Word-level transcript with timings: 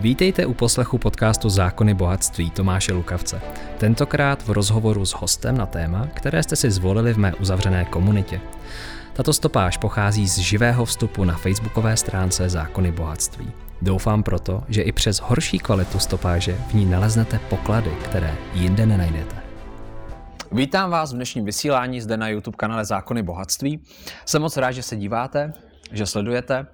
Vítejte 0.00 0.46
u 0.46 0.54
poslechu 0.54 0.98
podcastu 0.98 1.48
Zákony 1.48 1.94
bohatství 1.94 2.50
Tomáše 2.50 2.92
Lukavce. 2.92 3.40
Tentokrát 3.78 4.42
v 4.42 4.50
rozhovoru 4.50 5.06
s 5.06 5.12
hostem 5.12 5.56
na 5.56 5.66
téma, 5.66 6.06
které 6.14 6.42
jste 6.42 6.56
si 6.56 6.70
zvolili 6.70 7.14
v 7.14 7.18
mé 7.18 7.34
uzavřené 7.34 7.84
komunitě. 7.84 8.40
Tato 9.12 9.32
stopáž 9.32 9.76
pochází 9.76 10.28
z 10.28 10.38
živého 10.38 10.84
vstupu 10.84 11.24
na 11.24 11.36
facebookové 11.36 11.96
stránce 11.96 12.48
Zákony 12.48 12.92
bohatství. 12.92 13.52
Doufám 13.82 14.22
proto, 14.22 14.62
že 14.68 14.82
i 14.82 14.92
přes 14.92 15.18
horší 15.18 15.58
kvalitu 15.58 15.98
stopáže 15.98 16.58
v 16.68 16.74
ní 16.74 16.86
naleznete 16.86 17.38
poklady, 17.38 17.90
které 18.04 18.34
jinde 18.54 18.86
nenajdete. 18.86 19.36
Vítám 20.52 20.90
vás 20.90 21.12
v 21.12 21.16
dnešním 21.16 21.44
vysílání 21.44 22.00
zde 22.00 22.16
na 22.16 22.28
YouTube 22.28 22.56
kanále 22.56 22.84
Zákony 22.84 23.22
bohatství. 23.22 23.80
Jsem 24.24 24.42
moc 24.42 24.56
rád, 24.56 24.72
že 24.72 24.82
se 24.82 24.96
díváte, 24.96 25.52
že 25.92 26.06
sledujete 26.06 26.66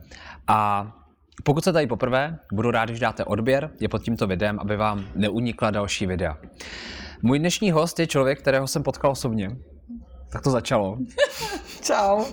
a 0.47 0.87
pokud 1.45 1.65
se 1.65 1.73
tady 1.73 1.87
poprvé, 1.87 2.39
budu 2.53 2.71
rád, 2.71 2.85
když 2.85 3.01
dáte 3.01 3.25
odběr, 3.25 3.71
je 3.81 3.89
pod 3.89 4.03
tímto 4.03 4.27
videem, 4.27 4.59
aby 4.61 4.77
vám 4.77 5.05
neunikla 5.15 5.71
další 5.71 6.07
videa. 6.07 6.39
Můj 7.23 7.39
dnešní 7.39 7.71
host 7.71 7.99
je 8.01 8.07
člověk, 8.07 8.39
kterého 8.39 8.67
jsem 8.67 8.83
potkal 8.83 9.11
osobně. 9.11 9.57
Tak 10.33 10.43
to 10.43 10.51
začalo. 10.51 10.99
Čau. 11.83 12.25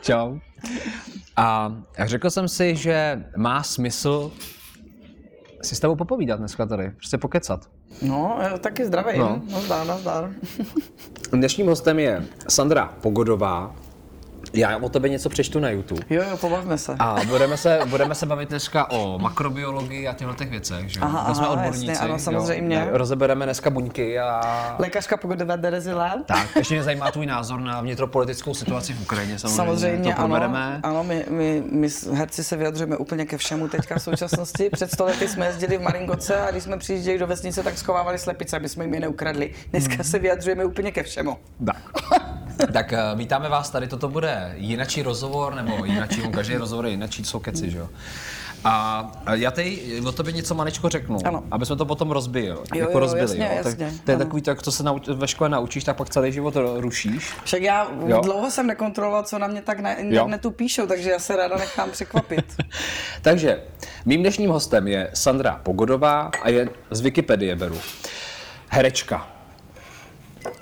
Čau. 0.00 0.38
A 1.36 1.76
řekl 1.98 2.30
jsem 2.30 2.48
si, 2.48 2.76
že 2.76 3.24
má 3.36 3.62
smysl 3.62 4.32
si 5.62 5.76
s 5.76 5.80
tebou 5.80 5.96
popovídat 5.96 6.38
dneska 6.38 6.66
tady, 6.66 6.90
prostě 6.90 7.18
pokecat. 7.18 7.68
No, 8.02 8.38
taky 8.60 8.86
zdravím. 8.86 9.20
No. 9.20 9.42
Nazdar, 9.50 9.86
nazdar. 9.86 10.32
Dnešním 11.32 11.66
hostem 11.66 11.98
je 11.98 12.24
Sandra 12.48 12.94
Pogodová, 13.02 13.76
já 14.52 14.76
o 14.76 14.88
tebe 14.88 15.08
něco 15.08 15.28
přečtu 15.28 15.60
na 15.60 15.70
YouTube. 15.70 16.02
Jo, 16.10 16.22
jo, 16.30 16.36
pobavme 16.36 16.78
se. 16.78 16.96
A 16.98 17.16
budeme 17.26 17.56
se, 17.56 17.80
budeme 17.84 18.14
se 18.14 18.26
bavit 18.26 18.48
dneska 18.48 18.90
o 18.90 19.18
makrobiologii 19.18 20.08
a 20.08 20.14
těchto 20.14 20.34
těch 20.34 20.50
věcech, 20.50 20.88
že? 20.88 21.00
Aha, 21.00 21.18
aha, 21.18 21.34
jsme 21.34 21.48
odborníci. 21.48 21.86
Jasně, 21.86 22.04
ano, 22.04 22.18
samozřejmě. 22.18 22.76
Jo. 22.76 22.98
Rozebereme 22.98 23.44
dneska 23.44 23.70
buňky 23.70 24.18
a... 24.18 24.76
Lékařka 24.78 25.16
Pogodová 25.16 25.56
Derezila. 25.56 26.16
Tak, 26.26 26.56
ještě 26.56 26.74
mě 26.74 26.82
zajímá 26.82 27.10
tvůj 27.10 27.26
názor 27.26 27.60
na 27.60 27.80
vnitropolitickou 27.80 28.54
situaci 28.54 28.92
v 28.92 29.02
Ukrajině, 29.02 29.38
samozřejmě. 29.38 29.56
Samozřejmě, 29.56 30.14
to 30.14 30.20
ano, 30.20 30.80
ano 30.82 31.04
my, 31.04 31.24
my, 31.30 31.62
my, 31.72 31.88
herci 32.12 32.44
se 32.44 32.56
vyjadřujeme 32.56 32.96
úplně 32.96 33.26
ke 33.26 33.38
všemu 33.38 33.68
teďka 33.68 33.98
v 33.98 34.02
současnosti. 34.02 34.70
Před 34.72 34.92
sto 34.92 35.04
lety 35.04 35.28
jsme 35.28 35.46
jezdili 35.46 35.78
v 35.78 35.82
Maringoce 35.82 36.40
a 36.40 36.50
když 36.50 36.62
jsme 36.62 36.76
přijížděli 36.76 37.18
do 37.18 37.26
vesnice, 37.26 37.62
tak 37.62 37.78
schovávali 37.78 38.18
slepice, 38.18 38.56
aby 38.56 38.68
jsme 38.68 38.84
jim 38.84 38.94
je 38.94 39.00
neukradli. 39.00 39.54
Dneska 39.70 39.94
hmm. 39.94 40.04
se 40.04 40.18
vyjadřujeme 40.18 40.64
úplně 40.64 40.92
ke 40.92 41.02
všemu. 41.02 41.36
Tak. 41.66 41.82
tak 42.72 42.92
eh, 42.92 42.98
vítáme 43.14 43.48
vás 43.48 43.70
tady, 43.70 43.86
toto 43.86 44.08
bude 44.08 44.54
jinačí 44.56 45.02
rozhovor, 45.02 45.54
nebo 45.54 45.84
jinačí, 45.84 46.22
on 46.22 46.32
každý 46.32 46.56
rozhovor 46.56 46.84
je 46.84 46.90
jinačí, 46.90 47.24
jsou 47.24 47.38
keci, 47.38 47.70
že 47.70 47.78
jo. 47.78 47.88
A 48.64 49.12
já 49.32 49.50
tady 49.50 50.00
o 50.06 50.12
tobě 50.12 50.32
něco 50.32 50.54
manečko 50.54 50.88
řeknu, 50.88 51.18
ano. 51.24 51.44
aby 51.50 51.66
jsme 51.66 51.76
to 51.76 51.86
potom 51.86 52.10
rozbili. 52.10 52.46
Jo, 52.46 52.64
jako 52.74 52.92
jo, 52.92 52.98
rozbili. 52.98 53.22
Jasně, 53.22 53.50
jo. 53.56 53.62
Tak, 53.62 53.76
to 53.76 54.10
je 54.10 54.16
ano. 54.16 54.24
takový, 54.24 54.42
tak 54.42 54.62
co 54.62 54.72
se 54.72 54.82
nauč, 54.82 55.08
ve 55.08 55.28
škole 55.28 55.50
naučíš, 55.50 55.84
tak 55.84 55.96
pak 55.96 56.10
celý 56.10 56.32
život 56.32 56.54
rušíš. 56.76 57.32
Však 57.44 57.62
já 57.62 57.88
jo. 58.06 58.20
dlouho 58.20 58.50
jsem 58.50 58.66
nekontroloval, 58.66 59.22
co 59.22 59.38
na 59.38 59.46
mě 59.46 59.62
tak 59.62 59.80
na 59.80 59.94
internetu 59.94 60.48
jo. 60.48 60.52
píšou, 60.52 60.86
takže 60.86 61.10
já 61.10 61.18
se 61.18 61.36
ráda 61.36 61.56
nechám 61.56 61.90
překvapit. 61.90 62.56
takže 63.22 63.62
mým 64.06 64.20
dnešním 64.20 64.50
hostem 64.50 64.88
je 64.88 65.10
Sandra 65.14 65.60
Pogodová 65.62 66.30
a 66.42 66.48
je 66.48 66.68
z 66.90 67.00
Wikipedie 67.00 67.56
beru. 67.56 67.78
Herečka, 68.68 69.37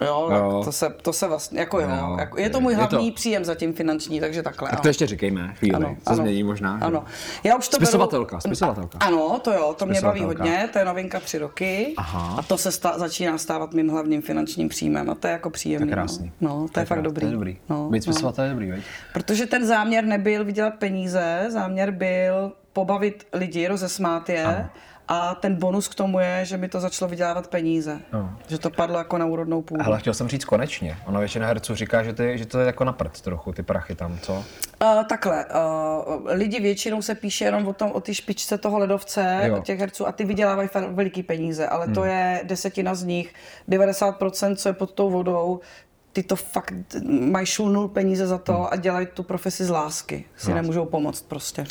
Jo, 0.00 0.28
jo. 0.32 0.62
To, 0.64 0.72
se, 0.72 0.94
to 1.02 1.12
se 1.12 1.28
vlastně, 1.28 1.60
jako 1.60 1.80
jo, 1.80 1.88
jo. 1.88 2.16
Jako, 2.18 2.40
je 2.40 2.50
to 2.50 2.60
můj 2.60 2.74
hlavní 2.74 3.10
to... 3.10 3.14
příjem 3.14 3.44
zatím 3.44 3.72
finanční, 3.72 4.20
takže 4.20 4.42
takhle. 4.42 4.70
Tak 4.70 4.80
to 4.80 4.88
ještě 4.88 5.06
říkejme 5.06 5.54
chvíli, 5.54 5.74
ano, 5.74 5.96
co 6.04 6.10
ano. 6.10 6.16
změní 6.16 6.42
možná. 6.42 6.78
Ano. 6.82 7.04
Já 7.44 7.56
už 7.56 7.68
to 7.68 7.76
spisovatelka, 7.76 8.36
beru... 8.36 8.40
spisovatelka. 8.40 8.98
Ano, 9.00 9.40
to 9.44 9.52
jo, 9.52 9.74
to 9.78 9.86
mě 9.86 10.00
baví 10.00 10.20
hodně, 10.20 10.68
to 10.72 10.78
je 10.78 10.84
novinka 10.84 11.20
tři 11.20 11.38
roky 11.38 11.94
Aha. 11.96 12.34
a 12.38 12.42
to 12.42 12.58
se 12.58 12.72
sta- 12.72 12.98
začíná 12.98 13.38
stávat 13.38 13.74
mým 13.74 13.88
hlavním 13.88 14.22
finančním 14.22 14.68
příjmem 14.68 15.10
a 15.10 15.14
to 15.14 15.26
je 15.26 15.32
jako 15.32 15.50
příjemný. 15.50 15.86
To 15.86 15.90
je 15.90 15.94
krásný. 15.94 16.32
No, 16.40 16.48
no 16.48 16.68
to, 16.68 16.72
to 16.72 16.80
je, 16.80 16.82
je 16.82 16.86
fakt 16.86 17.02
dobrý. 17.02 17.20
To 17.20 17.26
je 17.26 17.32
dobrý. 17.32 17.58
No, 17.68 17.88
Být 17.90 18.02
spisovatel 18.02 18.44
no. 18.44 18.48
je 18.48 18.54
dobrý, 18.54 18.70
veď? 18.70 18.84
Protože 19.12 19.46
ten 19.46 19.66
záměr 19.66 20.04
nebyl 20.04 20.44
vydělat 20.44 20.74
peníze, 20.74 21.46
záměr 21.48 21.90
byl 21.90 22.52
pobavit 22.72 23.26
lidi, 23.32 23.68
rozesmát 23.68 24.28
je. 24.28 24.44
Ano 24.44 24.70
a 25.08 25.34
ten 25.34 25.54
bonus 25.56 25.88
k 25.88 25.94
tomu 25.94 26.20
je, 26.20 26.44
že 26.44 26.56
mi 26.56 26.68
to 26.68 26.80
začalo 26.80 27.08
vydělávat 27.08 27.46
peníze. 27.46 28.00
No. 28.12 28.36
Že 28.48 28.58
to 28.58 28.70
padlo 28.70 28.98
jako 28.98 29.18
na 29.18 29.26
úrodnou 29.26 29.62
půdu. 29.62 29.82
Ale 29.86 29.98
chtěl 29.98 30.14
jsem 30.14 30.28
říct 30.28 30.44
konečně. 30.44 30.98
Ono 31.06 31.20
většina 31.20 31.46
herců 31.46 31.74
říká, 31.74 32.02
že, 32.02 32.12
ty, 32.12 32.38
že 32.38 32.46
to 32.46 32.60
je 32.60 32.66
jako 32.66 32.84
na 32.84 32.92
prd 32.92 33.20
trochu, 33.20 33.52
ty 33.52 33.62
prachy 33.62 33.94
tam, 33.94 34.18
co? 34.18 34.32
Uh, 34.82 35.04
takhle, 35.08 35.44
uh, 35.44 36.30
lidi 36.30 36.60
většinou 36.60 37.02
se 37.02 37.14
píše 37.14 37.44
jenom 37.44 37.66
o 37.66 37.72
tom, 37.72 37.92
o 37.92 38.00
ty 38.00 38.14
špičce 38.14 38.58
toho 38.58 38.78
ledovce, 38.78 39.40
jo. 39.44 39.60
těch 39.60 39.80
herců 39.80 40.06
a 40.06 40.12
ty 40.12 40.24
vydělávají 40.24 40.68
veliký 40.88 41.22
peníze, 41.22 41.68
ale 41.68 41.84
hmm. 41.84 41.94
to 41.94 42.04
je 42.04 42.40
desetina 42.44 42.94
z 42.94 43.02
nich, 43.02 43.34
90%, 43.68 44.56
co 44.56 44.68
je 44.68 44.72
pod 44.72 44.92
tou 44.92 45.10
vodou, 45.10 45.60
ty 46.16 46.22
to 46.22 46.36
fakt 46.36 46.74
mají 47.08 47.46
šulnul 47.46 47.88
peníze 47.88 48.26
za 48.26 48.38
to 48.38 48.52
hmm. 48.52 48.66
a 48.70 48.76
dělají 48.76 49.06
tu 49.14 49.22
profesi 49.22 49.64
z 49.64 49.70
lásky. 49.70 50.24
Si 50.36 50.50
no. 50.50 50.56
nemůžou 50.56 50.84
pomoct 50.84 51.22
prostě. 51.22 51.64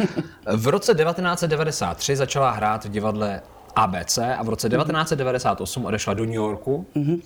v 0.56 0.68
roce 0.68 0.94
1993 0.94 2.16
začala 2.16 2.50
hrát 2.50 2.84
v 2.84 2.88
divadle 2.88 3.42
ABC 3.76 4.18
a 4.18 4.42
v 4.42 4.48
roce 4.48 4.68
1998 4.68 5.84
odešla 5.84 6.14
do 6.14 6.24
New 6.24 6.34
Yorku, 6.34 6.86
mm-hmm. 6.96 7.22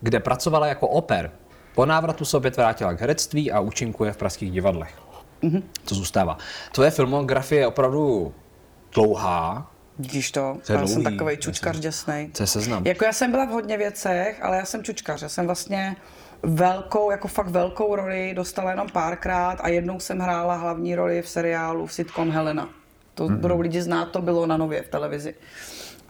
kde 0.00 0.20
pracovala 0.20 0.66
jako 0.66 0.88
oper. 0.88 1.30
Po 1.74 1.86
návratu 1.86 2.24
se 2.24 2.36
opět 2.36 2.56
vrátila 2.56 2.92
k 2.92 3.00
herectví 3.00 3.52
a 3.52 3.60
účinkuje 3.60 4.12
v 4.12 4.16
pražských 4.16 4.50
divadlech. 4.50 4.94
Mm-hmm. 5.42 5.62
Co 5.84 5.94
zůstává. 5.94 6.38
Tvoje 6.72 6.90
filmografie 6.90 7.60
je 7.60 7.66
opravdu 7.66 8.32
dlouhá, 8.94 9.70
Vidíš 9.98 10.30
to, 10.30 10.58
to 10.66 10.72
já 10.72 10.86
jsem 10.86 11.04
takový 11.04 11.36
čučkař 11.36 11.78
děsnej. 11.78 12.28
To 12.28 12.42
je 12.42 12.46
seznam. 12.46 12.86
Jako 12.86 13.04
já 13.04 13.12
jsem 13.12 13.30
byla 13.30 13.44
v 13.44 13.48
hodně 13.48 13.78
věcech, 13.78 14.38
ale 14.42 14.56
já 14.56 14.64
jsem 14.64 14.84
čučkař. 14.84 15.22
Já 15.22 15.28
jsem 15.28 15.46
vlastně 15.46 15.96
velkou, 16.42 17.10
jako 17.10 17.28
fakt 17.28 17.48
velkou 17.48 17.96
roli 17.96 18.32
dostala 18.36 18.70
jenom 18.70 18.88
párkrát 18.88 19.60
a 19.60 19.68
jednou 19.68 20.00
jsem 20.00 20.18
hrála 20.18 20.54
hlavní 20.54 20.94
roli 20.94 21.22
v 21.22 21.28
seriálu 21.28 21.86
v 21.86 21.92
sitcom 21.92 22.30
Helena. 22.30 22.68
To 23.14 23.24
mm-hmm. 23.24 23.36
budou 23.36 23.60
lidi 23.60 23.82
znát, 23.82 24.10
to 24.10 24.22
bylo 24.22 24.46
na 24.46 24.56
nově 24.56 24.82
v 24.82 24.88
televizi. 24.88 25.34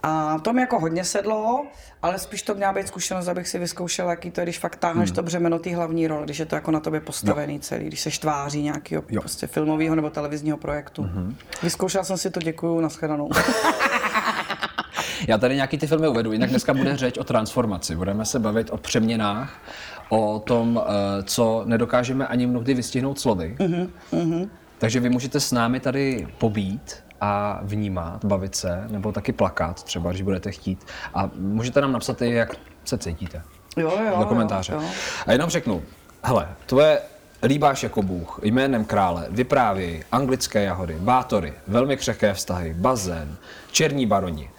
A 0.07 0.39
to 0.39 0.53
mi 0.53 0.61
jako 0.61 0.79
hodně 0.79 1.03
sedlo, 1.03 1.65
ale 2.01 2.19
spíš 2.19 2.41
to 2.41 2.55
měla 2.55 2.73
být 2.73 2.87
zkušenost, 2.87 3.27
abych 3.27 3.47
si 3.47 3.59
vyzkoušela, 3.59 4.09
jaký 4.09 4.31
to 4.31 4.41
je, 4.41 4.45
když 4.45 4.59
fakt 4.59 4.75
táhneš 4.75 5.09
hmm. 5.09 5.15
to 5.15 5.23
břemeno 5.23 5.59
té 5.59 5.75
hlavní 5.75 6.07
role, 6.07 6.23
když 6.25 6.39
je 6.39 6.45
to 6.45 6.55
jako 6.55 6.71
na 6.71 6.79
tobě 6.79 6.99
postavený 6.99 7.53
jo. 7.53 7.59
celý, 7.61 7.85
když 7.85 7.99
se 7.99 8.09
tváří 8.09 8.61
nějakého 8.61 9.01
prostě 9.01 9.47
filmového 9.47 9.95
nebo 9.95 10.09
televizního 10.09 10.57
projektu. 10.57 11.03
Hmm. 11.03 11.35
Vyzkoušela 11.63 12.03
jsem 12.03 12.17
si 12.17 12.29
to, 12.31 12.39
děkuju, 12.39 12.79
nashledanou. 12.79 13.29
Já 15.27 15.37
tady 15.37 15.55
nějaký 15.55 15.77
ty 15.77 15.87
filmy 15.87 16.07
uvedu, 16.07 16.31
jinak 16.31 16.49
dneska 16.49 16.73
bude 16.73 16.97
řeč 16.97 17.17
o 17.17 17.23
transformaci. 17.23 17.95
Budeme 17.95 18.25
se 18.25 18.39
bavit 18.39 18.69
o 18.69 18.77
přeměnách, 18.77 19.61
o 20.09 20.39
tom, 20.39 20.81
eh, 20.85 21.23
co 21.23 21.63
nedokážeme 21.65 22.27
ani 22.27 22.47
mnohdy 22.47 22.73
vystihnout 22.73 23.19
slovy. 23.19 23.55
Mm-hmm. 23.59 24.49
Takže 24.77 24.99
vy 24.99 25.09
můžete 25.09 25.39
s 25.39 25.51
námi 25.51 25.79
tady 25.79 26.27
pobít 26.37 27.04
a 27.21 27.59
vnímat, 27.63 28.25
bavit 28.25 28.55
se, 28.55 28.83
nebo 28.87 29.11
taky 29.11 29.31
plakat 29.31 29.83
třeba, 29.83 30.09
když 30.09 30.21
budete 30.21 30.51
chtít. 30.51 30.85
A 31.13 31.29
můžete 31.35 31.81
nám 31.81 31.91
napsat 31.91 32.21
i, 32.21 32.31
jak 32.31 32.55
se 32.85 32.97
cítíte. 32.97 33.41
Jo, 33.77 33.93
jo, 34.05 34.19
do 34.19 34.25
komentáře. 34.25 34.73
Jo, 34.73 34.81
jo. 34.81 34.89
A 35.27 35.31
jenom 35.31 35.49
řeknu, 35.49 35.83
hele, 36.23 36.47
tvoje 36.65 36.99
líbáš 37.43 37.83
jako 37.83 38.01
Bůh, 38.01 38.39
jménem 38.43 38.85
krále, 38.85 39.27
vyprávěj, 39.29 40.03
anglické 40.11 40.63
jahody, 40.63 40.95
bátory, 40.99 41.53
velmi 41.67 41.97
křehké 41.97 42.33
vztahy, 42.33 42.73
bazén, 42.73 43.35
černí 43.71 44.05
baroni, 44.05 44.49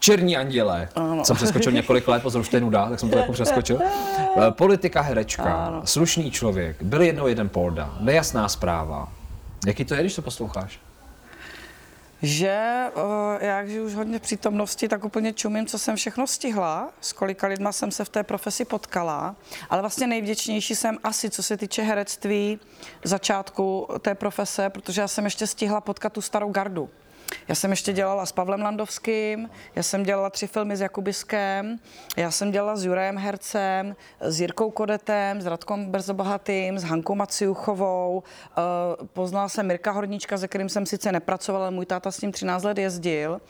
černí 0.00 0.36
anděle. 0.36 0.88
Ano. 0.94 1.24
Jsem 1.24 1.36
přeskočil 1.36 1.72
několik 1.72 2.08
let, 2.08 2.22
pozor, 2.22 2.40
už 2.40 2.48
to 2.48 2.56
je 2.56 2.60
nuda, 2.60 2.88
tak 2.88 3.00
jsem 3.00 3.10
to 3.10 3.18
jako 3.18 3.32
přeskočil. 3.32 3.78
Politika 4.50 5.00
herečka, 5.00 5.54
ano. 5.66 5.82
slušný 5.84 6.30
člověk, 6.30 6.82
byl 6.82 7.02
jednou 7.02 7.26
jeden 7.26 7.48
polda, 7.48 7.94
nejasná 8.00 8.48
zpráva. 8.48 9.12
Jaký 9.66 9.84
to 9.84 9.94
je, 9.94 10.00
když 10.00 10.14
to 10.14 10.22
posloucháš? 10.22 10.80
Že 12.22 12.84
uh, 12.96 13.02
já, 13.40 13.62
když 13.62 13.78
už 13.78 13.94
hodně 13.94 14.18
přítomnosti, 14.18 14.88
tak 14.88 15.04
úplně 15.04 15.32
čumím, 15.32 15.66
co 15.66 15.78
jsem 15.78 15.96
všechno 15.96 16.26
stihla, 16.26 16.90
s 17.00 17.12
kolika 17.12 17.46
lidma 17.46 17.72
jsem 17.72 17.90
se 17.90 18.04
v 18.04 18.08
té 18.08 18.22
profesi 18.22 18.64
potkala, 18.64 19.36
ale 19.70 19.80
vlastně 19.80 20.06
nejvděčnější 20.06 20.74
jsem 20.74 20.98
asi, 21.04 21.30
co 21.30 21.42
se 21.42 21.56
týče 21.56 21.82
herectví, 21.82 22.60
začátku 23.04 23.88
té 24.00 24.14
profese, 24.14 24.70
protože 24.70 25.00
já 25.00 25.08
jsem 25.08 25.24
ještě 25.24 25.46
stihla 25.46 25.80
potkat 25.80 26.12
tu 26.12 26.20
starou 26.20 26.50
gardu. 26.50 26.90
Já 27.48 27.54
jsem 27.54 27.70
ještě 27.70 27.92
dělala 27.92 28.26
s 28.26 28.32
Pavlem 28.32 28.60
Landovským, 28.60 29.50
já 29.74 29.82
jsem 29.82 30.02
dělala 30.02 30.30
tři 30.30 30.46
filmy 30.46 30.76
s 30.76 30.80
Jakubiskem, 30.80 31.78
já 32.16 32.30
jsem 32.30 32.50
dělala 32.50 32.76
s 32.76 32.84
Jurajem 32.84 33.18
Hercem, 33.18 33.96
s 34.20 34.40
Jirkou 34.40 34.70
Kodetem, 34.70 35.42
s 35.42 35.46
Radkom 35.46 35.86
Brzobohatým, 35.86 36.78
s 36.78 36.84
Hankou 36.84 37.14
Maciuchovou, 37.14 38.22
eh, 38.22 38.60
poznala 39.12 39.48
jsem 39.48 39.66
Mirka 39.66 39.90
Horníčka, 39.90 40.38
se 40.38 40.48
kterým 40.48 40.68
jsem 40.68 40.86
sice 40.86 41.12
nepracovala, 41.12 41.64
ale 41.64 41.74
můj 41.74 41.86
táta 41.86 42.10
s 42.10 42.20
ním 42.20 42.32
13 42.32 42.64
let 42.64 42.78
jezdil. 42.78 43.40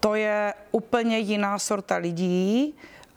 To 0.00 0.14
je 0.14 0.54
úplně 0.72 1.18
jiná 1.18 1.58
sorta 1.58 1.96
lidí, 1.96 2.74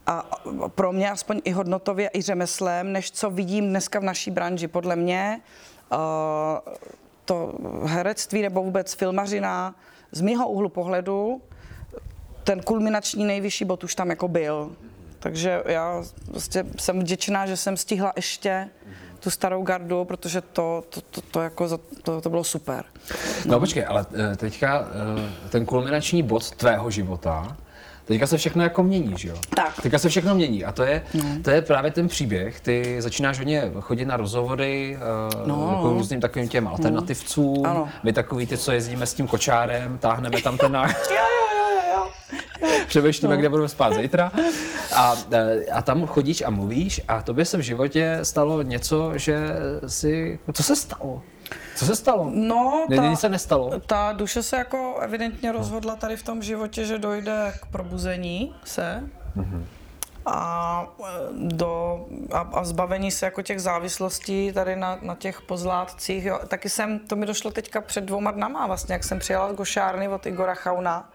a 0.07 0.29
pro 0.67 0.91
mě 0.91 1.11
aspoň 1.11 1.41
i 1.43 1.51
hodnotově, 1.51 2.09
i 2.13 2.21
řemeslem, 2.21 2.91
než 2.91 3.11
co 3.11 3.29
vidím 3.29 3.69
dneska 3.69 3.99
v 3.99 4.03
naší 4.03 4.31
branži. 4.31 4.67
Podle 4.67 4.95
mě 4.95 5.41
uh, 5.91 5.97
to 7.25 7.54
herectví 7.83 8.42
nebo 8.42 8.63
vůbec 8.63 8.94
filmařina 8.94 9.75
z 10.12 10.22
mého 10.22 10.50
úhlu 10.50 10.69
pohledu 10.69 11.42
ten 12.44 12.62
kulminační 12.62 13.25
nejvyšší 13.25 13.66
bod 13.66 13.83
už 13.83 13.95
tam 13.95 14.10
jako 14.10 14.27
byl. 14.27 14.72
Takže 15.19 15.63
já 15.66 16.04
prostě 16.31 16.66
jsem 16.80 17.00
vděčná, 17.00 17.45
že 17.45 17.57
jsem 17.57 17.77
stihla 17.77 18.13
ještě 18.16 18.69
tu 19.19 19.30
starou 19.30 19.63
gardu, 19.63 20.06
protože 20.06 20.42
to, 20.42 20.83
to, 20.89 21.01
to, 21.01 21.22
to, 21.22 21.42
jako, 21.42 21.77
to, 22.04 22.22
to 22.22 22.30
bylo 22.30 22.44
super. 22.44 22.86
No, 23.45 23.60
počkej, 23.60 23.86
ale 23.88 24.06
eh, 24.13 24.36
teďka 24.36 24.88
eh, 24.88 25.50
ten 25.50 25.66
kulminační 25.66 26.24
bod 26.24 26.51
tvého 26.51 26.92
života, 26.92 27.57
Teďka 28.05 28.27
se 28.27 28.37
všechno 28.37 28.63
jako 28.63 28.83
mění, 28.83 29.13
že 29.17 29.29
jo? 29.29 29.35
Tak. 29.55 29.81
Teďka 29.81 29.99
se 29.99 30.09
všechno 30.09 30.35
mění 30.35 30.65
a 30.65 30.71
to 30.71 30.83
je, 30.83 31.01
no. 31.13 31.23
to 31.41 31.49
je 31.49 31.61
právě 31.61 31.91
ten 31.91 32.07
příběh. 32.07 32.59
Ty 32.59 33.01
začínáš 33.01 33.37
hodně 33.37 33.71
chodit 33.79 34.05
na 34.05 34.17
rozhovory 34.17 34.97
uh, 35.41 35.47
no. 35.47 35.71
jako 35.75 35.89
různým 35.93 36.21
takovým 36.21 36.49
těm 36.49 36.67
alternativcům. 36.67 37.63
No. 37.63 37.89
My 38.03 38.13
takový 38.13 38.47
ty, 38.47 38.57
co 38.57 38.71
jezdíme 38.71 39.05
s 39.05 39.13
tím 39.13 39.27
kočárem, 39.27 39.97
táhneme 39.97 40.41
tam 40.41 40.57
ten 40.57 40.71
náš. 40.71 40.95
Přemýšlíme, 42.87 43.35
no. 43.35 43.39
kde 43.39 43.49
budeme 43.49 43.69
spát 43.69 43.93
zítra. 43.93 44.31
A, 44.95 45.15
eh, 45.31 45.65
a 45.65 45.81
tam 45.81 46.05
chodíš 46.07 46.41
a 46.41 46.49
mluvíš 46.49 47.01
a 47.07 47.21
tobě 47.21 47.45
se 47.45 47.57
v 47.57 47.61
životě 47.61 48.19
stalo 48.23 48.61
něco, 48.61 49.17
že 49.17 49.39
si... 49.87 50.39
Co 50.53 50.63
se 50.63 50.75
stalo? 50.75 51.21
Co 51.75 51.86
se 51.86 51.95
stalo? 51.95 52.31
No, 52.33 52.86
ta, 52.95 53.07
Nic 53.07 53.19
se 53.19 53.30
nestalo. 53.30 53.80
Ta 53.80 54.13
duše 54.13 54.44
se 54.44 54.57
jako 54.57 55.00
evidentně 55.01 55.51
rozhodla 55.51 55.95
tady 55.95 56.18
v 56.18 56.24
tom 56.24 56.42
životě, 56.42 56.86
že 56.86 56.97
dojde 56.97 57.53
k 57.62 57.65
probuzení 57.65 58.56
se. 58.63 59.03
Mm-hmm 59.38 59.63
a, 60.25 60.88
e, 61.00 61.13
do, 61.33 62.06
a, 62.31 62.39
a 62.39 62.63
zbavení 62.63 63.12
se 63.12 63.25
jako 63.25 63.42
těch 63.42 63.62
závislostí 63.62 64.51
tady 64.53 64.75
na, 64.75 65.00
na 65.01 65.15
těch 65.15 65.42
pozlátcích. 65.42 66.25
Jo. 66.25 66.39
Taky 66.47 66.69
jsem, 66.69 67.00
to 67.00 67.15
mi 67.15 67.25
došlo 67.25 67.51
teďka 67.51 67.81
před 67.81 68.03
dvouma 68.03 68.31
dnama 68.31 68.68
vlastně, 68.68 68.94
jak 68.94 69.03
jsem 69.03 69.19
přijela 69.19 69.53
z 69.53 69.56
Gošárny 69.56 70.07
od 70.07 70.25
Igora 70.25 70.56
Chauna, 70.56 71.09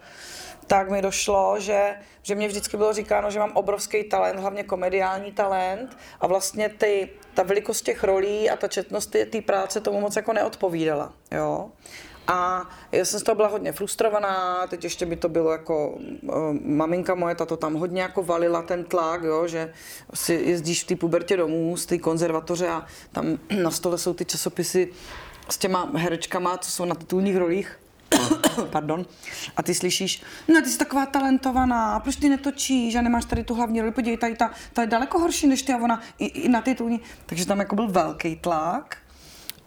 tak 0.70 0.90
mi 0.90 1.02
došlo, 1.02 1.55
že, 1.58 1.94
že 2.22 2.34
mě 2.34 2.49
vždycky 2.49 2.76
bylo 2.76 2.93
říkáno, 2.93 3.31
že 3.31 3.38
mám 3.38 3.52
obrovský 3.55 4.05
talent, 4.05 4.40
hlavně 4.40 4.64
komediální 4.64 5.32
talent 5.32 5.99
a 6.20 6.26
vlastně 6.26 6.69
ty, 6.69 7.08
ta 7.34 7.43
velikost 7.43 7.82
těch 7.82 8.05
rolí 8.05 8.50
a 8.50 8.56
ta 8.56 8.69
četnost 8.69 9.17
té 9.31 9.40
práce 9.40 9.81
tomu 9.81 10.00
moc 10.00 10.17
jako 10.17 10.32
neodpovídala. 10.32 11.12
Jo? 11.32 11.70
A 12.26 12.69
já 12.93 13.05
jsem 13.05 13.20
z 13.20 13.22
toho 13.22 13.37
byla 13.37 13.49
hodně 13.49 13.72
frustrovaná, 13.72 14.67
teď 14.67 14.84
ještě 14.84 15.06
by 15.06 15.17
to 15.17 15.28
bylo 15.28 15.52
jako, 15.52 15.88
uh, 15.88 16.55
maminka 16.64 17.14
moje, 17.14 17.34
ta 17.34 17.46
to 17.46 17.56
tam 17.56 17.75
hodně 17.75 18.02
jako 18.02 18.23
valila 18.23 18.62
ten 18.62 18.84
tlak, 18.84 19.23
jo, 19.23 19.46
že 19.46 19.73
si 20.14 20.34
jezdíš 20.34 20.84
v 20.84 20.87
té 20.87 20.96
pubertě 20.96 21.37
domů 21.37 21.76
z 21.76 21.87
té 21.87 21.99
konzervatoře 21.99 22.69
a 22.69 22.87
tam 23.12 23.38
na 23.62 23.70
stole 23.70 23.99
jsou 23.99 24.14
ty 24.14 24.25
časopisy 24.25 24.88
s 25.49 25.58
těma 25.58 25.90
herečkama, 25.94 26.58
co 26.58 26.70
jsou 26.70 26.84
na 26.84 26.94
titulních 26.94 27.37
rolích 27.37 27.78
Pardon. 28.71 29.07
A 29.57 29.62
ty 29.62 29.75
slyšíš, 29.75 30.23
no 30.49 30.62
ty 30.62 30.71
jsi 30.71 30.79
taková 30.79 31.07
talentovaná, 31.07 32.01
proč 32.01 32.17
ty 32.17 32.29
netočíš 32.29 32.95
a 32.95 33.03
nemáš 33.03 33.25
tady 33.25 33.45
tu 33.45 33.55
hlavní 33.55 33.81
roli, 33.81 33.93
podívej, 33.93 34.17
tady 34.17 34.35
ta, 34.35 34.51
ta 34.73 34.83
je 34.83 34.89
daleko 34.89 35.19
horší 35.19 35.47
než 35.47 35.62
ty 35.62 35.73
a 35.73 35.77
ona 35.77 36.01
i, 36.19 36.27
i 36.27 36.49
na 36.49 36.61
titulní. 36.61 37.01
Takže 37.27 37.47
tam 37.47 37.59
jako 37.59 37.75
byl 37.75 37.89
velký 37.89 38.37
tlak. 38.37 38.97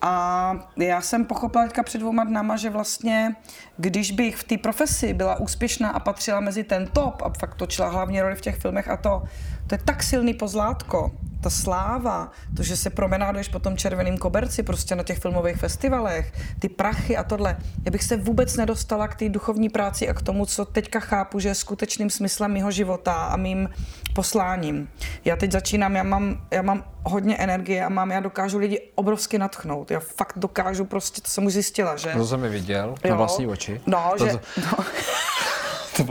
A 0.05 0.53
já 0.77 1.01
jsem 1.01 1.25
pochopila 1.25 1.63
teďka 1.63 1.83
před 1.83 1.97
dvouma 1.97 2.23
dnama, 2.23 2.57
že 2.57 2.69
vlastně, 2.69 3.35
když 3.77 4.11
bych 4.11 4.35
v 4.35 4.43
té 4.43 4.57
profesi 4.57 5.13
byla 5.13 5.39
úspěšná 5.39 5.89
a 5.89 5.99
patřila 5.99 6.39
mezi 6.39 6.63
ten 6.63 6.87
top 6.87 7.21
a 7.21 7.29
fakt 7.39 7.55
točila 7.55 7.89
hlavní 7.89 8.21
roli 8.21 8.35
v 8.35 8.41
těch 8.41 8.55
filmech 8.55 8.87
a 8.87 8.97
to, 8.97 9.23
to 9.67 9.75
je 9.75 9.79
tak 9.85 10.03
silný 10.03 10.33
pozlátko, 10.33 11.11
ta 11.43 11.49
sláva, 11.49 12.31
to, 12.57 12.63
že 12.63 12.77
se 12.77 12.89
promenáduješ 12.89 13.47
po 13.47 13.59
tom 13.59 13.77
červeném 13.77 14.17
koberci 14.17 14.63
prostě 14.63 14.95
na 14.95 15.03
těch 15.03 15.19
filmových 15.19 15.57
festivalech, 15.57 16.33
ty 16.59 16.69
prachy 16.69 17.17
a 17.17 17.23
tohle. 17.23 17.57
Já 17.85 17.91
bych 17.91 18.03
se 18.03 18.17
vůbec 18.17 18.55
nedostala 18.55 19.07
k 19.07 19.15
té 19.15 19.29
duchovní 19.29 19.69
práci 19.69 20.09
a 20.09 20.13
k 20.13 20.21
tomu, 20.21 20.45
co 20.45 20.65
teďka 20.65 20.99
chápu, 20.99 21.39
že 21.39 21.49
je 21.49 21.55
skutečným 21.55 22.09
smyslem 22.09 22.53
mého 22.53 22.71
života 22.71 23.13
a 23.13 23.37
mým 23.37 23.69
posláním. 24.15 24.89
Já 25.25 25.35
teď 25.35 25.51
začínám, 25.51 25.95
já 25.95 26.03
mám, 26.03 26.47
já 26.51 26.61
mám 26.61 26.83
hodně 27.03 27.37
energie 27.37 27.85
a 27.85 27.89
mám, 27.89 28.11
já 28.11 28.19
dokážu 28.19 28.57
lidi 28.57 28.81
obrovsky 28.95 29.37
natchnout. 29.37 29.91
Já 29.91 29.99
fakt 29.99 30.33
dokážu 30.35 30.85
prostě, 30.85 31.21
to 31.21 31.29
jsem 31.29 31.45
už 31.45 31.53
zjistila, 31.53 31.97
že... 31.97 32.09
To 32.09 32.27
jsem 32.27 32.41
mi 32.41 32.49
viděl, 32.49 32.95
na 33.09 33.15
vlastní 33.15 33.47
oči. 33.47 33.81
No, 33.85 34.13
to, 34.17 34.25
že... 34.25 34.31
To... 34.31 34.39
No. 34.61 34.83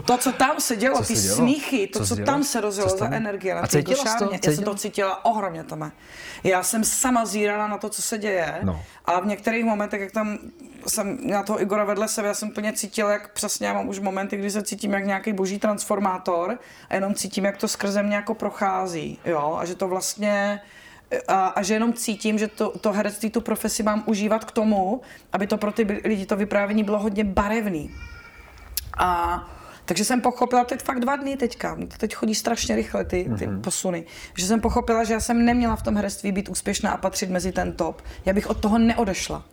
To, 0.06 0.18
co 0.18 0.32
tam 0.32 0.60
se 0.60 0.76
dělo, 0.76 0.96
co 0.96 1.04
ty 1.04 1.16
se 1.16 1.22
dělo? 1.22 1.36
smíchy, 1.36 1.86
to, 1.86 1.98
co, 1.98 2.16
co 2.16 2.22
tam 2.22 2.44
se 2.44 2.60
rozjelo 2.60 2.96
za 2.96 3.06
energie 3.06 3.54
na 3.54 3.66
té 3.66 3.82
dušárně, 3.82 4.40
já 4.46 4.52
jsem 4.52 4.64
to 4.64 4.74
cítila 4.74 5.24
ohromně 5.24 5.64
tam. 5.64 5.92
Já 6.44 6.62
jsem 6.62 6.84
sama 6.84 7.26
zírala 7.26 7.68
na 7.68 7.78
to, 7.78 7.88
co 7.88 8.02
se 8.02 8.18
děje 8.18 8.58
no. 8.62 8.82
a 9.04 9.20
v 9.20 9.26
některých 9.26 9.64
momentech, 9.64 10.00
jak 10.00 10.12
tam 10.12 10.38
jsem 10.86 11.18
na 11.22 11.42
toho 11.42 11.62
Igora 11.62 11.84
vedle 11.84 12.08
sebe, 12.08 12.28
já 12.28 12.34
jsem 12.34 12.50
plně 12.50 12.72
cítila, 12.72 13.12
jak 13.12 13.32
přesně 13.32 13.66
já 13.66 13.74
mám 13.74 13.88
už 13.88 13.98
momenty, 13.98 14.36
kdy 14.36 14.50
se 14.50 14.62
cítím 14.62 14.92
jak 14.92 15.06
nějaký 15.06 15.32
boží 15.32 15.58
transformátor 15.58 16.58
a 16.88 16.94
jenom 16.94 17.14
cítím, 17.14 17.44
jak 17.44 17.56
to 17.56 17.68
skrze 17.68 18.02
mě 18.02 18.16
jako 18.16 18.34
prochází, 18.34 19.18
jo, 19.24 19.56
a 19.60 19.64
že 19.64 19.74
to 19.74 19.88
vlastně 19.88 20.60
a, 21.28 21.46
a 21.46 21.62
že 21.62 21.74
jenom 21.74 21.92
cítím, 21.92 22.38
že 22.38 22.48
to, 22.48 22.78
to 22.78 22.92
herectví, 22.92 23.30
tu 23.30 23.40
profesi 23.40 23.82
mám 23.82 24.02
užívat 24.06 24.44
k 24.44 24.50
tomu, 24.50 25.00
aby 25.32 25.46
to 25.46 25.56
pro 25.56 25.72
ty 25.72 26.00
lidi 26.04 26.26
to 26.26 26.36
vyprávění 26.36 26.84
bylo 26.84 26.98
hodně 26.98 27.24
barevný. 27.24 27.90
A 28.98 29.40
takže 29.84 30.04
jsem 30.04 30.20
pochopila, 30.20 30.64
teď 30.64 30.82
fakt 30.82 31.00
dva 31.00 31.16
dny 31.16 31.36
teďka, 31.36 31.76
to 31.76 31.96
teď 31.98 32.14
chodí 32.14 32.34
strašně 32.34 32.76
rychle 32.76 33.04
ty, 33.04 33.24
ty 33.38 33.46
mm-hmm. 33.46 33.60
posuny, 33.60 34.04
že 34.38 34.46
jsem 34.46 34.60
pochopila, 34.60 35.04
že 35.04 35.12
já 35.12 35.20
jsem 35.20 35.44
neměla 35.44 35.76
v 35.76 35.82
tom 35.82 35.96
herectví 35.96 36.32
být 36.32 36.48
úspěšná 36.48 36.90
a 36.90 36.96
patřit 36.96 37.30
mezi 37.30 37.52
ten 37.52 37.72
top. 37.72 38.02
Já 38.26 38.32
bych 38.32 38.50
od 38.50 38.60
toho 38.60 38.78
neodešla. 38.78 39.44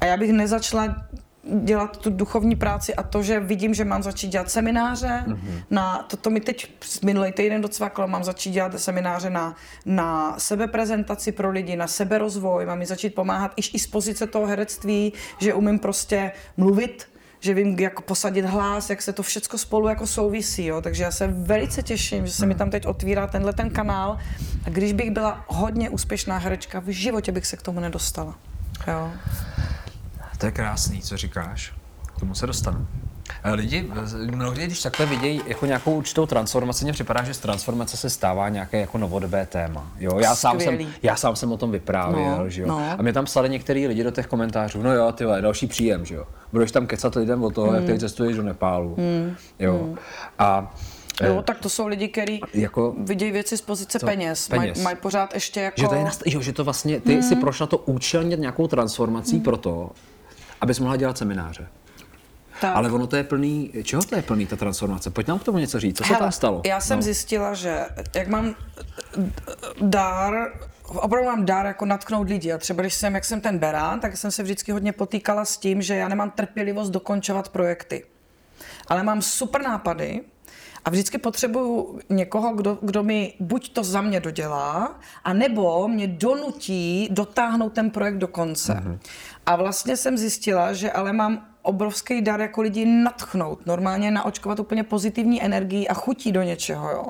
A 0.00 0.04
já 0.04 0.16
bych 0.16 0.32
nezačala 0.32 1.06
dělat 1.44 1.96
tu 1.96 2.10
duchovní 2.10 2.56
práci 2.56 2.94
a 2.94 3.02
to, 3.02 3.22
že 3.22 3.40
vidím, 3.40 3.74
že 3.74 3.84
mám 3.84 4.02
začít 4.02 4.28
dělat 4.28 4.50
semináře, 4.50 5.24
mm-hmm. 5.26 5.62
na, 5.70 6.02
to, 6.02 6.16
to 6.16 6.30
mi 6.30 6.40
teď 6.40 6.72
minulý 7.04 7.32
týden 7.32 7.62
docvaklo, 7.62 8.08
mám 8.08 8.24
začít 8.24 8.50
dělat 8.50 8.80
semináře 8.80 9.30
na, 9.30 9.56
na 9.86 10.38
sebeprezentaci 10.38 11.32
pro 11.32 11.50
lidi, 11.50 11.76
na 11.76 11.86
seberozvoj, 11.86 12.66
mám 12.66 12.78
mi 12.78 12.86
začít 12.86 13.14
pomáhat 13.14 13.52
i, 13.56 13.60
i 13.74 13.78
z 13.78 13.86
pozice 13.86 14.26
toho 14.26 14.46
herectví, 14.46 15.12
že 15.38 15.54
umím 15.54 15.78
prostě 15.78 16.32
mluvit, 16.56 17.08
že 17.40 17.54
vím, 17.54 17.78
jak 17.78 18.00
posadit 18.00 18.44
hlas, 18.44 18.90
jak 18.90 19.02
se 19.02 19.12
to 19.12 19.22
všechno 19.22 19.58
spolu 19.58 19.88
jako 19.88 20.06
souvisí, 20.06 20.66
jo. 20.66 20.80
takže 20.80 21.02
já 21.02 21.10
se 21.10 21.26
velice 21.26 21.82
těším, 21.82 22.26
že 22.26 22.32
se 22.32 22.46
mi 22.46 22.54
tam 22.54 22.70
teď 22.70 22.86
otvírá 22.86 23.26
tenhle 23.26 23.52
ten 23.52 23.70
kanál 23.70 24.18
a 24.64 24.70
když 24.70 24.92
bych 24.92 25.10
byla 25.10 25.44
hodně 25.46 25.90
úspěšná 25.90 26.38
herečka, 26.38 26.80
v 26.80 26.88
životě 26.88 27.32
bych 27.32 27.46
se 27.46 27.56
k 27.56 27.62
tomu 27.62 27.80
nedostala. 27.80 28.38
Jo. 28.86 29.10
To 30.38 30.46
je 30.46 30.52
krásný, 30.52 31.02
co 31.02 31.16
říkáš. 31.16 31.74
K 32.16 32.20
tomu 32.20 32.34
se 32.34 32.46
dostanu. 32.46 32.86
Eh, 33.44 33.54
lidi 33.54 33.90
mnohdy, 34.30 34.66
když 34.66 34.82
takhle 34.82 35.06
vidějí 35.06 35.42
jako 35.46 35.66
nějakou 35.66 35.94
určitou 35.94 36.26
transformaci, 36.26 36.84
mně 36.84 36.92
připadá, 36.92 37.24
že 37.24 37.34
z 37.34 37.38
transformace 37.38 37.96
se 37.96 38.10
stává 38.10 38.48
nějaké 38.48 38.80
jako 38.80 38.98
novodobé 38.98 39.46
téma. 39.46 39.92
Jo? 39.98 40.18
Já, 40.18 40.34
sám 40.34 40.60
jsem, 40.60 40.78
já 41.02 41.16
sám 41.16 41.36
jsem 41.36 41.52
o 41.52 41.56
tom 41.56 41.70
vyprávěl, 41.70 42.38
no, 42.38 42.50
že 42.50 42.62
jo? 42.62 42.68
No. 42.68 42.94
A 42.98 43.02
mě 43.02 43.12
tam 43.12 43.24
psali 43.24 43.48
některý 43.48 43.86
lidi 43.86 44.04
do 44.04 44.10
těch 44.10 44.26
komentářů, 44.26 44.82
no 44.82 44.94
jo, 44.94 45.12
ty 45.12 45.24
další 45.40 45.66
příjem, 45.66 46.04
že 46.04 46.14
jo? 46.14 46.24
Budeš 46.52 46.72
tam 46.72 46.86
kecat 46.86 47.14
lidem 47.14 47.44
o 47.44 47.50
toho, 47.50 47.66
mm. 47.66 47.74
jak 47.74 47.84
ty 47.84 47.98
cestuješ 47.98 48.36
do 48.36 48.42
Nepálu. 48.42 48.94
Mm. 48.98 49.36
Jo. 49.58 49.78
Mm. 49.82 49.96
A 50.38 50.74
Jo, 51.22 51.36
eh, 51.38 51.42
tak 51.42 51.58
to 51.58 51.68
jsou 51.68 51.86
lidi, 51.86 52.08
kteří 52.08 52.40
jako, 52.54 52.94
vidějí 52.98 53.32
věci 53.32 53.56
z 53.56 53.60
pozice 53.60 53.98
to, 53.98 54.06
peněz. 54.06 54.48
peněz. 54.48 54.76
Mají 54.76 54.84
maj 54.84 54.94
pořád 54.94 55.34
ještě 55.34 55.60
jako... 55.60 55.80
Že 55.80 55.88
to, 55.88 55.94
je 55.94 56.04
nast- 56.04 56.22
jo, 56.26 56.40
že 56.40 56.52
to 56.52 56.64
vlastně, 56.64 57.00
ty 57.00 57.16
mm. 57.16 57.22
si 57.22 57.36
prošla 57.36 57.66
to 57.66 57.78
účelně 57.78 58.36
nějakou 58.36 58.66
transformací 58.66 59.36
mm. 59.36 59.42
proto, 59.42 59.90
abys 60.60 60.78
mohla 60.78 60.96
dělat 60.96 61.18
semináře. 61.18 61.68
Tak. 62.60 62.76
Ale 62.76 62.90
ono 62.90 63.06
to 63.06 63.16
je 63.16 63.24
plný, 63.24 63.72
čeho 63.82 64.02
to 64.02 64.16
je 64.16 64.22
plný 64.22 64.46
ta 64.46 64.56
transformace? 64.56 65.10
Pojď 65.10 65.26
nám 65.26 65.38
k 65.38 65.44
tomu 65.44 65.58
něco 65.58 65.80
říct, 65.80 65.98
co 65.98 66.04
Hele, 66.04 66.16
se 66.16 66.22
tam 66.22 66.32
stalo? 66.32 66.62
Já 66.66 66.80
jsem 66.80 66.98
no. 66.98 67.02
zjistila, 67.02 67.54
že 67.54 67.84
jak 68.14 68.28
mám 68.28 68.54
dár, 69.80 70.52
opravdu 70.84 71.26
mám 71.26 71.44
dár 71.44 71.66
jako 71.66 71.84
natknout 71.84 72.28
lidi. 72.28 72.52
A 72.52 72.58
třeba 72.58 72.82
když 72.82 72.94
jsem, 72.94 73.14
jak 73.14 73.24
jsem 73.24 73.40
ten 73.40 73.58
berán, 73.58 74.00
tak 74.00 74.16
jsem 74.16 74.30
se 74.30 74.42
vždycky 74.42 74.72
hodně 74.72 74.92
potýkala 74.92 75.44
s 75.44 75.56
tím, 75.56 75.82
že 75.82 75.94
já 75.94 76.08
nemám 76.08 76.30
trpělivost 76.30 76.90
dokončovat 76.90 77.48
projekty. 77.48 78.04
Ale 78.88 79.02
mám 79.02 79.22
super 79.22 79.62
nápady, 79.62 80.20
a 80.84 80.90
vždycky 80.90 81.18
potřebuju 81.18 82.00
někoho, 82.08 82.54
kdo, 82.54 82.78
kdo 82.82 83.02
mi 83.02 83.34
buď 83.40 83.72
to 83.72 83.84
za 83.84 84.00
mě 84.00 84.20
dodělá, 84.20 84.98
a 85.24 85.32
nebo 85.32 85.88
mě 85.88 86.06
donutí 86.06 87.08
dotáhnout 87.10 87.72
ten 87.72 87.90
projekt 87.90 88.16
do 88.16 88.28
konce. 88.28 88.72
Mm-hmm. 88.74 88.98
A 89.46 89.56
vlastně 89.56 89.96
jsem 89.96 90.18
zjistila, 90.18 90.72
že 90.72 90.92
ale 90.92 91.12
mám 91.12 91.46
obrovský 91.68 92.22
dar 92.22 92.40
jako 92.40 92.60
lidi 92.60 92.84
natchnout, 92.84 93.66
normálně 93.66 94.10
naočkovat 94.10 94.60
úplně 94.60 94.84
pozitivní 94.84 95.42
energii 95.42 95.88
a 95.88 95.94
chutí 95.94 96.32
do 96.32 96.42
něčeho. 96.42 96.90
Jo. 96.90 97.04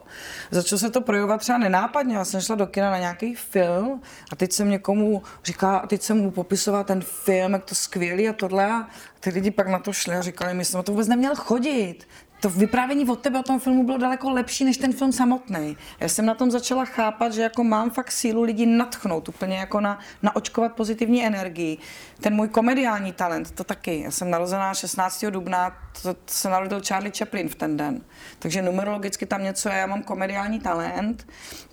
Začalo 0.50 0.78
se 0.78 0.90
to 0.90 1.00
projevovat 1.00 1.40
třeba 1.40 1.58
nenápadně. 1.58 2.16
Já 2.16 2.24
jsem 2.24 2.40
šla 2.40 2.56
do 2.56 2.66
kina 2.66 2.90
na 2.90 2.98
nějaký 2.98 3.34
film 3.34 4.00
a 4.32 4.36
teď 4.36 4.52
jsem 4.52 4.70
někomu 4.70 5.22
říká, 5.44 5.86
teď 5.88 6.02
jsem 6.02 6.18
mu 6.18 6.30
popisoval 6.30 6.84
ten 6.84 7.00
film, 7.00 7.52
jak 7.52 7.64
to 7.64 7.74
skvělý 7.74 8.28
a 8.28 8.32
tohle 8.32 8.72
a 8.72 8.88
ty 9.20 9.30
lidi 9.30 9.50
pak 9.50 9.68
na 9.68 9.78
to 9.78 9.92
šli 9.92 10.16
a 10.16 10.22
říkali, 10.22 10.54
my 10.54 10.64
jsme 10.64 10.82
to 10.82 10.92
vůbec 10.92 11.08
neměl 11.08 11.36
chodit 11.36 12.06
to 12.40 12.50
vyprávění 12.50 13.08
od 13.08 13.20
tebe 13.20 13.38
o 13.38 13.42
tom 13.42 13.60
filmu 13.60 13.84
bylo 13.84 13.98
daleko 13.98 14.30
lepší 14.30 14.64
než 14.64 14.76
ten 14.76 14.92
film 14.92 15.12
samotný. 15.12 15.76
Já 16.00 16.08
jsem 16.08 16.26
na 16.26 16.34
tom 16.34 16.50
začala 16.50 16.84
chápat, 16.84 17.32
že 17.32 17.42
jako 17.42 17.64
mám 17.64 17.90
fakt 17.90 18.12
sílu 18.12 18.42
lidi 18.42 18.66
natchnout, 18.66 19.28
úplně 19.28 19.56
jako 19.56 19.80
na, 19.80 19.98
naočkovat 20.22 20.72
pozitivní 20.72 21.26
energii. 21.26 21.78
Ten 22.20 22.34
můj 22.34 22.48
komediální 22.48 23.12
talent, 23.12 23.50
to 23.50 23.64
taky. 23.64 24.00
Já 24.00 24.10
jsem 24.10 24.30
narozená 24.30 24.74
16. 24.74 25.24
dubna, 25.30 25.76
to, 26.02 26.14
to 26.14 26.20
se 26.26 26.48
narodil 26.48 26.80
Charlie 26.88 27.12
Chaplin 27.18 27.48
v 27.48 27.54
ten 27.54 27.76
den. 27.76 28.00
Takže 28.38 28.62
numerologicky 28.62 29.26
tam 29.26 29.42
něco 29.42 29.68
je, 29.68 29.74
já 29.74 29.86
mám 29.86 30.02
komediální 30.02 30.60
talent, 30.60 31.26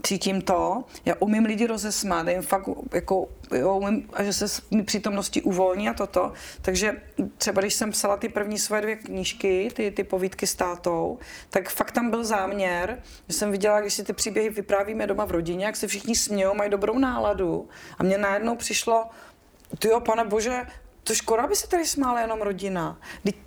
cítím 0.03 0.41
to, 0.41 0.83
já 1.05 1.15
umím 1.19 1.45
lidi 1.45 1.67
rozesmát, 1.67 2.27
jim 2.27 2.41
fakt 2.41 2.69
jako, 2.93 3.27
jo, 3.51 3.81
a 4.13 4.23
že 4.23 4.33
se 4.33 4.47
s 4.47 4.69
mý 4.71 4.83
přítomností 4.83 5.41
uvolní 5.41 5.89
a 5.89 5.93
toto. 5.93 6.33
Takže 6.61 7.01
třeba 7.37 7.61
když 7.61 7.73
jsem 7.73 7.91
psala 7.91 8.17
ty 8.17 8.29
první 8.29 8.59
svoje 8.59 8.81
dvě 8.81 8.95
knížky, 8.95 9.69
ty, 9.73 9.91
ty 9.91 10.03
povídky 10.03 10.47
s 10.47 10.55
tátou, 10.55 11.19
tak 11.49 11.69
fakt 11.69 11.91
tam 11.91 12.09
byl 12.09 12.23
záměr, 12.23 13.01
že 13.27 13.35
jsem 13.35 13.51
viděla, 13.51 13.81
když 13.81 13.93
si 13.93 14.03
ty 14.03 14.13
příběhy 14.13 14.49
vyprávíme 14.49 15.07
doma 15.07 15.25
v 15.25 15.31
rodině, 15.31 15.65
jak 15.65 15.75
se 15.75 15.87
všichni 15.87 16.15
smějou, 16.15 16.53
mají 16.53 16.69
dobrou 16.69 16.99
náladu. 16.99 17.69
A 17.97 18.03
mně 18.03 18.17
najednou 18.17 18.55
přišlo, 18.55 19.05
ty 19.79 19.87
jo, 19.87 19.99
pane 19.99 20.25
bože, 20.25 20.65
to 21.07 21.15
škoda, 21.15 21.43
aby 21.43 21.55
se 21.55 21.67
tady 21.67 21.85
smála 21.85 22.21
jenom 22.21 22.41
rodina. 22.41 22.99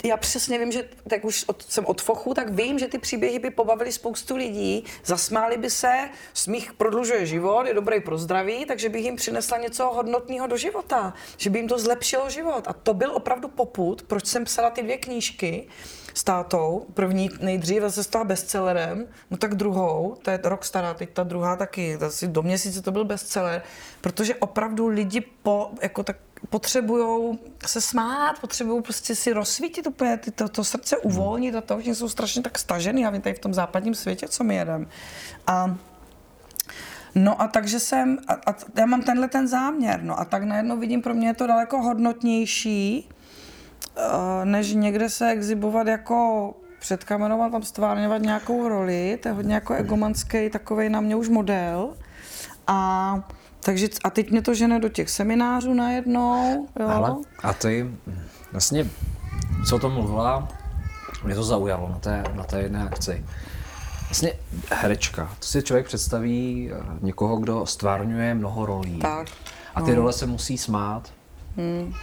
Já 0.05 0.17
přesně 0.17 0.59
vím, 0.59 0.73
že 0.73 0.89
tak 1.09 1.25
už 1.25 1.45
od, 1.47 1.63
jsem 1.63 1.87
od 1.87 2.03
fochu, 2.03 2.35
tak 2.35 2.51
vím, 2.51 2.79
že 2.79 2.89
ty 2.89 2.99
příběhy 2.99 3.39
by 3.39 3.51
pobavily 3.51 3.93
spoustu 3.93 4.37
lidí, 4.37 4.85
zasmáli 5.05 5.57
by 5.57 5.71
se, 5.71 6.09
smích 6.35 6.73
prodlužuje 6.73 7.27
život, 7.27 7.67
je 7.67 7.75
dobrý 7.75 8.01
pro 8.01 8.19
zdraví, 8.19 8.65
takže 8.65 8.89
bych 8.89 9.05
jim 9.05 9.17
přinesla 9.17 9.59
něco 9.59 9.85
hodnotného 9.87 10.47
do 10.47 10.57
života, 10.57 11.15
že 11.37 11.51
by 11.51 11.59
jim 11.59 11.69
to 11.69 11.79
zlepšilo 11.79 12.31
život. 12.31 12.69
A 12.69 12.73
to 12.73 12.95
byl 12.95 13.13
opravdu 13.17 13.49
poput, 13.49 14.03
proč 14.03 14.27
jsem 14.27 14.45
psala 14.45 14.71
ty 14.71 14.83
dvě 14.83 14.99
knížky 14.99 15.69
s 16.15 16.25
tátou. 16.25 16.87
První 16.95 17.31
nejdříve 17.41 17.91
se 17.91 18.05
stala 18.05 18.25
bestsellerem, 18.25 19.09
no 19.31 19.37
tak 19.37 19.55
druhou, 19.55 20.17
to 20.23 20.31
je 20.31 20.41
rok 20.45 20.65
stará, 20.65 20.95
teď 20.95 21.11
ta 21.13 21.23
druhá 21.23 21.57
taky, 21.57 21.95
asi 21.95 22.29
do 22.29 22.43
měsíce 22.43 22.83
to 22.83 22.93
byl 22.93 23.05
bestseller, 23.05 23.63
protože 24.01 24.35
opravdu 24.35 24.87
lidi 24.89 25.21
po, 25.21 25.71
jako 25.83 26.03
tak 26.03 26.17
potřebují 26.51 27.39
se 27.67 27.81
smát, 27.81 28.39
potřebují 28.41 28.83
prostě 28.83 29.15
si 29.15 29.33
rozsvítit 29.33 29.87
úplně 29.87 30.17
ty, 30.17 30.31
to, 30.31 30.49
to 30.49 30.65
srdce 30.65 30.97
uvolnit 30.97 31.55
a 31.55 31.61
to, 31.61 31.77
oni 31.77 31.95
jsou 31.95 32.09
strašně 32.09 32.43
tak 32.43 32.59
stažený 32.59 33.07
a 33.07 33.11
vy 33.11 33.21
tady 33.21 33.35
v 33.35 33.39
tom 33.39 33.55
západním 33.55 33.95
světě, 33.95 34.29
co 34.29 34.45
my 34.45 34.57
jedeme. 34.57 34.87
A 35.47 35.77
No 37.15 37.43
a 37.43 37.49
takže 37.49 37.81
jsem, 37.81 38.19
a, 38.29 38.33
a 38.33 38.55
já 38.79 38.87
mám 38.87 39.03
tenhle 39.03 39.29
ten 39.29 39.49
záměr, 39.49 40.03
no 40.03 40.21
a 40.21 40.25
tak 40.25 40.43
najednou 40.43 40.77
vidím, 40.77 41.03
pro 41.03 41.15
mě 41.15 41.29
je 41.29 41.35
to 41.35 41.47
daleko 41.47 41.83
hodnotnější, 41.83 43.09
uh, 43.09 44.45
než 44.45 44.75
někde 44.75 45.11
se 45.11 45.31
exibovat 45.31 45.87
jako 45.87 46.55
před 46.79 47.05
kamerou 47.05 47.43
a 47.43 47.49
tam 47.49 47.63
stvárňovat 47.63 48.23
nějakou 48.23 48.69
roli, 48.69 49.19
to 49.23 49.29
je 49.29 49.33
hodně 49.33 49.55
jako 49.55 49.75
egomanský 49.75 50.51
takový 50.51 50.89
na 50.89 51.01
mě 51.01 51.17
už 51.17 51.29
model. 51.29 51.97
A 52.67 53.29
takže 53.61 53.89
a 54.05 54.11
teď 54.11 54.31
mě 54.31 54.43
to 54.43 54.55
žene 54.55 54.81
do 54.81 54.89
těch 54.89 55.11
seminářů 55.11 55.75
najednou. 55.75 56.67
Jo. 56.81 56.89
Ale, 56.89 57.17
a 57.43 57.53
ty 57.53 57.91
vlastně, 58.53 58.87
co 59.69 59.77
o 59.77 59.79
tom 59.79 59.93
mluvila, 59.93 60.49
mě 61.25 61.35
to 61.35 61.45
zaujalo 61.45 61.89
na 61.89 61.99
té, 61.99 62.25
na 62.35 62.45
té 62.45 62.61
jedné 62.61 62.83
akci. 62.83 63.25
Vlastně 64.09 64.33
herečka, 64.71 65.31
to 65.39 65.47
si 65.47 65.63
člověk 65.63 65.87
představí 65.87 66.71
eh, 66.73 66.77
někoho, 67.01 67.37
kdo 67.37 67.67
stvárňuje 67.67 68.35
mnoho 68.35 68.67
rolí. 68.67 68.99
Tak. 68.99 69.29
A 69.75 69.83
ty 69.83 69.91
no. 69.91 69.97
role 69.97 70.13
se 70.13 70.27
musí 70.27 70.59
smát. 70.59 71.13
Hmm. 71.57 71.95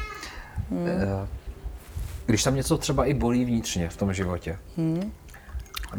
Hmm. 0.72 0.88
Když 2.26 2.44
tam 2.44 2.56
něco 2.56 2.78
třeba 2.78 3.06
i 3.06 3.14
bolí 3.14 3.46
vnitřně 3.46 3.90
v 3.90 3.98
tom 3.98 4.14
životě. 4.14 4.58
Hmm. 4.78 5.12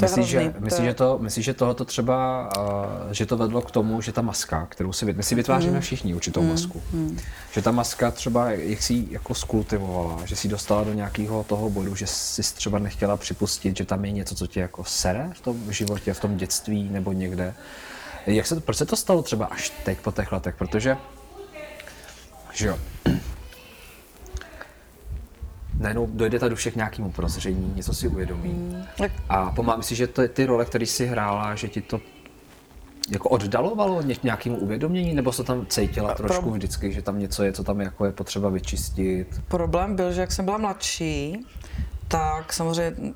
Myslíš, 0.02 0.26
že, 0.26 0.54
myslí, 0.58 0.84
že, 0.84 0.94
to, 0.94 1.18
myslí, 1.20 1.42
že 1.42 1.54
tohoto 1.54 1.84
třeba, 1.84 2.48
uh, 2.58 3.12
že 3.12 3.26
to 3.26 3.36
vedlo 3.36 3.62
k 3.62 3.70
tomu, 3.70 4.00
že 4.00 4.12
ta 4.12 4.22
maska, 4.22 4.66
kterou 4.66 4.92
si, 4.92 5.12
my 5.12 5.22
si 5.22 5.34
vytváříme 5.34 5.74
mm. 5.74 5.80
všichni 5.80 6.14
určitou 6.14 6.42
mm. 6.42 6.48
masku, 6.48 6.82
mm. 6.92 7.18
že 7.52 7.62
ta 7.62 7.70
maska 7.70 8.10
třeba, 8.10 8.50
jak 8.50 8.82
si 8.82 9.06
jako 9.10 9.34
skultivovala, 9.34 10.26
že 10.26 10.36
si 10.36 10.48
dostala 10.48 10.84
do 10.84 10.92
nějakého 10.92 11.44
toho 11.44 11.70
bodu, 11.70 11.94
že 11.94 12.06
si 12.06 12.42
třeba 12.42 12.78
nechtěla 12.78 13.16
připustit, 13.16 13.76
že 13.76 13.84
tam 13.84 14.04
je 14.04 14.10
něco, 14.10 14.34
co 14.34 14.46
tě 14.46 14.60
jako 14.60 14.84
sere 14.84 15.30
v 15.34 15.40
tom 15.40 15.72
životě, 15.72 16.14
v 16.14 16.20
tom 16.20 16.36
dětství 16.36 16.88
nebo 16.90 17.12
někde. 17.12 17.54
Jak 18.26 18.46
se, 18.46 18.60
proč 18.60 18.76
se 18.76 18.86
to 18.86 18.96
stalo 18.96 19.22
třeba 19.22 19.46
až 19.46 19.72
teď 19.84 19.98
po 19.98 20.12
těch 20.12 20.32
letech? 20.32 20.54
Protože, 20.54 20.96
že 22.52 22.66
jo, 22.66 22.78
najednou 25.80 26.06
dojde 26.06 26.38
ta 26.38 26.48
duše 26.48 26.70
k 26.70 26.76
nějakému 26.76 27.10
prozření, 27.10 27.72
něco 27.76 27.94
si 27.94 28.08
uvědomí. 28.08 28.50
Hmm. 28.50 29.08
A 29.28 29.50
pomáhá 29.50 29.82
si, 29.82 29.94
že 29.94 30.06
to, 30.06 30.28
ty 30.28 30.46
role, 30.46 30.64
které 30.64 30.86
si 30.86 31.06
hrála, 31.06 31.54
že 31.54 31.68
ti 31.68 31.80
to 31.80 32.00
jako 33.10 33.28
oddalovalo 33.28 34.02
nějakému 34.22 34.56
uvědomění, 34.56 35.14
nebo 35.14 35.32
se 35.32 35.44
tam 35.44 35.66
cítila 35.66 36.14
trošku 36.14 36.42
Pro... 36.42 36.50
vždycky, 36.50 36.92
že 36.92 37.02
tam 37.02 37.18
něco 37.18 37.42
je, 37.42 37.52
co 37.52 37.64
tam 37.64 37.80
jako 37.80 38.04
je 38.04 38.12
potřeba 38.12 38.48
vyčistit? 38.48 39.40
Problém 39.48 39.96
byl, 39.96 40.12
že 40.12 40.20
jak 40.20 40.32
jsem 40.32 40.44
byla 40.44 40.58
mladší, 40.58 41.46
tak 42.08 42.52
samozřejmě 42.52 43.12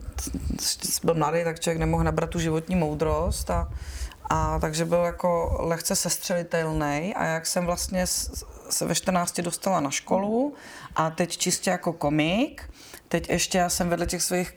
byl 1.05 1.14
mladý, 1.14 1.45
tak 1.45 1.61
člověk 1.61 1.79
nemohl 1.79 2.05
nabrat 2.05 2.31
tu 2.31 2.38
životní 2.38 2.76
moudrost 2.76 3.50
a, 3.50 3.69
a 4.33 4.59
takže 4.59 4.85
byl 4.85 4.99
jako 4.99 5.57
lehce 5.61 5.97
sestřelitelný 5.97 7.15
a 7.15 7.25
jak 7.25 7.47
jsem 7.47 7.67
vlastně 7.67 8.07
se 8.71 8.87
ve 8.87 8.95
14 8.95 9.41
dostala 9.41 9.81
na 9.81 9.91
školu 9.91 10.55
a 10.97 11.11
teď 11.11 11.37
čistě 11.37 11.71
jako 11.71 11.93
komik. 11.93 12.71
Teď 13.12 13.31
ještě 13.31 13.59
já 13.59 13.69
jsem 13.69 13.88
vedle 13.88 14.07
těch 14.07 14.23
svých 14.23 14.52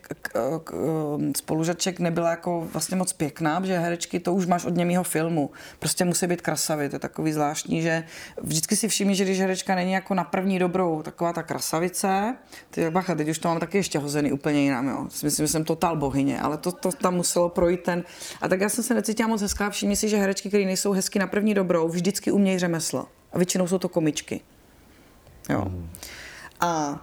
spolužaček 1.37 1.99
nebyla 1.99 2.29
jako 2.29 2.67
vlastně 2.73 2.97
moc 2.97 3.13
pěkná, 3.13 3.61
protože 3.61 3.79
herečky 3.79 4.19
to 4.19 4.33
už 4.33 4.45
máš 4.45 4.65
od 4.65 4.75
němého 4.75 5.03
filmu. 5.03 5.51
Prostě 5.79 6.05
musí 6.05 6.27
být 6.27 6.41
krasavý, 6.41 6.89
to 6.89 6.95
je 6.95 6.99
takový 6.99 7.33
zvláštní, 7.33 7.81
že 7.81 8.03
vždycky 8.41 8.75
si 8.75 8.87
všimni, 8.87 9.15
že 9.15 9.23
když 9.23 9.39
herečka 9.39 9.75
není 9.75 9.91
jako 9.91 10.13
na 10.13 10.23
první 10.23 10.59
dobrou 10.59 11.01
taková 11.01 11.33
ta 11.33 11.43
krasavice, 11.43 12.35
ty 12.69 12.89
bacha, 12.89 13.15
teď 13.15 13.29
už 13.29 13.39
to 13.39 13.47
mám 13.47 13.59
taky 13.59 13.77
ještě 13.77 13.99
hozený 13.99 14.31
úplně 14.31 14.61
jinam, 14.61 14.87
jo. 14.87 15.07
Myslím, 15.23 15.47
že 15.47 15.51
jsem 15.51 15.63
totál 15.63 15.95
bohyně, 15.97 16.41
ale 16.41 16.57
to, 16.57 16.71
to 16.71 16.91
tam 16.91 17.15
muselo 17.15 17.49
projít 17.49 17.83
ten. 17.83 18.03
A 18.41 18.47
tak 18.47 18.61
já 18.61 18.69
jsem 18.69 18.83
se 18.83 18.93
necítila 18.93 19.29
moc 19.29 19.41
hezká, 19.41 19.69
všimni 19.69 19.95
si, 19.95 20.09
že 20.09 20.17
herečky, 20.17 20.49
které 20.49 20.65
nejsou 20.65 20.91
hezky 20.91 21.19
na 21.19 21.27
první 21.27 21.53
dobrou, 21.53 21.87
vždycky 21.87 22.31
umějí 22.31 22.59
řemeslo. 22.59 23.07
A 23.31 23.37
většinou 23.37 23.67
jsou 23.67 23.77
to 23.77 23.89
komičky. 23.89 24.41
Jo. 25.49 25.65
Mm. 25.65 25.89
A, 26.59 27.01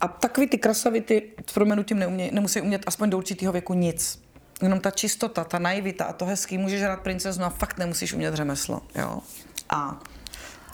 a 0.00 0.08
takový 0.08 0.46
ty 0.46 0.58
krasavity 0.58 1.30
s 1.46 1.52
proměnutím 1.52 1.98
neumě, 1.98 2.30
nemusí 2.32 2.60
umět 2.60 2.82
aspoň 2.86 3.10
do 3.10 3.18
určitého 3.18 3.52
věku 3.52 3.74
nic. 3.74 4.22
Jenom 4.62 4.80
ta 4.80 4.90
čistota, 4.90 5.44
ta 5.44 5.58
naivita 5.58 6.04
a 6.04 6.12
to 6.12 6.24
hezký, 6.24 6.58
můžeš 6.58 6.82
hrát 6.82 7.00
princeznu 7.00 7.44
a 7.44 7.50
fakt 7.50 7.78
nemusíš 7.78 8.12
umět 8.12 8.34
řemeslo. 8.34 8.82
Jo. 8.94 9.20
A 9.70 9.98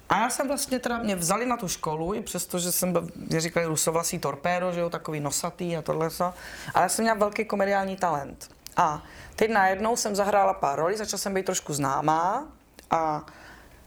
a 0.09 0.21
já 0.21 0.31
jsem 0.31 0.49
vlastně 0.49 0.79
teda, 0.79 0.99
mě 0.99 1.17
vzali 1.17 1.47
na 1.47 1.57
tu 1.57 1.69
školu, 1.69 2.15
i 2.15 2.23
přesto, 2.23 2.59
že 2.59 2.73
jsem 2.73 2.93
byl, 2.93 3.09
mě 3.17 3.41
říkali 3.41 3.67
rusovlasý 3.67 4.19
torpédo, 4.19 4.73
že 4.73 4.81
jo, 4.81 4.91
takový 4.91 5.21
nosatý 5.21 5.77
a 5.77 5.83
tohle 5.83 6.11
so. 6.11 6.39
Ale 6.75 6.83
já 6.83 6.89
jsem 6.89 7.03
měla 7.03 7.19
velký 7.19 7.45
komediální 7.45 7.97
talent. 7.97 8.49
A 8.77 9.03
teď 9.37 9.51
najednou 9.51 9.97
jsem 9.97 10.17
zahrála 10.17 10.55
pár 10.55 10.79
roli, 10.79 10.97
začala 10.97 11.19
jsem 11.19 11.35
být 11.35 11.47
trošku 11.47 11.75
známá 11.75 12.49
a 12.91 13.27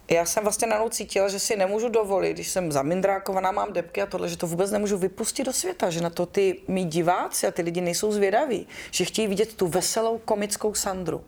já 0.09 0.25
jsem 0.25 0.43
vlastně 0.43 0.67
najednou 0.67 0.89
cítila, 0.89 1.27
že 1.27 1.39
si 1.39 1.55
nemůžu 1.55 1.89
dovolit, 1.89 2.33
když 2.33 2.49
jsem 2.49 2.71
zamindrákovaná, 2.71 3.51
mám 3.51 3.73
depky 3.73 4.01
a 4.01 4.05
tohle, 4.05 4.29
že 4.29 4.37
to 4.37 4.47
vůbec 4.47 4.71
nemůžu 4.71 4.97
vypustit 4.97 5.43
do 5.43 5.53
světa, 5.53 5.89
že 5.89 6.01
na 6.01 6.09
to 6.09 6.25
ty 6.25 6.61
mý 6.67 6.85
diváci 6.85 7.47
a 7.47 7.51
ty 7.51 7.61
lidi 7.61 7.81
nejsou 7.81 8.11
zvědaví, 8.11 8.67
že 8.91 9.05
chtějí 9.05 9.27
vidět 9.27 9.53
tu 9.53 9.67
veselou 9.67 10.17
komickou 10.17 10.73
Sandru. 10.73 11.23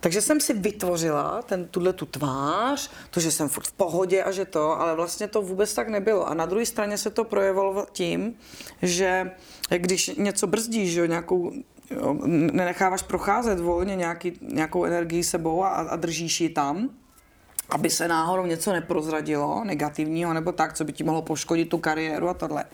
Takže 0.00 0.20
jsem 0.20 0.40
si 0.40 0.54
vytvořila 0.54 1.42
ten, 1.42 1.68
tuhle 1.68 1.92
tu 1.92 2.06
tvář, 2.06 2.90
to, 3.10 3.20
že 3.20 3.32
jsem 3.32 3.48
furt 3.48 3.66
v 3.66 3.72
pohodě 3.72 4.22
a 4.22 4.30
že 4.30 4.44
to, 4.44 4.80
ale 4.80 4.94
vlastně 4.94 5.28
to 5.28 5.42
vůbec 5.42 5.74
tak 5.74 5.88
nebylo. 5.88 6.28
A 6.28 6.34
na 6.34 6.46
druhé 6.46 6.66
straně 6.66 6.98
se 6.98 7.10
to 7.10 7.24
projevilo 7.24 7.86
tím, 7.92 8.34
že 8.82 9.30
když 9.76 10.10
něco 10.16 10.46
brzdíš, 10.46 10.92
že 10.92 11.08
nějakou 11.08 11.52
jo, 11.90 12.16
nenecháváš 12.52 13.02
procházet 13.02 13.60
volně 13.60 13.96
nějaký, 13.96 14.38
nějakou 14.40 14.84
energii 14.84 15.24
sebou 15.24 15.64
a, 15.64 15.68
a 15.68 15.96
držíš 15.96 16.40
ji 16.40 16.48
tam, 16.48 16.90
aby 17.70 17.90
se 17.90 18.08
náhodou 18.08 18.46
něco 18.46 18.72
neprozradilo 18.72 19.64
negativního 19.64 20.34
nebo 20.34 20.52
tak, 20.52 20.72
co 20.72 20.84
by 20.84 20.92
ti 20.92 21.04
mohlo 21.04 21.22
poškodit 21.22 21.68
tu 21.68 21.78
kariéru 21.78 22.28
a 22.28 22.34
tohle. 22.34 22.64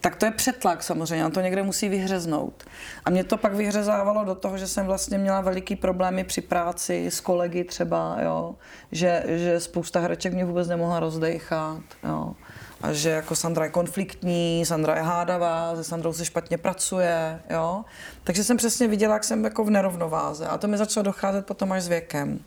Tak 0.00 0.16
to 0.16 0.24
je 0.24 0.30
přetlak 0.30 0.82
samozřejmě, 0.82 1.24
on 1.24 1.32
to 1.32 1.40
někde 1.40 1.62
musí 1.62 1.88
vyhřeznout. 1.88 2.64
A 3.04 3.10
mě 3.10 3.24
to 3.24 3.36
pak 3.36 3.54
vyhřezávalo 3.54 4.24
do 4.24 4.34
toho, 4.34 4.58
že 4.58 4.68
jsem 4.68 4.86
vlastně 4.86 5.18
měla 5.18 5.40
veliký 5.40 5.76
problémy 5.76 6.24
při 6.24 6.40
práci 6.40 7.06
s 7.06 7.20
kolegy 7.20 7.64
třeba, 7.64 8.16
jo, 8.22 8.54
že, 8.92 9.24
že 9.26 9.60
spousta 9.60 10.00
hereček 10.00 10.32
mě 10.32 10.44
vůbec 10.44 10.68
nemohla 10.68 11.00
rozdechat, 11.00 11.80
jo. 12.04 12.34
A 12.82 12.92
že 12.92 13.10
jako 13.10 13.36
Sandra 13.36 13.64
je 13.64 13.70
konfliktní, 13.70 14.64
Sandra 14.66 14.96
je 14.96 15.02
hádavá, 15.02 15.76
se 15.76 15.84
Sandrou 15.84 16.12
se 16.12 16.24
špatně 16.24 16.58
pracuje, 16.58 17.40
jo. 17.50 17.84
Takže 18.24 18.44
jsem 18.44 18.56
přesně 18.56 18.88
viděla, 18.88 19.14
jak 19.14 19.24
jsem 19.24 19.44
jako 19.44 19.64
v 19.64 19.70
nerovnováze. 19.70 20.46
A 20.46 20.58
to 20.58 20.68
mi 20.68 20.78
začalo 20.78 21.04
docházet 21.04 21.46
potom 21.46 21.72
až 21.72 21.82
s 21.82 21.88
věkem. 21.88 22.40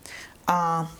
A 0.46 0.90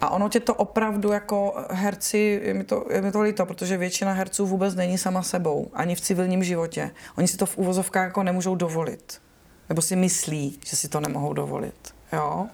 a 0.00 0.10
ono 0.10 0.28
tě 0.28 0.40
to 0.40 0.54
opravdu 0.54 1.12
jako 1.12 1.66
herci, 1.70 2.40
je 2.44 2.54
mi 2.54 2.64
to, 2.64 2.84
je 2.90 3.02
mi 3.02 3.12
to 3.12 3.20
líto, 3.20 3.46
protože 3.46 3.76
většina 3.76 4.12
herců 4.12 4.46
vůbec 4.46 4.74
není 4.74 4.98
sama 4.98 5.22
sebou, 5.22 5.70
ani 5.74 5.94
v 5.94 6.00
civilním 6.00 6.44
životě. 6.44 6.90
Oni 7.18 7.28
si 7.28 7.36
to 7.36 7.46
v 7.46 7.58
úvozovkách 7.58 8.04
jako 8.04 8.22
nemůžou 8.22 8.54
dovolit. 8.54 9.20
nebo 9.68 9.82
si 9.82 9.96
myslí, 9.96 10.58
že 10.66 10.76
si 10.76 10.88
to 10.88 11.00
nemohou 11.00 11.32
dovolit. 11.32 11.94
Jo? 12.12 12.46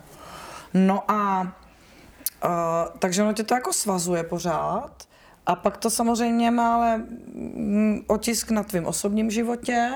No 0.74 1.10
a 1.10 1.42
uh, 1.42 2.50
takže 2.98 3.22
ono 3.22 3.32
tě 3.32 3.42
to 3.42 3.54
jako 3.54 3.72
svazuje 3.72 4.22
pořád 4.22 5.04
a 5.46 5.54
pak 5.54 5.76
to 5.76 5.90
samozřejmě 5.90 6.50
má 6.50 6.74
ale 6.74 6.96
mm, 6.96 8.04
otisk 8.06 8.50
na 8.50 8.62
tvém 8.62 8.86
osobním 8.86 9.30
životě, 9.30 9.92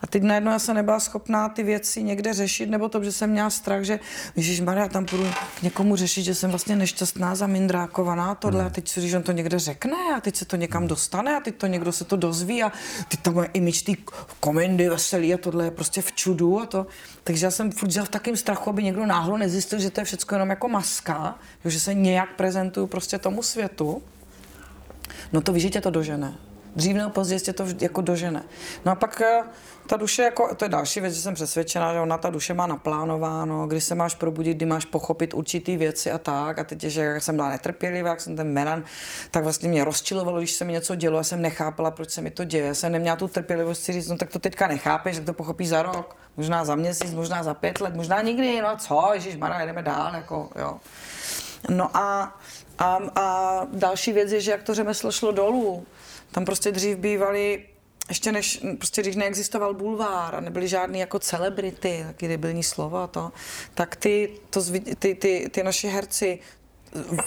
a 0.00 0.06
teď 0.06 0.22
najednou 0.22 0.50
já 0.50 0.58
jsem 0.58 0.74
nebyla 0.74 1.00
schopná 1.00 1.48
ty 1.48 1.62
věci 1.62 2.02
někde 2.02 2.34
řešit, 2.34 2.70
nebo 2.70 2.88
to, 2.88 3.04
že 3.04 3.12
jsem 3.12 3.30
měla 3.30 3.50
strach, 3.50 3.82
že 3.82 4.00
Ježíš 4.36 4.60
Maria, 4.60 4.88
tam 4.88 5.06
půjdu 5.06 5.26
k 5.58 5.62
někomu 5.62 5.96
řešit, 5.96 6.22
že 6.22 6.34
jsem 6.34 6.50
vlastně 6.50 6.76
nešťastná, 6.76 7.34
zamindrákovaná, 7.34 8.34
tohle, 8.34 8.64
a 8.64 8.70
teď 8.70 8.88
si 8.88 9.08
že 9.08 9.16
on 9.16 9.22
to 9.22 9.32
někde 9.32 9.58
řekne, 9.58 9.96
a 10.16 10.20
teď 10.20 10.36
se 10.36 10.44
to 10.44 10.56
někam 10.56 10.86
dostane, 10.86 11.36
a 11.36 11.40
teď 11.40 11.54
to 11.56 11.66
někdo 11.66 11.92
se 11.92 12.04
to 12.04 12.16
dozví, 12.16 12.62
a 12.62 12.72
teď 13.08 13.20
tam 13.20 13.34
moje 13.34 13.48
image 13.52 13.82
ty 13.82 13.96
komendy 14.40 14.88
veselý, 14.88 15.34
a 15.34 15.38
tohle 15.38 15.64
je 15.64 15.70
prostě 15.70 16.02
v 16.02 16.12
čudu, 16.12 16.60
a 16.60 16.66
to. 16.66 16.86
Takže 17.24 17.46
já 17.46 17.50
jsem 17.50 17.72
furt 17.72 17.96
v 17.96 18.08
takém 18.08 18.36
strachu, 18.36 18.70
aby 18.70 18.82
někdo 18.82 19.06
náhodou 19.06 19.36
nezjistil, 19.36 19.78
že 19.78 19.90
to 19.90 20.00
je 20.00 20.04
všechno 20.04 20.34
jenom 20.34 20.50
jako 20.50 20.68
maska, 20.68 21.38
že 21.64 21.80
se 21.80 21.94
nějak 21.94 22.36
prezentuju 22.36 22.86
prostě 22.86 23.18
tomu 23.18 23.42
světu. 23.42 24.02
No 25.32 25.40
to 25.40 25.52
víš, 25.52 25.62
že 25.62 25.70
tě 25.70 25.80
to 25.80 25.90
dožene. 25.90 26.47
Dřív 26.76 26.96
nebo 26.96 27.10
později 27.10 27.40
tě 27.40 27.52
to 27.52 27.64
jako 27.80 28.00
dožene. 28.00 28.44
No 28.84 28.92
a 28.92 28.94
pak 28.94 29.20
eh, 29.20 29.42
ta 29.86 29.96
duše, 29.96 30.22
jako, 30.22 30.54
to 30.54 30.64
je 30.64 30.68
další 30.68 31.00
věc, 31.00 31.14
že 31.14 31.20
jsem 31.20 31.34
přesvědčená, 31.34 31.92
že 31.92 32.00
ona 32.00 32.18
ta 32.18 32.30
duše 32.30 32.54
má 32.54 32.66
naplánováno, 32.66 33.66
kdy 33.66 33.80
se 33.80 33.94
máš 33.94 34.14
probudit, 34.14 34.56
kdy 34.56 34.66
máš 34.66 34.84
pochopit 34.84 35.34
určitý 35.34 35.76
věci 35.76 36.10
a 36.10 36.18
tak. 36.18 36.58
A 36.58 36.64
teď, 36.64 36.80
že 36.80 37.00
jak 37.00 37.22
jsem 37.22 37.36
byla 37.36 37.48
netrpělivá, 37.48 38.10
jak 38.10 38.20
jsem 38.20 38.36
ten 38.36 38.52
meran, 38.52 38.84
tak 39.30 39.42
vlastně 39.42 39.68
mě 39.68 39.84
rozčilovalo, 39.84 40.38
když 40.38 40.52
se 40.52 40.64
mi 40.64 40.72
něco 40.72 40.94
dělo, 40.94 41.16
já 41.16 41.22
jsem 41.22 41.42
nechápala, 41.42 41.90
proč 41.90 42.10
se 42.10 42.20
mi 42.20 42.30
to 42.30 42.44
děje. 42.44 42.66
Já 42.66 42.74
jsem 42.74 42.92
neměla 42.92 43.16
tu 43.16 43.28
trpělivost 43.28 43.82
si 43.82 43.92
říct, 43.92 44.08
no 44.08 44.16
tak 44.16 44.30
to 44.30 44.38
teďka 44.38 44.66
nechápeš, 44.66 45.16
tak 45.16 45.24
to 45.24 45.32
pochopíš 45.32 45.68
za 45.68 45.82
rok, 45.82 46.16
možná 46.36 46.64
za 46.64 46.74
měsíc, 46.74 47.14
možná 47.14 47.42
za 47.42 47.54
pět 47.54 47.80
let, 47.80 47.94
možná 47.94 48.22
nikdy, 48.22 48.60
no 48.60 48.76
co, 48.76 49.10
Ježíš 49.14 49.36
Mara, 49.36 49.66
jdeme 49.66 49.82
dál, 49.82 50.14
jako, 50.14 50.48
jo. 50.56 50.76
No 51.68 51.96
a, 51.96 52.36
a, 52.78 52.98
a 53.14 53.66
další 53.72 54.12
věc 54.12 54.32
je, 54.32 54.40
že 54.40 54.50
jak 54.50 54.62
to 54.62 54.74
řemeslo 54.74 55.12
šlo 55.12 55.32
dolů, 55.32 55.86
tam 56.30 56.44
prostě 56.44 56.72
dřív 56.72 56.98
bývali 56.98 57.66
ještě 58.08 58.32
než, 58.32 58.64
prostě 58.78 59.02
když 59.02 59.16
neexistoval 59.16 59.74
bulvár 59.74 60.34
a 60.34 60.40
nebyly 60.40 60.68
žádný 60.68 60.98
jako 60.98 61.18
celebrity, 61.18 62.04
taky 62.06 62.28
debilní 62.28 62.62
slovo 62.62 62.96
a 62.96 63.06
to, 63.06 63.32
tak 63.74 63.96
ty, 63.96 64.32
to, 64.50 64.62
ty, 64.98 65.14
ty, 65.14 65.48
ty 65.50 65.62
naši 65.62 65.88
herci, 65.88 66.38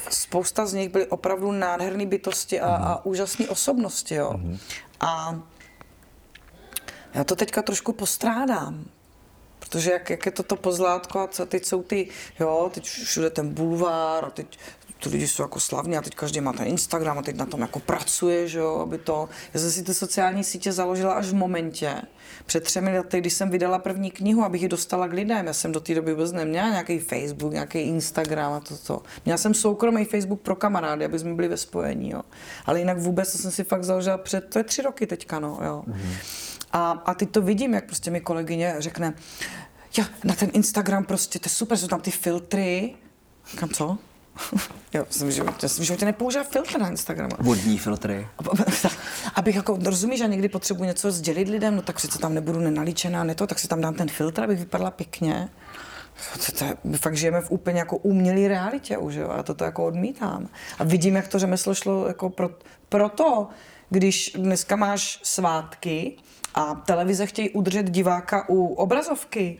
spousta 0.09 0.65
z 0.65 0.73
nich 0.73 0.89
byly 0.89 1.05
opravdu 1.05 1.51
nádherné 1.51 2.05
bytosti 2.05 2.59
a, 2.59 2.75
a 2.75 2.89
mhm. 2.89 2.99
úžasné 3.03 3.49
osobnosti, 3.49 4.15
jo. 4.15 4.33
Mm-hmm. 4.33 4.59
A 4.99 5.39
já 7.13 7.23
to 7.23 7.35
teďka 7.35 7.61
trošku 7.61 7.93
postrádám, 7.93 8.85
protože 9.59 9.91
jak, 9.91 10.09
jak 10.09 10.25
je 10.25 10.31
to 10.31 10.43
to 10.43 10.55
pozlátko 10.55 11.19
a 11.19 11.27
co, 11.27 11.45
teď 11.45 11.65
jsou 11.65 11.83
ty, 11.83 12.07
jo, 12.39 12.71
teď 12.73 12.83
všude 12.85 13.29
ten 13.29 13.53
bulvár 13.53 14.25
a 14.25 14.29
teď 14.29 14.59
ty 15.03 15.09
lidi 15.09 15.27
jsou 15.27 15.43
jako 15.43 15.59
slavní 15.59 15.97
a 15.97 16.01
teď 16.01 16.15
každý 16.15 16.41
má 16.41 16.53
ten 16.53 16.67
Instagram 16.67 17.17
a 17.17 17.21
teď 17.21 17.35
na 17.35 17.45
tom 17.45 17.61
jako 17.61 17.79
pracuje, 17.79 18.47
že 18.47 18.59
jo, 18.59 18.79
aby 18.79 18.97
to... 18.97 19.29
Já 19.53 19.59
jsem 19.59 19.71
si 19.71 19.83
ty 19.83 19.93
sociální 19.93 20.43
sítě 20.43 20.71
založila 20.71 21.13
až 21.13 21.25
v 21.25 21.33
momentě, 21.33 22.01
před 22.45 22.63
třemi 22.63 22.97
lety, 22.97 23.19
když 23.19 23.33
jsem 23.33 23.49
vydala 23.49 23.79
první 23.79 24.11
knihu, 24.11 24.43
abych 24.43 24.61
ji 24.61 24.67
dostala 24.67 25.07
k 25.07 25.13
lidem. 25.13 25.47
Já 25.47 25.53
jsem 25.53 25.71
do 25.71 25.79
té 25.79 25.95
doby 25.95 26.11
vůbec 26.11 26.31
neměla 26.31 26.69
nějaký 26.69 26.99
Facebook, 26.99 27.53
nějaký 27.53 27.79
Instagram 27.79 28.53
a 28.53 28.59
toto. 28.59 29.03
Měla 29.25 29.37
jsem 29.37 29.53
soukromý 29.53 30.05
Facebook 30.05 30.41
pro 30.41 30.55
kamarády, 30.55 31.05
aby 31.05 31.19
jsme 31.19 31.33
byli 31.33 31.47
ve 31.47 31.57
spojení, 31.57 32.09
jo. 32.09 32.21
Ale 32.65 32.79
jinak 32.79 32.97
vůbec 32.97 33.31
to 33.31 33.37
jsem 33.37 33.51
si 33.51 33.63
fakt 33.63 33.83
založila 33.83 34.17
před, 34.17 34.49
to 34.49 34.59
je 34.59 34.63
tři 34.63 34.81
roky 34.81 35.07
teďka, 35.07 35.39
no, 35.39 35.59
jo. 35.65 35.83
Mm-hmm. 35.87 36.15
A, 36.71 36.91
a 36.91 37.13
teď 37.13 37.31
to 37.31 37.41
vidím, 37.41 37.73
jak 37.73 37.85
prostě 37.85 38.11
mi 38.11 38.21
kolegyně 38.21 38.75
řekne, 38.79 39.13
ja, 39.97 40.05
na 40.23 40.35
ten 40.35 40.49
Instagram 40.53 41.03
prostě, 41.03 41.39
to 41.39 41.45
je 41.45 41.49
super, 41.49 41.77
jsou 41.77 41.87
tam 41.87 42.01
ty 42.01 42.11
filtry. 42.11 42.93
Kam 43.55 43.69
co? 43.69 43.97
jo, 44.93 45.05
jsem, 45.09 45.31
že, 45.31 45.43
já 45.63 45.69
jsem 45.69 45.83
v 45.83 45.87
životě 45.87 46.05
nepoužívá 46.05 46.43
filtr 46.43 46.79
na 46.79 46.89
Instagramu. 46.89 47.35
Vodní 47.39 47.77
filtry. 47.77 48.27
abych 49.35 49.55
jako, 49.55 49.79
rozumíš, 49.83 50.19
že 50.19 50.27
někdy 50.27 50.49
potřebuji 50.49 50.83
něco 50.83 51.11
sdělit 51.11 51.47
lidem, 51.47 51.75
no 51.75 51.81
tak 51.81 51.99
si 51.99 52.07
to 52.07 52.19
tam 52.19 52.33
nebudu 52.33 52.59
nenalíčená, 52.59 53.23
ne 53.23 53.35
to, 53.35 53.47
tak 53.47 53.59
si 53.59 53.67
tam 53.67 53.81
dám 53.81 53.93
ten 53.93 54.09
filtr, 54.09 54.43
abych 54.43 54.59
vypadala 54.59 54.91
pěkně. 54.91 55.49
To, 56.45 56.51
to, 56.51 56.65
my 56.83 56.97
fakt 56.97 57.17
žijeme 57.17 57.41
v 57.41 57.51
úplně 57.51 57.79
jako 57.79 57.97
umělé 57.97 58.47
realitě 58.47 58.97
už, 58.97 59.15
jo, 59.15 59.29
a 59.29 59.43
to 59.43 59.63
jako 59.63 59.85
odmítám. 59.85 60.49
A 60.79 60.83
vidím, 60.83 61.15
jak 61.15 61.27
to 61.27 61.39
řemeslo 61.39 61.75
šlo 61.75 62.07
jako 62.07 62.29
pro, 62.29 62.49
proto, 62.89 63.47
když 63.89 64.31
dneska 64.35 64.75
máš 64.75 65.19
svátky 65.23 66.17
a 66.55 66.75
televize 66.75 67.25
chtějí 67.25 67.49
udržet 67.49 67.89
diváka 67.89 68.49
u 68.49 68.73
obrazovky, 68.73 69.59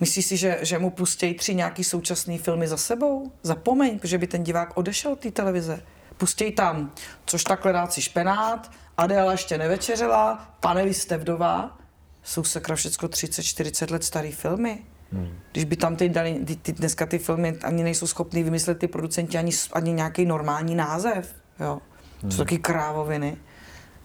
Myslíš 0.00 0.26
si, 0.26 0.36
že, 0.36 0.58
že 0.62 0.78
mu 0.78 0.90
pustí 0.90 1.34
tři 1.34 1.54
nějaký 1.54 1.84
současné 1.84 2.38
filmy 2.38 2.68
za 2.68 2.76
sebou? 2.76 3.32
Zapomeň, 3.42 3.98
protože 3.98 4.18
by 4.18 4.26
ten 4.26 4.42
divák 4.42 4.76
odešel 4.76 5.12
od 5.12 5.20
té 5.20 5.30
televize. 5.30 5.82
Pustí 6.16 6.52
tam, 6.52 6.92
což 7.26 7.44
takhle 7.44 7.72
dát 7.72 7.92
si 7.92 8.02
špenát, 8.02 8.70
Adéla 8.98 9.32
ještě 9.32 9.58
nevečeřela, 9.58 10.54
pane, 10.60 10.84
vy 10.84 10.94
jste 10.94 11.16
vdova. 11.16 11.78
Jsou 12.22 12.44
sakra 12.44 12.76
všecko 12.76 13.06
30-40 13.06 13.92
let 13.92 14.04
starý 14.04 14.32
filmy. 14.32 14.78
Hmm. 15.12 15.38
Když 15.52 15.64
by 15.64 15.76
tam 15.76 15.96
teď 15.96 16.12
dali, 16.12 16.40
ty, 16.46 16.56
ty, 16.56 16.72
dneska 16.72 17.06
ty 17.06 17.18
filmy 17.18 17.58
ani 17.62 17.82
nejsou 17.82 18.06
schopní 18.06 18.42
vymyslet 18.42 18.78
ty 18.78 18.88
producenti 18.88 19.38
ani, 19.38 19.52
ani 19.72 19.92
nějaký 19.92 20.24
normální 20.24 20.74
název. 20.74 21.34
Jo. 21.60 21.80
Hmm. 22.22 22.30
Jsou 22.30 22.38
taky 22.38 22.58
krávoviny. 22.58 23.36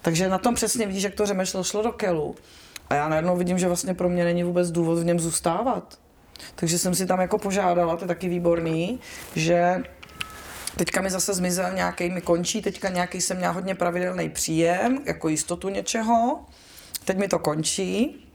Takže 0.01 0.29
na 0.29 0.37
tom 0.37 0.55
přesně 0.55 0.87
vidíš, 0.87 1.03
jak 1.03 1.15
to 1.15 1.25
řemeslo 1.25 1.63
šlo 1.63 1.81
do 1.83 1.91
kelu. 1.91 2.35
A 2.89 2.95
já 2.95 3.07
najednou 3.07 3.37
vidím, 3.37 3.59
že 3.59 3.67
vlastně 3.67 3.93
pro 3.93 4.09
mě 4.09 4.23
není 4.23 4.43
vůbec 4.43 4.71
důvod 4.71 4.99
v 4.99 5.05
něm 5.05 5.19
zůstávat. 5.19 5.99
Takže 6.55 6.79
jsem 6.79 6.95
si 6.95 7.05
tam 7.05 7.21
jako 7.21 7.37
požádala, 7.37 7.97
to 7.97 8.03
je 8.03 8.07
taky 8.07 8.29
výborný, 8.29 8.99
že 9.35 9.83
teďka 10.75 11.01
mi 11.01 11.09
zase 11.09 11.33
zmizel 11.33 11.73
nějaký, 11.73 12.09
mi 12.09 12.21
končí, 12.21 12.61
teďka 12.61 12.89
nějaký 12.89 13.21
jsem 13.21 13.37
měla 13.37 13.53
hodně 13.53 13.75
pravidelný 13.75 14.29
příjem, 14.29 14.99
jako 15.05 15.29
jistotu 15.29 15.69
něčeho. 15.69 16.45
Teď 17.05 17.17
mi 17.17 17.27
to 17.27 17.39
končí 17.39 18.25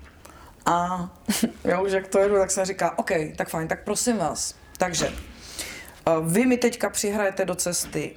a 0.67 1.09
já 1.65 1.81
už 1.81 1.93
jak 1.93 2.09
to 2.09 2.19
jedu, 2.19 2.39
tak 2.39 2.51
jsem 2.51 2.65
říká, 2.65 2.99
OK, 2.99 3.11
tak 3.37 3.49
fajn, 3.49 3.69
tak 3.69 3.85
prosím 3.85 4.17
vás. 4.17 4.55
Takže 4.77 5.07
eh, 5.09 6.13
vy 6.27 6.47
mi 6.47 6.57
teďka 6.57 6.91
přihrajete 6.91 7.45
do 7.45 7.55
cesty 7.55 8.17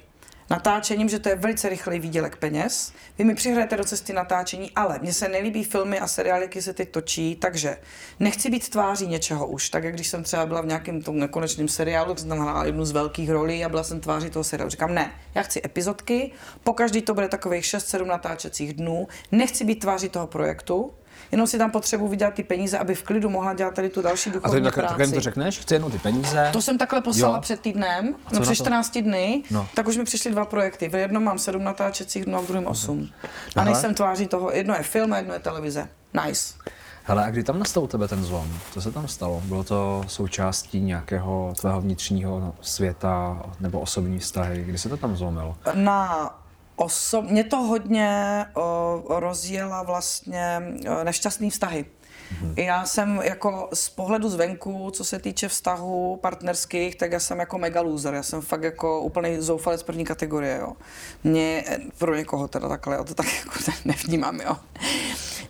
natáčením, 0.52 1.08
že 1.08 1.18
to 1.18 1.28
je 1.28 1.36
velice 1.36 1.68
rychlej 1.68 1.98
výdělek 1.98 2.36
peněz. 2.36 2.92
Vy 3.18 3.24
mi 3.24 3.34
přihrajete 3.34 3.76
do 3.76 3.84
cesty 3.84 4.12
natáčení, 4.12 4.70
ale 4.76 4.98
mně 5.02 5.12
se 5.12 5.28
nelíbí 5.28 5.64
filmy 5.64 6.00
a 6.00 6.06
seriály, 6.06 6.48
které 6.48 6.62
se 6.62 6.72
teď 6.72 6.88
točí, 6.88 7.36
takže 7.36 7.76
nechci 8.20 8.50
být 8.50 8.68
tváří 8.68 9.06
něčeho 9.06 9.46
už. 9.46 9.70
Tak 9.70 9.84
jak 9.84 9.94
když 9.94 10.08
jsem 10.08 10.22
třeba 10.22 10.46
byla 10.46 10.60
v 10.60 10.66
nějakém 10.66 11.02
tom 11.02 11.18
nekonečném 11.18 11.68
seriálu, 11.68 12.16
jsem 12.16 12.28
tam 12.28 12.38
hrála 12.38 12.64
jednu 12.64 12.84
z 12.84 12.90
velkých 12.90 13.30
rolí 13.30 13.64
a 13.64 13.68
byla 13.68 13.82
jsem 13.82 14.00
tváří 14.00 14.30
toho 14.30 14.44
seriálu. 14.44 14.70
Říkám, 14.70 14.94
ne, 14.94 15.12
já 15.34 15.42
chci 15.42 15.60
epizodky, 15.64 16.32
po 16.64 16.72
každý 16.72 17.02
to 17.02 17.14
bude 17.14 17.28
takových 17.28 17.64
6-7 17.64 18.06
natáčecích 18.06 18.74
dnů, 18.74 19.08
nechci 19.32 19.64
být 19.64 19.80
tváří 19.80 20.08
toho 20.08 20.26
projektu, 20.26 20.90
jenom 21.32 21.46
si 21.46 21.58
tam 21.58 21.70
potřebuji 21.70 22.08
vydělat 22.08 22.34
ty 22.34 22.42
peníze, 22.42 22.78
aby 22.78 22.94
v 22.94 23.02
klidu 23.02 23.30
mohla 23.30 23.54
dělat 23.54 23.74
tady 23.74 23.88
tu 23.88 24.02
další 24.02 24.30
duchovní 24.30 24.46
A 24.46 24.50
to 24.50 24.56
jim 24.56 24.64
takhle 24.86 25.08
to 25.08 25.20
řekneš? 25.20 25.58
Chci 25.58 25.74
jenom 25.74 25.90
ty 25.90 25.98
peníze? 25.98 26.50
To 26.52 26.62
jsem 26.62 26.78
takhle 26.78 27.00
poslala 27.00 27.36
jo. 27.36 27.40
před 27.40 27.60
týdnem, 27.60 28.14
no 28.32 28.40
před 28.40 28.54
14 28.54 28.98
dny, 28.98 29.42
no. 29.50 29.68
tak 29.74 29.88
už 29.88 29.96
mi 29.96 30.04
přišly 30.04 30.30
dva 30.30 30.44
projekty. 30.44 30.88
V 30.88 30.94
jednom 30.94 31.24
mám 31.24 31.38
sedm 31.38 31.64
natáčecích 31.64 32.24
dnů 32.24 32.38
a 32.38 32.40
v 32.40 32.46
druhém 32.46 32.66
osm. 32.66 33.08
A 33.56 33.64
nejsem 33.64 33.94
tváří 33.94 34.26
toho, 34.26 34.52
jedno 34.52 34.74
je 34.74 34.82
film 34.82 35.12
a 35.12 35.16
jedno 35.16 35.34
je 35.34 35.40
televize. 35.40 35.88
Nice. 36.26 36.54
Hele, 37.04 37.24
a 37.24 37.30
kdy 37.30 37.42
tam 37.42 37.58
nastal 37.58 37.82
u 37.82 37.86
tebe 37.86 38.08
ten 38.08 38.24
zlom? 38.24 38.58
Co 38.72 38.82
se 38.82 38.92
tam 38.92 39.08
stalo? 39.08 39.42
Bylo 39.44 39.64
to 39.64 40.04
součástí 40.06 40.80
nějakého 40.80 41.52
tvého 41.60 41.80
vnitřního 41.80 42.54
světa 42.60 43.42
nebo 43.60 43.80
osobní 43.80 44.18
vztahy? 44.18 44.64
Kdy 44.64 44.78
se 44.78 44.88
to 44.88 44.96
tam 44.96 45.16
zlomilo? 45.16 45.56
Na 45.74 46.30
oso- 46.76 47.30
mě 47.30 47.44
to 47.44 47.56
hodně 47.56 48.44
o, 48.54 49.02
rozjela 49.08 49.82
vlastně 49.82 50.62
nešťastný 51.04 51.50
vztahy. 51.50 51.84
Mm-hmm. 52.32 52.62
Já 52.62 52.84
jsem 52.86 53.20
jako 53.24 53.68
z 53.74 53.88
pohledu 53.88 54.28
zvenku, 54.28 54.90
co 54.90 55.04
se 55.04 55.18
týče 55.18 55.48
vztahu 55.48 56.16
partnerských, 56.16 56.96
tak 56.96 57.12
já 57.12 57.20
jsem 57.20 57.38
jako 57.38 57.58
mega 57.58 57.80
loser. 57.80 58.14
Já 58.14 58.22
jsem 58.22 58.40
fakt 58.40 58.62
jako 58.62 59.00
úplný 59.00 59.40
zoufalec 59.40 59.82
první 59.82 60.04
kategorie, 60.04 60.58
jo. 60.60 60.72
Mě, 61.24 61.64
pro 61.98 62.14
někoho 62.14 62.48
teda 62.48 62.68
takhle, 62.68 62.96
já 62.96 63.04
to 63.04 63.14
tak 63.14 63.26
jako 63.38 63.72
nevnímám, 63.84 64.40
jo. 64.40 64.56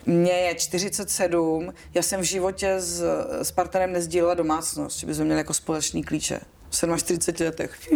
Mně 0.07 0.33
je 0.33 0.55
47, 0.55 1.75
já 1.95 2.03
jsem 2.03 2.21
v 2.21 2.25
životě 2.25 2.81
s, 2.81 3.03
s 3.43 3.53
partnerem 3.53 3.93
nezdílela 3.93 4.35
domácnost, 4.35 4.99
že 4.99 5.07
bychom 5.07 5.25
měli 5.25 5.41
jako 5.41 5.55
společný 5.55 6.05
klíče. 6.05 6.41
47 6.73 7.47
letech. 7.47 7.93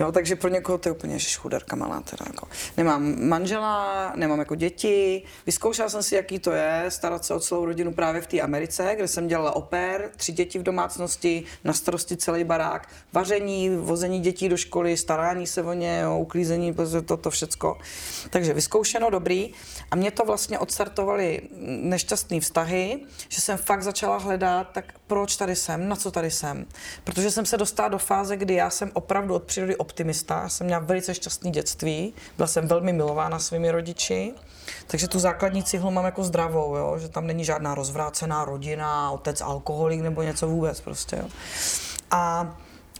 Jo, 0.00 0.12
takže 0.12 0.36
pro 0.36 0.50
někoho 0.50 0.78
to 0.78 0.88
je 0.88 0.92
úplně 0.92 1.14
ježiš, 1.14 1.36
chuderka 1.36 1.76
malá. 1.76 2.00
Teda, 2.00 2.24
jako. 2.26 2.48
Nemám 2.76 3.28
manžela, 3.28 4.12
nemám 4.16 4.38
jako 4.38 4.54
děti. 4.54 5.22
Vyzkoušela 5.46 5.88
jsem 5.88 6.02
si, 6.02 6.14
jaký 6.14 6.38
to 6.38 6.50
je, 6.50 6.84
starat 6.88 7.24
se 7.24 7.34
o 7.34 7.40
celou 7.40 7.64
rodinu 7.64 7.92
právě 7.92 8.20
v 8.20 8.26
té 8.26 8.40
Americe, 8.40 8.92
kde 8.96 9.08
jsem 9.08 9.26
dělala 9.26 9.56
oper, 9.56 10.10
tři 10.16 10.32
děti 10.32 10.58
v 10.58 10.62
domácnosti, 10.62 11.44
na 11.64 11.72
starosti 11.72 12.16
celý 12.16 12.44
barák, 12.44 12.88
vaření, 13.12 13.76
vození 13.76 14.20
dětí 14.20 14.48
do 14.48 14.56
školy, 14.56 14.96
starání 14.96 15.46
se 15.46 15.62
o 15.62 15.72
ně, 15.72 16.00
jo, 16.02 16.18
uklízení, 16.18 16.74
to, 17.06 17.16
to 17.16 17.30
všecko. 17.30 17.78
Takže 18.30 18.54
vyzkoušeno, 18.54 19.10
dobrý. 19.10 19.52
A 19.90 19.96
mě 19.96 20.10
to 20.10 20.24
vlastně 20.24 20.58
odstartovaly 20.58 21.42
nešťastné 21.66 22.40
vztahy, 22.40 23.00
že 23.28 23.40
jsem 23.40 23.58
fakt 23.58 23.82
začala 23.82 24.18
hledat, 24.18 24.68
tak 24.72 24.94
proč 25.06 25.36
tady 25.36 25.56
jsem, 25.56 25.88
na 25.88 25.96
co 25.96 26.10
tady 26.10 26.30
jsem. 26.30 26.66
Protože 27.04 27.30
jsem 27.30 27.46
se 27.46 27.56
dostala 27.56 27.88
do 27.88 27.98
fáze, 27.98 28.36
kdy 28.36 28.54
já 28.54 28.70
jsem 28.70 28.90
opravdu 28.94 29.34
od 29.34 29.42
přírody 29.42 29.76
optimista, 29.76 30.48
jsem 30.48 30.66
měla 30.66 30.80
velice 30.80 31.14
šťastné 31.14 31.50
dětství, 31.50 32.14
byla 32.36 32.46
jsem 32.46 32.68
velmi 32.68 32.92
milována 32.92 33.38
svými 33.38 33.70
rodiči, 33.70 34.32
takže 34.86 35.08
tu 35.08 35.18
základní 35.18 35.62
cihlu 35.62 35.90
mám 35.90 36.04
jako 36.04 36.24
zdravou, 36.24 36.76
jo? 36.76 36.98
že 36.98 37.08
tam 37.08 37.26
není 37.26 37.44
žádná 37.44 37.74
rozvrácená 37.74 38.44
rodina, 38.44 39.10
otec 39.10 39.40
alkoholik 39.40 40.00
nebo 40.00 40.22
něco 40.22 40.48
vůbec 40.48 40.80
prostě. 40.80 41.16
Jo? 41.16 41.28
A 42.10 42.54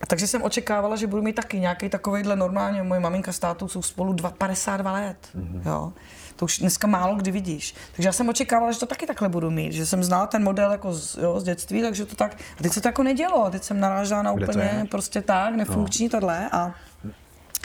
takže 0.08 0.26
jsem 0.26 0.42
očekávala, 0.42 0.96
že 0.96 1.06
budu 1.06 1.22
mít 1.22 1.32
taky 1.32 1.60
nějaký 1.60 1.88
takovýhle 1.88 2.36
normálně, 2.36 2.82
moje 2.82 3.00
maminka 3.00 3.32
s 3.32 3.38
tátou 3.38 3.68
jsou 3.68 3.82
spolu 3.82 4.12
dva, 4.12 4.30
52 4.30 4.92
let, 4.92 5.16
mm-hmm. 5.36 5.62
jo. 5.66 5.92
To 6.36 6.44
už 6.44 6.58
dneska 6.58 6.86
málo 6.86 7.16
kdy 7.16 7.30
vidíš. 7.30 7.74
Takže 7.96 8.08
já 8.08 8.12
jsem 8.12 8.28
očekávala, 8.28 8.72
že 8.72 8.80
to 8.80 8.86
taky 8.86 9.06
takhle 9.06 9.28
budu 9.28 9.50
mít, 9.50 9.72
že 9.72 9.86
jsem 9.86 10.04
znala 10.04 10.26
ten 10.26 10.44
model 10.44 10.72
jako 10.72 10.94
z, 10.94 11.16
jo, 11.16 11.40
z 11.40 11.44
dětství, 11.44 11.82
takže 11.82 12.06
to 12.06 12.16
tak, 12.16 12.36
a 12.58 12.62
teď 12.62 12.72
se 12.72 12.80
to 12.80 12.88
jako 12.88 13.02
nedělo, 13.02 13.50
teď 13.50 13.62
jsem 13.62 13.80
narážela 13.80 14.22
na 14.22 14.32
Kde 14.32 14.46
úplně 14.46 14.86
prostě 14.90 15.22
tak, 15.22 15.54
nefunkční 15.54 16.06
no. 16.06 16.10
tohle 16.10 16.48
a 16.52 16.74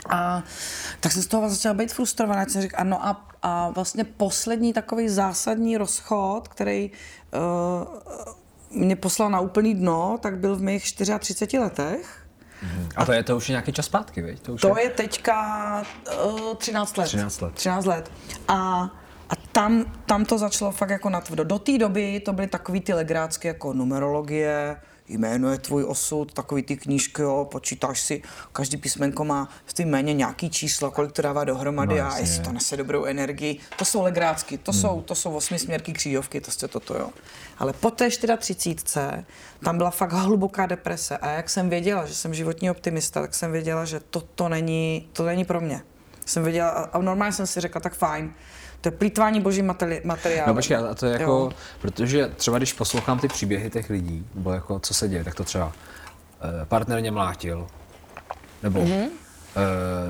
a 0.08 0.42
tak 1.00 1.12
jsem 1.12 1.22
z 1.22 1.26
toho 1.26 1.50
začala 1.50 1.74
být 1.74 1.92
frustrovaná, 1.92 2.46
jsem 2.46 2.62
řekla, 2.62 2.84
no 2.84 3.06
a, 3.06 3.28
a 3.42 3.70
vlastně 3.70 4.04
poslední 4.04 4.72
takový 4.72 5.08
zásadní 5.08 5.76
rozchod, 5.76 6.48
který 6.48 6.90
uh, 6.90 8.80
mě 8.80 8.96
poslal 8.96 9.30
na 9.30 9.40
úplný 9.40 9.74
dno, 9.74 10.18
tak 10.22 10.38
byl 10.38 10.56
v 10.56 10.62
mých 10.62 10.94
34 10.94 11.58
letech. 11.58 12.19
A 12.96 13.04
to 13.04 13.12
je 13.12 13.22
to 13.22 13.36
už 13.36 13.48
je 13.48 13.52
nějaký 13.52 13.72
čas 13.72 13.86
zpátky, 13.86 14.22
viď? 14.22 14.40
To 14.40 14.52
už 14.52 14.60
To 14.60 14.78
je 14.78 14.90
teďka 14.90 15.82
uh, 16.24 16.54
13 16.54 16.96
let. 16.96 17.04
13 17.04 17.40
let. 17.40 17.54
13 17.54 17.86
let. 17.86 18.12
A, 18.48 18.90
a 19.28 19.36
tam, 19.52 19.84
tam 20.06 20.24
to 20.24 20.38
začalo 20.38 20.72
fakt 20.72 20.90
jako 20.90 21.10
natvrdo. 21.10 21.44
Do 21.44 21.58
té 21.58 21.78
doby 21.78 22.20
to 22.20 22.32
byly 22.32 22.46
takový 22.46 22.80
ty 22.80 22.94
legrácky 22.94 23.48
jako 23.48 23.72
numerologie, 23.72 24.76
jméno 25.10 25.52
je 25.52 25.58
tvůj 25.58 25.84
osud, 25.84 26.32
takový 26.32 26.62
ty 26.62 26.76
knížky, 26.76 27.22
jo, 27.22 27.48
počítáš 27.50 28.00
si, 28.00 28.22
každý 28.52 28.76
písmenko 28.76 29.24
má 29.24 29.48
v 29.64 29.74
tom 29.74 29.86
jméně 29.86 30.14
nějaký 30.14 30.50
číslo, 30.50 30.90
kolik 30.90 31.12
to 31.12 31.22
dává 31.22 31.44
dohromady 31.44 31.98
No, 31.98 32.12
a 32.12 32.18
jestli 32.18 32.44
to 32.44 32.52
nese 32.52 32.76
dobrou 32.76 33.04
energii. 33.04 33.58
To 33.78 33.84
jsou 33.84 34.02
legrácky, 34.02 34.58
to, 34.58 34.72
hmm. 34.72 34.80
jsou, 34.80 35.02
to 35.02 35.14
jsou 35.14 35.34
osmisměrky 35.34 35.92
křížovky, 35.92 36.40
to 36.40 36.50
jste 36.50 36.68
toto, 36.68 36.94
jo. 36.94 37.10
Ale 37.60 37.72
po 37.72 37.90
té 37.90 38.08
34 38.38 39.24
tam 39.64 39.76
byla 39.76 39.90
fakt 39.90 40.12
hluboká 40.12 40.66
deprese 40.66 41.18
a 41.18 41.30
jak 41.30 41.50
jsem 41.50 41.70
věděla, 41.70 42.06
že 42.06 42.14
jsem 42.14 42.34
životní 42.34 42.70
optimista, 42.70 43.20
tak 43.20 43.34
jsem 43.34 43.52
věděla, 43.52 43.84
že 43.84 44.00
toto 44.10 44.48
není, 44.48 45.08
to 45.12 45.24
není 45.26 45.44
pro 45.44 45.60
mě. 45.60 45.80
Jsem 46.26 46.42
věděla, 46.44 46.68
a 46.70 46.98
normálně 46.98 47.32
jsem 47.32 47.46
si 47.46 47.60
řekla, 47.60 47.80
tak 47.80 47.94
fajn, 47.94 48.32
to 48.80 48.88
je 48.88 48.92
plýtvání 48.92 49.40
božím 49.40 49.70
materi- 49.70 50.00
materiálem. 50.04 50.48
No 50.48 50.54
počkej, 50.54 50.76
a 50.76 50.94
to 50.94 51.06
je 51.06 51.12
jako, 51.12 51.24
Jo. 51.32 51.50
protože 51.80 52.28
třeba 52.36 52.58
když 52.58 52.72
poslouchám 52.72 53.18
ty 53.18 53.28
příběhy 53.28 53.70
těch 53.70 53.90
lidí, 53.90 54.26
nebo 54.34 54.52
jako 54.52 54.78
co 54.78 54.94
se 54.94 55.08
děje, 55.08 55.24
tak 55.24 55.34
to 55.34 55.44
třeba 55.44 55.72
eh, 56.62 56.64
partner 56.66 57.00
mě 57.00 57.10
mlátil, 57.10 57.66
nebo 58.62 58.80
Mhm. 58.80 58.90
mm-hmm. 58.90 59.08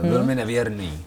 eh, 0.04 0.08
byl 0.08 0.24
mi 0.24 0.34
nevěrný, 0.34 1.04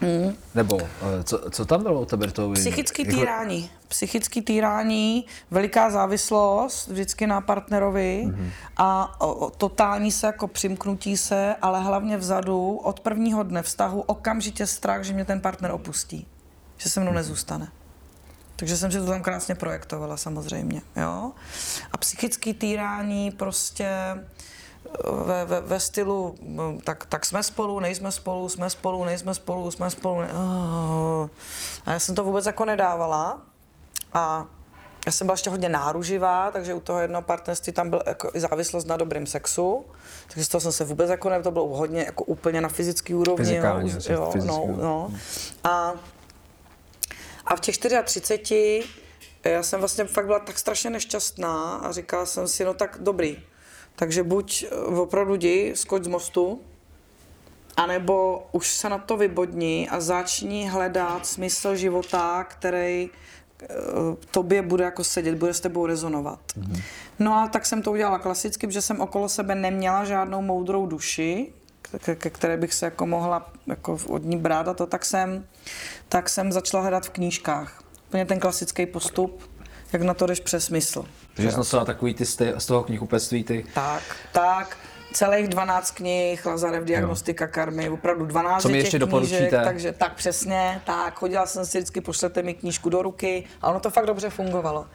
mm. 0.00 0.34
nebo 0.54 0.78
eh, 0.80 1.24
co, 1.24 1.50
co 1.50 1.64
tam 1.64 1.82
bylo 1.82 2.00
u 2.00 2.04
tebe? 2.04 2.30
To, 2.30 2.52
Psychický 2.52 3.02
jako- 3.02 3.16
týrání. 3.16 3.70
Psychický 3.88 4.42
týrání, 4.42 5.26
veliká 5.50 5.90
závislost 5.90 6.88
vždycky 6.88 7.26
na 7.26 7.40
partnerovi 7.40 8.24
mm-hmm. 8.26 8.50
a 8.76 9.20
o, 9.20 9.34
o, 9.34 9.50
totální 9.50 10.12
se 10.12 10.26
jako 10.26 10.48
přimknutí 10.48 11.16
se, 11.16 11.56
ale 11.62 11.80
hlavně 11.80 12.16
vzadu 12.16 12.76
od 12.76 13.00
prvního 13.00 13.42
dne 13.42 13.62
vztahu 13.62 14.00
okamžitě 14.00 14.66
strach, 14.66 15.02
že 15.02 15.12
mě 15.12 15.24
ten 15.24 15.40
partner 15.40 15.70
opustí, 15.70 16.26
že 16.78 16.88
se 16.88 17.00
mnou 17.00 17.12
nezůstane. 17.12 17.68
Takže 18.56 18.76
jsem 18.76 18.92
si 18.92 18.98
to 18.98 19.06
tam 19.06 19.22
krásně 19.22 19.54
projektovala 19.54 20.16
samozřejmě. 20.16 20.82
Jo? 20.96 21.32
A 21.92 21.96
psychický 21.96 22.54
týrání 22.54 23.30
prostě 23.30 23.88
ve, 25.26 25.44
ve, 25.44 25.60
ve 25.60 25.80
stylu, 25.80 26.34
mm, 26.42 26.80
tak, 26.80 27.06
tak 27.06 27.26
jsme 27.26 27.42
spolu, 27.42 27.80
nejsme 27.80 28.12
spolu, 28.12 28.48
jsme 28.48 28.70
spolu, 28.70 29.04
nejsme 29.04 29.34
spolu, 29.34 29.70
jsme 29.70 29.90
spolu. 29.90 30.20
Ne... 30.20 30.28
Oh. 30.32 31.28
A 31.86 31.92
já 31.92 31.98
jsem 31.98 32.14
to 32.14 32.24
vůbec 32.24 32.46
jako 32.46 32.64
nedávala. 32.64 33.42
A 34.12 34.46
já 35.06 35.12
jsem 35.12 35.26
byla 35.26 35.34
ještě 35.34 35.50
hodně 35.50 35.68
náruživá, 35.68 36.50
takže 36.50 36.74
u 36.74 36.80
toho 36.80 36.98
jednoho 37.00 37.22
partnerství 37.22 37.72
tam 37.72 37.90
byl 37.90 38.02
jako 38.06 38.30
i 38.34 38.40
závislost 38.40 38.84
na 38.84 38.96
dobrém 38.96 39.26
sexu. 39.26 39.84
Takže 40.26 40.44
z 40.44 40.48
toho 40.48 40.60
jsem 40.60 40.72
se 40.72 40.84
vůbec 40.84 41.10
jako 41.10 41.30
ne, 41.30 41.42
to 41.42 41.50
bylo 41.50 41.66
hodně 41.66 42.02
jako 42.02 42.24
úplně 42.24 42.60
na 42.60 42.68
fyzický 42.68 43.14
úrovni. 43.14 43.44
Fyzikálně, 43.44 43.92
jo, 43.92 43.98
asi 43.98 44.12
jo, 44.12 44.30
fyzicky, 44.32 44.56
no, 44.56 44.64
jo. 44.68 44.76
no. 44.82 45.12
A 45.64 45.92
a 47.50 47.56
v 47.56 47.60
těch 47.60 47.78
34 47.78 48.84
já 49.44 49.62
jsem 49.62 49.80
vlastně 49.80 50.04
fakt 50.04 50.26
byla 50.26 50.38
tak 50.38 50.58
strašně 50.58 50.90
nešťastná 50.90 51.74
a 51.74 51.92
říkala 51.92 52.26
jsem 52.26 52.48
si, 52.48 52.64
no 52.64 52.74
tak 52.74 52.96
dobrý, 53.00 53.42
takže 53.96 54.22
buď 54.22 54.64
eh, 54.64 54.74
opravdu 54.76 55.34
jdi, 55.34 55.72
skoč 55.74 56.04
z 56.04 56.08
mostu, 56.08 56.60
anebo 57.76 58.46
už 58.52 58.68
se 58.68 58.88
na 58.88 58.98
to 58.98 59.16
vybodni 59.16 59.88
a 59.90 60.00
začni 60.00 60.68
hledat 60.68 61.26
smysl 61.26 61.76
života, 61.76 62.44
který 62.44 63.10
eh, 63.62 63.66
tobě 64.30 64.62
bude 64.62 64.84
jako 64.84 65.04
sedět, 65.04 65.34
bude 65.34 65.54
s 65.54 65.60
tebou 65.60 65.86
rezonovat. 65.86 66.40
Mm-hmm. 66.58 66.82
No 67.18 67.34
a 67.34 67.48
tak 67.48 67.66
jsem 67.66 67.82
to 67.82 67.92
udělala 67.92 68.18
klasicky, 68.18 68.66
protože 68.66 68.82
jsem 68.82 69.00
okolo 69.00 69.28
sebe 69.28 69.54
neměla 69.54 70.04
žádnou 70.04 70.42
moudrou 70.42 70.86
duši, 70.86 71.52
ke, 71.98 72.30
které 72.30 72.56
bych 72.56 72.74
se 72.74 72.84
jako 72.84 73.06
mohla 73.06 73.52
jako 73.66 73.98
od 74.08 74.24
ní 74.24 74.36
brát 74.36 74.68
a 74.68 74.74
to, 74.74 74.86
tak 74.86 75.04
jsem, 75.04 75.44
tak 76.08 76.28
jsem 76.28 76.52
začala 76.52 76.82
hledat 76.82 77.06
v 77.06 77.10
knížkách. 77.10 77.82
Úplně 78.08 78.26
ten 78.26 78.40
klasický 78.40 78.86
postup, 78.86 79.50
jak 79.92 80.02
na 80.02 80.14
to 80.14 80.26
jdeš 80.26 80.40
přes 80.40 80.64
smysl. 80.64 81.04
Takže 81.40 81.52
jsem 81.52 81.60
dostala 81.60 81.84
takový 81.84 82.14
ty 82.14 82.26
z, 82.26 82.66
toho 82.66 82.82
knihkupectví, 82.82 83.44
ty, 83.44 83.66
Tak, 83.74 84.02
tak. 84.32 84.76
Celých 85.12 85.48
12 85.48 85.90
knih, 85.90 86.46
Lazarev 86.46 86.84
diagnostika 86.84 87.46
karmy, 87.46 87.90
opravdu 87.90 88.26
12 88.26 88.62
Co 88.62 88.68
mi 88.68 88.78
ještě 88.78 88.98
knížek, 88.98 89.50
takže 89.50 89.92
tak 89.92 90.14
přesně, 90.14 90.80
tak, 90.84 91.18
chodila 91.18 91.46
jsem 91.46 91.66
si 91.66 91.78
vždycky, 91.78 92.00
pošlete 92.00 92.42
mi 92.42 92.54
knížku 92.54 92.88
do 92.88 93.02
ruky 93.02 93.44
a 93.62 93.70
ono 93.70 93.80
to 93.80 93.90
fakt 93.90 94.06
dobře 94.06 94.30
fungovalo. 94.30 94.86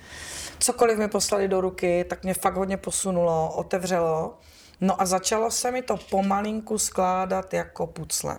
Cokoliv 0.60 0.98
mi 0.98 1.08
poslali 1.08 1.48
do 1.48 1.62
ruky, 1.62 2.06
tak 2.10 2.24
mě 2.24 2.34
fakt 2.34 2.56
hodně 2.56 2.78
posunulo, 2.78 3.54
otevřelo. 3.56 4.38
No 4.82 5.02
a 5.02 5.06
začalo 5.06 5.52
se 5.52 5.72
mi 5.72 5.82
to 5.82 5.98
pomalinku 6.10 6.78
skládat 6.78 7.54
jako 7.54 7.88
pucle. 7.88 8.38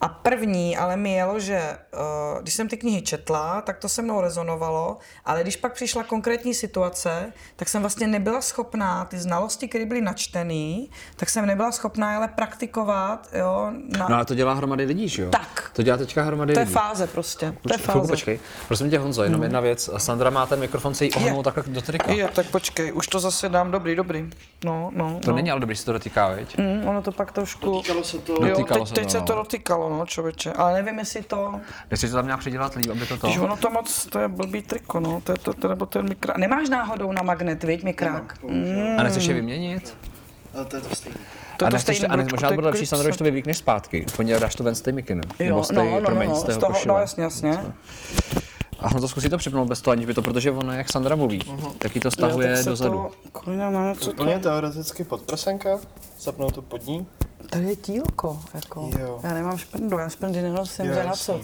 A 0.00 0.08
první 0.08 0.76
ale 0.76 0.96
mi 0.96 1.12
jelo, 1.14 1.40
že 1.40 1.78
uh, 1.94 2.42
když 2.42 2.54
jsem 2.54 2.68
ty 2.68 2.76
knihy 2.76 3.02
četla, 3.02 3.60
tak 3.60 3.78
to 3.78 3.88
se 3.88 4.02
mnou 4.02 4.20
rezonovalo, 4.20 4.98
ale 5.24 5.42
když 5.42 5.56
pak 5.56 5.72
přišla 5.72 6.02
konkrétní 6.02 6.54
situace, 6.54 7.32
tak 7.56 7.68
jsem 7.68 7.80
vlastně 7.82 8.06
nebyla 8.06 8.40
schopná 8.40 9.04
ty 9.04 9.18
znalosti, 9.18 9.68
které 9.68 9.86
byly 9.86 10.00
načtené, 10.00 10.86
tak 11.16 11.30
jsem 11.30 11.46
nebyla 11.46 11.72
schopná 11.72 12.10
je 12.10 12.16
ale 12.16 12.28
praktikovat, 12.28 13.28
jo, 13.32 13.70
na... 13.98 14.08
No 14.08 14.14
ale 14.16 14.24
to 14.24 14.34
dělá 14.34 14.52
hromady 14.54 14.84
lidí, 14.84 15.08
že 15.08 15.22
jo? 15.22 15.30
Tak. 15.30 15.70
To 15.72 15.82
dělá 15.82 15.96
teďka 15.96 16.22
hromady 16.22 16.54
to 16.54 16.60
je 16.60 16.64
lidí. 16.64 16.74
fáze 16.74 17.06
prostě, 17.06 17.54
to 17.62 17.74
je 17.74 17.78
chvilku 17.78 18.00
fáze. 18.00 18.12
počkej. 18.12 18.40
Prosím 18.66 18.90
tě, 18.90 18.98
Honzo, 18.98 19.22
jenom 19.22 19.42
jedna 19.42 19.60
věc. 19.60 19.90
Sandra 19.96 20.30
má 20.30 20.46
ten 20.46 20.60
mikrofon, 20.60 20.94
se 20.94 21.04
jí 21.04 21.12
ohnul 21.12 21.36
Je. 21.38 21.42
takhle 21.42 21.74
do 21.74 21.82
trika. 21.82 22.12
Jo, 22.12 22.28
tak 22.34 22.46
počkej, 22.46 22.92
už 22.92 23.06
to 23.06 23.20
zase 23.20 23.48
dám 23.48 23.70
dobrý, 23.70 23.96
dobrý. 23.96 24.30
No, 24.64 24.90
no, 24.94 25.20
To 25.24 25.30
no. 25.30 25.36
není 25.36 25.50
ale 25.50 25.60
dobrý, 25.60 25.74
že 25.74 25.80
se 25.80 25.86
to 25.86 25.92
dotýká, 25.92 26.28
viď? 26.28 26.58
Mm, 26.58 26.88
ono 26.88 27.02
to 27.02 27.12
pak 27.12 27.32
trošku... 27.32 27.66
Dotýkalo 27.66 28.04
se 28.04 28.18
to. 28.18 28.32
Jo, 28.32 28.48
Dotýkalo 28.48 28.80
teď, 28.80 28.88
se 28.88 28.94
teď 28.94 29.04
to, 29.04 29.10
se 29.10 29.18
no. 29.18 29.24
to 29.24 29.34
dotýkalo, 29.34 29.85
no, 29.88 30.06
člověče. 30.06 30.52
Ale 30.52 30.82
nevím, 30.82 30.98
jestli 30.98 31.22
to... 31.22 31.60
Nechceš 31.90 32.10
to 32.10 32.16
tam 32.16 32.26
nějak 32.26 32.40
předělat 32.40 32.74
líp, 32.74 32.90
aby 32.90 33.06
to 33.06 33.16
to? 33.16 33.26
Když 33.26 33.38
ono 33.38 33.56
to 33.56 33.70
moc, 33.70 34.06
to 34.06 34.18
je 34.18 34.28
blbý 34.28 34.62
triko, 34.62 35.00
no, 35.00 35.20
to 35.24 35.32
je 35.32 35.38
to, 35.38 35.54
to 35.54 35.68
nebo 35.68 35.86
ten 35.86 36.08
mikrák. 36.08 36.36
Nemáš 36.36 36.68
náhodou 36.68 37.12
na 37.12 37.22
magnet, 37.22 37.64
viď, 37.64 37.84
mikrák? 37.84 38.34
Bohužel. 38.42 39.00
A 39.00 39.02
nechceš 39.02 39.24
je 39.24 39.34
vyměnit? 39.34 39.96
Ale 40.54 40.64
to 40.64 40.76
je 40.76 40.82
to 40.82 40.94
stejné. 40.94 41.18
To 41.56 41.66
a 41.66 41.70
to 41.70 41.76
nechceš, 41.76 41.96
stejný 41.96 42.14
a 42.14 42.16
možná 42.16 42.48
to 42.48 42.48
to 42.48 42.54
bude 42.54 42.66
lepší, 42.66 42.86
Sandro, 42.86 43.08
když 43.08 43.16
to 43.16 43.24
vyvíkneš 43.24 43.58
zpátky. 43.58 44.06
Pondělí 44.16 44.40
dáš 44.40 44.54
to 44.54 44.64
ven 44.64 44.74
z 44.74 44.80
té 44.80 44.92
mikiny. 44.92 45.20
Jo, 45.38 45.62
z 45.64 45.68
té, 45.68 45.74
no, 45.74 45.84
no, 45.84 46.00
no, 46.00 46.06
promiň, 46.06 46.28
no, 46.28 46.34
z 46.34 46.40
z 46.40 46.44
tého 46.44 46.60
toho, 46.60 46.72
košile. 46.72 46.94
no, 46.94 47.00
jasně, 47.00 47.22
jasně. 47.22 47.58
A 48.80 48.88
Honzo, 48.88 49.08
zkusí 49.08 49.28
to 49.28 49.38
připnout 49.38 49.68
bez 49.68 49.80
toho, 49.80 49.92
aniž 49.92 50.06
by 50.06 50.14
to, 50.14 50.22
protože 50.22 50.50
ono, 50.50 50.72
jak 50.72 50.92
Sandra 50.92 51.16
mluví, 51.16 51.42
tak 51.78 51.94
jí 51.94 52.00
to 52.00 52.06
Jo, 52.08 52.10
stahuje 52.10 52.48
tak 52.54 52.64
se 52.64 52.70
dozadu. 52.70 52.96
To, 52.96 53.28
kurňa, 53.32 53.70
no, 53.70 53.94
co 53.94 54.12
to? 54.12 54.22
Úplně 54.22 54.38
teoreticky 54.38 55.04
podprsenka, 55.04 55.78
zapnout 56.20 56.54
to 56.54 56.62
pod 56.62 56.86
ní. 56.86 57.06
Tady 57.56 57.68
je 57.68 57.76
tílko, 57.76 58.40
jako. 58.54 58.90
Jo. 58.98 59.20
Já 59.22 59.34
nemám 59.34 59.58
šprndu, 59.58 59.98
já 59.98 60.08
šprndy 60.08 60.42
nenosím, 60.42 60.86
že 60.86 61.04
na 61.04 61.12
co. 61.12 61.40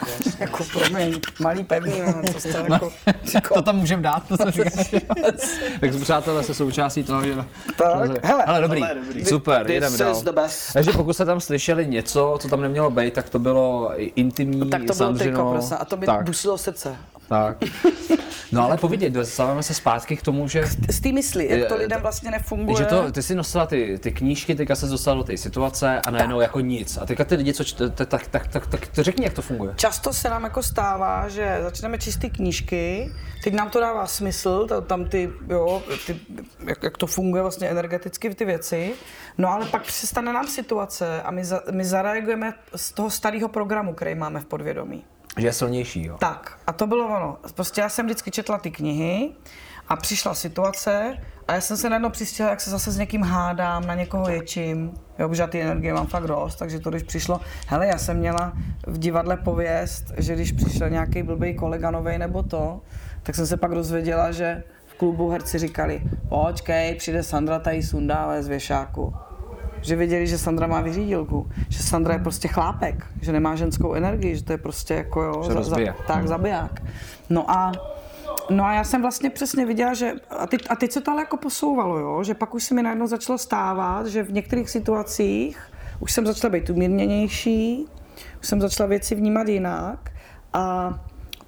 Jasně. 0.00 0.32
Jako 0.38 0.64
promiň, 0.72 1.20
malý 1.40 1.64
pevný, 1.64 1.92
no, 2.06 2.32
co 2.32 2.40
jste 2.40 2.64
jako... 2.70 2.92
To 3.54 3.62
tam 3.62 3.76
můžeme 3.76 4.02
dát, 4.02 4.22
to 4.28 4.36
co 4.36 4.50
říkáš. 4.50 4.90
tak 5.80 5.90
přátelé 6.00 6.42
se 6.44 6.54
součástí 6.54 7.02
toho, 7.04 7.24
že... 7.24 7.34
Tak, 7.76 8.24
hele, 8.24 8.44
hele, 8.46 8.60
dobrý, 8.60 8.80
Tohle 8.80 8.94
je 8.94 9.00
dobrý. 9.04 9.24
super, 9.24 9.66
This 9.66 9.74
jedeme 9.74 9.94
is 9.94 9.98
dál. 9.98 10.48
Takže 10.72 10.90
pokud 10.92 11.12
jste 11.12 11.24
tam 11.24 11.40
slyšeli 11.40 11.86
něco, 11.86 12.38
co 12.40 12.48
tam 12.48 12.60
nemělo 12.60 12.90
být, 12.90 13.14
tak 13.14 13.28
to 13.28 13.38
bylo 13.38 13.92
intimní, 13.96 14.70
Tak 14.70 14.82
to 14.84 14.94
bylo 14.94 15.12
triko, 15.14 15.50
prostě, 15.52 15.74
a 15.74 15.84
to 15.84 15.96
by 15.96 16.06
tak, 16.06 16.24
dusilo 16.24 16.58
srdce. 16.58 16.96
tak. 17.28 17.56
No 18.52 18.64
ale 18.64 18.76
povědět, 18.76 19.10
dostáváme 19.10 19.62
se 19.62 19.74
zpátky 19.74 20.16
k 20.16 20.22
tomu, 20.22 20.48
že 20.48 20.64
Z 20.90 21.00
té 21.00 21.12
mysli, 21.12 21.48
jak 21.58 21.68
to 21.68 21.74
Je- 21.74 21.80
lidem 21.80 22.00
vlastně 22.00 22.30
nefunguje. 22.30 22.76
že 22.76 22.84
to, 22.84 23.12
ty 23.12 23.22
jsi 23.22 23.34
nosila 23.34 23.66
ty, 23.66 23.98
ty 23.98 24.12
knížky, 24.12 24.54
teďka 24.54 24.74
se 24.76 24.86
dostala 24.86 25.16
do 25.16 25.24
té 25.24 25.36
situace 25.36 26.00
a 26.00 26.10
najednou 26.10 26.40
jako 26.40 26.60
nic. 26.60 26.96
A 27.02 27.06
teďka 27.06 27.24
ty 27.24 27.34
lidi, 27.34 27.54
co 27.54 27.64
čte, 27.64 27.90
tak, 27.90 28.08
tak, 28.08 28.26
tak, 28.26 28.46
tak, 28.48 28.66
tak 28.66 28.86
to 28.86 29.02
řekni, 29.02 29.24
jak 29.24 29.32
to 29.34 29.42
funguje. 29.42 29.72
Často 29.76 30.12
se 30.12 30.28
nám 30.30 30.44
jako 30.44 30.62
stává, 30.62 31.28
že 31.28 31.58
začneme 31.62 31.98
číst 31.98 32.16
ty 32.16 32.30
knížky, 32.30 33.12
teď 33.44 33.54
nám 33.54 33.70
to 33.70 33.80
dává 33.80 34.06
smysl, 34.06 34.66
ta- 34.66 34.80
tam 34.80 35.04
ty, 35.04 35.30
jo, 35.48 35.82
ty, 36.06 36.16
jak, 36.66 36.82
jak 36.82 36.98
to 36.98 37.06
funguje 37.06 37.42
vlastně 37.42 37.68
energeticky 37.68 38.34
ty 38.34 38.44
věci, 38.44 38.92
no 39.38 39.52
ale 39.52 39.66
pak 39.66 39.82
přestane 39.82 40.32
nám 40.32 40.46
situace 40.46 41.22
a 41.22 41.30
my, 41.30 41.44
za, 41.44 41.60
my 41.70 41.84
zareagujeme 41.84 42.54
z 42.76 42.92
toho 42.92 43.10
starého 43.10 43.48
programu, 43.48 43.94
který 43.94 44.14
máme 44.14 44.40
v 44.40 44.44
podvědomí. 44.44 45.04
Že 45.38 45.46
je 45.46 45.52
silnější, 45.52 46.04
jo. 46.04 46.16
Tak, 46.18 46.58
a 46.66 46.72
to 46.72 46.86
bylo 46.86 47.06
ono. 47.06 47.38
Prostě 47.54 47.80
já 47.80 47.88
jsem 47.88 48.06
vždycky 48.06 48.30
četla 48.30 48.58
ty 48.58 48.70
knihy 48.70 49.32
a 49.88 49.96
přišla 49.96 50.34
situace 50.34 51.16
a 51.48 51.54
já 51.54 51.60
jsem 51.60 51.76
se 51.76 51.90
najednou 51.90 52.10
přistihla, 52.10 52.50
jak 52.50 52.60
se 52.60 52.70
zase 52.70 52.90
s 52.90 52.98
někým 52.98 53.22
hádám, 53.22 53.86
na 53.86 53.94
někoho 53.94 54.28
ječím, 54.28 54.94
jo, 55.18 55.28
protože 55.28 55.46
ty 55.46 55.62
energie 55.62 55.94
mám 55.94 56.06
fakt 56.06 56.26
dost, 56.26 56.56
takže 56.56 56.80
to 56.80 56.90
když 56.90 57.02
přišlo, 57.02 57.40
hele, 57.66 57.86
já 57.86 57.98
jsem 57.98 58.16
měla 58.16 58.52
v 58.86 58.98
divadle 58.98 59.36
pověst, 59.36 60.04
že 60.16 60.34
když 60.34 60.52
přišel 60.52 60.90
nějaký 60.90 61.22
blbý 61.22 61.54
kolega 61.54 61.90
novej 61.90 62.18
nebo 62.18 62.42
to, 62.42 62.80
tak 63.22 63.34
jsem 63.34 63.46
se 63.46 63.56
pak 63.56 63.74
dozvěděla, 63.74 64.32
že 64.32 64.62
v 64.86 64.94
klubu 64.94 65.30
herci 65.30 65.58
říkali, 65.58 66.02
počkej, 66.28 66.94
přijde 66.94 67.22
Sandra 67.22 67.58
tady 67.58 67.82
sundá 67.82 68.42
z 68.42 68.48
věšáku. 68.48 69.14
Že 69.82 69.96
věděli, 69.96 70.26
že 70.26 70.38
Sandra 70.38 70.66
má 70.66 70.80
vyřídilku, 70.80 71.50
že 71.68 71.82
Sandra 71.82 72.12
je 72.14 72.20
prostě 72.20 72.48
chlápek, 72.48 73.06
že 73.20 73.32
nemá 73.32 73.56
ženskou 73.56 73.94
energii, 73.94 74.36
že 74.36 74.44
to 74.44 74.52
je 74.52 74.58
prostě 74.58 74.94
jako 74.94 75.22
jo, 75.22 75.42
Že 75.46 75.54
rozbije. 75.54 75.94
tak, 76.06 76.28
zabiják. 76.28 76.82
No 77.30 77.50
a 77.50 77.72
No 78.50 78.64
a 78.64 78.72
já 78.74 78.84
jsem 78.84 79.02
vlastně 79.02 79.30
přesně 79.30 79.66
viděla, 79.66 79.94
že 79.94 80.12
a 80.38 80.46
teď, 80.46 80.66
a 80.70 80.76
teď 80.76 80.92
se 80.92 81.00
to 81.00 81.10
ale 81.10 81.22
jako 81.22 81.36
posouvalo, 81.36 81.98
jo? 81.98 82.24
že 82.24 82.34
pak 82.34 82.54
už 82.54 82.64
se 82.64 82.74
mi 82.74 82.82
najednou 82.82 83.06
začalo 83.06 83.38
stávat, 83.38 84.06
že 84.06 84.22
v 84.22 84.32
některých 84.32 84.70
situacích 84.70 85.58
už 86.00 86.12
jsem 86.12 86.26
začala 86.26 86.52
být 86.52 86.70
umírněnější, 86.70 87.86
už 88.40 88.46
jsem 88.48 88.60
začala 88.60 88.88
věci 88.88 89.14
vnímat 89.14 89.48
jinak 89.48 90.10
a 90.52 90.94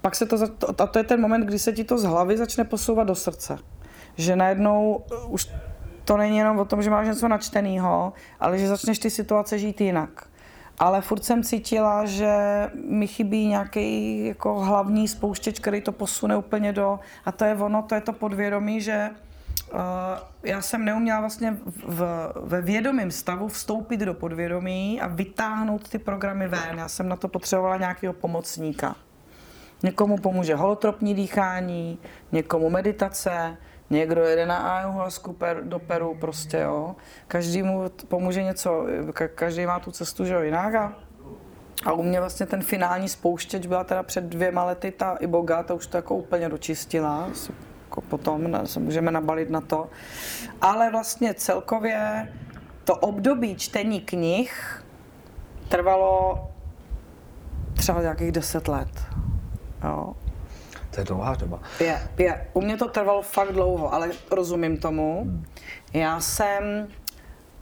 pak 0.00 0.14
se 0.16 0.26
to, 0.26 0.36
za- 0.38 0.46
to, 0.46 0.82
a 0.82 0.86
to 0.86 0.98
je 0.98 1.04
ten 1.04 1.20
moment, 1.20 1.46
kdy 1.46 1.58
se 1.58 1.72
ti 1.72 1.84
to 1.84 1.98
z 1.98 2.04
hlavy 2.04 2.36
začne 2.36 2.64
posouvat 2.64 3.06
do 3.06 3.14
srdce. 3.14 3.58
Že 4.16 4.36
najednou 4.36 5.04
uh, 5.26 5.32
už 5.32 5.48
to 6.04 6.16
není 6.16 6.36
jenom 6.36 6.58
o 6.58 6.64
tom, 6.64 6.82
že 6.82 6.90
máš 6.90 7.06
něco 7.06 7.28
načtenýho, 7.28 8.12
ale 8.40 8.58
že 8.58 8.68
začneš 8.68 8.98
ty 8.98 9.10
situace 9.10 9.58
žít 9.58 9.80
jinak. 9.80 10.26
Ale 10.78 11.00
furt 11.00 11.24
jsem 11.24 11.42
cítila, 11.42 12.04
že 12.04 12.34
mi 12.88 13.06
chybí 13.06 13.46
nějaký 13.46 14.26
jako 14.26 14.60
hlavní 14.60 15.08
spouštěč, 15.08 15.60
který 15.60 15.80
to 15.80 15.92
posune 15.92 16.36
úplně 16.36 16.72
do... 16.72 17.00
A 17.24 17.32
to 17.32 17.44
je 17.44 17.54
ono, 17.54 17.82
to 17.82 17.94
je 17.94 18.00
to 18.00 18.12
podvědomí, 18.12 18.80
že 18.80 19.10
uh, 19.72 19.78
já 20.42 20.62
jsem 20.62 20.84
neuměla 20.84 21.20
vlastně 21.20 21.56
v, 21.86 22.32
ve 22.42 22.60
vědomém 22.62 23.10
stavu 23.10 23.48
vstoupit 23.48 24.00
do 24.00 24.14
podvědomí 24.14 25.00
a 25.00 25.06
vytáhnout 25.06 25.88
ty 25.88 25.98
programy 25.98 26.48
ven. 26.48 26.78
Já 26.78 26.88
jsem 26.88 27.08
na 27.08 27.16
to 27.16 27.28
potřebovala 27.28 27.76
nějakého 27.76 28.12
pomocníka. 28.12 28.96
Někomu 29.82 30.16
pomůže 30.18 30.54
holotropní 30.54 31.14
dýchání, 31.14 31.98
někomu 32.32 32.70
meditace, 32.70 33.56
někdo 33.90 34.20
jede 34.22 34.46
na 34.46 34.57
ayahuasku 34.57 35.33
per, 35.33 35.64
do 35.64 35.79
Peru 35.79 36.14
prostě, 36.20 36.59
jo. 36.59 36.96
Každý 37.29 37.62
mu 37.62 37.88
t- 37.88 38.07
pomůže 38.07 38.42
něco, 38.42 38.87
ka- 39.12 39.29
každý 39.35 39.66
má 39.66 39.81
tu 39.81 39.90
cestu, 39.90 40.24
že 40.24 40.35
jo, 40.35 40.40
jinak 40.40 40.74
a, 40.74 40.92
a 41.87 41.92
u 41.92 42.03
mě 42.03 42.20
vlastně 42.20 42.46
ten 42.46 42.62
finální 42.62 43.09
spouštěč 43.09 43.66
byla 43.66 43.85
teda 43.85 44.03
před 44.03 44.24
dvěma 44.24 44.64
lety 44.64 44.90
ta 44.90 45.16
Iboga, 45.20 45.62
ta 45.62 45.74
už 45.74 45.87
to 45.87 45.96
jako 45.96 46.14
úplně 46.16 46.48
dočistila, 46.48 47.29
jako 47.87 48.00
potom 48.00 48.50
na- 48.50 48.66
se 48.66 48.81
můžeme 48.81 49.11
nabalit 49.11 49.50
na 49.50 49.61
to. 49.61 49.88
Ale 50.61 50.90
vlastně 50.90 51.35
celkově 51.35 52.29
to 52.85 52.96
období 52.96 53.57
čtení 53.57 54.00
knih 54.00 54.83
trvalo 55.68 56.46
třeba 57.74 58.00
nějakých 58.03 58.33
deset 58.33 58.68
let. 58.68 58.88
Jo. 59.85 60.14
To 60.90 61.00
je 61.00 61.05
dlouhá 61.05 61.35
doba. 61.35 61.61
Je, 61.81 62.03
je. 62.18 62.46
U 62.53 62.61
mě 62.61 62.76
to 62.76 62.88
trvalo 62.88 63.22
fakt 63.22 63.53
dlouho, 63.53 63.94
ale 63.94 64.11
rozumím 64.31 64.76
tomu. 64.76 65.26
Já 65.92 66.20
jsem, 66.20 66.88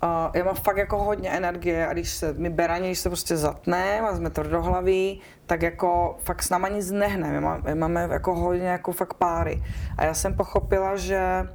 uh, 0.02 0.30
já 0.34 0.44
mám 0.44 0.54
fakt 0.54 0.76
jako 0.76 0.98
hodně 0.98 1.30
energie 1.30 1.86
a 1.86 1.92
když 1.92 2.10
se 2.10 2.32
mi 2.32 2.50
beraně, 2.50 2.88
když 2.88 2.98
se 2.98 3.08
prostě 3.08 3.36
zatne 3.36 4.00
a 4.00 4.16
jsme 4.16 4.30
tvrdohlaví, 4.30 5.20
tak 5.46 5.62
jako 5.62 6.18
fakt 6.24 6.42
s 6.42 6.50
náma 6.50 6.68
nic 6.68 6.90
nehne. 6.90 7.32
My 7.32 7.40
máme, 7.40 7.62
my 7.74 7.74
máme 7.74 8.08
jako 8.10 8.34
hodně 8.34 8.68
jako 8.68 8.92
fakt 8.92 9.14
páry. 9.14 9.62
A 9.96 10.04
já 10.04 10.14
jsem 10.14 10.34
pochopila, 10.34 10.96
že 10.96 11.48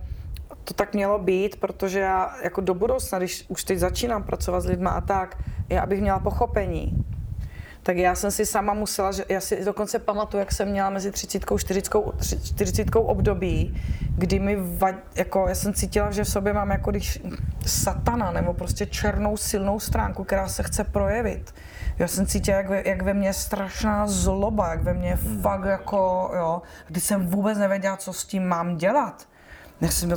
to 0.64 0.74
tak 0.74 0.94
mělo 0.94 1.20
být, 1.20 1.60
protože 1.60 2.00
já 2.00 2.36
jako 2.44 2.62
do 2.62 2.74
budoucna, 2.74 3.18
když 3.18 3.46
už 3.48 3.64
teď 3.64 3.80
začínám 3.80 4.24
pracovat 4.24 4.62
s 4.62 4.66
lidma 4.66 4.90
a 4.90 5.02
tak, 5.02 5.38
já 5.70 5.82
abych 5.82 6.02
měla 6.02 6.20
pochopení, 6.20 7.06
tak 7.84 7.98
já 7.98 8.16
jsem 8.16 8.32
si 8.32 8.46
sama 8.46 8.74
musela, 8.74 9.12
že 9.12 9.26
já 9.30 9.42
si 9.42 9.66
dokonce 9.66 10.00
pamatuju, 10.00 10.40
jak 10.40 10.52
jsem 10.52 10.68
měla 10.68 10.90
mezi 10.90 11.12
30 11.12 11.52
a 11.52 11.58
40, 11.58 11.94
40 12.44 12.88
období, 12.96 13.82
kdy 14.18 14.40
mi, 14.40 14.56
va, 14.56 14.90
jako 15.16 15.46
já 15.48 15.56
jsem 15.56 15.74
cítila, 15.74 16.12
že 16.12 16.24
v 16.24 16.30
sobě 16.30 16.54
mám 16.54 16.72
jako 16.72 16.92
když 16.92 17.22
satana, 17.66 18.32
nebo 18.32 18.54
prostě 18.54 18.86
černou 18.86 19.38
silnou 19.38 19.80
stránku, 19.80 20.24
která 20.24 20.48
se 20.48 20.64
chce 20.64 20.84
projevit. 20.84 21.54
Já 22.00 22.08
jsem 22.08 22.26
cítila, 22.26 22.58
jak 22.58 22.70
ve, 22.70 22.84
jak 22.86 23.02
ve 23.02 23.14
mně 23.14 23.28
je 23.28 23.34
strašná 23.34 24.08
zloba, 24.08 24.70
jak 24.70 24.84
ve 24.84 24.94
mně 24.94 25.10
je 25.10 25.18
fakt 25.42 25.66
jako, 25.66 26.32
jo, 26.36 26.62
když 26.88 27.04
jsem 27.04 27.28
vůbec 27.28 27.58
nevěděla, 27.58 27.98
co 27.98 28.14
s 28.14 28.26
tím 28.26 28.48
mám 28.48 28.78
dělat. 28.78 29.28
Já 29.84 29.90
jsem 29.90 30.10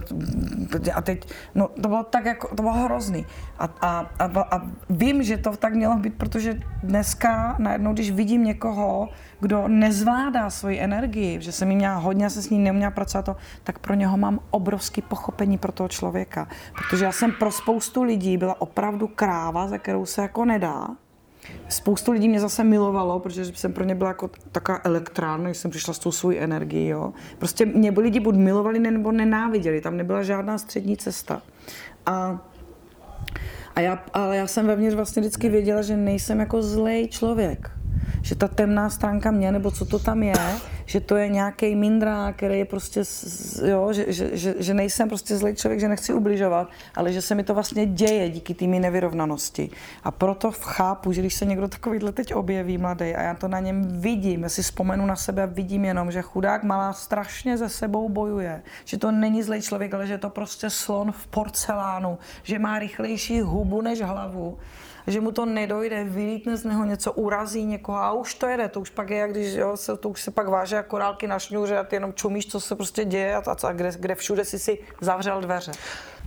a 0.94 1.02
teď, 1.02 1.33
no 1.55 1.68
to 1.68 1.88
bylo 1.88 2.05
tak 2.05 2.24
jako, 2.24 2.48
to 2.57 2.62
bylo 2.62 2.72
hrozný. 2.72 3.26
A, 3.59 3.64
a, 3.81 4.11
a, 4.18 4.40
a 4.50 4.62
vím, 4.90 5.22
že 5.22 5.37
to 5.37 5.57
tak 5.57 5.74
mělo 5.74 5.96
být, 5.96 6.14
protože 6.14 6.61
dneska 6.83 7.57
najednou, 7.59 7.92
když 7.92 8.11
vidím 8.11 8.44
někoho, 8.44 9.09
kdo 9.40 9.68
nezvládá 9.68 10.50
svoji 10.50 10.81
energii, 10.81 11.40
že 11.40 11.52
jsem 11.52 11.70
jí 11.70 11.76
měla 11.76 11.96
hodně, 11.96 12.24
já 12.24 12.31
jsem 12.31 12.42
s 12.42 12.50
ní 12.50 12.59
neuměla 12.59 12.90
pracovat, 12.90 13.24
to, 13.24 13.37
tak 13.64 13.79
pro 13.79 13.94
něho 13.94 14.16
mám 14.16 14.40
obrovský 14.50 15.02
pochopení 15.02 15.59
pro 15.59 15.72
toho 15.72 15.88
člověka. 15.88 16.48
Protože 16.74 17.05
já 17.05 17.12
jsem 17.12 17.33
pro 17.33 17.52
spoustu 17.52 18.02
lidí 18.02 18.37
byla 18.37 18.61
opravdu 18.61 19.09
kráva, 19.09 19.68
za 19.68 19.79
kterou 19.79 20.07
se 20.07 20.22
jako 20.22 20.44
nedá. 20.44 20.88
Spoustu 21.68 22.12
lidí 22.12 22.28
mě 22.28 22.40
zase 22.40 22.64
milovalo, 22.64 23.20
protože 23.20 23.44
jsem 23.44 23.72
pro 23.72 23.85
ně 23.85 23.94
byla 23.94 24.11
jako 24.11 24.30
taková 24.52 24.80
elektrárna, 24.85 25.44
když 25.44 25.56
jsem 25.56 25.70
přišla 25.70 25.94
s 25.94 25.98
tou 25.98 26.12
svou 26.12 26.30
energií. 26.30 26.88
Jo. 26.88 27.12
Prostě 27.38 27.66
mě 27.66 27.90
lidi 27.90 28.20
buď 28.20 28.35
milovali 28.35 28.78
nebo 28.78 29.12
nenáviděli, 29.12 29.80
tam 29.80 29.96
nebyla 29.96 30.22
žádná 30.22 30.59
střední 30.59 30.96
cesta. 30.96 31.42
A, 32.06 32.44
a 33.74 33.80
já, 33.80 34.04
ale 34.12 34.37
já 34.37 34.46
jsem 34.46 34.66
vevnitř 34.66 34.96
vlastně 34.96 35.20
vždycky 35.20 35.48
věděla, 35.48 35.82
že 35.82 35.96
nejsem 35.96 36.40
jako 36.40 36.62
zlej 36.62 37.09
člověk. 37.09 37.76
Že 38.23 38.35
ta 38.35 38.49
temná 38.49 38.90
stránka 38.90 39.31
mě, 39.31 39.53
nebo 39.53 39.71
co 39.71 39.85
to 39.85 39.99
tam 39.99 40.23
je, 40.23 40.35
že 40.87 41.01
to 41.01 41.16
je 41.16 41.29
nějaký 41.29 41.77
mindrá, 41.77 42.33
který 42.33 42.59
je 42.59 42.64
prostě, 42.64 43.03
jo, 43.66 43.92
že, 43.92 44.05
že, 44.09 44.37
že, 44.37 44.55
že 44.59 44.75
nejsem 44.75 45.09
prostě 45.09 45.37
zlej 45.37 45.55
člověk, 45.55 45.81
že 45.81 45.88
nechci 45.88 46.12
ubližovat, 46.12 46.69
ale 46.95 47.12
že 47.12 47.23
se 47.23 47.35
mi 47.35 47.45
to 47.45 47.55
vlastně 47.55 47.87
děje 47.87 48.31
díky 48.31 48.55
té 48.55 48.66
mý 48.66 48.81
nevyrovnanosti. 48.81 49.71
A 50.05 50.11
proto 50.11 50.53
chápu, 50.53 51.12
že 51.12 51.21
když 51.21 51.35
se 51.35 51.45
někdo 51.45 51.69
takovýhle 51.69 52.12
teď 52.12 52.35
objeví 52.35 52.79
mladý 52.79 53.14
a 53.14 53.23
já 53.23 53.35
to 53.35 53.49
na 53.49 53.61
něm 53.61 54.01
vidím, 54.01 54.42
já 54.42 54.49
si 54.49 54.62
vzpomenu 54.62 55.07
na 55.07 55.16
sebe 55.16 55.42
a 55.42 55.47
vidím 55.47 55.85
jenom, 55.85 56.11
že 56.11 56.23
chudák 56.23 56.62
malá 56.62 56.92
strašně 56.92 57.59
ze 57.59 57.69
sebou 57.69 58.09
bojuje, 58.09 58.62
že 58.85 58.99
to 58.99 59.11
není 59.11 59.42
zlej 59.42 59.62
člověk, 59.62 59.95
ale 59.95 60.07
že 60.07 60.12
je 60.12 60.19
to 60.19 60.31
prostě 60.31 60.71
slon 60.71 61.12
v 61.12 61.27
porcelánu, 61.27 62.19
že 62.42 62.59
má 62.59 62.79
rychlejší 62.79 63.40
hubu 63.40 63.83
než 63.83 64.01
hlavu, 64.01 64.59
že 65.07 65.21
mu 65.21 65.33
to 65.33 65.45
nedojde, 65.47 66.05
vylítne 66.05 66.57
z 66.57 66.64
něho 66.64 66.85
něco, 66.85 67.12
urazí 67.12 67.64
někoho 67.64 67.99
a 67.99 68.12
už 68.12 68.35
to 68.35 68.47
jede. 68.47 68.69
To 68.69 68.81
už 68.81 68.90
pak 68.90 69.11
je, 69.11 69.16
jak 69.16 69.31
když 69.31 69.55
jo, 69.55 69.77
se, 69.77 69.97
to 69.97 70.09
už 70.09 70.23
se 70.23 70.31
pak 70.31 70.49
váže 70.49 70.77
jako 70.77 70.88
korálky 70.88 71.27
na 71.27 71.38
šňůře 71.38 71.79
a 71.79 71.85
ty 71.85 71.97
jenom 71.97 72.12
čumíš, 72.12 72.47
co 72.47 72.61
se 72.61 72.75
prostě 72.77 73.05
děje 73.05 73.35
a, 73.37 73.42
a, 73.51 73.69
a 73.69 73.73
kde, 73.73 73.90
kde 74.01 74.14
všude 74.14 74.45
si 74.45 74.59
si 74.59 74.79
zavřel 75.01 75.40
dveře. 75.40 75.73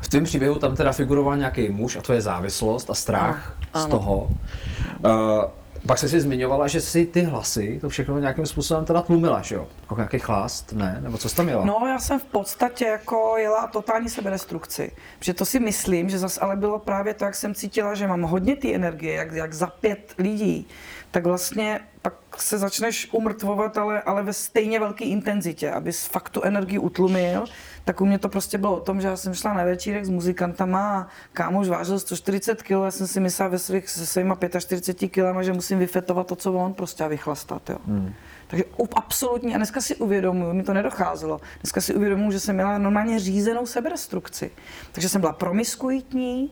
V 0.01 0.09
tvém 0.09 0.23
příběhu 0.23 0.59
tam 0.59 0.75
teda 0.75 0.91
figuroval 0.91 1.37
nějaký 1.37 1.69
muž 1.69 1.95
a 1.95 2.01
to 2.01 2.13
je 2.13 2.21
závislost 2.21 2.89
a 2.89 2.93
strach 2.93 3.53
Ano, 3.73 3.81
z 3.81 3.85
ano. 3.85 3.99
toho. 3.99 4.17
Uh, 4.17 5.43
Pak 5.87 5.97
jsi 5.97 6.09
si 6.09 6.21
zmiňovala, 6.21 6.67
že 6.67 6.81
si 6.81 7.05
ty 7.05 7.21
hlasy, 7.21 7.77
to 7.81 7.89
všechno 7.89 8.19
nějakým 8.19 8.45
způsobem 8.45 8.85
teda 8.85 9.01
tlumila, 9.01 9.41
že 9.41 9.55
jo? 9.55 9.67
Jako 9.81 9.95
nějaký 9.95 10.19
chlast, 10.19 10.73
ne? 10.73 10.99
Nebo 11.01 11.17
co 11.17 11.29
jsi 11.29 11.35
tam 11.35 11.49
jela? 11.49 11.65
No, 11.65 11.87
já 11.87 11.99
jsem 11.99 12.19
v 12.19 12.25
podstatě 12.25 12.85
jako 12.85 13.37
jela 13.37 13.67
totální 13.67 14.09
sebedestrukci. 14.09 14.91
Protože 15.19 15.33
to 15.33 15.45
si 15.45 15.59
myslím, 15.59 16.09
že 16.09 16.19
zase 16.19 16.39
ale 16.39 16.55
bylo 16.55 16.79
právě 16.79 17.13
to, 17.13 17.25
jak 17.25 17.35
jsem 17.35 17.55
cítila, 17.55 17.93
že 17.95 18.07
mám 18.07 18.21
hodně 18.21 18.55
ty 18.55 18.75
energie, 18.75 19.13
jak, 19.13 19.31
jak 19.31 19.53
za 19.53 19.67
pět 19.67 20.13
lidí, 20.17 20.67
tak 21.11 21.25
vlastně 21.25 21.79
pak 22.01 22.13
se 22.37 22.57
začneš 22.57 23.09
umrtvovat, 23.11 23.77
ale, 23.77 24.01
ale 24.01 24.23
ve 24.23 24.33
stejně 24.33 24.79
velké 24.79 25.05
intenzitě, 25.05 25.71
abys 25.71 26.05
fakt 26.05 26.29
tu 26.29 26.41
energii 26.41 26.79
utlumil. 26.79 27.45
Tak 27.85 28.01
u 28.01 28.05
mě 28.05 28.19
to 28.19 28.29
prostě 28.29 28.57
bylo 28.57 28.77
o 28.77 28.79
tom, 28.79 29.01
že 29.01 29.07
já 29.07 29.17
jsem 29.17 29.33
šla 29.33 29.53
na 29.53 29.63
večírek 29.63 30.05
s 30.05 30.09
muzikantama 30.09 30.99
a 30.99 31.07
kámoš 31.33 31.67
vážil 31.67 31.99
140 31.99 32.63
kg, 32.63 32.69
já 32.69 32.91
jsem 32.91 33.07
si 33.07 33.19
myslela 33.19 33.49
ve 33.49 33.59
svých, 33.59 33.89
se 33.89 34.05
svýma 34.05 34.37
45 34.59 35.09
kg, 35.09 35.41
že 35.41 35.53
musím 35.53 35.79
vyfetovat 35.79 36.27
to, 36.27 36.35
co 36.35 36.53
on 36.53 36.73
prostě 36.73 37.03
a 37.03 37.07
vychlastat. 37.07 37.69
Jo. 37.69 37.77
Hmm. 37.87 38.13
Takže 38.47 38.63
absolutně, 38.95 39.53
a 39.53 39.57
dneska 39.57 39.81
si 39.81 39.95
uvědomuji, 39.95 40.53
mi 40.53 40.63
to 40.63 40.73
nedocházelo, 40.73 41.41
dneska 41.61 41.81
si 41.81 41.93
uvědomuji, 41.93 42.31
že 42.31 42.39
jsem 42.39 42.55
měla 42.55 42.77
normálně 42.77 43.19
řízenou 43.19 43.65
sebedestrukci. 43.65 44.51
Takže 44.91 45.09
jsem 45.09 45.21
byla 45.21 45.33
promiskuitní, 45.33 46.51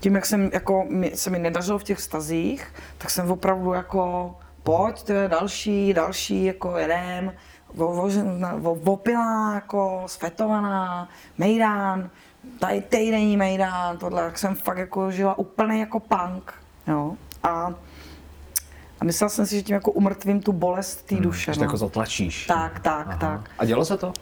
tím, 0.00 0.14
jak 0.14 0.26
jsem, 0.26 0.50
jako, 0.52 0.84
mi, 0.88 1.12
se 1.14 1.30
mi 1.30 1.38
nedařilo 1.38 1.78
v 1.78 1.84
těch 1.84 2.00
stazích, 2.00 2.66
tak 2.98 3.10
jsem 3.10 3.30
opravdu 3.30 3.72
jako, 3.72 4.34
pojď, 4.62 5.02
to 5.02 5.12
je 5.12 5.28
další, 5.28 5.94
další, 5.94 6.44
jako 6.44 6.76
jedem, 6.76 7.32
opilá, 8.84 9.54
jako 9.54 10.02
svetovaná, 10.06 11.08
mejdán, 11.38 12.10
tady 12.58 12.80
týdenní 12.80 13.36
mejdán, 13.36 13.98
tohle, 13.98 14.22
jak 14.22 14.38
jsem 14.38 14.54
fakt 14.54 14.78
jako 14.78 15.10
žila 15.10 15.38
úplně 15.38 15.80
jako 15.80 16.00
punk, 16.00 16.54
jo. 16.86 17.16
A, 17.42 17.74
a 19.00 19.04
myslela 19.04 19.28
jsem 19.28 19.46
si, 19.46 19.56
že 19.56 19.62
tím 19.62 19.74
jako 19.74 19.92
umrtvím 19.92 20.40
tu 20.40 20.52
bolest 20.52 21.06
té 21.06 21.14
hmm, 21.14 21.24
duše. 21.24 21.54
Že 21.54 21.60
no. 21.60 21.64
jako 21.64 21.76
zatlačíš. 21.76 22.46
Tak, 22.46 22.80
tak, 22.80 23.06
Aha. 23.06 23.16
tak. 23.16 23.50
A 23.58 23.64
dělo 23.64 23.84
se 23.84 23.96
to? 23.96 24.12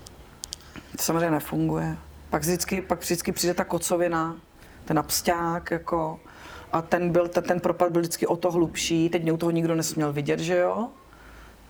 To 0.96 1.03
samozřejmě 1.03 1.31
nefunguje. 1.31 1.96
Pak 2.31 2.42
vždycky, 2.42 2.83
pak 2.83 3.00
vždycky 3.00 3.33
přijde 3.33 3.55
ta 3.55 3.64
kocovina, 3.64 4.37
ten 4.85 4.98
absťák, 4.98 5.70
jako, 5.70 6.20
a 6.72 6.83
ten, 6.83 7.12
byl, 7.12 7.28
ten, 7.28 7.44
ten 7.44 7.61
propad 7.61 7.92
byl 7.92 8.00
vždycky 8.00 8.26
o 8.26 8.37
to 8.37 8.50
hlubší, 8.50 9.09
teď 9.09 9.22
mě 9.22 9.33
u 9.33 9.37
toho 9.37 9.50
nikdo 9.50 9.74
nesměl 9.74 10.12
vidět, 10.12 10.40
že 10.40 10.56
jo, 10.56 10.88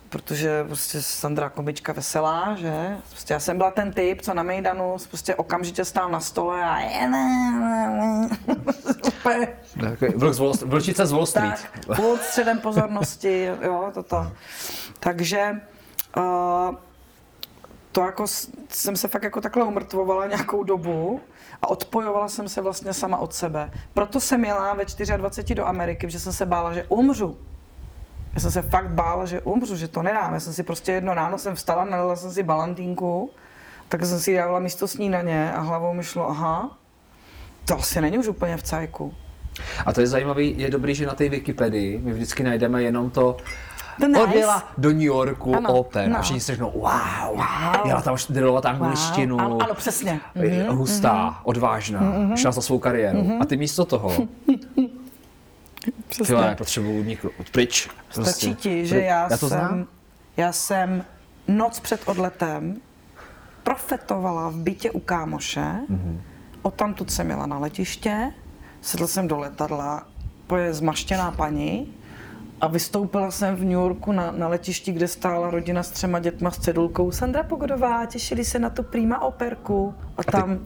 protože 0.09 0.63
prostě 0.63 1.01
Sandra 1.01 1.49
Komička 1.49 1.93
veselá, 1.93 2.55
že? 2.55 2.97
Prostě 3.09 3.33
já 3.33 3.39
jsem 3.39 3.57
byla 3.57 3.71
ten 3.71 3.93
typ, 3.93 4.21
co 4.21 4.33
na 4.33 4.43
Mejdanu 4.43 4.97
prostě 5.07 5.35
okamžitě 5.35 5.85
stál 5.85 6.09
na 6.09 6.19
stole 6.19 6.63
a 6.63 6.79
Vlčice 10.65 11.05
z 11.05 11.11
Wall 11.11 11.25
Street. 11.25 11.65
Tak, 11.87 11.99
středem 12.21 12.59
pozornosti, 12.59 13.49
jo, 13.61 13.91
toto. 13.93 14.31
Takže 14.99 15.61
uh, 16.17 16.75
to 17.91 18.01
jako 18.01 18.25
jsem 18.69 18.95
se 18.95 19.07
fakt 19.07 19.23
jako 19.23 19.41
takhle 19.41 19.63
umrtvovala 19.63 20.27
nějakou 20.27 20.63
dobu 20.63 21.21
a 21.61 21.67
odpojovala 21.67 22.27
jsem 22.29 22.49
se 22.49 22.61
vlastně 22.61 22.93
sama 22.93 23.17
od 23.17 23.33
sebe. 23.33 23.71
Proto 23.93 24.19
jsem 24.19 24.45
jela 24.45 24.73
ve 24.73 24.85
24 25.17 25.55
do 25.55 25.65
Ameriky, 25.65 26.07
protože 26.07 26.19
jsem 26.19 26.33
se 26.33 26.45
bála, 26.45 26.73
že 26.73 26.85
umřu. 26.89 27.37
Já 28.33 28.39
jsem 28.39 28.51
se 28.51 28.61
fakt 28.61 28.89
bála, 28.89 29.25
že 29.25 29.41
umřu, 29.41 29.75
že 29.75 29.87
to 29.87 30.03
nedám. 30.03 30.33
Já 30.33 30.39
jsem 30.39 30.53
si 30.53 30.63
prostě 30.63 30.91
jedno 30.91 31.13
ráno 31.13 31.37
jsem 31.37 31.55
vstala, 31.55 31.85
nalila 31.85 32.15
jsem 32.15 32.31
si 32.31 32.43
balantínku, 32.43 33.31
tak 33.89 34.05
jsem 34.05 34.19
si 34.19 34.35
dávala 34.35 34.59
místo 34.59 34.87
snídaně 34.87 35.53
a 35.53 35.61
hlavou 35.61 35.93
mi 35.93 36.03
šlo, 36.03 36.29
aha, 36.29 36.77
to 37.65 37.77
asi 37.77 38.01
není 38.01 38.17
už 38.17 38.27
úplně 38.27 38.57
v 38.57 38.63
cajku. 38.63 39.13
A 39.85 39.93
to 39.93 40.01
je 40.01 40.07
zajímavé, 40.07 40.43
je 40.43 40.69
dobrý, 40.69 40.95
že 40.95 41.05
na 41.05 41.13
té 41.13 41.29
Wikipedii 41.29 41.97
my 41.97 42.13
vždycky 42.13 42.43
najdeme 42.43 42.83
jenom 42.83 43.09
to, 43.09 43.37
nice. 44.07 44.23
odjela 44.23 44.63
do 44.77 44.89
New 44.89 45.01
Yorku 45.01 45.55
Ano, 45.55 45.73
open 45.73 46.11
no. 46.11 46.17
a 46.19 46.21
všichni 46.21 46.39
si 46.39 46.51
řeknou, 46.51 46.71
wow, 46.71 47.35
Wow. 47.35 47.87
jela 47.87 48.01
tam 48.01 48.17
drillovat 48.29 48.65
angličtinu, 48.65 49.39
Ano, 49.39 49.57
ano, 49.61 49.73
přesně. 49.75 50.19
hustá, 50.69 51.39
odvážná, 51.43 52.01
šla 52.35 52.51
za 52.51 52.61
svou 52.61 52.79
kariéru. 52.79 53.37
A 53.41 53.45
ty 53.45 53.57
místo 53.57 53.85
toho, 53.85 54.11
Přesně. 56.07 56.35
ty 56.49 56.55
potřebuji 56.57 56.99
uniknout 56.99 57.33
pryč. 57.51 57.89
Prostě. 58.13 58.31
Stačí 58.31 58.55
ti, 58.55 58.85
že 58.87 59.01
já, 59.01 59.21
já 59.31 59.37
to 59.37 59.49
jsem, 59.49 59.59
znám. 59.59 59.85
já 60.37 60.51
jsem 60.51 61.05
noc 61.47 61.79
před 61.79 62.01
odletem 62.05 62.75
profetovala 63.63 64.49
v 64.49 64.55
bytě 64.55 64.91
u 64.91 64.99
kámoše, 64.99 65.61
mm-hmm. 65.89 66.19
odtamtud 66.61 67.11
jsem 67.11 67.29
jela 67.29 67.45
na 67.45 67.57
letiště, 67.59 68.31
sedl 68.81 69.07
jsem 69.07 69.27
do 69.27 69.39
letadla, 69.39 70.03
je 70.57 70.73
zmaštěná 70.73 71.31
paní 71.31 71.93
a 72.61 72.67
vystoupila 72.67 73.31
jsem 73.31 73.55
v 73.55 73.59
New 73.59 73.71
Yorku 73.71 74.11
na, 74.11 74.31
na 74.31 74.47
letišti, 74.47 74.91
kde 74.91 75.07
stála 75.07 75.49
rodina 75.49 75.83
s 75.83 75.89
třema 75.89 76.19
dětma 76.19 76.51
s 76.51 76.59
cedulkou 76.59 77.11
Sandra 77.11 77.43
Pogodová, 77.43 78.05
těšili 78.05 78.45
se 78.45 78.59
na 78.59 78.69
tu 78.69 78.83
prýma 78.83 79.21
operku 79.21 79.93
a 80.17 80.23
tam, 80.23 80.59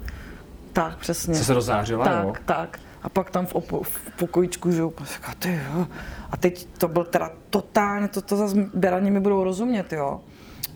tak 0.73 0.97
přesně. 0.97 1.36
Jsi 1.36 1.45
se 1.45 1.53
rozářila, 1.53 2.05
tak, 2.05 2.25
jo? 2.25 2.34
tak. 2.45 2.79
A 3.03 3.10
pak 3.10 3.29
tam 3.29 3.45
v, 3.45 3.55
opo, 3.55 3.84
v 3.84 4.12
pokojičku, 4.17 4.71
že 4.71 4.81
jo, 4.81 4.93
říká, 5.03 5.34
ty 5.39 5.60
jo. 5.73 5.88
A 6.31 6.38
teď 6.38 6.67
to 6.77 6.88
byl 6.88 7.03
teda 7.03 7.31
totálně, 7.49 8.08
to, 8.08 8.21
to 8.21 8.38
zase 8.38 8.69
beraně 8.73 9.12
mi 9.12 9.19
budou 9.19 9.43
rozumět, 9.43 9.93
jo. 9.93 10.21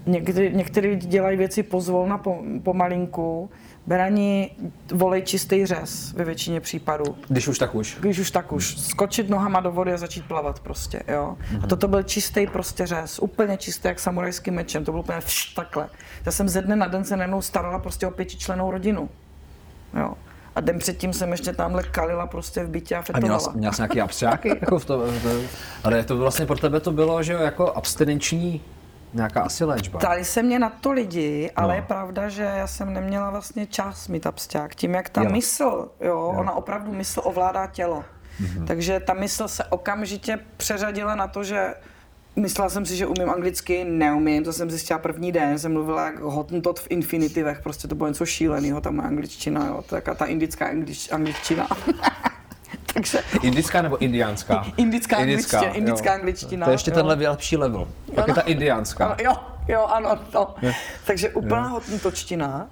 Někdy, 0.05 0.51
některý 0.53 0.89
lidi 0.89 1.08
dělají 1.08 1.38
věci 1.38 1.63
pozvolna, 1.63 2.17
po, 2.17 2.43
pomalinku. 2.63 3.49
Berani 3.89 4.52
volej 4.93 5.21
čistý 5.21 5.65
řez 5.65 6.13
ve 6.13 6.25
většině 6.25 6.62
případů. 6.62 7.15
Když 7.28 7.47
už 7.47 7.58
tak 7.60 7.75
už. 7.75 7.97
Když 7.99 8.19
už 8.19 8.32
tak 8.32 8.52
už, 8.52 8.78
skočit 8.82 9.30
nohama 9.30 9.60
do 9.60 9.71
vody 9.71 9.93
a 9.93 9.97
začít 9.97 10.25
plavat 10.25 10.60
prostě, 10.60 11.04
jo. 11.08 11.38
A 11.63 11.67
toto 11.67 11.88
byl 11.88 12.04
čistý 12.04 12.47
prostě 12.47 12.86
řez, 12.88 13.19
úplně 13.19 13.58
čistý, 13.58 13.88
jak 13.88 13.99
samurajským 13.99 14.54
mečem, 14.54 14.86
to 14.86 14.91
bylo 14.91 15.04
úplně 15.04 15.19
vš, 15.19 15.45
takhle. 15.54 15.89
Já 16.25 16.32
jsem 16.32 16.49
ze 16.49 16.62
dne 16.62 16.75
na 16.75 16.88
den 16.88 17.04
se 17.04 17.17
najednou 17.17 17.41
starala 17.41 17.80
prostě 17.80 18.08
o 18.08 18.12
pětičlenou 18.12 18.71
rodinu, 18.71 19.10
jo. 19.99 20.13
A 20.56 20.62
den 20.62 20.80
předtím 20.80 21.13
jsem 21.13 21.32
ještě 21.32 21.54
tamhle 21.54 21.84
kalila 21.84 22.28
prostě 22.28 22.63
v 22.63 22.69
bytě 22.69 22.95
a 22.95 22.99
A 22.99 23.02
fetovala. 23.02 23.28
měla, 23.28 23.39
jsi- 23.39 23.58
měla 23.58 23.73
jsi 23.73 23.82
nějaký 23.82 24.02
abstřáky? 24.02 24.49
jako 24.49 24.80
v 24.80 24.86
to, 24.86 24.97
v 24.99 25.23
to, 25.23 25.30
ale 25.84 26.04
to 26.04 26.17
vlastně 26.17 26.45
pro 26.45 26.58
tebe 26.58 26.80
to 26.80 26.91
bylo, 26.91 27.23
že 27.23 27.34
jo, 27.34 27.39
jako 27.39 27.71
abstinenční 27.71 28.62
nějaká 29.13 29.41
asi 29.41 29.65
léčba. 29.65 30.00
Ptali 30.00 30.26
se 30.26 30.43
mě 30.43 30.60
na 30.60 30.69
to 30.69 30.91
lidi, 30.91 31.52
ale 31.56 31.67
No. 31.67 31.74
je 31.76 31.82
pravda, 31.82 32.30
že 32.30 32.43
já 32.43 32.67
jsem 32.67 32.93
neměla 32.93 33.30
vlastně 33.30 33.65
čas 33.67 34.08
mít 34.08 34.28
absťák. 34.28 34.76
Tím, 34.76 34.93
jak 34.93 35.10
ta 35.10 35.24
Jo. 35.24 35.30
mysl, 35.30 35.91
jo, 36.02 36.34
ona 36.39 36.52
opravdu 36.52 36.93
mysl 36.93 37.22
ovládá 37.24 37.67
tělo. 37.67 38.04
Mhm. 38.39 38.65
Takže 38.65 39.00
ta 39.00 39.13
mysl 39.13 39.48
se 39.48 39.63
okamžitě 39.63 40.39
přeřadila 40.58 41.15
na 41.15 41.28
to, 41.28 41.43
že 41.43 41.74
myslela 42.36 42.69
jsem 42.69 42.86
si, 42.86 42.95
že 42.95 43.08
umím 43.08 43.30
anglicky, 43.30 43.84
neumím, 43.86 44.43
to 44.43 44.54
jsem 44.54 44.69
zjistila 44.69 45.00
první 45.00 45.32
den, 45.32 45.60
jsem 45.60 45.74
mluvila 45.74 46.06
jak 46.06 46.19
hottentot 46.19 46.80
v 46.80 46.88
infinitivech, 46.89 47.62
prostě 47.62 47.88
to 47.88 47.95
bylo 47.95 48.10
něco 48.10 48.26
šíleného, 48.26 48.82
ta 48.82 48.91
moje 48.91 49.08
angličtina, 49.08 49.67
jo, 49.67 49.82
taková 49.82 50.15
ta 50.15 50.26
indická 50.26 50.65
anglič, 50.65 51.12
angličtina. 51.12 51.67
Takže 52.93 53.23
Indická 53.41 53.82
nebo 53.82 53.97
indiánská? 53.97 54.65
Indická 54.78 55.17
angličtina, 55.17 55.63
jo. 55.63 55.71
indická 55.73 56.13
angličtina, 56.13 56.65
To 56.65 56.71
je 56.71 56.73
ještě 56.73 56.91
jo. 56.91 56.95
tenhle 56.95 57.15
lepší 57.15 57.58
level. 57.58 57.88
Pak 58.15 58.28
je 58.28 58.34
ta 58.34 58.41
indiánská. 58.41 59.17
Jo, 59.23 59.34
jo, 59.67 59.86
ano, 59.86 60.19
to. 60.32 60.56
Takže 61.06 61.30
úplná 61.30 61.67
hotntočtina. 61.67 62.67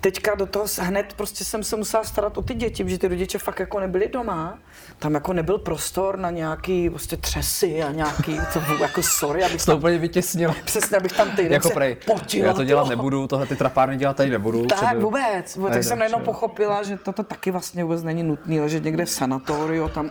Teďka 0.00 0.34
do 0.34 0.46
toho 0.46 0.64
hned 0.78 1.12
prostě 1.16 1.44
jsem 1.44 1.64
se 1.64 1.76
musela 1.76 2.04
starat 2.04 2.38
o 2.38 2.42
ty 2.42 2.54
děti, 2.54 2.84
protože 2.84 2.98
ty 2.98 3.08
rodiče 3.08 3.38
fakt 3.38 3.60
jako 3.60 3.80
nebyli 3.80 4.08
doma. 4.08 4.58
Tam 4.98 5.14
jako 5.14 5.32
nebyl 5.32 5.58
prostor 5.58 6.18
na 6.18 6.30
nějaký 6.30 6.90
prostě 6.90 7.16
třesy 7.16 7.82
a 7.82 7.92
nějaký, 7.92 8.40
to 8.52 8.60
bylo 8.60 8.78
jako 8.82 9.02
sorry, 9.02 9.44
abych 9.44 9.60
To 9.64 9.66
tam, 9.66 9.78
úplně 9.78 9.98
vytěsnilo. 9.98 10.54
přesně, 10.64 10.96
abych 10.96 11.12
tam 11.12 11.30
týden 11.30 11.52
Jako 11.52 11.70
prej, 11.70 11.94
potila, 12.06 12.46
já 12.46 12.54
to 12.54 12.64
dělat 12.64 12.82
jo. 12.82 12.88
nebudu, 12.90 13.26
tohle 13.26 13.46
ty 13.46 13.56
trapárny 13.56 13.96
dělat 13.96 14.16
tady 14.16 14.30
nebudu. 14.30 14.66
Tak 14.66 14.78
třeba- 14.78 14.94
vůbec, 14.94 15.56
vůbec. 15.56 15.72
tak 15.72 15.84
jsem 15.84 15.98
najednou 15.98 16.18
že 16.18 16.24
pochopila, 16.24 16.82
že 16.82 16.96
toto 16.96 17.22
taky 17.22 17.50
vlastně 17.50 17.84
vůbec 17.84 18.02
není 18.02 18.22
nutné, 18.22 18.60
ležet 18.60 18.84
někde 18.84 19.04
v 19.04 19.10
sanatoriu, 19.10 19.88
tam 19.88 20.10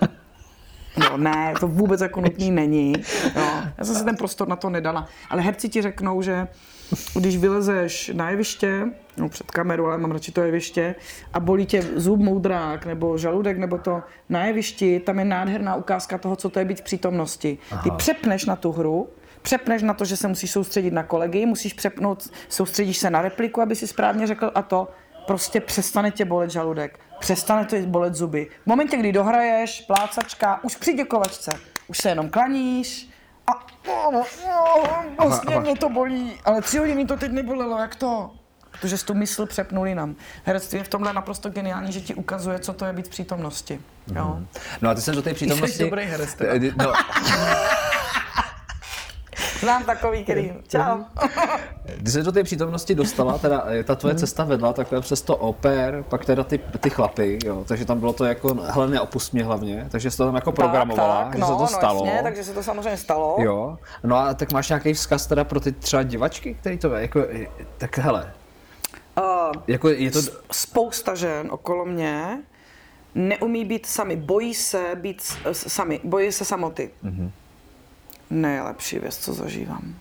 No 0.97 1.17
ne, 1.17 1.53
to 1.59 1.67
vůbec 1.67 2.01
jako 2.01 2.21
nutný 2.21 2.51
není. 2.51 2.93
Jo. 3.35 3.43
Já 3.77 3.85
jsem 3.85 3.95
si 3.95 4.03
ten 4.05 4.15
prostor 4.15 4.47
na 4.47 4.55
to 4.55 4.69
nedala. 4.69 5.07
Ale 5.29 5.41
herci 5.41 5.69
ti 5.69 5.81
řeknou, 5.81 6.21
že 6.21 6.47
když 7.15 7.37
vylezeš 7.37 8.11
na 8.13 8.29
jeviště, 8.29 8.87
no 9.17 9.29
před 9.29 9.51
kameru, 9.51 9.87
ale 9.87 9.97
mám 9.97 10.11
radši 10.11 10.31
to 10.31 10.41
jeviště, 10.41 10.95
a 11.33 11.39
bolí 11.39 11.65
tě 11.65 11.81
zub 11.95 12.19
moudrák, 12.19 12.85
nebo 12.85 13.17
žaludek, 13.17 13.57
nebo 13.57 13.77
to 13.77 14.01
na 14.29 14.45
jevišti, 14.45 14.99
tam 14.99 15.19
je 15.19 15.25
nádherná 15.25 15.75
ukázka 15.75 16.17
toho, 16.17 16.35
co 16.35 16.49
to 16.49 16.59
je 16.59 16.65
být 16.65 16.79
v 16.79 16.83
přítomnosti. 16.83 17.57
Ty 17.83 17.91
přepneš 17.91 18.45
na 18.45 18.55
tu 18.55 18.71
hru, 18.71 19.09
přepneš 19.41 19.81
na 19.81 19.93
to, 19.93 20.05
že 20.05 20.17
se 20.17 20.27
musíš 20.27 20.51
soustředit 20.51 20.91
na 20.91 21.03
kolegy, 21.03 21.45
musíš 21.45 21.73
přepnout, 21.73 22.29
soustředíš 22.49 22.97
se 22.97 23.09
na 23.09 23.21
repliku, 23.21 23.61
aby 23.61 23.75
si 23.75 23.87
správně 23.87 24.27
řekl 24.27 24.51
a 24.55 24.61
to, 24.61 24.87
prostě 25.27 25.61
přestane 25.61 26.11
tě 26.11 26.25
bolet 26.25 26.51
žaludek, 26.51 26.99
přestane 27.19 27.65
tě 27.65 27.81
bolet 27.81 28.15
zuby. 28.15 28.47
V 28.63 28.67
momentě, 28.67 28.97
kdy 28.97 29.11
dohraješ, 29.11 29.81
plácačka, 29.81 30.63
už 30.63 30.75
při 30.75 30.93
děkovačce, 30.93 31.51
už 31.87 31.97
se 31.97 32.09
jenom 32.09 32.29
klaníš 32.29 33.08
vlastně 35.27 35.55
aha. 35.55 35.59
mě 35.59 35.75
to 35.75 35.89
bolí, 35.89 36.33
ale 36.45 36.61
tři 36.61 36.77
hodiny 36.77 37.05
to 37.05 37.17
teď 37.17 37.31
nebolelo, 37.31 37.77
jak 37.77 37.95
to? 37.95 38.31
protože 38.71 38.97
jsi 38.97 39.05
tu 39.05 39.13
mysl 39.13 39.45
přepnul 39.45 39.87
jinam. 39.87 40.15
Herectví 40.43 40.77
je 40.77 40.83
v 40.83 40.87
tomhle 40.87 41.13
naprosto 41.13 41.49
geniální, 41.49 41.91
že 41.91 42.01
ti 42.01 42.15
ukazuje, 42.15 42.59
co 42.59 42.73
to 42.73 42.85
je 42.85 42.93
být 42.93 43.07
v 43.07 43.09
přítomnosti. 43.09 43.81
Jo? 44.15 44.39
No 44.81 44.89
a 44.89 44.93
ty 44.93 45.01
jsem 45.01 45.15
do 45.15 45.21
té 45.21 45.33
přítomnosti... 45.33 45.77
Jsi 45.77 45.83
dobrý 45.83 46.03
herec 46.03 46.37
No, 46.75 46.93
Znám 49.59 49.83
takový, 49.83 50.23
který... 50.23 50.53
Čau. 50.67 51.03
Když 51.97 52.13
se 52.13 52.23
do 52.23 52.31
té 52.31 52.43
přítomnosti 52.43 52.95
dostala, 52.95 53.37
teda 53.37 53.63
eh, 53.67 53.83
ta 53.83 53.95
tvoje 53.95 54.15
cesta 54.15 54.43
vedla 54.43 54.73
takhle 54.73 55.01
přes 55.01 55.21
to 55.21 55.35
oper, 55.35 56.03
pak 56.09 56.25
teda 56.25 56.43
ty, 56.43 56.57
ty 56.57 56.89
chlapy, 56.89 57.39
jo, 57.45 57.63
takže 57.67 57.85
tam 57.85 57.99
bylo 57.99 58.13
to 58.13 58.25
jako, 58.25 58.53
hele 58.53 58.87
neopust 58.87 59.33
mě 59.33 59.43
hlavně, 59.43 59.87
takže 59.91 60.11
jsi 60.11 60.17
to 60.17 60.25
tam 60.25 60.35
jako 60.35 60.51
programovala, 60.51 61.23
tak, 61.23 61.33
že 61.33 61.39
no, 61.39 61.47
se 61.47 61.53
to 61.53 61.59
no, 61.59 61.67
stalo. 61.67 62.05
Jasně, 62.05 62.23
takže 62.23 62.43
se 62.43 62.53
to 62.53 62.63
samozřejmě 62.63 62.97
stalo. 62.97 63.35
Jo, 63.39 63.77
no 64.03 64.15
a 64.15 64.33
tak 64.33 64.51
máš 64.51 64.69
nějaký 64.69 64.93
vzkaz 64.93 65.27
teda 65.27 65.43
pro 65.43 65.59
ty 65.59 65.71
třeba 65.71 66.03
divačky, 66.03 66.53
který 66.53 66.77
to 66.77 66.93
jako, 66.93 67.19
eh, 67.19 67.47
tak 67.77 67.97
hele, 67.97 68.33
Uh, 69.17 69.55
jako 69.67 69.89
je 69.89 70.11
to, 70.11 70.19
spousta 70.51 71.15
žen 71.15 71.47
okolo 71.51 71.85
mě 71.85 72.43
neumí 73.15 73.65
být 73.65 73.85
sami, 73.85 74.15
bojí 74.15 74.53
se 74.53 74.91
být 74.95 75.21
sami, 75.51 75.99
bojí 76.03 76.31
se 76.31 76.45
samoty. 76.45 76.89
Mm-hmm. 77.03 77.31
Nejlepší 78.29 78.99
věc, 78.99 79.17
co 79.17 79.33
zažívám. 79.33 79.95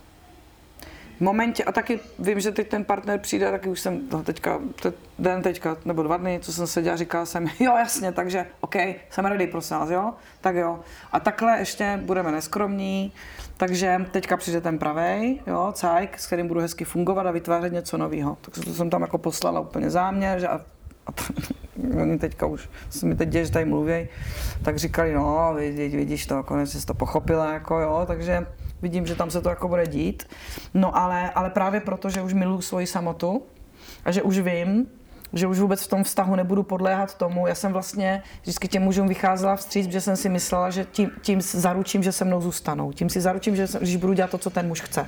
V 1.19 1.21
momentě, 1.21 1.65
a 1.65 1.73
taky 1.73 2.01
vím, 2.19 2.41
že 2.41 2.53
teď 2.53 2.69
ten 2.69 2.85
partner 2.85 3.21
přijde, 3.21 3.51
taky 3.51 3.69
už 3.69 3.81
jsem 3.81 4.01
no, 4.13 4.23
teďka, 4.23 4.61
te, 4.83 4.93
den 5.19 5.43
teďka, 5.43 5.77
nebo 5.85 6.03
dva 6.03 6.17
dny, 6.17 6.39
co 6.43 6.53
jsem 6.53 6.67
seděla, 6.67 6.97
říkala 6.97 7.27
jsem, 7.27 7.47
jo 7.61 7.77
jasně, 7.77 8.13
takže 8.13 8.47
OK, 8.61 8.75
jsem 9.11 9.25
ready, 9.25 9.47
prosím 9.47 9.77
vás, 9.77 9.91
jo? 9.91 10.15
Tak 10.41 10.57
jo. 10.57 10.81
A 11.13 11.21
takhle 11.21 11.59
ještě 11.59 12.01
budeme 12.03 12.33
neskromní, 12.33 13.13
takže 13.57 14.07
teďka 14.11 14.37
přijde 14.37 14.61
ten 14.61 14.79
pravej, 14.79 15.41
jo, 15.47 15.73
cajk, 15.75 16.19
s 16.19 16.27
kterým 16.27 16.49
budu 16.49 16.61
hezky 16.61 16.85
fungovat 16.85 17.27
a 17.27 17.31
vytvářet 17.31 17.73
něco 17.73 17.99
nového. 17.99 18.39
Takže 18.41 18.63
to 18.63 18.75
jsem 18.75 18.91
tam 18.91 19.03
jako 19.03 19.19
poslala 19.19 19.61
úplně 19.61 19.91
záměr, 19.91 20.41
že 20.41 20.49
a, 20.49 20.61
a 21.09 21.13
t- 21.13 21.23
oni 22.03 22.19
teďka 22.19 22.47
už, 22.47 22.69
se 22.91 23.07
mi 23.07 23.15
teď 23.15 23.29
děje, 23.29 23.45
že 23.45 23.53
tady 23.53 23.65
mluví, 23.65 24.09
tak 24.63 24.79
říkali, 24.79 25.15
no, 25.15 25.55
vidíš, 25.57 25.95
vidíš 25.95 26.27
to, 26.27 26.43
konec 26.43 26.73
jsi 26.73 26.87
to 26.87 26.95
pochopila, 26.95 27.53
jako 27.53 27.81
jo, 27.81 28.05
takže 28.07 28.47
vidím, 28.83 29.07
že 29.07 29.15
tam 29.15 29.31
se 29.31 29.41
to 29.41 29.49
jako 29.49 29.69
bude 29.69 29.87
dít. 29.87 30.29
No 30.75 30.97
ale, 30.97 31.31
ale 31.31 31.51
právě 31.51 31.81
proto, 31.81 32.11
že 32.11 32.23
už 32.23 32.33
miluju 32.33 32.61
svoji 32.61 32.87
samotu 32.87 33.43
a 34.05 34.13
že 34.13 34.23
už 34.23 34.39
vím, 34.39 34.87
že 35.33 35.47
už 35.47 35.59
vůbec 35.59 35.83
v 35.83 35.89
tom 35.89 36.05
vztahu 36.05 36.37
nebudu 36.37 36.63
podléhat 36.63 37.15
tomu. 37.15 37.47
Já 37.47 37.55
jsem 37.55 37.73
vlastně 37.73 38.23
vždycky 38.43 38.69
těm 38.69 38.83
mužům 38.83 39.09
vycházela 39.09 39.57
vstříc, 39.57 39.91
že 39.91 40.01
jsem 40.01 40.17
si 40.17 40.29
myslela, 40.29 40.71
že 40.71 40.85
tím, 40.85 41.11
tím 41.23 41.41
zaručím, 41.41 42.03
že 42.03 42.13
se 42.13 42.25
mnou 42.25 42.41
zůstanou. 42.41 42.93
Tím 42.93 43.11
si 43.11 43.21
zaručím, 43.21 43.57
že 43.57 43.67
když 43.79 43.97
budu 43.97 44.13
dělat 44.13 44.31
to, 44.31 44.39
co 44.39 44.51
ten 44.51 44.67
muž 44.67 44.81
chce. 44.81 45.07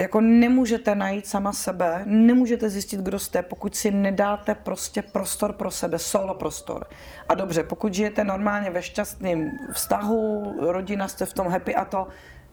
Jako 0.00 0.20
nemůžete 0.20 0.94
najít 0.94 1.26
sama 1.26 1.52
sebe, 1.52 2.02
nemůžete 2.06 2.70
zjistit, 2.70 3.00
kdo 3.00 3.18
jste, 3.18 3.42
pokud 3.42 3.76
si 3.76 3.90
nedáte 3.90 4.54
prostě 4.54 5.02
prostor 5.02 5.52
pro 5.52 5.70
sebe, 5.70 5.98
solo 5.98 6.34
prostor. 6.34 6.86
A 7.28 7.34
dobře, 7.34 7.62
pokud 7.62 7.94
žijete 7.94 8.24
normálně 8.24 8.70
ve 8.70 8.82
šťastném 8.82 9.50
vztahu, 9.72 10.54
rodina 10.58 11.08
jste 11.08 11.26
v 11.26 11.32
tom 11.32 11.48
happy 11.48 11.74
a 11.74 11.84
to, 11.84 12.08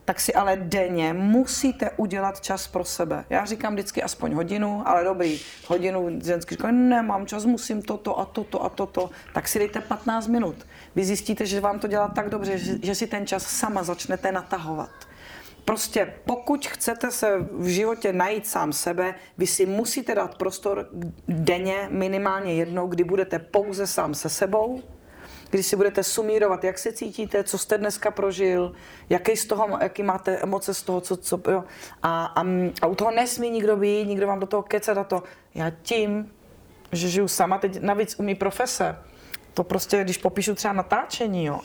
tak 0.06 0.20
si 0.20 0.34
ale 0.34 0.58
denně 0.58 1.14
musíte 1.14 1.90
udělat 1.98 2.42
čas 2.42 2.68
pro 2.68 2.86
sebe. 2.86 3.26
Já 3.30 3.46
říkám 3.46 3.74
vždycky 3.74 4.04
aspoň 4.04 4.34
hodinu, 4.34 4.88
ale 4.88 5.04
dobrý, 5.04 5.40
hodinu 5.68 6.20
ženský 6.24 6.56
říká, 6.56 6.72
nemám 6.72 7.26
čas, 7.26 7.46
musím 7.46 7.82
toto 7.82 8.20
a 8.20 8.26
toto 8.26 8.64
a 8.64 8.70
toto, 8.70 9.10
tak 9.34 9.48
si 9.48 9.60
dejte 9.60 9.82
15 9.82 10.28
minut. 10.28 10.56
Vy 10.96 11.06
zjistíte, 11.06 11.46
že 11.46 11.62
vám 11.62 11.80
to 11.80 11.88
dělá 11.88 12.08
tak 12.08 12.30
dobře, 12.30 12.58
že, 12.58 12.78
že 12.84 12.96
si 12.96 13.08
ten 13.08 13.28
čas 13.28 13.44
sama 13.46 13.84
začnete 13.84 14.32
natahovat. 14.32 15.07
Prostě 15.68 16.14
pokud 16.26 16.68
chcete 16.68 17.12
se 17.12 17.38
v 17.52 17.66
životě 17.66 18.14
najít 18.14 18.48
sám 18.48 18.74
sebe, 18.74 19.16
vy 19.38 19.48
si 19.48 19.66
musíte 19.66 20.16
dát 20.16 20.38
prostor 20.38 20.90
denně 21.28 21.88
minimálně 21.92 22.54
jednou, 22.54 22.88
kdy 22.88 23.04
budete 23.04 23.40
pouze 23.40 23.88
sám 23.88 24.14
se 24.14 24.30
sebou, 24.30 24.82
kdy 25.50 25.64
si 25.64 25.76
budete 25.76 26.04
sumírovat, 26.04 26.64
jak 26.64 26.80
se 26.80 26.92
cítíte, 26.92 27.44
co 27.44 27.58
jste 27.58 27.78
dneska 27.78 28.12
prožil, 28.12 28.74
jaký 29.10 29.38
z 29.38 29.46
toho, 29.46 29.78
jaký 29.82 30.04
máte 30.04 30.38
emoce 30.38 30.74
z 30.74 30.82
toho, 30.82 31.02
co, 31.02 31.18
co 31.18 31.42
jo. 31.52 31.64
A, 32.04 32.26
a, 32.26 32.44
a 32.82 32.88
u 32.88 32.96
toho 32.96 33.12
nesmí 33.12 33.50
nikdo 33.50 33.78
být, 33.78 34.06
nikdo 34.06 34.28
vám 34.28 34.40
do 34.40 34.48
toho 34.48 34.64
kecat 34.64 34.98
a 34.98 35.04
to. 35.04 35.24
Já 35.56 35.70
tím, 35.70 36.32
že 36.92 37.10
žiju 37.10 37.28
sama, 37.28 37.58
teď 37.58 37.82
navíc 37.82 38.20
u 38.20 38.24
mý 38.24 38.36
profese, 38.36 38.96
to 39.58 39.64
prostě, 39.64 40.04
když 40.04 40.18
popíšu 40.18 40.56
třeba 40.56 40.74
natáčení, 40.74 41.46
jo, 41.46 41.60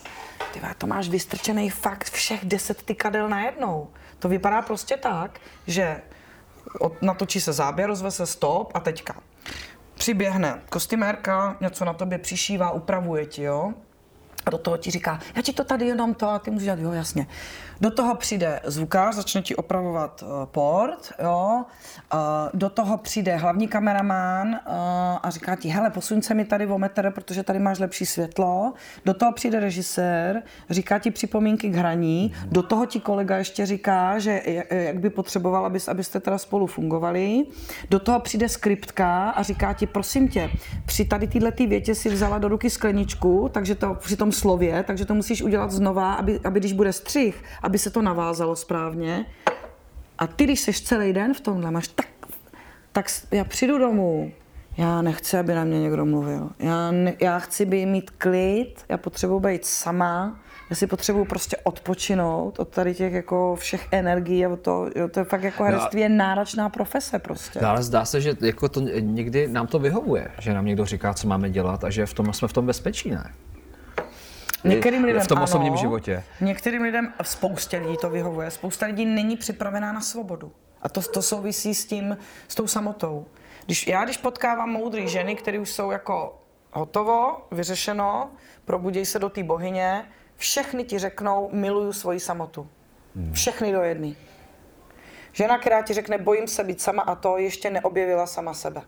ty 0.52 0.60
vole, 0.60 0.74
to 0.78 0.86
máš 0.86 1.08
vystrčený 1.08 1.70
fakt 1.70 2.10
všech 2.10 2.44
deset 2.44 2.82
tykadel 2.82 3.28
najednou. 3.28 3.88
To 4.18 4.28
vypadá 4.28 4.62
prostě 4.62 4.96
tak, 4.96 5.40
že 5.66 6.02
od, 6.80 7.02
natočí 7.02 7.40
se 7.40 7.52
záběr, 7.52 7.88
rozve 7.88 8.10
se 8.10 8.26
stop 8.26 8.70
a 8.74 8.80
teďka. 8.80 9.14
Přiběhne 9.94 10.62
kostymérka, 10.68 11.56
něco 11.60 11.84
na 11.84 11.92
tobě 11.92 12.18
přišívá, 12.18 12.70
upravuje 12.70 13.26
ti, 13.26 13.42
jo. 13.42 13.72
A 14.46 14.50
do 14.50 14.58
toho 14.58 14.76
ti 14.76 14.90
říká, 14.90 15.20
já 15.36 15.42
ti 15.42 15.52
to 15.52 15.64
tady 15.64 15.86
jenom 15.86 16.14
to 16.14 16.28
a 16.28 16.38
ty 16.38 16.50
můžeš 16.50 16.64
dělat, 16.64 16.78
jo, 16.78 16.92
jasně. 16.92 17.26
Do 17.82 17.90
toho 17.90 18.14
přijde 18.14 18.60
zvukář, 18.64 19.14
začne 19.14 19.42
ti 19.42 19.56
opravovat 19.56 20.22
uh, 20.22 20.28
port, 20.44 21.12
jo. 21.22 21.64
Uh, 22.14 22.20
do 22.54 22.70
toho 22.70 22.98
přijde 22.98 23.36
hlavní 23.36 23.68
kameraman 23.68 24.48
uh, 24.48 24.54
a 25.22 25.30
říká 25.30 25.56
ti, 25.56 25.68
hele, 25.68 25.90
posuň 25.90 26.22
se 26.22 26.34
mi 26.34 26.44
tady 26.44 26.66
o 26.66 26.78
metr, 26.78 27.10
protože 27.10 27.42
tady 27.42 27.58
máš 27.58 27.78
lepší 27.78 28.06
světlo. 28.06 28.72
Do 29.04 29.14
toho 29.14 29.32
přijde 29.32 29.60
režisér, 29.60 30.42
říká 30.70 30.98
ti 30.98 31.10
připomínky 31.10 31.68
k 31.68 31.74
hraní. 31.74 32.32
Do 32.46 32.62
toho 32.62 32.86
ti 32.86 33.00
kolega 33.00 33.36
ještě 33.36 33.66
říká, 33.66 34.18
že 34.18 34.42
jak 34.70 34.98
by 34.98 35.10
potřeboval, 35.10 35.66
abys, 35.66 35.88
abyste 35.88 36.20
teda 36.20 36.38
spolu 36.38 36.66
fungovali. 36.66 37.44
Do 37.90 37.98
toho 37.98 38.20
přijde 38.20 38.48
skriptka 38.48 39.30
a 39.30 39.42
říká 39.42 39.72
ti, 39.72 39.86
prosím 39.86 40.28
tě, 40.28 40.50
při 40.86 41.04
tady 41.04 41.26
téhle 41.26 41.52
ty 41.52 41.66
větě 41.66 41.94
si 41.94 42.10
vzala 42.10 42.38
do 42.38 42.48
ruky 42.48 42.70
skleničku, 42.70 43.50
takže 43.52 43.74
to 43.74 43.94
při 43.94 44.16
tom 44.16 44.32
slově, 44.32 44.82
takže 44.82 45.04
to 45.04 45.14
musíš 45.14 45.42
udělat 45.42 45.70
znova, 45.70 46.14
aby, 46.14 46.40
aby 46.44 46.60
když 46.60 46.72
bude 46.72 46.92
střih, 46.92 47.42
aby 47.62 47.71
se 47.78 47.90
to 47.90 48.02
navázalo 48.02 48.56
správně. 48.56 49.26
A 50.18 50.26
ty, 50.26 50.44
když 50.44 50.60
seš 50.60 50.80
celý 50.80 51.12
den 51.12 51.34
v 51.34 51.40
tomhle, 51.40 51.70
máš 51.70 51.88
tak, 51.88 52.06
tak 52.92 53.06
já 53.30 53.44
přijdu 53.44 53.78
domů, 53.78 54.32
já 54.76 55.02
nechci, 55.02 55.38
aby 55.38 55.54
na 55.54 55.64
mě 55.64 55.80
někdo 55.80 56.04
mluvil. 56.04 56.50
Já, 56.58 56.90
ne, 56.90 57.14
já 57.20 57.38
chci 57.38 57.64
být 57.66 57.86
mít 57.86 58.10
klid, 58.10 58.84
já 58.88 58.96
potřebuji 58.96 59.40
být 59.40 59.64
sama, 59.64 60.40
já 60.70 60.76
si 60.76 60.86
potřebuji 60.86 61.24
prostě 61.24 61.56
odpočinout 61.56 62.58
od 62.58 62.68
tady 62.68 62.94
těch 62.94 63.12
jako 63.12 63.56
všech 63.56 63.88
energií 63.90 64.46
a 64.46 64.56
to, 64.56 64.90
jo, 64.96 65.08
to 65.08 65.20
je 65.20 65.24
fakt 65.24 65.42
jako 65.42 65.64
herectví 65.64 66.00
je 66.00 66.08
náročná 66.08 66.68
profese 66.68 67.18
prostě. 67.18 67.58
No, 67.62 67.68
ale 67.68 67.82
zdá 67.82 68.04
se, 68.04 68.20
že 68.20 68.36
jako 68.40 68.68
to 68.68 68.80
někdy 69.00 69.48
nám 69.48 69.66
to 69.66 69.78
vyhovuje, 69.78 70.28
že 70.38 70.54
nám 70.54 70.66
někdo 70.66 70.86
říká, 70.86 71.14
co 71.14 71.28
máme 71.28 71.50
dělat 71.50 71.84
a 71.84 71.90
že 71.90 72.06
v 72.06 72.14
tom 72.14 72.32
jsme 72.32 72.48
v 72.48 72.52
tom 72.52 72.66
bezpečí, 72.66 73.10
ne? 73.10 73.30
Některým 74.64 75.04
lidem 75.04 75.22
v 75.22 75.26
tom 75.26 75.38
ano, 75.38 75.44
osobním 75.44 75.76
životě. 75.76 76.24
Některým 76.40 76.82
lidem, 76.82 77.12
spoustě 77.22 77.78
lidí 77.78 77.96
to 77.96 78.10
vyhovuje, 78.10 78.50
spousta 78.50 78.86
lidí 78.86 79.04
není 79.04 79.36
připravená 79.36 79.92
na 79.92 80.00
svobodu. 80.00 80.52
A 80.82 80.88
to, 80.88 81.02
to 81.02 81.22
souvisí 81.22 81.74
s 81.74 81.86
tím, 81.86 82.16
s 82.48 82.54
tou 82.54 82.66
samotou. 82.66 83.26
Když, 83.66 83.86
já 83.86 84.04
když 84.04 84.16
potkávám 84.16 84.70
moudré 84.70 85.06
ženy, 85.06 85.36
které 85.36 85.58
už 85.58 85.70
jsou 85.70 85.90
jako 85.90 86.38
hotovo, 86.72 87.46
vyřešeno, 87.50 88.30
probudějí 88.64 89.06
se 89.06 89.18
do 89.18 89.28
té 89.28 89.42
bohyně, 89.42 90.04
všechny 90.36 90.84
ti 90.84 90.98
řeknou, 90.98 91.50
miluju 91.52 91.92
svoji 91.92 92.20
samotu. 92.20 92.68
Všechny 93.32 93.72
do 93.72 93.82
jedné. 93.82 94.12
Žena, 95.32 95.58
která 95.58 95.82
ti 95.82 95.94
řekne, 95.94 96.18
bojím 96.18 96.48
se 96.48 96.64
být 96.64 96.80
sama 96.80 97.02
a 97.02 97.14
to, 97.14 97.38
ještě 97.38 97.70
neobjevila 97.70 98.26
sama 98.26 98.54
sebe. 98.54 98.82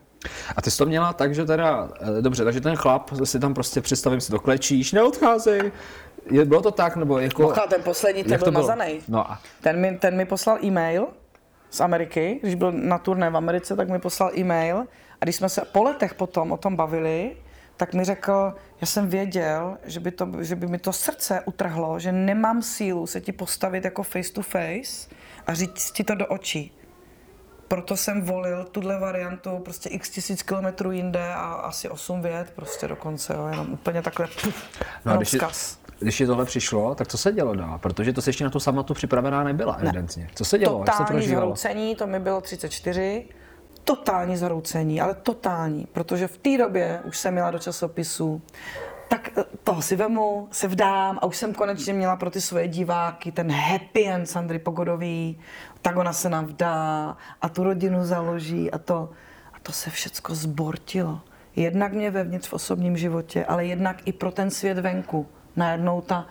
A 0.55 0.61
ty 0.61 0.71
jsi 0.71 0.77
to 0.77 0.85
měla 0.85 1.13
tak, 1.13 1.35
že 1.35 1.45
teda, 1.45 1.89
eh, 2.01 2.21
dobře, 2.21 2.43
takže 2.43 2.61
ten 2.61 2.75
chlap 2.75 3.11
si 3.23 3.39
tam 3.39 3.53
prostě 3.53 3.81
představím 3.81 4.21
si 4.21 4.31
to 4.31 4.39
klečíš, 4.39 4.91
neodcházej. 4.91 5.71
Je, 6.31 6.45
bylo 6.45 6.61
to 6.61 6.71
tak, 6.71 6.95
nebo 6.95 7.19
jako... 7.19 7.41
Mocha, 7.41 7.67
ten 7.67 7.83
poslední, 7.83 8.23
ten 8.23 8.39
byl 8.39 8.51
mazanej. 8.51 9.01
No 9.07 9.31
a 9.31 9.39
Ten 9.61 9.81
mi, 9.81 9.97
ten 9.97 10.17
mi 10.17 10.25
poslal 10.25 10.57
e-mail 10.63 11.07
z 11.71 11.81
Ameriky, 11.81 12.39
když 12.41 12.55
byl 12.55 12.71
na 12.71 12.97
turné 12.97 13.29
v 13.29 13.37
Americe, 13.37 13.75
tak 13.75 13.89
mi 13.89 13.99
poslal 13.99 14.31
e-mail 14.37 14.77
a 15.21 15.25
když 15.25 15.35
jsme 15.35 15.49
se 15.49 15.61
po 15.71 15.83
letech 15.83 16.13
potom 16.13 16.51
o 16.51 16.57
tom 16.57 16.75
bavili, 16.75 17.37
tak 17.77 17.93
mi 17.93 18.03
řekl, 18.03 18.53
já 18.81 18.87
jsem 18.87 19.07
věděl, 19.07 19.77
že 19.83 19.99
by, 19.99 20.11
to, 20.11 20.29
že 20.39 20.55
by 20.55 20.67
mi 20.67 20.77
to 20.77 20.93
srdce 20.93 21.41
utrhlo, 21.45 21.99
že 21.99 22.11
nemám 22.11 22.61
sílu 22.61 23.07
se 23.07 23.21
ti 23.21 23.31
postavit 23.31 23.85
jako 23.85 24.03
face 24.03 24.33
to 24.33 24.41
face 24.41 25.09
a 25.47 25.53
říct 25.53 25.91
ti 25.91 26.03
to 26.03 26.15
do 26.15 26.27
očí. 26.27 26.71
Proto 27.67 27.97
jsem 27.97 28.21
volil 28.21 28.63
tuhle 28.63 28.99
variantu 28.99 29.59
prostě 29.59 29.89
x 29.89 30.09
tisíc 30.09 30.43
kilometrů 30.43 30.91
jinde 30.91 31.33
a 31.33 31.53
asi 31.53 31.89
8 31.89 32.21
vět 32.21 32.51
prostě 32.55 32.87
dokonce, 32.87 33.33
jo, 33.33 33.47
jenom 33.47 33.71
úplně 33.71 34.01
takhle 34.01 34.27
puf, 34.27 34.63
No 35.05 35.13
a 35.13 35.15
když, 35.17 35.29
ti, 35.31 35.37
vzkaz. 35.37 35.79
když 35.99 36.17
ti 36.17 36.25
tohle 36.25 36.45
přišlo, 36.45 36.95
tak 36.95 37.07
co 37.07 37.17
se 37.17 37.31
dělo 37.31 37.55
dál? 37.55 37.79
Protože 37.79 38.13
to 38.13 38.21
se 38.21 38.29
ještě 38.29 38.43
na 38.43 38.49
tu 38.49 38.59
samotu 38.59 38.93
připravená 38.93 39.43
nebyla, 39.43 39.73
evidentně. 39.73 40.29
Co 40.35 40.45
se 40.45 40.57
dělo? 40.57 40.79
Jak 40.79 40.93
se 40.95 40.97
to 40.97 41.03
Totální 41.03 41.27
zhroucení, 41.27 41.95
to 41.95 42.07
mi 42.07 42.19
bylo 42.19 42.41
34. 42.41 43.25
Totální 43.83 44.37
zhroucení, 44.37 45.01
ale 45.01 45.13
totální, 45.13 45.87
protože 45.91 46.27
v 46.27 46.37
té 46.37 46.57
době 46.57 47.01
už 47.05 47.17
jsem 47.17 47.33
měla 47.33 47.51
do 47.51 47.59
časopisu, 47.59 48.41
tak 49.07 49.37
eh, 49.37 49.43
toho 49.63 49.81
si 49.81 49.95
vemu, 49.95 50.47
se 50.51 50.67
vdám 50.67 51.19
a 51.21 51.25
už 51.25 51.37
jsem 51.37 51.53
konečně 51.53 51.93
měla 51.93 52.15
pro 52.15 52.31
ty 52.31 52.41
svoje 52.41 52.67
diváky 52.67 53.31
ten 53.31 53.51
happy 53.51 54.07
end 54.07 54.29
Sandry 54.29 54.59
Pogodový, 54.59 55.39
tak 55.81 55.97
ona 55.97 56.13
se 56.13 56.29
nám 56.29 56.45
vdá 56.45 57.17
a 57.41 57.49
tu 57.49 57.63
rodinu 57.63 58.05
založí 58.05 58.71
a 58.71 58.77
to. 58.77 59.09
A 59.53 59.59
to 59.59 59.71
se 59.71 59.89
všecko 59.89 60.35
zbortilo. 60.35 61.21
Jednak 61.55 61.93
mě 61.93 62.11
vevnitř 62.11 62.47
v 62.47 62.53
osobním 62.53 62.97
životě, 62.97 63.45
ale 63.45 63.65
jednak 63.65 64.07
i 64.07 64.13
pro 64.13 64.31
ten 64.31 64.51
svět 64.51 64.79
venku. 64.79 65.27
Najednou 65.55 66.01
ta, 66.01 66.25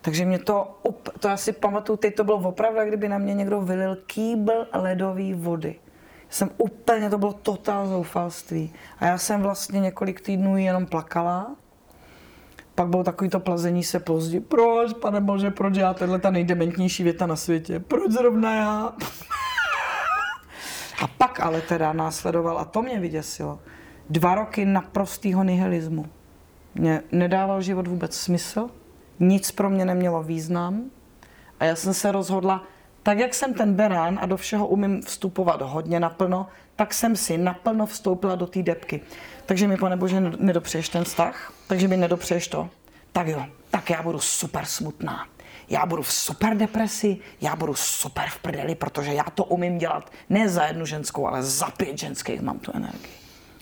takže 0.00 0.24
mě 0.24 0.38
to, 0.38 0.80
to 1.20 1.28
asi 1.28 1.52
pamatuju, 1.52 1.96
teď 1.96 2.14
to 2.14 2.24
bylo 2.24 2.36
opravdu, 2.36 2.80
kdyby 2.88 3.08
na 3.08 3.18
mě 3.18 3.34
někdo 3.34 3.60
vylil 3.60 3.96
kýbl 4.06 4.66
ledové 4.72 5.34
vody. 5.34 5.74
Jsem 6.30 6.50
úplně, 6.56 7.10
to 7.10 7.18
bylo 7.18 7.32
totál 7.32 7.86
zoufalství. 7.86 8.72
A 8.98 9.06
já 9.06 9.18
jsem 9.18 9.42
vlastně 9.42 9.80
několik 9.80 10.20
týdnů 10.20 10.56
jenom 10.56 10.86
plakala. 10.86 11.56
Pak 12.76 12.88
bylo 12.88 13.04
takový 13.04 13.30
to 13.30 13.40
plazení 13.40 13.84
se 13.84 14.00
pozdě. 14.00 14.40
Proč, 14.40 14.92
pane 14.92 15.20
bože, 15.20 15.50
proč 15.50 15.76
já, 15.76 15.94
tenhle 15.94 16.18
ta 16.18 16.30
nejdementnější 16.30 17.02
věta 17.02 17.26
na 17.26 17.36
světě. 17.36 17.80
Proč 17.80 18.12
zrovna 18.12 18.54
já? 18.54 18.92
a 21.02 21.06
pak 21.06 21.40
ale 21.40 21.60
teda 21.60 21.92
následoval, 21.92 22.58
a 22.58 22.64
to 22.64 22.82
mě 22.82 23.00
vyděsilo, 23.00 23.58
dva 24.10 24.34
roky 24.34 24.64
naprostého 24.64 25.44
nihilismu. 25.44 26.06
Mě 26.74 27.02
nedával 27.12 27.62
život 27.62 27.86
vůbec 27.86 28.16
smysl, 28.16 28.70
nic 29.20 29.50
pro 29.50 29.70
mě 29.70 29.84
nemělo 29.84 30.22
význam 30.22 30.90
a 31.60 31.64
já 31.64 31.76
jsem 31.76 31.94
se 31.94 32.12
rozhodla, 32.12 32.64
tak 33.02 33.18
jak 33.18 33.34
jsem 33.34 33.54
ten 33.54 33.74
berán 33.74 34.18
a 34.22 34.26
do 34.26 34.36
všeho 34.36 34.66
umím 34.66 35.02
vstupovat 35.02 35.62
hodně 35.62 36.00
naplno, 36.00 36.46
tak 36.76 36.94
jsem 36.94 37.16
si 37.16 37.38
naplno 37.38 37.86
vstoupila 37.86 38.34
do 38.34 38.46
té 38.46 38.62
depky. 38.62 39.00
Takže 39.46 39.68
mi, 39.68 39.76
pane 39.76 39.96
Bože, 39.96 40.20
nedopřeješ 40.20 40.88
ten 40.88 41.04
vztah, 41.04 41.52
takže 41.66 41.88
mi 41.88 41.96
nedopřeješ 41.96 42.48
to. 42.48 42.68
Tak 43.12 43.26
jo, 43.26 43.46
tak 43.70 43.90
já 43.90 44.02
budu 44.02 44.18
super 44.18 44.64
smutná. 44.64 45.26
Já 45.68 45.86
budu 45.86 46.02
v 46.02 46.12
super 46.12 46.56
depresi, 46.56 47.18
já 47.40 47.56
budu 47.56 47.74
super 47.74 48.24
v 48.28 48.38
prdeli, 48.38 48.74
protože 48.74 49.12
já 49.12 49.24
to 49.24 49.44
umím 49.44 49.78
dělat 49.78 50.12
ne 50.30 50.48
za 50.48 50.64
jednu 50.64 50.86
ženskou, 50.86 51.26
ale 51.26 51.42
za 51.42 51.70
pět 51.70 51.98
ženských 51.98 52.40
mám 52.40 52.58
tu 52.58 52.72
energii. 52.74 53.12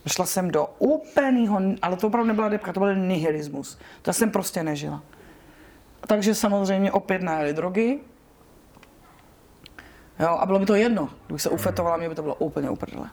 Šla 0.07 0.27
jsem 0.27 0.51
do 0.51 0.67
úplného, 0.79 1.61
ale 1.83 1.97
to 1.97 2.07
opravdu 2.07 2.29
nebyla 2.29 2.49
depka, 2.49 2.73
to 2.73 2.81
byl 2.81 2.97
nihilismus. 2.97 3.79
To 4.03 4.13
jsem 4.13 4.31
prostě 4.31 4.63
nežila. 4.63 5.03
Takže 6.07 6.35
samozřejmě 6.35 6.93
opět 6.93 7.23
najeli 7.23 7.53
drogy. 7.53 8.01
Jo, 10.21 10.29
a 10.29 10.47
bylo 10.47 10.59
mi 10.59 10.67
to 10.67 10.75
jedno. 10.75 11.09
Kdybych 11.27 11.43
se 11.43 11.51
ufetovala, 11.51 11.97
mě 11.97 12.09
by 12.09 12.15
to 12.15 12.23
bylo 12.23 12.35
úplně 12.35 12.71
uprdele. 12.71 13.11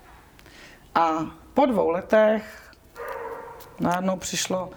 A 0.95 1.25
po 1.53 1.65
dvou 1.65 1.89
letech 1.89 2.60
najednou 3.81 4.17
přišlo, 4.17 4.69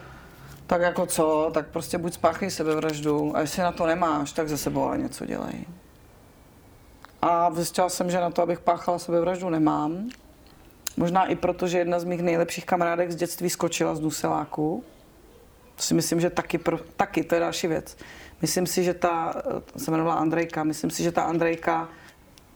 tak 0.67 0.81
jako 0.81 1.07
co, 1.07 1.51
tak 1.55 1.67
prostě 1.67 1.99
buď 1.99 2.15
spáchej 2.15 2.51
sebevraždu 2.51 3.37
a 3.37 3.41
jestli 3.41 3.63
na 3.63 3.73
to 3.73 3.87
nemáš, 3.87 4.33
tak 4.33 4.49
ze 4.49 4.59
sebou 4.59 4.85
ale 4.85 4.99
něco 4.99 5.27
dělej. 5.27 5.65
A 7.23 7.51
zjistila 7.55 7.89
jsem, 7.89 8.11
že 8.11 8.21
na 8.21 8.31
to, 8.31 8.43
abych 8.43 8.61
páchala 8.61 8.99
sebevraždu, 8.99 9.51
nemám. 9.51 10.09
Možná 10.97 11.27
i 11.27 11.37
proto, 11.37 11.69
že 11.69 11.79
jedna 11.79 11.99
z 11.99 12.05
mých 12.05 12.23
nejlepších 12.23 12.67
kamarádek 12.67 13.11
z 13.11 13.17
dětství 13.17 13.51
skočila 13.51 13.95
z 13.95 14.01
duseláku. 14.01 14.85
To 15.77 15.83
si 15.83 15.95
myslím, 15.95 16.21
že 16.21 16.31
taky, 16.31 16.59
pro, 16.59 16.79
taky, 16.97 17.25
to 17.25 17.35
je 17.35 17.41
další 17.41 17.67
věc. 17.67 17.97
Myslím 18.43 18.67
si, 18.67 18.85
že 18.85 18.95
ta, 18.95 19.35
se 19.77 19.91
jmenovala 19.91 20.17
Andrejka, 20.17 20.65
myslím 20.65 20.91
si, 20.91 21.03
že 21.03 21.13
ta 21.13 21.23
Andrejka 21.23 21.89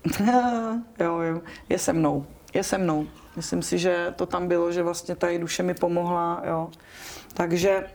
jo, 1.01 1.21
jo, 1.21 1.41
je 1.69 1.79
se 1.79 1.93
mnou, 1.93 2.27
je 2.55 2.63
se 2.63 2.79
mnou. 2.79 3.07
Myslím 3.37 3.63
si, 3.63 3.79
že 3.79 4.15
to 4.17 4.27
tam 4.27 4.49
bylo, 4.49 4.73
že 4.73 4.83
vlastně 4.83 5.17
ta 5.17 5.29
její 5.29 5.39
duše 5.39 5.63
mi 5.63 5.75
pomohla, 5.75 6.43
jo. 6.49 6.71
Takže 7.35 7.87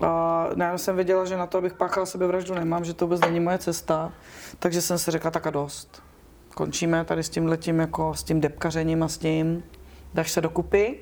uh, 0.00 0.08
já 0.56 0.78
jsem 0.78 0.96
věděla, 0.96 1.24
že 1.24 1.36
na 1.36 1.46
to, 1.46 1.58
abych 1.58 1.74
páchala 1.74 2.06
sebevraždu, 2.06 2.54
nemám, 2.54 2.84
že 2.84 2.94
to 2.94 3.06
vůbec 3.06 3.20
není 3.20 3.40
moje 3.40 3.58
cesta, 3.58 4.12
takže 4.58 4.82
jsem 4.82 4.98
si 4.98 5.10
řekla, 5.10 5.30
tak 5.30 5.46
a 5.46 5.50
dost. 5.50 6.02
Končíme 6.54 7.04
tady 7.04 7.22
s 7.22 7.28
tím 7.28 7.46
letím, 7.46 7.80
jako 7.80 8.14
s 8.14 8.22
tím 8.22 8.40
depkařením 8.40 9.02
a 9.02 9.08
s 9.08 9.18
tím, 9.18 9.62
dáš 10.14 10.30
se 10.30 10.40
dokupy 10.40 10.98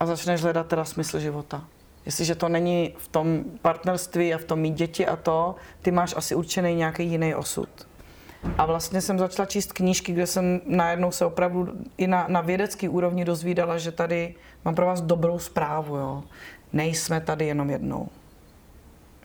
a 0.00 0.06
začneš 0.06 0.42
hledat 0.42 0.66
teda 0.66 0.84
smysl 0.84 1.18
života. 1.18 1.64
Jestliže 2.06 2.34
to 2.34 2.48
není 2.48 2.94
v 2.98 3.08
tom 3.08 3.44
partnerství 3.62 4.34
a 4.34 4.38
v 4.38 4.44
tom 4.44 4.58
mít 4.58 4.74
děti 4.74 5.06
a 5.06 5.16
to, 5.16 5.54
ty 5.82 5.90
máš 5.90 6.14
asi 6.16 6.34
určený 6.34 6.74
nějaký 6.74 7.06
jiný 7.06 7.34
osud. 7.34 7.68
A 8.58 8.66
vlastně 8.66 9.00
jsem 9.00 9.18
začala 9.18 9.46
číst 9.46 9.72
knížky, 9.72 10.12
kde 10.12 10.26
jsem 10.26 10.60
najednou 10.66 11.12
se 11.12 11.24
opravdu 11.24 11.68
i 11.96 12.06
na, 12.06 12.26
na 12.28 12.40
vědecký 12.40 12.88
úrovni 12.88 13.24
dozvídala, 13.24 13.78
že 13.78 13.92
tady 13.92 14.34
mám 14.64 14.74
pro 14.74 14.86
vás 14.86 15.00
dobrou 15.00 15.38
zprávu. 15.38 15.96
Jo. 15.96 16.22
Nejsme 16.72 17.20
tady 17.20 17.46
jenom 17.46 17.70
jednou. 17.70 18.08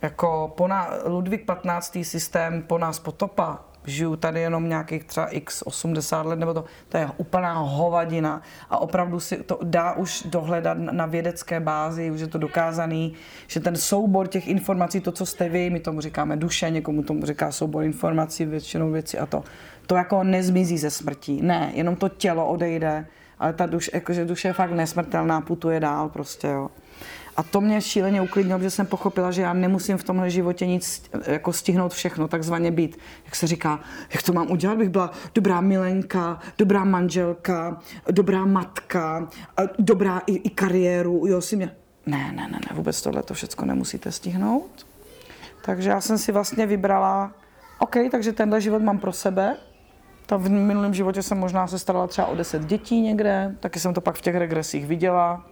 Jako 0.01 0.53
po 0.57 0.67
ná, 0.67 0.89
Ludvík 1.05 1.45
15. 1.45 1.97
systém 2.01 2.61
po 2.61 2.77
nás 2.77 2.99
potopa, 2.99 3.59
žiju 3.85 4.15
tady 4.15 4.41
jenom 4.41 4.69
nějakých 4.69 5.03
třeba 5.03 5.27
x 5.27 5.63
80 5.65 6.25
let, 6.25 6.39
nebo 6.39 6.53
to, 6.53 6.65
to 6.89 6.97
je 6.97 7.09
úplná 7.17 7.53
hovadina 7.53 8.41
a 8.69 8.77
opravdu 8.77 9.19
si 9.19 9.37
to 9.37 9.59
dá 9.63 9.93
už 9.93 10.23
dohledat 10.23 10.77
na 10.77 11.05
vědecké 11.05 11.59
bázi, 11.59 12.11
už 12.11 12.19
je 12.19 12.27
to 12.27 12.37
dokázaný, 12.37 13.13
že 13.47 13.59
ten 13.59 13.75
soubor 13.75 14.27
těch 14.27 14.47
informací, 14.47 14.99
to, 14.99 15.11
co 15.11 15.25
jste 15.25 15.49
vy, 15.49 15.69
my 15.69 15.79
tomu 15.79 16.01
říkáme 16.01 16.37
duše, 16.37 16.69
někomu 16.69 17.03
tomu 17.03 17.25
říká 17.25 17.51
soubor 17.51 17.83
informací, 17.83 18.45
většinou 18.45 18.91
věci 18.91 19.17
a 19.17 19.25
to, 19.25 19.43
to 19.87 19.95
jako 19.95 20.23
nezmizí 20.23 20.77
ze 20.77 20.89
smrtí. 20.89 21.41
Ne, 21.41 21.71
jenom 21.73 21.95
to 21.95 22.09
tělo 22.09 22.47
odejde, 22.47 23.05
ale 23.39 23.53
ta 23.53 23.65
duše, 23.65 23.91
jakože 23.93 24.25
duše 24.25 24.47
je 24.47 24.53
fakt 24.53 24.71
nesmrtelná, 24.71 25.41
putuje 25.41 25.79
dál 25.79 26.09
prostě, 26.09 26.47
jo. 26.47 26.69
A 27.37 27.43
to 27.43 27.61
mě 27.61 27.81
šíleně 27.81 28.21
uklidnilo, 28.21 28.59
že 28.59 28.69
jsem 28.69 28.85
pochopila, 28.85 29.31
že 29.31 29.41
já 29.41 29.53
nemusím 29.53 29.97
v 29.97 30.03
tomhle 30.03 30.29
životě 30.29 30.67
nic 30.67 31.03
jako 31.27 31.53
stihnout 31.53 31.93
všechno, 31.93 32.27
takzvaně 32.27 32.71
být. 32.71 32.97
Jak 33.25 33.35
se 33.35 33.47
říká, 33.47 33.79
jak 34.13 34.23
to 34.23 34.33
mám 34.33 34.51
udělat, 34.51 34.77
bych 34.77 34.89
byla 34.89 35.11
dobrá 35.35 35.61
milenka, 35.61 36.39
dobrá 36.57 36.83
manželka, 36.83 37.81
dobrá 38.11 38.45
matka, 38.45 39.27
dobrá 39.79 40.21
i, 40.27 40.35
i 40.35 40.49
kariéru, 40.49 41.27
jo, 41.27 41.41
si 41.41 41.55
mě... 41.55 41.75
Ne, 42.05 42.31
ne, 42.31 42.47
ne, 42.51 42.59
ne, 42.69 42.75
vůbec 42.75 43.01
tohle 43.01 43.23
to 43.23 43.33
všechno 43.33 43.65
nemusíte 43.65 44.11
stihnout. 44.11 44.87
Takže 45.65 45.89
já 45.89 46.01
jsem 46.01 46.17
si 46.17 46.31
vlastně 46.31 46.65
vybrala, 46.65 47.31
OK, 47.79 47.95
takže 48.11 48.31
tenhle 48.31 48.61
život 48.61 48.81
mám 48.81 48.99
pro 48.99 49.13
sebe, 49.13 49.57
ta 50.25 50.37
v 50.37 50.49
minulém 50.49 50.93
životě 50.93 51.23
jsem 51.23 51.37
možná 51.37 51.67
se 51.67 51.79
starala 51.79 52.07
třeba 52.07 52.27
o 52.27 52.35
10 52.35 52.65
dětí 52.65 53.01
někde, 53.01 53.55
taky 53.59 53.79
jsem 53.79 53.93
to 53.93 54.01
pak 54.01 54.15
v 54.15 54.21
těch 54.21 54.35
regresích 54.35 54.85
viděla. 54.85 55.45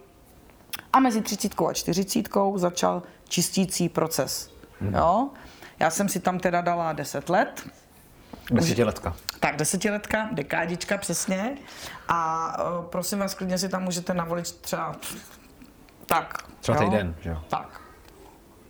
A 0.93 0.99
mezi 0.99 1.22
třicítkou 1.22 1.67
a 1.67 1.74
čtyřicítkou 1.74 2.57
začal 2.57 3.03
čistící 3.28 3.89
proces. 3.89 4.51
Hmm. 4.82 4.93
Jo? 4.93 5.30
Já 5.80 5.89
jsem 5.89 6.09
si 6.09 6.20
tam 6.20 6.39
teda 6.39 6.61
dala 6.61 6.93
10 6.93 7.30
let. 7.30 7.70
Desetiletka. 8.51 9.15
Tak, 9.39 9.55
desetiletka, 9.55 10.30
dekádička 10.32 10.97
přesně. 10.97 11.57
A 12.07 12.53
uh, 12.80 12.86
prosím 12.86 13.20
vás, 13.20 13.34
klidně 13.34 13.57
si 13.57 13.70
tam 13.70 13.84
můžete 13.84 14.13
navolit 14.13 14.51
třeba 14.51 14.95
tak. 16.05 16.38
Třeba 16.59 16.78
týden, 16.78 17.15
že 17.22 17.30
jo? 17.30 17.43
Tak. 17.49 17.82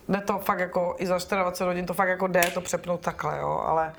Jde 0.10 0.22
to 0.22 0.40
fakt 0.40 0.60
jako, 0.60 0.96
i 0.98 1.08
za 1.08 1.18
24 1.18 1.68
hodin 1.68 1.86
to 1.86 1.94
fakt 1.94 2.10
jako 2.10 2.28
jde 2.28 2.42
to 2.54 2.62
přepnout 2.62 3.02
takhle, 3.02 3.38
jo, 3.40 3.64
ale 3.66 3.94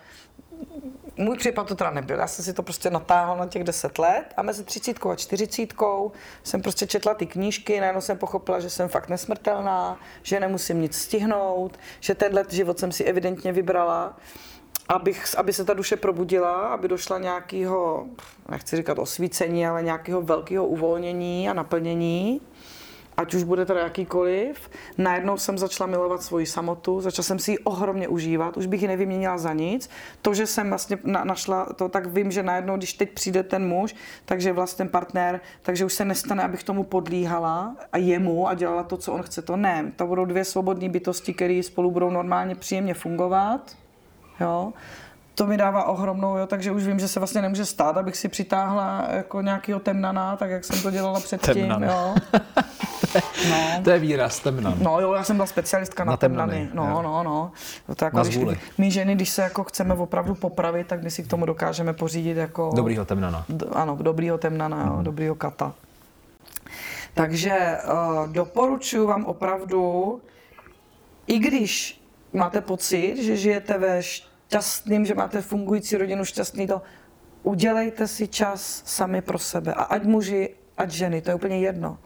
můj 1.21 1.37
případ 1.37 1.67
to 1.67 1.75
teda 1.75 1.91
nebyl. 1.91 2.19
Já 2.19 2.27
jsem 2.27 2.45
si 2.45 2.53
to 2.53 2.63
prostě 2.63 2.91
natáhl 2.91 3.37
na 3.37 3.47
těch 3.47 3.65
10 3.65 3.99
let 3.99 4.25
a 4.37 4.43
mezi 4.43 4.65
30 4.65 5.07
a 5.07 5.17
40 5.17 5.75
jsem 6.45 6.63
prostě 6.63 6.87
četla 6.87 7.15
ty 7.15 7.27
knížky, 7.27 7.81
najednou 7.81 8.01
jsem 8.01 8.19
pochopila, 8.19 8.61
že 8.61 8.71
jsem 8.71 8.89
fakt 8.89 9.09
nesmrtelná, 9.09 10.01
že 10.23 10.41
nemusím 10.41 10.81
nic 10.81 10.97
stihnout, 10.99 11.79
že 12.01 12.15
tenhle 12.15 12.45
život 12.49 12.79
jsem 12.79 12.93
si 12.93 13.05
evidentně 13.05 13.53
vybrala, 13.53 14.17
abych, 14.89 15.39
aby 15.39 15.53
se 15.53 15.65
ta 15.65 15.75
duše 15.75 15.97
probudila, 15.97 16.69
aby 16.69 16.89
došla 16.89 17.19
nějakého, 17.19 18.07
nechci 18.49 18.77
říkat 18.77 18.99
osvícení, 18.99 19.67
ale 19.67 19.83
nějakého 19.83 20.23
velkého 20.23 20.67
uvolnění 20.67 21.49
a 21.49 21.53
naplnění 21.53 22.41
ať 23.17 23.35
už 23.35 23.43
bude 23.43 23.67
teda 23.67 23.81
jakýkoliv, 23.81 24.71
najednou 24.99 25.37
jsem 25.37 25.59
začala 25.59 25.91
milovat 25.91 26.23
svoji 26.23 26.47
samotu, 26.47 27.01
začala 27.01 27.25
jsem 27.25 27.39
si 27.39 27.51
ji 27.51 27.59
ohromně 27.59 28.09
užívat, 28.09 28.57
už 28.57 28.67
bych 28.67 28.83
ji 28.83 28.89
nevyměnila 28.89 29.39
za 29.39 29.53
nic. 29.53 29.91
To, 30.23 30.35
že 30.35 30.47
jsem 30.47 30.69
vlastně 30.69 30.99
na, 31.05 31.25
našla 31.25 31.65
to, 31.65 31.89
tak 31.89 32.07
vím, 32.07 32.31
že 32.31 32.43
najednou, 32.43 32.77
když 32.77 32.93
teď 32.93 33.11
přijde 33.13 33.43
ten 33.43 33.69
muž, 33.69 33.95
takže 34.25 34.53
vlastně 34.53 34.85
ten 34.85 34.89
partner, 34.89 35.41
takže 35.63 35.85
už 35.85 35.93
se 35.93 36.05
nestane, 36.05 36.43
abych 36.43 36.65
tomu 36.65 36.83
podlíhala 36.83 37.77
a 37.93 37.99
jemu 37.99 38.49
a 38.49 38.55
dělala 38.55 38.83
to, 38.83 38.97
co 38.97 39.13
on 39.13 39.23
chce, 39.23 39.43
to 39.43 39.57
ne. 39.57 39.93
To 39.97 40.07
budou 40.07 40.25
dvě 40.25 40.45
svobodné 40.45 40.89
bytosti, 40.89 41.35
které 41.35 41.63
spolu 41.63 41.91
budou 41.91 42.11
normálně 42.11 42.55
příjemně 42.55 42.95
fungovat. 42.95 43.77
Jo 44.41 44.73
to 45.41 45.47
mi 45.47 45.57
dává 45.57 45.85
ohromnou, 45.85 46.37
jo, 46.37 46.47
takže 46.47 46.73
už 46.73 46.87
vím, 46.87 46.99
že 47.01 47.09
se 47.09 47.21
vlastně 47.21 47.43
nemůže 47.43 47.67
stát, 47.67 47.97
abych 47.97 48.17
si 48.17 48.29
přitáhla 48.29 49.07
jako 49.11 49.41
nějakýho 49.41 49.81
temnana, 49.81 50.37
tak 50.37 50.51
jak 50.51 50.65
jsem 50.65 50.83
to 50.83 50.91
dělala 50.91 51.21
předtím, 51.21 51.55
temnan. 51.55 51.83
jo. 51.83 52.15
No. 53.51 53.83
To 53.85 53.91
je 53.91 53.99
výraz, 53.99 54.39
temnan. 54.39 54.75
No 54.79 55.01
jo, 55.01 55.13
já 55.13 55.25
jsem 55.25 55.37
byla 55.37 55.47
specialistka 55.47 56.05
na, 56.05 56.11
na 56.11 56.17
temnany. 56.17 56.53
temnany. 56.53 56.71
No, 56.75 56.97
jo. 56.97 57.03
no, 57.03 57.23
no. 57.23 57.53
To 57.97 58.05
jako, 58.05 58.17
na 58.17 58.23
když, 58.23 58.39
my 58.79 58.91
ženy, 58.91 59.15
když 59.15 59.31
se 59.31 59.43
jako 59.43 59.65
chceme 59.65 59.95
opravdu 59.95 60.35
popravit, 60.35 60.87
tak 60.87 61.03
my 61.03 61.11
si 61.11 61.23
k 61.23 61.27
tomu 61.29 61.47
dokážeme 61.47 61.93
pořídit 61.93 62.37
jako... 62.37 62.73
Dobrýho 62.77 63.05
temnana. 63.05 63.45
D- 63.49 63.67
ano, 63.73 63.97
dobrýho 64.01 64.39
temnana, 64.39 64.87
jo, 64.87 64.97
mm. 64.97 65.05
dobrýho 65.05 65.35
kata. 65.35 65.73
Takže 67.15 67.79
uh, 67.93 68.29
doporučuji 68.29 69.07
vám 69.07 69.25
opravdu, 69.25 70.21
i 71.27 71.39
když 71.39 72.03
máte 72.33 72.61
pocit, 72.61 73.23
že 73.23 73.37
žijete 73.37 73.79
ve 73.79 74.03
šťastným, 74.51 75.07
že 75.07 75.15
máte 75.15 75.39
fungující 75.43 75.97
rodinu, 75.97 76.25
šťastný 76.25 76.67
to, 76.67 76.83
udělejte 77.43 78.07
si 78.07 78.29
čas 78.29 78.83
sami 78.83 79.23
pro 79.23 79.39
sebe. 79.39 79.75
A 79.75 79.83
ať 79.95 80.03
muži, 80.05 80.59
ať 80.77 80.91
ženy, 80.91 81.23
to 81.23 81.31
je 81.31 81.35
úplně 81.35 81.59
jedno. 81.59 81.99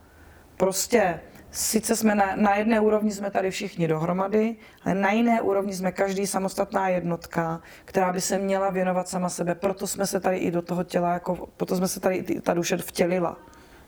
Prostě 0.57 1.19
sice 1.51 1.95
jsme 1.95 2.15
na, 2.15 2.35
na 2.35 2.55
jedné 2.55 2.79
úrovni 2.79 3.11
jsme 3.11 3.31
tady 3.31 3.51
všichni 3.51 3.87
dohromady, 3.87 4.55
ale 4.83 4.95
na 4.95 5.11
jiné 5.11 5.41
úrovni 5.41 5.73
jsme 5.73 5.91
každý 5.91 6.27
samostatná 6.27 6.89
jednotka, 6.89 7.61
která 7.85 8.13
by 8.13 8.21
se 8.21 8.37
měla 8.37 8.69
věnovat 8.69 9.09
sama 9.09 9.29
sebe. 9.29 9.55
Proto 9.55 9.87
jsme 9.87 10.05
se 10.07 10.19
tady 10.19 10.37
i 10.37 10.51
do 10.51 10.61
toho 10.61 10.83
těla, 10.83 11.13
jako, 11.13 11.49
proto 11.57 11.75
jsme 11.75 11.87
se 11.87 11.99
tady 11.99 12.23
ta 12.41 12.53
duše 12.53 12.77
vtělila, 12.77 13.37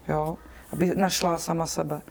jo? 0.07 0.37
aby 0.73 0.95
našla 0.95 1.37
sama 1.37 1.65
sebe. 1.65 2.01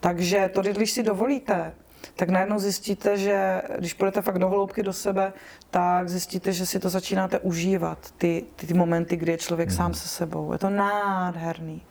Takže 0.00 0.50
to, 0.54 0.62
když 0.62 0.90
si 0.90 1.02
dovolíte, 1.02 1.72
tak 2.16 2.28
najednou 2.28 2.58
zjistíte, 2.58 3.18
že 3.18 3.62
když 3.78 3.94
půjdete 3.94 4.22
fakt 4.22 4.38
do 4.38 4.48
hloubky 4.48 4.82
do 4.82 4.92
sebe, 4.92 5.32
tak 5.70 6.08
zjistíte, 6.08 6.52
že 6.52 6.66
si 6.66 6.78
to 6.78 6.88
začínáte 6.88 7.38
užívat, 7.38 8.10
ty, 8.18 8.44
ty, 8.56 8.66
ty 8.66 8.74
momenty, 8.74 9.16
kdy 9.16 9.32
je 9.32 9.38
člověk 9.38 9.68
mm. 9.68 9.74
sám 9.74 9.94
se 9.94 10.08
sebou. 10.08 10.52
Je 10.52 10.58
to 10.58 10.70
nádherný. 10.70 11.82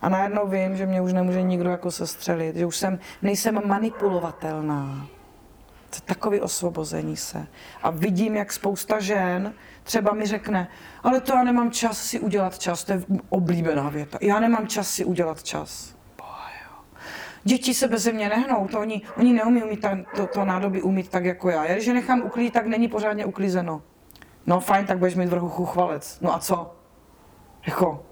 A 0.00 0.08
najednou 0.08 0.46
vím, 0.48 0.76
že 0.76 0.86
mě 0.86 1.00
už 1.00 1.12
nemůže 1.12 1.42
nikdo 1.42 1.70
jako 1.70 1.90
sestřelit, 1.90 2.56
že 2.56 2.66
už 2.66 2.76
jsem, 2.76 2.98
nejsem 3.22 3.60
manipulovatelná. 3.64 5.08
To 5.90 5.96
je 5.96 6.00
takový 6.06 6.40
osvobození 6.40 7.16
se. 7.16 7.46
A 7.82 7.90
vidím, 7.90 8.36
jak 8.36 8.52
spousta 8.52 9.00
žen 9.00 9.54
třeba 9.82 10.14
mi 10.14 10.26
řekne, 10.26 10.68
ale 11.02 11.20
to 11.20 11.32
já 11.32 11.42
nemám 11.42 11.70
čas 11.70 12.04
si 12.04 12.20
udělat 12.20 12.58
čas, 12.58 12.84
to 12.84 12.92
je 12.92 13.02
oblíbená 13.28 13.88
věta. 13.88 14.18
Já 14.20 14.40
nemám 14.40 14.66
čas 14.66 14.90
si 14.90 15.04
udělat 15.04 15.42
čas. 15.42 15.91
Děti 17.44 17.74
se 17.74 17.88
bez 17.88 18.06
mě 18.12 18.28
nehnou, 18.28 18.68
to 18.68 18.80
oni, 18.80 19.02
oni 19.16 19.32
neumí 19.32 19.62
umít 19.62 19.80
ta, 19.80 19.98
to, 20.16 20.26
to 20.26 20.44
nádobí 20.44 20.82
umít 20.82 21.08
tak 21.08 21.24
jako 21.24 21.50
já. 21.50 21.64
Já 21.64 21.74
když 21.74 21.86
je 21.86 21.94
nechám 21.94 22.22
uklidit, 22.22 22.52
tak 22.52 22.66
není 22.66 22.88
pořádně 22.88 23.24
uklízeno. 23.24 23.82
No 24.46 24.60
fajn, 24.60 24.86
tak 24.86 24.98
budeš 24.98 25.14
mít 25.14 25.28
vrchu 25.28 25.48
chuchvalec. 25.48 26.20
No 26.20 26.34
a 26.34 26.38
co? 26.38 26.76
Jako, 27.66 28.06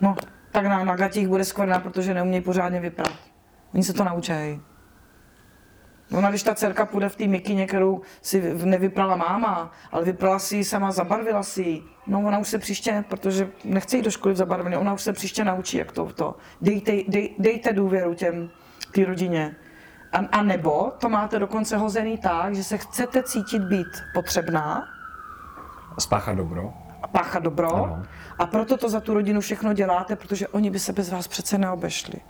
no, 0.00 0.16
tak 0.52 0.64
na, 0.64 0.84
na 0.84 0.96
gatích 0.96 1.28
bude 1.28 1.44
skvrna, 1.44 1.80
protože 1.80 2.14
neumějí 2.14 2.42
pořádně 2.42 2.80
vyprat. 2.80 3.12
Oni 3.74 3.84
se 3.84 3.92
to 3.92 4.04
naučí. 4.04 4.60
Ona, 6.12 6.30
když 6.30 6.42
ta 6.42 6.54
dcerka 6.54 6.86
půjde 6.86 7.08
v 7.08 7.16
té 7.16 7.26
mikině, 7.26 7.66
kterou 7.66 8.00
si 8.22 8.54
nevyprala 8.64 9.16
máma, 9.16 9.72
ale 9.92 10.04
vyprala 10.04 10.38
si 10.38 10.56
ji 10.56 10.64
sama, 10.64 10.90
zabarvila 10.90 11.42
si 11.42 11.62
ji, 11.62 11.82
no 12.06 12.20
ona 12.20 12.38
už 12.38 12.48
se 12.48 12.58
příště, 12.58 13.04
protože 13.08 13.50
nechce 13.64 13.96
jít 13.96 14.02
do 14.02 14.10
školy 14.10 14.34
v 14.34 14.36
zabarvené, 14.36 14.78
ona 14.78 14.94
už 14.94 15.02
se 15.02 15.12
příště 15.12 15.44
naučí, 15.44 15.76
jak 15.76 15.92
to, 15.92 16.06
to. 16.06 16.36
Dejte, 16.60 16.92
dej, 17.08 17.34
dejte 17.38 17.72
důvěru 17.72 18.14
těm, 18.14 18.50
té 18.92 19.04
rodině. 19.04 19.56
A, 20.12 20.18
a 20.18 20.42
nebo 20.42 20.92
to 20.98 21.08
máte 21.08 21.38
dokonce 21.38 21.76
hozený 21.76 22.18
tak, 22.18 22.54
že 22.54 22.64
se 22.64 22.78
chcete 22.78 23.22
cítit 23.22 23.62
být 23.62 23.86
potřebná. 24.14 24.88
Spáchat 25.98 26.36
dobro. 26.36 26.72
A 27.02 27.08
páchat 27.08 27.42
dobro. 27.42 27.74
Ano. 27.74 28.02
A 28.38 28.46
proto 28.46 28.76
to 28.76 28.88
za 28.88 29.00
tu 29.00 29.14
rodinu 29.14 29.40
všechno 29.40 29.72
děláte, 29.72 30.16
protože 30.16 30.48
oni 30.48 30.70
by 30.70 30.78
se 30.78 30.92
bez 30.92 31.10
vás 31.10 31.28
přece 31.28 31.58
neobešli. 31.58 32.20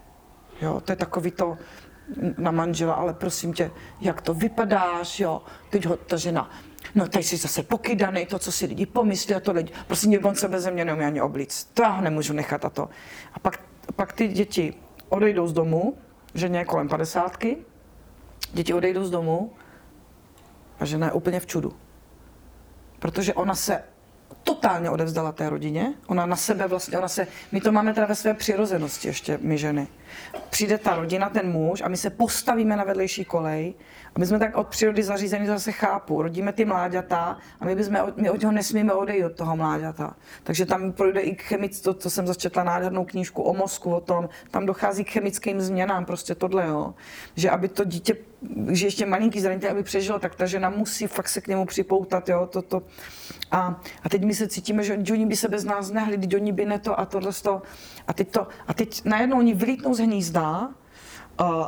Jo, 0.63 0.81
to 0.81 0.93
je 0.93 0.97
takový 0.97 1.31
to, 1.31 1.57
na 2.39 2.51
manžela, 2.51 2.95
ale 2.95 3.15
prosím 3.15 3.53
tě, 3.53 3.71
jak 4.01 4.23
to 4.23 4.35
vypadáš, 4.35 5.21
jo, 5.21 5.43
teď 5.71 5.87
ho 5.87 5.97
ta 5.97 6.17
žena, 6.17 6.51
no 6.95 7.09
tady 7.09 7.25
jsi 7.25 7.37
zase 7.37 7.63
pokydaný, 7.63 8.27
to, 8.27 8.39
co 8.39 8.53
si 8.53 8.67
lidi 8.67 8.87
pomyslí 8.87 9.35
a 9.35 9.41
to 9.41 9.53
lidi, 9.53 9.73
prosím 9.87 10.11
tě, 10.11 10.19
on 10.19 10.35
se 10.35 10.49
bez 10.49 10.67
mě 10.71 10.85
neumí 10.85 11.05
ani 11.05 11.21
oblíct, 11.21 11.75
to 11.75 11.83
já 11.83 11.89
ho 11.89 12.03
nemůžu 12.03 12.33
nechat 12.33 12.65
a 12.65 12.71
to. 12.71 12.89
A 13.35 13.39
pak, 13.39 13.61
pak 13.97 14.13
ty 14.13 14.29
děti 14.29 14.75
odejdou 15.09 15.47
z 15.47 15.53
domu, 15.53 15.99
ženě 16.35 16.59
je 16.59 16.65
kolem 16.65 16.89
padesátky, 16.89 17.57
děti 18.53 18.75
odejdou 18.75 19.05
z 19.05 19.11
domu 19.11 19.53
a 20.81 20.85
žena 20.85 21.07
je 21.07 21.13
úplně 21.13 21.41
v 21.41 21.47
čudu. 21.47 21.73
Protože 22.99 23.35
ona 23.35 23.55
se 23.55 23.83
totálně 24.49 24.91
odevzdala 24.91 25.33
té 25.33 25.51
rodině. 25.51 25.95
Ona 26.07 26.27
na 26.27 26.37
sebe 26.37 26.67
vlastně, 26.67 26.99
ona 26.99 27.09
se, 27.09 27.27
my 27.53 27.61
to 27.61 27.73
máme 27.73 27.95
teda 27.95 28.07
ve 28.07 28.15
své 28.15 28.35
přirozenosti 28.35 29.09
ještě, 29.09 29.39
my 29.43 29.59
ženy. 29.59 29.89
Přijde 30.51 30.79
ta 30.79 30.97
rodina, 30.97 31.29
ten 31.31 31.53
muž 31.53 31.83
a 31.85 31.89
my 31.89 31.97
se 31.97 32.11
postavíme 32.11 32.77
na 32.77 32.85
vedlejší 32.85 33.25
kolej 33.25 33.75
a 34.15 34.19
my 34.19 34.27
jsme 34.27 34.39
tak 34.39 34.57
od 34.57 34.69
přírody 34.69 35.03
zařízení, 35.03 35.47
to 35.47 35.53
zase 35.53 35.73
chápu. 35.73 36.23
Rodíme 36.23 36.53
ty 36.53 36.65
mláďata 36.65 37.39
a 37.61 37.65
my, 37.65 37.75
bychom, 37.75 37.97
my 38.17 38.31
od 38.31 38.41
něho 38.41 38.53
nesmíme 38.53 38.93
odejít 38.93 39.25
od 39.25 39.33
toho 39.33 39.57
mláďata. 39.57 40.17
Takže 40.43 40.67
tam 40.67 40.93
projde 40.93 41.21
i 41.21 41.35
chemic, 41.35 41.81
to, 41.81 41.95
to 41.95 42.11
jsem 42.11 42.27
začetla 42.27 42.65
nádhernou 42.65 43.05
knížku 43.05 43.43
o 43.43 43.55
mozku, 43.55 43.95
o 43.95 44.01
tom, 44.01 44.29
tam 44.51 44.67
dochází 44.67 45.05
k 45.05 45.11
chemickým 45.11 45.61
změnám, 45.61 46.05
prostě 46.05 46.35
tohle, 46.35 46.67
jo. 46.67 46.95
Že 47.37 47.51
aby 47.51 47.69
to 47.69 47.85
dítě, 47.85 48.17
že 48.69 48.87
ještě 48.87 49.07
malinký 49.07 49.41
zranění, 49.41 49.69
aby 49.69 49.83
přežilo, 49.83 50.19
tak 50.19 50.35
ta 50.35 50.47
žena 50.47 50.71
musí 50.71 51.07
fakt 51.07 51.29
se 51.29 51.41
k 51.41 51.47
němu 51.47 51.67
připoutat, 51.67 52.29
jo, 52.29 52.49
to, 52.53 52.63
to. 52.63 52.83
A, 53.51 53.81
a 54.03 54.09
teď 54.09 54.25
my 54.25 54.35
se 54.39 54.49
cítíme, 54.49 54.85
že 54.85 54.99
oni 55.13 55.27
by 55.27 55.37
se 55.37 55.49
bez 55.49 55.65
nás 55.65 55.91
nehli, 55.91 56.19
teď 56.19 56.35
oni 56.35 56.53
by 56.53 56.65
ne 56.65 56.79
to 56.79 57.01
a 57.01 57.05
tohle 57.05 57.33
to. 57.33 57.63
A 58.07 58.13
teď, 58.13 58.31
to, 58.31 58.47
a 58.67 58.75
teď 58.75 59.05
najednou 59.05 59.39
oni 59.39 59.55
vylítnou 59.55 59.95
z 59.95 59.99
hnízda 59.99 60.71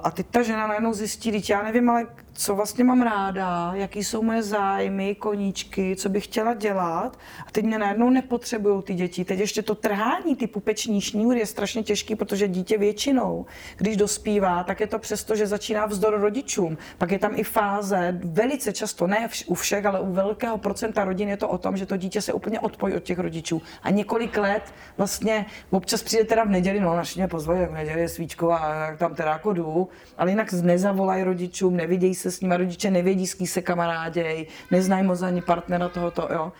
a 0.02 0.10
teď 0.10 0.26
ta 0.30 0.42
žena 0.42 0.66
najednou 0.66 0.92
zjistí, 0.92 1.32
teď 1.32 1.50
já 1.50 1.62
nevím, 1.62 1.90
ale 1.90 2.06
co 2.40 2.54
vlastně 2.54 2.84
mám 2.84 3.02
ráda, 3.02 3.72
jaký 3.74 4.04
jsou 4.04 4.22
moje 4.22 4.42
zájmy, 4.42 5.14
koníčky, 5.14 5.96
co 5.96 6.08
bych 6.08 6.24
chtěla 6.24 6.54
dělat. 6.54 7.18
A 7.46 7.50
teď 7.52 7.64
mě 7.64 7.78
najednou 7.78 8.10
nepotřebují 8.10 8.82
ty 8.82 8.94
děti. 8.94 9.24
Teď 9.24 9.38
ještě 9.38 9.62
to 9.62 9.74
trhání, 9.74 10.36
ty 10.36 10.46
pupeční 10.46 11.00
šňůry 11.00 11.38
je 11.38 11.46
strašně 11.46 11.82
těžký, 11.82 12.16
protože 12.16 12.48
dítě 12.48 12.78
většinou, 12.78 13.46
když 13.76 13.96
dospívá, 13.96 14.64
tak 14.64 14.80
je 14.80 14.86
to 14.86 14.98
přesto, 14.98 15.36
že 15.36 15.46
začíná 15.46 15.86
vzdor 15.86 16.20
rodičům. 16.20 16.78
Pak 16.98 17.10
je 17.10 17.18
tam 17.18 17.32
i 17.36 17.44
fáze, 17.44 18.20
velice 18.24 18.72
často, 18.72 19.06
ne 19.06 19.28
u 19.46 19.54
všech, 19.54 19.86
ale 19.86 20.00
u 20.00 20.12
velkého 20.12 20.58
procenta 20.58 21.04
rodin 21.04 21.28
je 21.28 21.36
to 21.36 21.48
o 21.48 21.58
tom, 21.58 21.76
že 21.76 21.86
to 21.86 21.96
dítě 21.96 22.22
se 22.22 22.32
úplně 22.32 22.60
odpojí 22.60 22.94
od 22.94 23.02
těch 23.02 23.18
rodičů. 23.18 23.62
A 23.82 23.90
několik 23.90 24.36
let 24.36 24.62
vlastně, 24.96 25.46
občas 25.70 26.02
přijde 26.02 26.24
teda 26.24 26.44
v 26.44 26.48
neděli, 26.48 26.80
no 26.80 26.96
naši 26.96 27.18
mě 27.18 27.28
pozvali, 27.28 27.66
v 27.66 27.72
neděli 27.72 28.00
je 28.00 28.08
svíčková, 28.08 28.56
a 28.56 28.96
tam 28.96 29.14
teda 29.14 29.30
jako 29.30 29.52
jdu, 29.52 29.88
ale 30.18 30.30
jinak 30.30 30.52
nezavolají 30.52 31.22
rodičům, 31.24 31.76
nevidějí 31.76 32.14
se 32.14 32.29
s 32.30 32.40
nimi, 32.40 32.56
rodiče 32.56 32.90
nevědí, 32.90 33.26
s 33.26 33.34
kým 33.34 33.46
se 33.46 33.62
kamaráděj, 33.62 34.46
neznají 34.70 35.06
moc 35.06 35.22
ani 35.22 35.42
partnera 35.42 35.88
tohoto, 35.88 36.28
jo. 36.32 36.52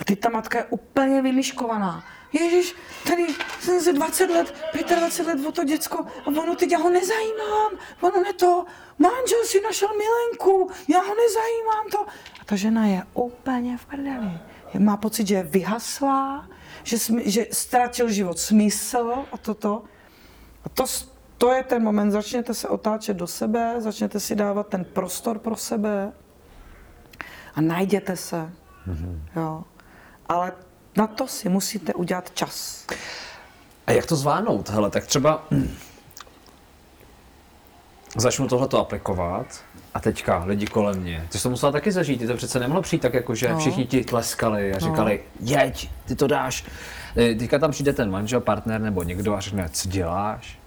A 0.00 0.04
teď 0.04 0.20
ta 0.20 0.28
matka 0.28 0.58
je 0.58 0.64
úplně 0.64 1.22
vymyškovaná. 1.22 2.04
Ježíš, 2.32 2.74
tady 3.06 3.26
jsem 3.60 3.80
se 3.80 3.92
20 3.92 4.30
let, 4.30 4.54
25 4.98 5.26
let 5.26 5.46
o 5.48 5.52
to 5.52 5.64
děcko 5.64 5.98
a 5.98 6.26
ono 6.26 6.56
teď 6.56 6.72
já 6.72 6.78
ho 6.78 6.90
nezajímám, 6.90 7.72
ono 8.00 8.22
ne 8.22 8.32
to, 8.32 8.64
manžel 8.98 9.44
si 9.44 9.60
našel 9.60 9.88
milenku, 9.88 10.70
já 10.88 10.98
ho 10.98 11.14
nezajímám 11.14 11.86
to. 11.90 12.00
A 12.40 12.44
ta 12.44 12.56
žena 12.56 12.86
je 12.86 13.02
úplně 13.14 13.76
v 13.76 13.86
prdeli. 13.86 14.30
Má 14.78 14.96
pocit, 14.96 15.26
že 15.26 15.34
je 15.34 15.42
vyhaslá, 15.42 16.48
že, 16.82 16.96
že 17.24 17.46
ztratil 17.52 18.08
život 18.08 18.38
smysl 18.38 19.24
a 19.32 19.36
toto. 19.36 19.84
A 20.64 20.68
to, 20.68 20.84
to 21.38 21.52
je 21.52 21.62
ten 21.62 21.82
moment, 21.82 22.10
začněte 22.10 22.54
se 22.54 22.68
otáčet 22.68 23.16
do 23.16 23.26
sebe, 23.26 23.74
začněte 23.78 24.20
si 24.20 24.34
dávat 24.34 24.66
ten 24.66 24.84
prostor 24.84 25.38
pro 25.38 25.56
sebe 25.56 26.12
a 27.54 27.60
najděte 27.60 28.16
se. 28.16 28.50
Mm-hmm. 28.88 29.20
Jo. 29.36 29.64
Ale 30.28 30.52
na 30.96 31.06
to 31.06 31.26
si 31.26 31.48
musíte 31.48 31.94
udělat 31.94 32.30
čas. 32.34 32.86
A 33.86 33.92
jak 33.92 34.06
to 34.06 34.16
zvládnout? 34.16 34.68
Hele, 34.68 34.90
tak 34.90 35.06
třeba 35.06 35.46
začnu 38.16 38.48
tohleto 38.48 38.80
aplikovat 38.80 39.46
a 39.94 40.00
teďka 40.00 40.44
lidi 40.44 40.66
kolem 40.66 41.00
mě. 41.00 41.26
Ty 41.30 41.38
jsi 41.38 41.42
to 41.42 41.50
musela 41.50 41.72
taky 41.72 41.92
zažít, 41.92 42.20
ty 42.20 42.26
to 42.26 42.34
přece 42.34 42.60
nemohlo 42.60 42.82
přijít 42.82 43.02
tak 43.02 43.14
jako, 43.14 43.34
že 43.34 43.48
no. 43.48 43.58
všichni 43.58 43.86
ti 43.86 44.04
tleskali 44.04 44.74
a 44.74 44.78
říkali, 44.78 45.20
no. 45.40 45.46
jeď, 45.46 45.90
ty 46.04 46.16
to 46.16 46.26
dáš. 46.26 46.64
E, 47.16 47.34
teďka 47.34 47.58
tam 47.58 47.70
přijde 47.70 47.92
ten 47.92 48.10
manžel, 48.10 48.40
partner 48.40 48.80
nebo 48.80 49.02
někdo 49.02 49.34
a 49.34 49.40
řekne, 49.40 49.68
co 49.72 49.88
děláš? 49.88 50.58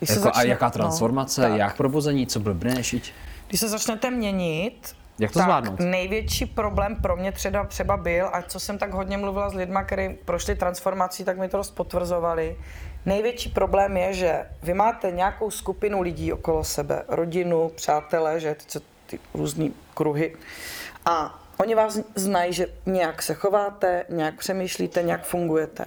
Jako, 0.00 0.20
začne, 0.20 0.42
a 0.42 0.44
jaká 0.44 0.66
no, 0.66 0.70
transformace, 0.70 1.48
no, 1.48 1.56
jak 1.56 1.76
probuzení, 1.76 2.26
co 2.26 2.40
blbneš? 2.40 2.94
Když 3.48 3.60
se 3.60 3.68
začnete 3.68 4.10
měnit, 4.10 4.96
jak 5.18 5.32
to 5.32 5.38
tak 5.38 5.44
zvládnout? 5.46 5.80
největší 5.80 6.46
problém 6.46 6.96
pro 6.96 7.16
mě 7.16 7.32
třeba, 7.32 7.66
třeba 7.66 7.96
byl, 7.96 8.28
a 8.32 8.42
co 8.42 8.60
jsem 8.60 8.78
tak 8.78 8.92
hodně 8.92 9.16
mluvila 9.16 9.50
s 9.50 9.54
lidmi, 9.54 9.78
kteří 9.86 10.18
prošli 10.24 10.56
transformací, 10.56 11.24
tak 11.24 11.38
mi 11.38 11.48
to 11.48 11.56
dost 11.56 11.70
potvrzovali. 11.70 12.56
Největší 13.06 13.48
problém 13.48 13.96
je, 13.96 14.14
že 14.14 14.46
vy 14.62 14.74
máte 14.74 15.10
nějakou 15.10 15.50
skupinu 15.50 16.00
lidí 16.00 16.32
okolo 16.32 16.64
sebe, 16.64 17.02
rodinu, 17.08 17.68
přátelé, 17.74 18.40
že 18.40 18.54
ty, 18.54 18.80
ty 19.06 19.18
různý 19.34 19.74
kruhy. 19.94 20.36
A 21.06 21.42
oni 21.58 21.74
vás 21.74 21.98
znají, 22.14 22.52
že 22.52 22.66
nějak 22.86 23.22
se 23.22 23.34
chováte, 23.34 24.04
nějak 24.08 24.34
přemýšlíte, 24.34 25.02
nějak 25.02 25.24
fungujete 25.24 25.84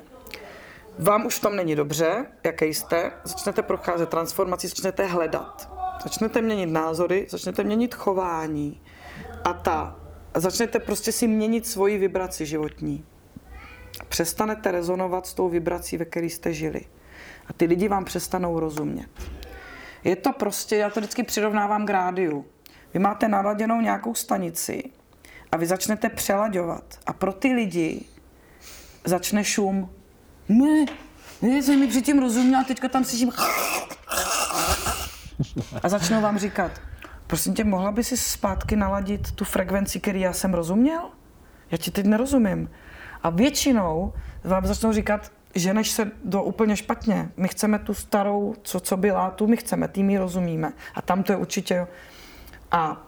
vám 0.99 1.25
už 1.25 1.35
v 1.35 1.41
tom 1.41 1.55
není 1.55 1.75
dobře, 1.75 2.25
jaký 2.43 2.65
jste, 2.65 3.11
začnete 3.23 3.61
procházet 3.61 4.09
transformací, 4.09 4.67
začnete 4.67 5.05
hledat. 5.05 5.71
Začnete 6.03 6.41
měnit 6.41 6.65
názory, 6.65 7.27
začnete 7.29 7.63
měnit 7.63 7.95
chování 7.95 8.81
a 9.43 9.53
ta, 9.53 9.99
začnete 10.35 10.79
prostě 10.79 11.11
si 11.11 11.27
měnit 11.27 11.67
svoji 11.67 11.97
vibraci 11.97 12.45
životní. 12.45 13.05
Přestanete 14.09 14.71
rezonovat 14.71 15.27
s 15.27 15.33
tou 15.33 15.49
vibrací, 15.49 15.97
ve 15.97 16.05
které 16.05 16.25
jste 16.25 16.53
žili. 16.53 16.81
A 17.47 17.53
ty 17.53 17.65
lidi 17.65 17.87
vám 17.87 18.05
přestanou 18.05 18.59
rozumět. 18.59 19.09
Je 20.03 20.15
to 20.15 20.31
prostě, 20.31 20.75
já 20.75 20.89
to 20.89 20.99
vždycky 20.99 21.23
přirovnávám 21.23 21.85
k 21.85 21.89
rádiu. 21.89 22.45
Vy 22.93 22.99
máte 22.99 23.27
naladěnou 23.27 23.81
nějakou 23.81 24.15
stanici 24.15 24.83
a 25.51 25.57
vy 25.57 25.65
začnete 25.65 26.09
přelaďovat. 26.09 26.99
A 27.05 27.13
pro 27.13 27.33
ty 27.33 27.53
lidi 27.53 28.05
začne 29.05 29.43
šum 29.43 29.89
ne, 30.49 30.85
Ne, 31.43 31.63
jsem 31.63 31.79
mi 31.79 31.87
předtím 31.87 32.19
rozuměla, 32.19 32.63
teďka 32.63 32.89
tam 32.89 33.03
slyším 33.03 33.31
a 35.83 35.89
začnou 35.89 36.21
vám 36.21 36.39
říkat, 36.39 36.71
prosím 37.27 37.53
tě, 37.53 37.63
mohla 37.63 37.91
by 37.91 38.03
si 38.03 38.17
zpátky 38.17 38.75
naladit 38.75 39.31
tu 39.31 39.45
frekvenci, 39.45 39.99
který 39.99 40.21
já 40.21 40.33
jsem 40.33 40.53
rozuměl? 40.53 41.01
Já 41.71 41.77
ti 41.77 41.91
teď 41.91 42.05
nerozumím. 42.05 42.69
A 43.23 43.29
většinou 43.29 44.13
vám 44.43 44.65
začnou 44.65 44.93
říkat, 44.93 45.31
že 45.55 45.73
než 45.73 45.91
se 45.91 46.11
do 46.23 46.43
úplně 46.43 46.75
špatně. 46.75 47.29
My 47.37 47.47
chceme 47.47 47.79
tu 47.79 47.93
starou, 47.93 48.55
co, 48.61 48.79
co 48.79 48.97
byla, 48.97 49.29
tu 49.31 49.47
my 49.47 49.57
chceme, 49.57 49.87
tým 49.87 50.05
my 50.05 50.17
rozumíme. 50.17 50.73
A 50.95 51.01
tam 51.01 51.23
to 51.23 51.31
je 51.31 51.37
určitě... 51.37 51.87
A 52.71 53.07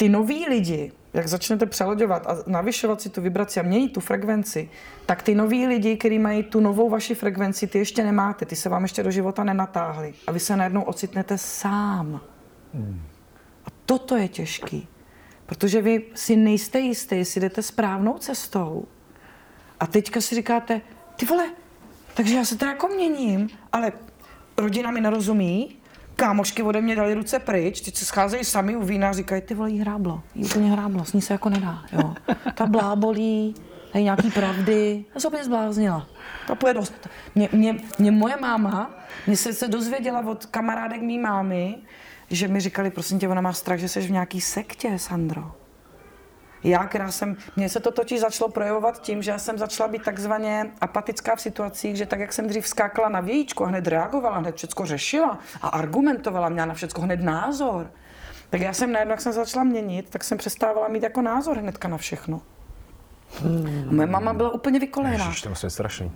ty 0.00 0.08
noví 0.08 0.46
lidi, 0.48 0.92
jak 1.14 1.28
začnete 1.28 1.66
přelaďovat 1.66 2.26
a 2.26 2.36
navyšovat 2.46 3.00
si 3.00 3.08
tu 3.08 3.20
vibraci 3.20 3.60
a 3.60 3.62
měnit 3.62 3.92
tu 3.92 4.00
frekvenci, 4.00 4.70
tak 5.06 5.22
ty 5.22 5.34
noví 5.34 5.66
lidi, 5.66 5.96
kteří 5.96 6.18
mají 6.18 6.42
tu 6.42 6.60
novou 6.60 6.90
vaši 6.90 7.14
frekvenci, 7.14 7.66
ty 7.66 7.78
ještě 7.78 8.04
nemáte, 8.04 8.46
ty 8.46 8.56
se 8.56 8.68
vám 8.68 8.82
ještě 8.82 9.02
do 9.02 9.10
života 9.10 9.44
nenatáhli. 9.44 10.14
A 10.26 10.32
vy 10.32 10.40
se 10.40 10.56
najednou 10.56 10.82
ocitnete 10.82 11.38
sám. 11.38 12.20
Hmm. 12.74 13.02
A 13.64 13.68
toto 13.86 14.16
je 14.16 14.28
těžký. 14.28 14.88
Protože 15.46 15.82
vy 15.82 16.02
si 16.14 16.36
nejste 16.36 16.80
jistý, 16.80 17.16
jestli 17.16 17.40
jdete 17.40 17.62
správnou 17.62 18.18
cestou. 18.18 18.84
A 19.80 19.86
teďka 19.86 20.20
si 20.20 20.34
říkáte, 20.34 20.80
ty 21.16 21.26
vole, 21.26 21.50
takže 22.14 22.36
já 22.36 22.44
se 22.44 22.58
teda 22.58 22.70
jako 22.70 22.88
měním, 22.88 23.48
ale 23.72 23.92
rodina 24.56 24.90
mi 24.90 25.00
nerozumí, 25.00 25.79
kámošky 26.20 26.62
ode 26.62 26.80
mě 26.80 26.96
dali 26.96 27.14
ruce 27.14 27.38
pryč, 27.38 27.80
teď 27.80 27.96
se 27.96 28.04
scházejí 28.04 28.44
sami 28.44 28.76
u 28.76 28.82
vína 28.82 29.08
a 29.08 29.12
říkají, 29.12 29.42
ty 29.42 29.54
vole, 29.54 29.70
jí 29.70 29.78
hráblo, 29.78 30.22
jí 30.34 30.44
úplně 30.44 30.70
hráblo, 30.70 31.04
s 31.04 31.12
ní 31.12 31.22
se 31.22 31.32
jako 31.32 31.48
nedá, 31.48 31.84
jo. 31.92 32.14
Ta 32.54 32.66
blábolí, 32.66 33.54
tady 33.92 34.04
nějaký 34.04 34.30
pravdy, 34.30 35.04
já 35.14 35.20
se 35.20 35.28
úplně 35.28 35.44
zbláznila. 35.44 36.06
To 36.46 36.56
půjde 36.56 36.74
dost. 36.74 37.08
Mě, 37.34 37.48
mě, 37.52 37.76
mě 37.98 38.10
moje 38.10 38.36
máma, 38.36 38.90
mě 39.26 39.36
se, 39.36 39.52
se 39.52 39.68
dozvěděla 39.68 40.26
od 40.26 40.46
kamarádek 40.46 41.02
mý 41.02 41.18
mámy, 41.18 41.76
že 42.30 42.48
mi 42.48 42.60
říkali, 42.60 42.90
prosím 42.90 43.18
tě, 43.18 43.28
ona 43.28 43.40
má 43.40 43.52
strach, 43.52 43.78
že 43.78 43.88
jsi 43.88 44.00
v 44.00 44.10
nějaký 44.10 44.40
sektě, 44.40 44.98
Sandro. 44.98 45.59
Já, 46.64 46.86
která 46.86 47.10
jsem, 47.10 47.36
mně 47.56 47.68
se 47.68 47.80
to 47.80 47.90
totiž 47.90 48.20
začalo 48.20 48.50
projevovat 48.50 49.00
tím, 49.00 49.22
že 49.22 49.30
já 49.30 49.38
jsem 49.38 49.58
začala 49.58 49.88
být 49.88 50.02
takzvaně 50.02 50.70
apatická 50.80 51.36
v 51.36 51.40
situacích, 51.40 51.96
že 51.96 52.06
tak, 52.06 52.20
jak 52.20 52.32
jsem 52.32 52.48
dřív 52.48 52.68
skákala 52.68 53.08
na 53.08 53.20
vějíčku 53.20 53.64
a 53.64 53.68
hned 53.68 53.86
reagovala, 53.86 54.38
hned 54.38 54.56
všechno 54.56 54.86
řešila 54.86 55.38
a 55.62 55.68
argumentovala, 55.68 56.48
měla 56.48 56.66
na 56.66 56.74
všechno 56.74 57.02
hned 57.02 57.20
názor, 57.20 57.90
tak 58.50 58.60
já 58.60 58.72
jsem 58.72 58.92
najednou, 58.92 59.12
jak 59.12 59.20
jsem 59.20 59.32
začala 59.32 59.64
měnit, 59.64 60.10
tak 60.10 60.24
jsem 60.24 60.38
přestávala 60.38 60.88
mít 60.88 61.02
jako 61.02 61.22
názor 61.22 61.58
hnedka 61.58 61.88
na 61.88 61.96
všechno. 61.96 62.42
Hmm. 63.38 63.96
moje 63.96 64.06
mama 64.06 64.32
byla 64.32 64.50
úplně 64.50 64.78
vykolená. 64.80 65.24
Ježiš, 65.24 65.42
to 65.42 65.66
je 65.66 65.70
strašný. 65.70 66.12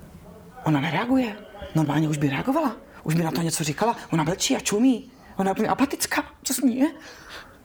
Ona 0.65 0.81
nereaguje. 0.81 1.37
Normálně 1.75 2.09
už 2.09 2.17
by 2.17 2.29
reagovala. 2.29 2.77
Už 3.03 3.15
by 3.15 3.23
na 3.23 3.31
to 3.31 3.43
něco 3.43 3.65
říkala. 3.65 3.97
Ona 4.13 4.25
mlčí 4.25 4.57
a 4.57 4.61
čumí. 4.61 5.11
Ona 5.37 5.49
je 5.49 5.53
úplně 5.53 5.69
apatická. 5.69 6.25
Co 6.43 6.55
s 6.55 6.61
ní 6.61 6.79
je? 6.79 6.89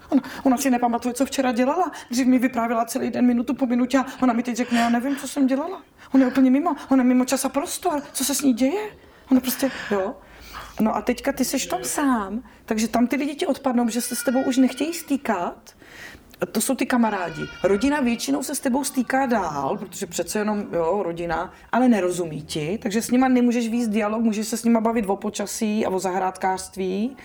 Ona, 0.10 0.22
ona 0.43 0.57
si 0.57 0.70
nepamatuje, 0.70 1.14
co 1.14 1.26
včera 1.26 1.51
dělala. 1.51 1.91
Dřív 2.12 2.28
mi 2.28 2.39
vyprávěla 2.39 2.86
celý 2.86 3.10
den 3.10 3.26
minutu 3.26 3.53
po 3.53 3.66
minutě 3.66 3.97
a 3.97 4.05
ona 4.22 4.34
mi 4.34 4.43
teď 4.43 4.55
řekne, 4.55 4.80
já 4.80 4.89
nevím, 4.89 5.16
co 5.16 5.28
jsem 5.28 5.47
dělala. 5.47 5.82
Ona 6.14 6.24
je 6.24 6.32
úplně 6.32 6.51
mimo, 6.51 6.76
ona 6.89 7.03
je 7.03 7.07
mimo 7.07 7.26
čas 7.26 7.45
a 7.45 7.49
prostor. 7.49 8.01
Co 8.14 8.26
se 8.26 8.36
s 8.36 8.41
ní 8.41 8.53
děje? 8.53 8.89
Ona 9.32 9.41
prostě, 9.41 9.72
jo. 9.91 10.16
No 10.80 10.95
a 10.95 11.01
teďka 11.01 11.32
ty 11.32 11.45
seš 11.45 11.66
tam 11.66 11.84
sám, 11.84 12.43
takže 12.66 12.88
tam 12.88 13.07
ty 13.07 13.16
lidi 13.16 13.36
ti 13.36 13.47
odpadnou, 13.47 13.89
že 13.89 14.01
se 14.01 14.16
s 14.16 14.24
tebou 14.24 14.43
už 14.43 14.57
nechtějí 14.57 14.93
stýkat, 14.93 15.76
to 16.46 16.62
jsou 16.62 16.76
ty 16.76 16.86
kamarádi. 16.86 17.48
Rodina 17.64 18.00
většinou 18.02 18.44
se 18.44 18.56
s 18.56 18.60
tebou 18.60 18.84
stýká 18.84 19.26
dál, 19.26 19.78
protože 19.78 20.06
přece 20.06 20.40
jenom, 20.40 20.66
jo, 20.74 21.04
rodina, 21.04 21.54
ale 21.72 21.90
nerozumí 21.90 22.42
ti, 22.42 22.80
takže 22.82 23.02
s 23.02 23.12
nima 23.12 23.28
nemůžeš 23.28 23.70
víc 23.70 23.88
dialog, 23.88 24.22
můžeš 24.22 24.48
se 24.48 24.58
s 24.58 24.64
nima 24.64 24.82
bavit 24.82 25.06
o 25.08 25.16
počasí 25.16 25.86
a 25.86 25.90
o 25.90 26.00
zahrádkářství, 26.00 27.18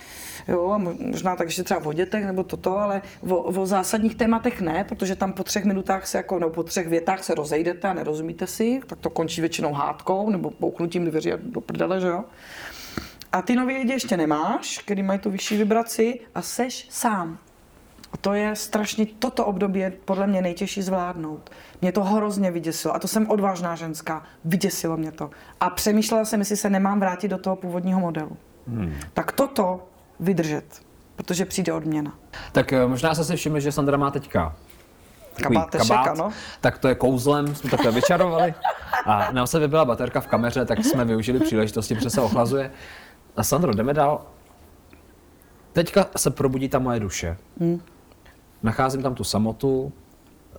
jo, 0.48 0.70
a 0.70 0.78
možná 0.78 1.36
tak, 1.36 1.50
že 1.50 1.62
třeba 1.62 1.86
o 1.86 1.92
dětech 1.92 2.26
nebo 2.26 2.44
toto, 2.44 2.78
ale 2.78 3.02
o, 3.28 3.36
o 3.36 3.66
zásadních 3.66 4.14
tématech 4.14 4.60
ne, 4.60 4.84
protože 4.88 5.16
tam 5.16 5.32
po 5.32 5.44
třech 5.44 5.64
minutách 5.64 6.06
se 6.06 6.18
jako, 6.18 6.38
nebo 6.38 6.50
po 6.50 6.62
třech 6.62 6.88
větách 6.88 7.24
se 7.24 7.34
rozejdete 7.34 7.88
a 7.88 7.92
nerozumíte 7.92 8.46
si, 8.46 8.80
tak 8.86 8.98
to 8.98 9.10
končí 9.10 9.40
většinou 9.40 9.72
hádkou 9.72 10.30
nebo 10.30 10.50
pouknutím 10.50 11.04
dveří 11.04 11.32
do 11.38 11.60
prdele, 11.60 12.00
že 12.00 12.06
jo. 12.06 12.24
A 13.32 13.42
ty 13.42 13.56
nový 13.56 13.76
lidi 13.76 13.92
ještě 13.92 14.16
nemáš, 14.16 14.78
který 14.78 15.02
mají 15.02 15.18
tu 15.18 15.30
vyšší 15.30 15.56
vibraci 15.56 16.20
a 16.34 16.42
seš 16.42 16.86
sám. 16.90 17.38
A 18.14 18.16
to 18.16 18.34
je 18.34 18.56
strašně, 18.56 19.06
toto 19.18 19.46
období 19.46 19.80
je 19.80 19.92
podle 20.04 20.26
mě 20.26 20.42
nejtěžší 20.42 20.82
zvládnout. 20.82 21.50
Mě 21.82 21.92
to 21.92 22.04
hrozně 22.04 22.50
vyděsilo. 22.50 22.94
A 22.94 22.98
to 22.98 23.08
jsem 23.08 23.30
odvážná 23.30 23.74
ženská. 23.74 24.22
Vyděsilo 24.44 24.96
mě 24.96 25.12
to. 25.12 25.30
A 25.60 25.70
přemýšlela 25.70 26.24
jsem, 26.24 26.40
jestli 26.40 26.56
se 26.56 26.70
nemám 26.70 27.00
vrátit 27.00 27.28
do 27.28 27.38
toho 27.38 27.56
původního 27.56 28.00
modelu. 28.00 28.36
Hmm. 28.68 28.94
Tak 29.14 29.32
toto 29.32 29.88
vydržet, 30.20 30.64
protože 31.16 31.44
přijde 31.44 31.72
odměna. 31.72 32.14
Tak 32.52 32.72
eh, 32.72 32.86
možná 32.86 33.14
se 33.14 33.24
si 33.24 33.36
všimli, 33.36 33.60
že 33.60 33.72
Sandra 33.72 33.96
má 33.96 34.10
teďka 34.10 34.56
Kabátešek, 35.42 35.88
kabát, 35.88 36.06
ano. 36.06 36.30
Tak 36.60 36.78
to 36.78 36.88
je 36.88 36.94
kouzlem, 36.94 37.54
jsme 37.54 37.70
takhle 37.70 37.92
vyčarovali. 37.92 38.54
A 39.06 39.32
nám 39.32 39.46
se 39.46 39.58
vybila 39.58 39.84
baterka 39.84 40.20
v 40.20 40.26
kameře, 40.26 40.64
tak 40.64 40.84
jsme 40.84 41.04
využili 41.04 41.40
příležitosti, 41.40 41.94
protože 41.94 42.10
se 42.10 42.20
ochlazuje. 42.20 42.70
A 43.36 43.42
Sandro, 43.42 43.72
jdeme 43.72 43.94
dál. 43.94 44.26
Teďka 45.72 46.06
se 46.16 46.30
probudí 46.30 46.68
ta 46.68 46.78
moje 46.78 47.00
duše. 47.00 47.36
Hmm 47.60 47.80
nacházím 48.64 49.02
tam 49.02 49.14
tu 49.14 49.24
samotu, 49.24 49.92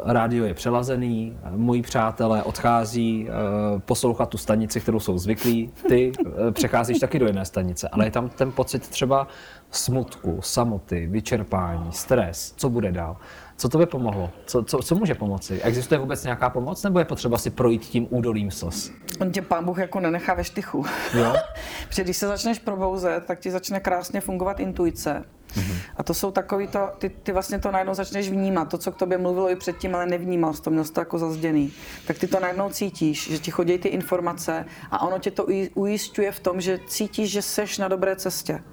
rádio 0.03 0.45
je 0.45 0.53
přelazený, 0.53 1.38
moji 1.49 1.82
přátelé 1.82 2.43
odchází 2.43 3.28
uh, 3.28 3.80
poslouchat 3.80 4.30
tu 4.30 4.38
stanici, 4.38 4.80
kterou 4.80 4.99
jsou 4.99 5.18
zvyklí, 5.18 5.72
ty 5.88 6.12
uh, 6.12 6.51
přecházíš 6.51 6.99
taky 6.99 7.20
do 7.20 7.28
jiné 7.28 7.45
stanice, 7.45 7.89
ale 7.89 8.06
je 8.06 8.12
tam 8.12 8.30
ten 8.30 8.51
pocit 8.51 8.88
třeba 8.88 9.28
smutku, 9.72 10.39
samoty, 10.41 11.08
vyčerpání, 11.08 11.91
stres, 11.91 12.53
co 12.58 12.70
bude 12.70 12.91
dál. 12.91 13.18
Co 13.58 13.70
to 13.70 13.78
by 13.78 13.86
pomohlo? 13.86 14.32
Co, 14.45 14.64
co, 14.64 14.78
co 14.80 14.95
může 14.95 15.16
pomoci? 15.16 15.62
Existuje 15.62 15.99
vůbec 15.99 16.24
nějaká 16.24 16.49
pomoc, 16.49 16.84
nebo 16.84 16.99
je 16.99 17.06
potřeba 17.06 17.38
si 17.38 17.49
projít 17.49 17.82
tím 17.82 18.08
údolím 18.10 18.51
slz? 18.51 18.91
On 19.20 19.32
tě 19.32 19.41
pán 19.41 19.66
Bůh 19.66 19.78
jako 19.78 19.99
nenechá 19.99 20.34
ve 20.34 20.43
štychu. 20.43 20.86
Jo? 21.14 21.34
Protože 21.88 22.03
když 22.03 22.18
se 22.18 22.28
začneš 22.28 22.60
probouzet, 22.60 23.26
tak 23.26 23.39
ti 23.39 23.51
začne 23.51 23.80
krásně 23.80 24.22
fungovat 24.22 24.60
intuice. 24.60 25.24
Mm-hmm. 25.53 25.78
A 25.95 26.03
to 26.03 26.14
jsou 26.14 26.32
takový 26.32 26.68
to, 26.68 26.89
ty, 26.97 27.10
ty 27.10 27.32
vlastně 27.32 27.60
to 27.60 27.72
najednou 27.72 27.93
začneš 27.93 28.30
vnímat, 28.30 28.66
to, 28.66 28.78
co 28.78 28.91
k 28.91 28.95
tobě 28.95 29.18
mluvilo 29.18 29.49
i 29.49 29.56
předtím, 29.56 29.95
ale 29.95 30.06
nevnímal 30.06 30.53
jsi 30.53 30.62
to, 30.62 30.70
měl 30.70 30.84
jsi 30.84 30.93
to 30.93 31.01
jako 31.01 31.18
zazděný. 31.18 31.74
Tak 32.08 32.18
ty 32.18 32.28
to 32.28 32.39
najednou 32.39 32.70
cítíš, 32.70 33.32
že 33.32 33.39
ti 33.39 33.51
chodí 33.51 33.78
ty 33.78 33.88
informace 33.88 34.66
a 34.91 35.01
ono 35.01 35.20
tě 35.20 35.32
to 35.32 35.45
ujišťuje 35.74 36.32
v 36.32 36.39
tom, 36.39 36.62
že 36.62 36.80
cítíš, 36.88 37.32
že 37.32 37.41
seš 37.41 37.78
na 37.78 37.88
dobré 37.88 38.16
cestě 38.16 38.64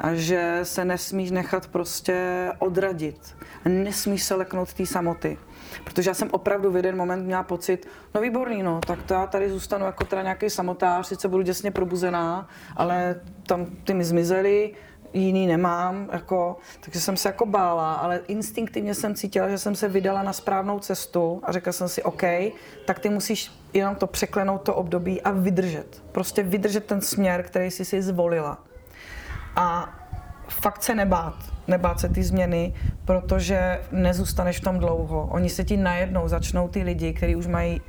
a 0.00 0.14
že 0.14 0.60
se 0.62 0.84
nesmíš 0.84 1.30
nechat 1.30 1.66
prostě 1.66 2.46
odradit. 2.58 3.36
Nesmíš 3.64 4.22
se 4.22 4.34
leknout 4.34 4.74
té 4.74 4.86
samoty. 4.86 5.38
Protože 5.84 6.10
já 6.10 6.14
jsem 6.14 6.28
opravdu 6.30 6.70
v 6.70 6.76
jeden 6.76 6.96
moment 6.96 7.24
měla 7.24 7.42
pocit, 7.42 7.88
no 8.14 8.20
výborný, 8.20 8.62
no, 8.62 8.80
tak 8.86 9.02
to 9.02 9.14
já 9.14 9.26
tady 9.26 9.50
zůstanu 9.50 9.86
jako 9.86 10.04
teda 10.04 10.22
nějaký 10.22 10.50
samotář, 10.50 11.06
sice 11.06 11.28
budu 11.28 11.42
děsně 11.42 11.70
probuzená, 11.70 12.48
ale 12.76 13.20
tam 13.46 13.66
ty 13.66 13.94
mi 13.94 14.04
zmizely, 14.04 14.74
jiný 15.12 15.46
nemám, 15.46 16.08
jako, 16.12 16.56
takže 16.80 17.00
jsem 17.00 17.16
se 17.16 17.28
jako 17.28 17.46
bála, 17.46 17.94
ale 17.94 18.20
instinktivně 18.28 18.94
jsem 18.94 19.14
cítila, 19.14 19.48
že 19.48 19.58
jsem 19.58 19.74
se 19.74 19.88
vydala 19.88 20.22
na 20.22 20.32
správnou 20.32 20.78
cestu 20.78 21.40
a 21.42 21.52
řekla 21.52 21.72
jsem 21.72 21.88
si, 21.88 22.02
OK, 22.02 22.22
tak 22.84 22.98
ty 22.98 23.08
musíš 23.08 23.52
jenom 23.72 23.94
to 23.94 24.06
překlenout 24.06 24.62
to 24.62 24.74
období 24.74 25.22
a 25.22 25.30
vydržet. 25.30 26.02
Prostě 26.12 26.42
vydržet 26.42 26.84
ten 26.84 27.00
směr, 27.00 27.42
který 27.42 27.70
jsi 27.70 27.84
si 27.84 28.02
zvolila. 28.02 28.69
A 29.60 29.88
fakt 30.48 30.82
se 30.82 30.94
nebát, 30.94 31.34
nebát 31.68 32.00
se 32.00 32.08
ty 32.08 32.22
změny, 32.22 32.74
protože 33.04 33.80
nezůstaneš 33.92 34.58
v 34.58 34.60
tom 34.60 34.78
dlouho. 34.78 35.28
Oni 35.32 35.48
se 35.48 35.64
ti 35.64 35.76
najednou 35.76 36.28
začnou 36.28 36.68
ty 36.68 36.82
lidi, 36.82 37.12
kteří 37.12 37.36
už 37.36 37.46
mají 37.46 37.80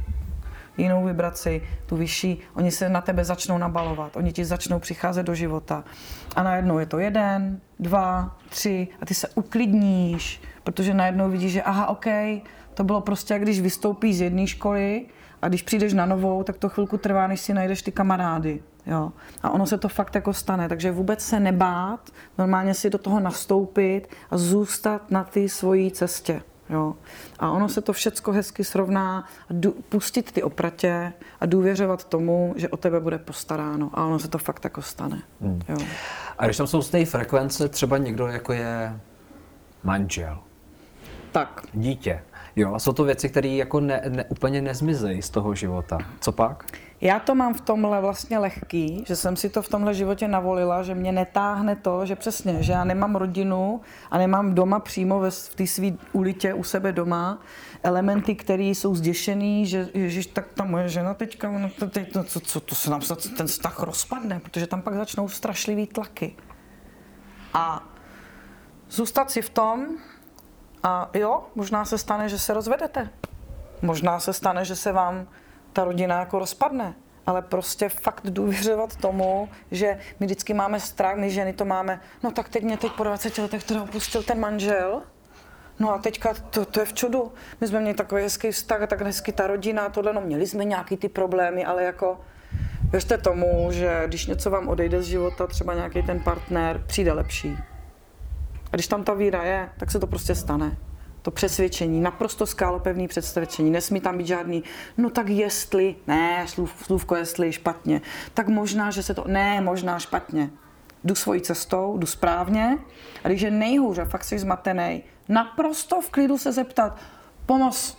jinou 0.77 1.05
vibraci, 1.05 1.61
tu 1.85 1.95
vyšší, 1.95 2.39
oni 2.53 2.71
se 2.71 2.89
na 2.89 3.01
tebe 3.01 3.25
začnou 3.25 3.57
nabalovat, 3.57 4.15
oni 4.15 4.31
ti 4.31 4.45
začnou 4.45 4.79
přicházet 4.79 5.23
do 5.23 5.35
života. 5.35 5.83
A 6.35 6.43
najednou 6.43 6.79
je 6.79 6.85
to 6.85 6.99
jeden, 6.99 7.59
dva, 7.79 8.37
tři 8.49 8.87
a 9.01 9.05
ty 9.05 9.13
se 9.13 9.27
uklidníš, 9.35 10.41
protože 10.63 10.93
najednou 10.93 11.29
vidíš, 11.29 11.51
že 11.51 11.61
aha, 11.61 11.87
OK, 11.87 12.05
to 12.73 12.83
bylo 12.83 13.01
prostě, 13.01 13.39
když 13.39 13.61
vystoupíš 13.61 14.17
z 14.17 14.21
jedné 14.21 14.47
školy 14.47 15.05
a 15.41 15.47
když 15.47 15.61
přijdeš 15.61 15.93
na 15.93 16.05
novou, 16.05 16.43
tak 16.43 16.57
to 16.57 16.69
chvilku 16.69 16.97
trvá, 16.97 17.27
než 17.27 17.41
si 17.41 17.53
najdeš 17.53 17.81
ty 17.81 17.91
kamarády. 17.91 18.63
Jo. 18.85 19.11
A 19.43 19.49
ono 19.49 19.65
se 19.65 19.77
to 19.77 19.87
fakt 19.89 20.15
jako 20.15 20.33
stane, 20.33 20.69
takže 20.69 20.91
vůbec 20.91 21.21
se 21.21 21.39
nebát, 21.39 22.09
normálně 22.37 22.73
si 22.73 22.89
do 22.89 22.97
toho 22.97 23.19
nastoupit 23.19 24.07
a 24.31 24.37
zůstat 24.37 25.11
na 25.11 25.23
té 25.23 25.49
svojí 25.49 25.91
cestě. 25.91 26.41
Jo. 26.71 26.93
A 27.39 27.51
ono 27.51 27.69
se 27.69 27.81
to 27.81 27.93
všecko 27.93 28.31
hezky 28.31 28.63
srovná, 28.63 29.25
pustit 29.89 30.31
ty 30.31 30.43
opratě 30.43 31.13
a 31.39 31.45
důvěřovat 31.45 32.03
tomu, 32.03 32.53
že 32.57 32.69
o 32.69 32.77
tebe 32.77 32.99
bude 32.99 33.17
postaráno. 33.17 33.89
A 33.93 34.05
ono 34.05 34.19
se 34.19 34.27
to 34.27 34.37
fakt 34.37 34.63
jako 34.63 34.81
stane. 34.81 35.21
Hmm. 35.41 35.61
Jo. 35.69 35.77
A 36.37 36.45
když 36.45 36.57
tam 36.57 36.67
jsou 36.67 36.81
z 36.81 36.89
té 36.89 37.05
frekvence 37.05 37.69
třeba 37.69 37.97
někdo, 37.97 38.27
jako 38.27 38.53
je 38.53 38.99
manžel, 39.83 40.39
tak. 41.31 41.61
dítě, 41.73 42.23
jo, 42.55 42.73
a 42.73 42.79
jsou 42.79 42.93
to 42.93 43.03
věci, 43.03 43.29
které 43.29 43.47
jako 43.47 43.79
ne, 43.79 44.01
ne, 44.09 44.23
úplně 44.23 44.61
nezmizejí 44.61 45.21
z 45.21 45.29
toho 45.29 45.55
života. 45.55 45.97
Co 46.19 46.31
pak? 46.31 46.65
Já 47.01 47.19
to 47.19 47.35
mám 47.35 47.53
v 47.53 47.61
tomhle 47.61 48.01
vlastně 48.01 48.37
lehký, 48.37 49.03
že 49.07 49.15
jsem 49.15 49.35
si 49.35 49.49
to 49.49 49.61
v 49.61 49.69
tomhle 49.69 49.93
životě 49.93 50.27
navolila, 50.27 50.83
že 50.83 50.95
mě 50.95 51.11
netáhne 51.11 51.75
to, 51.75 52.05
že 52.05 52.15
přesně, 52.15 52.63
že 52.63 52.71
já 52.71 52.83
nemám 52.83 53.15
rodinu 53.15 53.81
a 54.11 54.17
nemám 54.17 54.55
doma 54.55 54.79
přímo 54.79 55.19
ve, 55.19 55.31
v 55.31 55.55
té 55.55 55.67
své 55.67 55.87
ulitě 56.13 56.53
u 56.53 56.63
sebe 56.63 56.91
doma 56.91 57.41
elementy, 57.83 58.35
které 58.35 58.63
jsou 58.63 58.95
zděšený, 58.95 59.65
že 59.65 59.89
ježiš, 59.93 60.27
tak 60.27 60.47
ta 60.53 60.63
moje 60.63 60.89
žena 60.89 61.13
teďka, 61.13 61.51
no 61.51 61.69
to, 61.79 61.87
teď, 61.87 62.15
no, 62.15 62.23
co, 62.23 62.39
co, 62.39 62.59
to 62.59 62.75
se 62.75 62.89
nám 62.89 63.01
ten 63.37 63.47
vztah 63.47 63.79
rozpadne, 63.79 64.39
protože 64.39 64.67
tam 64.67 64.81
pak 64.81 64.93
začnou 64.93 65.29
strašlivý 65.29 65.87
tlaky. 65.87 66.35
A 67.53 67.83
zůstat 68.89 69.31
si 69.31 69.41
v 69.41 69.49
tom 69.49 69.87
a 70.83 71.09
jo, 71.13 71.43
možná 71.55 71.85
se 71.85 71.97
stane, 71.97 72.29
že 72.29 72.39
se 72.39 72.53
rozvedete. 72.53 73.09
Možná 73.81 74.19
se 74.19 74.33
stane, 74.33 74.65
že 74.65 74.75
se 74.75 74.91
vám 74.91 75.27
ta 75.73 75.83
rodina 75.83 76.19
jako 76.19 76.39
rozpadne. 76.39 76.93
Ale 77.25 77.41
prostě 77.41 77.89
fakt 77.89 78.29
důvěřovat 78.29 78.95
tomu, 78.95 79.49
že 79.71 79.99
my 80.19 80.25
vždycky 80.25 80.53
máme 80.53 80.79
strach, 80.79 81.17
my 81.17 81.29
ženy 81.29 81.53
to 81.53 81.65
máme, 81.65 82.01
no 82.23 82.31
tak 82.31 82.49
teď 82.49 82.63
mě 82.63 82.77
teď 82.77 82.91
po 82.91 83.03
20 83.03 83.37
letech 83.37 83.63
teda 83.63 83.83
opustil 83.83 84.23
ten 84.23 84.39
manžel, 84.39 85.01
No 85.81 85.93
a 85.93 85.97
teďka 85.97 86.33
to, 86.33 86.65
to 86.65 86.79
je 86.79 86.85
v 86.85 86.93
čudu. 86.93 87.31
My 87.61 87.67
jsme 87.67 87.79
měli 87.79 87.95
takový 87.95 88.21
hezký 88.21 88.51
vztah 88.51 88.87
tak 88.87 89.01
hezky 89.01 89.31
ta 89.31 89.47
rodina 89.47 89.89
tohle, 89.89 90.13
no 90.13 90.21
měli 90.21 90.47
jsme 90.47 90.65
nějaký 90.65 90.97
ty 90.97 91.09
problémy, 91.09 91.65
ale 91.65 91.83
jako 91.83 92.19
věřte 92.91 93.17
tomu, 93.17 93.67
že 93.71 94.03
když 94.07 94.25
něco 94.25 94.49
vám 94.49 94.67
odejde 94.67 95.01
z 95.01 95.05
života, 95.05 95.47
třeba 95.47 95.73
nějaký 95.73 96.03
ten 96.03 96.19
partner, 96.19 96.83
přijde 96.87 97.13
lepší. 97.13 97.57
A 98.71 98.75
když 98.75 98.87
tam 98.87 99.03
ta 99.03 99.13
víra 99.13 99.43
je, 99.43 99.69
tak 99.77 99.91
se 99.91 99.99
to 99.99 100.07
prostě 100.07 100.35
stane 100.35 100.77
to 101.21 101.31
přesvědčení, 101.31 102.01
naprosto 102.01 102.45
skálopevný 102.45 103.07
přesvědčení, 103.07 103.71
nesmí 103.71 104.01
tam 104.01 104.17
být 104.17 104.27
žádný, 104.27 104.63
no 104.97 105.09
tak 105.09 105.29
jestli, 105.29 105.95
ne, 106.07 106.45
slův, 106.47 106.73
slůvko 106.83 107.15
jestli, 107.15 107.51
špatně, 107.51 108.01
tak 108.33 108.47
možná, 108.47 108.91
že 108.91 109.03
se 109.03 109.13
to, 109.13 109.23
ne, 109.27 109.61
možná 109.61 109.99
špatně. 109.99 110.49
Jdu 111.03 111.15
svojí 111.15 111.41
cestou, 111.41 111.97
jdu 111.97 112.07
správně 112.07 112.77
a 113.23 113.27
když 113.27 113.41
je 113.41 113.51
nejhůř 113.51 113.97
a 113.97 114.05
fakt 114.05 114.23
jsi 114.23 114.39
zmatený, 114.39 115.03
naprosto 115.29 116.01
v 116.01 116.09
klidu 116.09 116.37
se 116.37 116.51
zeptat, 116.51 116.97
pomoz, 117.45 117.97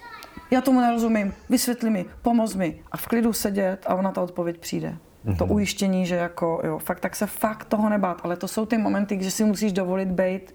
já 0.51 0.61
tomu 0.61 0.81
nerozumím, 0.81 1.35
vysvětli 1.49 1.91
mi, 1.91 2.05
pomoz 2.23 2.55
mi 2.55 2.83
a 2.93 2.97
v 2.97 3.07
klidu 3.07 3.33
sedět 3.33 3.85
a 3.87 3.95
ona 3.95 4.13
ta 4.13 4.23
odpověď 4.23 4.59
přijde. 4.59 4.97
Mm-hmm. 5.27 5.37
To 5.37 5.47
ujištění, 5.47 6.07
že 6.07 6.15
jako, 6.15 6.61
jo, 6.65 6.79
fakt, 6.79 7.01
tak 7.01 7.17
se 7.17 7.27
fakt 7.27 7.65
toho 7.65 7.89
nebát, 7.89 8.21
ale 8.25 8.37
to 8.37 8.49
jsou 8.49 8.67
ty 8.67 8.79
momenty, 8.79 9.17
kdy 9.17 9.31
si 9.31 9.45
musíš 9.45 9.73
dovolit 9.73 10.09
být 10.09 10.55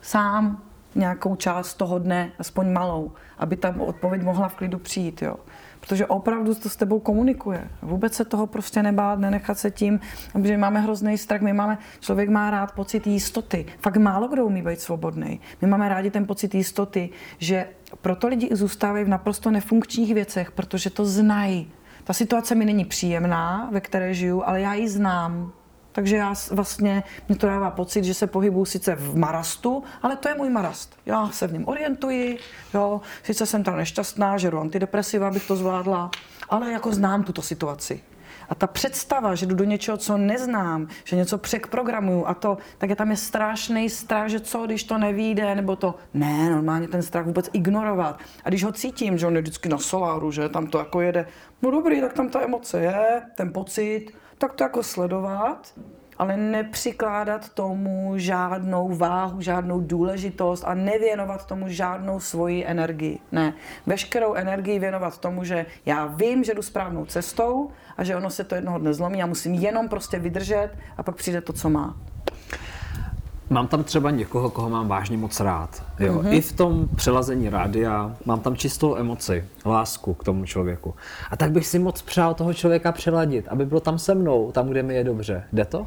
sám, 0.00 0.62
nějakou 0.94 1.36
část 1.36 1.74
toho 1.74 1.98
dne, 1.98 2.32
aspoň 2.38 2.72
malou, 2.72 3.12
aby 3.38 3.56
ta 3.56 3.74
odpověď 3.78 4.22
mohla 4.22 4.48
v 4.48 4.54
klidu 4.54 4.78
přijít, 4.78 5.22
jo. 5.22 5.36
Protože 5.80 6.06
opravdu 6.06 6.54
to 6.54 6.68
s 6.68 6.76
tebou 6.76 7.00
komunikuje. 7.00 7.68
Vůbec 7.82 8.14
se 8.14 8.24
toho 8.24 8.46
prostě 8.46 8.82
nebát, 8.82 9.18
nenechat 9.18 9.58
se 9.58 9.70
tím, 9.70 10.00
protože 10.32 10.56
máme 10.56 10.80
hrozný 10.80 11.18
strach, 11.18 11.40
my 11.40 11.52
máme, 11.52 11.78
člověk 12.00 12.28
má 12.28 12.50
rád 12.50 12.72
pocit 12.72 13.06
jistoty. 13.06 13.66
Fakt 13.78 13.96
málo 13.96 14.28
kdo 14.28 14.46
umí 14.46 14.62
být 14.62 14.80
svobodný. 14.80 15.40
My 15.62 15.68
máme 15.68 15.88
rádi 15.88 16.10
ten 16.10 16.26
pocit 16.26 16.54
jistoty, 16.54 17.10
že 17.38 17.66
proto 18.00 18.28
lidi 18.28 18.48
zůstávají 18.52 19.04
v 19.04 19.08
naprosto 19.08 19.50
nefunkčních 19.50 20.14
věcech, 20.14 20.50
protože 20.50 20.90
to 20.90 21.04
znají. 21.04 21.70
Ta 22.04 22.12
situace 22.12 22.54
mi 22.54 22.64
není 22.64 22.84
příjemná, 22.84 23.68
ve 23.72 23.80
které 23.80 24.14
žiju, 24.14 24.42
ale 24.46 24.60
já 24.60 24.74
ji 24.74 24.88
znám. 24.88 25.52
Takže 25.92 26.16
já 26.16 26.34
vlastně, 26.50 27.02
mě 27.28 27.36
to 27.38 27.46
dává 27.46 27.70
pocit, 27.70 28.04
že 28.04 28.14
se 28.14 28.26
pohybuju 28.26 28.64
sice 28.64 28.94
v 28.94 29.16
marastu, 29.16 29.84
ale 30.02 30.16
to 30.16 30.28
je 30.28 30.34
můj 30.34 30.50
marast. 30.50 30.96
Já 31.06 31.28
se 31.28 31.46
v 31.46 31.52
něm 31.52 31.68
orientuji, 31.68 32.38
jo, 32.74 33.00
sice 33.22 33.46
jsem 33.46 33.64
tam 33.64 33.76
nešťastná, 33.76 34.38
žeru 34.38 34.60
antidepresiva, 34.60 35.28
abych 35.28 35.46
to 35.46 35.56
zvládla, 35.56 36.10
ale 36.48 36.72
jako 36.72 36.92
znám 36.92 37.22
tuto 37.22 37.42
situaci. 37.42 38.00
A 38.48 38.54
ta 38.54 38.66
představa, 38.66 39.34
že 39.34 39.46
jdu 39.46 39.54
do 39.54 39.64
něčeho, 39.64 39.96
co 39.96 40.16
neznám, 40.16 40.88
že 41.04 41.16
něco 41.16 41.38
překprogramuju 41.38 42.26
a 42.26 42.34
to, 42.34 42.58
tak 42.78 42.90
je 42.90 42.96
tam 42.96 43.10
je 43.10 43.16
strašný 43.16 43.90
strach, 43.90 44.28
že 44.28 44.40
co, 44.40 44.66
když 44.66 44.84
to 44.84 44.98
nevíde, 44.98 45.54
nebo 45.54 45.76
to, 45.76 45.94
ne, 46.14 46.50
normálně 46.50 46.88
ten 46.88 47.02
strach 47.02 47.26
vůbec 47.26 47.50
ignorovat. 47.52 48.18
A 48.44 48.48
když 48.48 48.64
ho 48.64 48.72
cítím, 48.72 49.18
že 49.18 49.26
on 49.26 49.36
je 49.36 49.42
vždycky 49.42 49.68
na 49.68 49.78
soláru, 49.78 50.30
že 50.30 50.48
tam 50.48 50.66
to 50.66 50.78
jako 50.78 51.00
jede, 51.00 51.26
no 51.62 51.70
dobrý, 51.70 52.00
tak 52.00 52.12
tam 52.12 52.28
ta 52.28 52.40
emoce 52.40 52.80
je, 52.80 53.22
ten 53.36 53.52
pocit, 53.52 54.12
tak 54.42 54.52
to 54.52 54.64
jako 54.64 54.82
sledovat, 54.82 55.72
ale 56.18 56.36
nepřikládat 56.36 57.48
tomu 57.48 58.12
žádnou 58.16 58.94
váhu, 58.94 59.40
žádnou 59.40 59.80
důležitost 59.80 60.64
a 60.66 60.74
nevěnovat 60.74 61.46
tomu 61.46 61.68
žádnou 61.68 62.20
svoji 62.20 62.66
energii. 62.66 63.18
Ne, 63.32 63.54
veškerou 63.86 64.34
energii 64.34 64.78
věnovat 64.78 65.18
tomu, 65.18 65.44
že 65.44 65.66
já 65.86 66.06
vím, 66.06 66.44
že 66.44 66.54
jdu 66.54 66.62
správnou 66.62 67.04
cestou 67.06 67.70
a 67.96 68.04
že 68.04 68.16
ono 68.16 68.30
se 68.30 68.44
to 68.44 68.54
jednoho 68.54 68.78
dne 68.78 68.94
zlomí 68.94 69.22
a 69.22 69.26
musím 69.26 69.54
jenom 69.54 69.88
prostě 69.88 70.18
vydržet 70.18 70.70
a 70.96 71.02
pak 71.02 71.16
přijde 71.16 71.40
to, 71.40 71.52
co 71.52 71.70
má. 71.70 71.96
Mám 73.52 73.68
tam 73.68 73.84
třeba 73.84 74.10
někoho, 74.10 74.50
koho 74.50 74.70
mám 74.70 74.88
vážně 74.88 75.16
moc 75.16 75.40
rád. 75.40 75.82
Jo. 75.98 76.14
Mm-hmm. 76.14 76.32
I 76.32 76.40
v 76.40 76.52
tom 76.52 76.88
přelazení 76.96 77.48
rádia 77.48 78.16
mám 78.24 78.40
tam 78.40 78.56
čistou 78.56 78.96
emoci, 78.96 79.44
lásku 79.66 80.14
k 80.14 80.24
tomu 80.24 80.44
člověku. 80.44 80.94
A 81.30 81.36
tak 81.36 81.50
bych 81.50 81.66
si 81.66 81.78
moc 81.78 82.02
přál 82.02 82.34
toho 82.34 82.54
člověka 82.54 82.92
přeladit, 82.92 83.48
aby 83.48 83.66
byl 83.66 83.80
tam 83.80 83.98
se 83.98 84.14
mnou, 84.14 84.52
tam, 84.52 84.68
kde 84.68 84.82
mi 84.82 84.94
je 84.94 85.04
dobře. 85.04 85.44
Jde 85.52 85.64
to? 85.64 85.86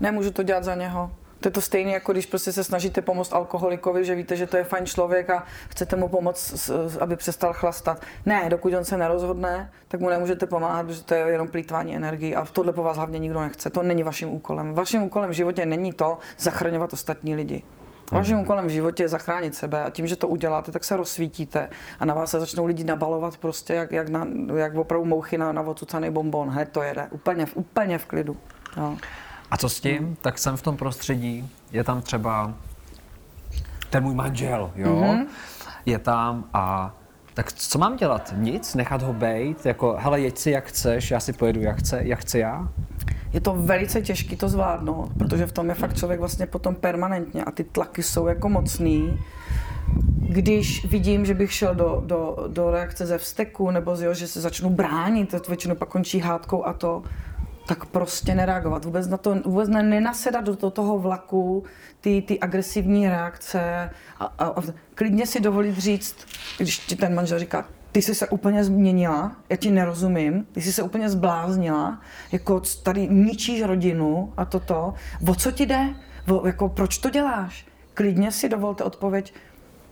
Nemůžu 0.00 0.30
to 0.30 0.42
dělat 0.42 0.64
za 0.64 0.74
něho. 0.74 1.10
To 1.40 1.48
je 1.48 1.52
to 1.52 1.60
stejné, 1.60 1.90
jako 1.90 2.12
když 2.12 2.26
prostě 2.26 2.52
se 2.52 2.64
snažíte 2.64 3.02
pomoct 3.02 3.32
alkoholikovi, 3.32 4.04
že 4.04 4.14
víte, 4.14 4.36
že 4.36 4.46
to 4.46 4.56
je 4.56 4.64
fajn 4.64 4.86
člověk 4.86 5.30
a 5.30 5.44
chcete 5.68 5.96
mu 5.96 6.08
pomoct, 6.08 6.70
aby 7.00 7.16
přestal 7.16 7.52
chlastat. 7.52 8.02
Ne, 8.26 8.48
dokud 8.48 8.74
on 8.74 8.84
se 8.84 8.96
nerozhodne, 8.96 9.70
tak 9.88 10.00
mu 10.00 10.08
nemůžete 10.08 10.46
pomáhat, 10.46 10.86
protože 10.86 11.02
to 11.02 11.14
je 11.14 11.20
jenom 11.20 11.48
plýtvání 11.48 11.96
energii 11.96 12.34
a 12.34 12.44
tohle 12.44 12.72
po 12.72 12.82
vás 12.82 12.96
hlavně 12.96 13.18
nikdo 13.18 13.40
nechce. 13.40 13.70
To 13.70 13.82
není 13.82 14.02
vaším 14.02 14.28
úkolem. 14.28 14.74
Vaším 14.74 15.02
úkolem 15.02 15.30
v 15.30 15.32
životě 15.32 15.66
není 15.66 15.92
to 15.92 16.18
zachraňovat 16.38 16.92
ostatní 16.92 17.34
lidi. 17.34 17.62
Vaším 18.12 18.34
mhm. 18.34 18.44
úkolem 18.44 18.66
v 18.66 18.70
životě 18.70 19.02
je 19.02 19.08
zachránit 19.08 19.54
sebe 19.54 19.84
a 19.84 19.90
tím, 19.90 20.06
že 20.06 20.16
to 20.16 20.28
uděláte, 20.28 20.72
tak 20.72 20.84
se 20.84 20.96
rozsvítíte 20.96 21.68
a 22.00 22.04
na 22.04 22.14
vás 22.14 22.30
se 22.30 22.40
začnou 22.40 22.66
lidi 22.66 22.84
nabalovat 22.84 23.36
prostě 23.36 23.74
jak, 23.74 23.92
jak, 23.92 24.08
na, 24.08 24.26
jak 24.56 24.76
opravdu 24.76 25.06
mouchy 25.06 25.38
na, 25.38 25.52
na 25.52 25.62
ocucaný 25.62 26.10
bonbon. 26.10 26.50
He, 26.50 26.66
to 26.66 26.82
jede 26.82 27.08
úplně, 27.10 27.46
úplně 27.54 27.98
v 27.98 28.06
klidu. 28.06 28.36
Jo. 28.76 28.96
A 29.50 29.56
co 29.56 29.68
s 29.68 29.80
tím? 29.80 30.16
Tak 30.20 30.38
jsem 30.38 30.56
v 30.56 30.62
tom 30.62 30.76
prostředí, 30.76 31.50
je 31.72 31.84
tam 31.84 32.02
třeba 32.02 32.54
ten 33.90 34.02
můj 34.02 34.14
manžel, 34.14 34.70
jo? 34.76 34.96
Mm-hmm. 34.96 35.26
Je 35.86 35.98
tam 35.98 36.44
a 36.54 36.94
tak 37.34 37.52
co 37.52 37.78
mám 37.78 37.96
dělat? 37.96 38.34
Nic? 38.36 38.74
Nechat 38.74 39.02
ho 39.02 39.12
bejt? 39.12 39.66
Jako, 39.66 39.96
hele, 39.98 40.20
jeď 40.20 40.38
si 40.38 40.50
jak 40.50 40.66
chceš, 40.66 41.10
já 41.10 41.20
si 41.20 41.32
pojedu 41.32 41.60
jak, 41.60 41.76
chce, 41.76 42.00
jak 42.02 42.18
chci 42.18 42.38
já? 42.38 42.68
Je 43.32 43.40
to 43.40 43.54
velice 43.54 44.02
těžké 44.02 44.36
to 44.36 44.48
zvládnout, 44.48 45.10
protože 45.18 45.46
v 45.46 45.52
tom 45.52 45.68
je 45.68 45.74
fakt 45.74 45.96
člověk 45.96 46.20
vlastně 46.20 46.46
potom 46.46 46.74
permanentně 46.74 47.44
a 47.44 47.50
ty 47.50 47.64
tlaky 47.64 48.02
jsou 48.02 48.26
jako 48.26 48.48
mocný. 48.48 49.18
Když 50.28 50.84
vidím, 50.84 51.26
že 51.26 51.34
bych 51.34 51.52
šel 51.52 51.74
do, 51.74 52.02
do, 52.06 52.36
do 52.48 52.70
reakce 52.70 53.06
ze 53.06 53.18
vzteku, 53.18 53.70
nebo 53.70 53.96
z, 53.96 54.02
jo, 54.02 54.14
že 54.14 54.28
se 54.28 54.40
začnu 54.40 54.70
bránit, 54.70 55.30
to 55.30 55.48
většinou 55.48 55.74
pak 55.74 55.88
končí 55.88 56.18
hádkou 56.18 56.66
a 56.66 56.72
to, 56.72 57.02
tak 57.70 57.86
prostě 57.86 58.34
nereagovat. 58.34 58.84
Vůbec, 58.84 59.08
na 59.08 59.16
to, 59.16 59.34
vůbec 59.44 59.68
ne, 59.68 59.82
nenasedat 59.82 60.44
do 60.44 60.70
toho 60.70 60.98
vlaku 60.98 61.64
ty, 62.00 62.22
ty 62.22 62.40
agresivní 62.40 63.08
reakce 63.08 63.90
a, 64.20 64.24
a, 64.24 64.44
a 64.44 64.62
klidně 64.94 65.26
si 65.26 65.40
dovolit 65.40 65.78
říct, 65.78 66.16
když 66.58 66.78
ti 66.78 66.96
ten 66.96 67.14
manžel 67.14 67.38
říká, 67.38 67.64
ty 67.92 68.02
jsi 68.02 68.14
se 68.14 68.28
úplně 68.28 68.64
změnila, 68.64 69.36
já 69.48 69.56
ti 69.56 69.70
nerozumím, 69.70 70.46
ty 70.52 70.60
jsi 70.60 70.72
se 70.72 70.82
úplně 70.82 71.10
zbláznila, 71.10 72.00
jako 72.32 72.62
tady 72.82 73.08
ničíš 73.08 73.62
rodinu 73.62 74.32
a 74.36 74.44
toto. 74.44 74.94
O 75.28 75.34
co 75.34 75.50
ti 75.50 75.66
jde? 75.66 75.94
O, 76.28 76.46
jako 76.46 76.68
proč 76.68 76.98
to 76.98 77.10
děláš? 77.10 77.66
Klidně 77.94 78.32
si 78.32 78.48
dovolte 78.48 78.84
odpověď, 78.84 79.34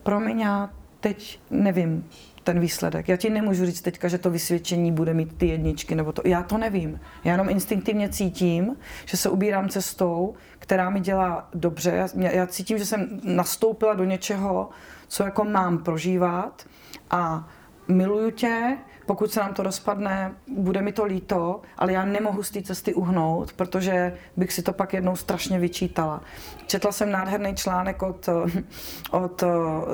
promiň, 0.02 0.40
já 0.40 0.70
teď 1.00 1.40
nevím, 1.50 2.08
ten 2.44 2.60
výsledek. 2.60 3.08
Já 3.08 3.16
ti 3.16 3.30
nemůžu 3.30 3.66
říct 3.66 3.80
teďka, 3.80 4.08
že 4.08 4.18
to 4.18 4.30
vysvědčení 4.30 4.92
bude 4.92 5.14
mít 5.14 5.38
ty 5.38 5.46
jedničky, 5.46 5.94
nebo 5.94 6.12
to. 6.12 6.22
Já 6.24 6.42
to 6.42 6.58
nevím. 6.58 7.00
Já 7.24 7.32
jenom 7.32 7.48
instinktivně 7.48 8.08
cítím, 8.08 8.76
že 9.04 9.16
se 9.16 9.28
ubírám 9.28 9.68
cestou, 9.68 10.34
která 10.58 10.90
mi 10.90 11.00
dělá 11.00 11.48
dobře. 11.54 12.08
Já, 12.16 12.30
já 12.30 12.46
cítím, 12.46 12.78
že 12.78 12.86
jsem 12.86 13.20
nastoupila 13.24 13.94
do 13.94 14.04
něčeho, 14.04 14.70
co 15.08 15.22
jako 15.24 15.44
mám 15.44 15.78
prožívat 15.78 16.66
a 17.10 17.48
miluju 17.88 18.30
tě, 18.30 18.76
pokud 19.08 19.32
se 19.32 19.40
nám 19.40 19.54
to 19.54 19.62
rozpadne, 19.62 20.34
bude 20.56 20.82
mi 20.82 20.92
to 20.92 21.04
líto, 21.04 21.60
ale 21.78 21.92
já 21.92 22.04
nemohu 22.04 22.42
z 22.42 22.50
té 22.50 22.62
cesty 22.62 22.94
uhnout, 22.94 23.52
protože 23.52 24.14
bych 24.36 24.52
si 24.52 24.62
to 24.62 24.72
pak 24.72 24.92
jednou 24.94 25.16
strašně 25.16 25.58
vyčítala. 25.58 26.20
Četla 26.66 26.92
jsem 26.92 27.10
nádherný 27.10 27.56
článek 27.56 28.02
od, 28.02 28.28
od 29.10 29.44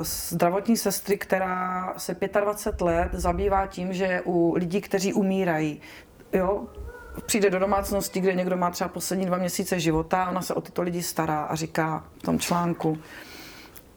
zdravotní 0.01 0.77
sestry, 0.77 1.17
která 1.17 1.93
se 1.97 2.17
25 2.41 2.85
let 2.85 3.09
zabývá 3.13 3.67
tím, 3.67 3.93
že 3.93 4.21
u 4.25 4.53
lidí, 4.55 4.81
kteří 4.81 5.13
umírají, 5.13 5.81
jo, 6.33 6.63
přijde 7.25 7.49
do 7.49 7.59
domácnosti, 7.59 8.19
kde 8.19 8.33
někdo 8.33 8.57
má 8.57 8.71
třeba 8.71 8.87
poslední 8.87 9.25
dva 9.25 9.37
měsíce 9.37 9.79
života, 9.79 10.29
ona 10.29 10.41
se 10.41 10.53
o 10.53 10.61
tyto 10.61 10.81
lidi 10.81 11.03
stará 11.03 11.43
a 11.43 11.55
říká 11.55 12.03
v 12.17 12.21
tom 12.21 12.39
článku, 12.39 12.97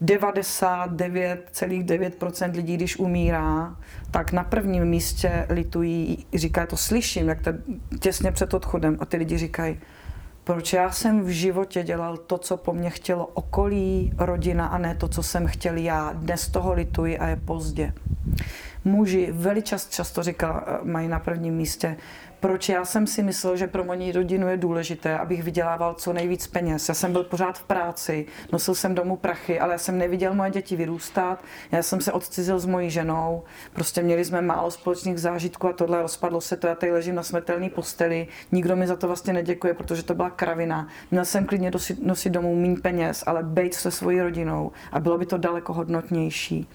99,9% 0.02 2.52
lidí, 2.52 2.76
když 2.76 2.98
umírá, 2.98 3.76
tak 4.10 4.32
na 4.32 4.44
prvním 4.44 4.84
místě 4.84 5.46
litují, 5.48 6.26
říká, 6.34 6.66
to 6.66 6.76
slyším, 6.76 7.28
jak 7.28 7.40
to 7.40 7.50
těsně 8.00 8.32
před 8.32 8.54
odchodem 8.54 8.96
a 9.00 9.04
ty 9.04 9.16
lidi 9.16 9.38
říkají, 9.38 9.80
proč 10.44 10.72
já 10.72 10.90
jsem 10.90 11.20
v 11.20 11.28
životě 11.28 11.82
dělal 11.82 12.16
to, 12.16 12.38
co 12.38 12.56
po 12.56 12.72
mně 12.72 12.90
chtělo 12.90 13.26
okolí, 13.26 14.12
rodina 14.18 14.66
a 14.66 14.78
ne 14.78 14.94
to, 14.94 15.08
co 15.08 15.22
jsem 15.22 15.46
chtěl 15.46 15.76
já. 15.76 16.12
Dnes 16.12 16.48
toho 16.48 16.72
lituji 16.72 17.18
a 17.18 17.26
je 17.26 17.36
pozdě. 17.36 17.92
Muži 18.84 19.28
veličas 19.32 19.88
často 19.88 20.22
říká, 20.22 20.80
mají 20.82 21.08
na 21.08 21.18
prvním 21.18 21.54
místě, 21.54 21.96
proč 22.40 22.68
já 22.68 22.84
jsem 22.84 23.06
si 23.06 23.22
myslel, 23.22 23.56
že 23.56 23.66
pro 23.66 23.84
moji 23.84 24.12
rodinu 24.12 24.48
je 24.48 24.56
důležité, 24.56 25.18
abych 25.18 25.42
vydělával 25.42 25.94
co 25.94 26.12
nejvíc 26.12 26.46
peněz. 26.46 26.88
Já 26.88 26.94
jsem 26.94 27.12
byl 27.12 27.24
pořád 27.24 27.58
v 27.58 27.64
práci, 27.64 28.26
nosil 28.52 28.74
jsem 28.74 28.94
domů 28.94 29.16
prachy, 29.16 29.60
ale 29.60 29.72
já 29.72 29.78
jsem 29.78 29.98
neviděl 29.98 30.34
moje 30.34 30.50
děti 30.50 30.76
vyrůstat. 30.76 31.44
Já 31.72 31.82
jsem 31.82 32.00
se 32.00 32.12
odcizil 32.12 32.58
s 32.58 32.66
mojí 32.66 32.90
ženou, 32.90 33.42
prostě 33.72 34.02
měli 34.02 34.24
jsme 34.24 34.42
málo 34.42 34.70
společných 34.70 35.18
zážitků 35.18 35.68
a 35.68 35.72
tohle 35.72 36.02
rozpadlo 36.02 36.40
se 36.40 36.56
to, 36.56 36.66
já 36.66 36.74
tady 36.74 36.92
ležím 36.92 37.14
na 37.14 37.22
smrtelné 37.22 37.70
posteli. 37.70 38.28
Nikdo 38.52 38.76
mi 38.76 38.86
za 38.86 38.96
to 38.96 39.06
vlastně 39.06 39.32
neděkuje, 39.32 39.74
protože 39.74 40.02
to 40.02 40.14
byla 40.14 40.30
kravina. 40.30 40.88
Měl 41.10 41.24
jsem 41.24 41.46
klidně 41.46 41.70
nosit, 41.70 42.06
nosit 42.06 42.30
domů 42.30 42.56
méně 42.60 42.76
peněz, 42.76 43.24
ale 43.26 43.42
být 43.42 43.74
se 43.74 43.90
svojí 43.90 44.20
rodinou 44.20 44.72
a 44.92 45.00
bylo 45.00 45.18
by 45.18 45.26
to 45.26 45.38
daleko 45.38 45.72
hodnotnější. 45.72 46.68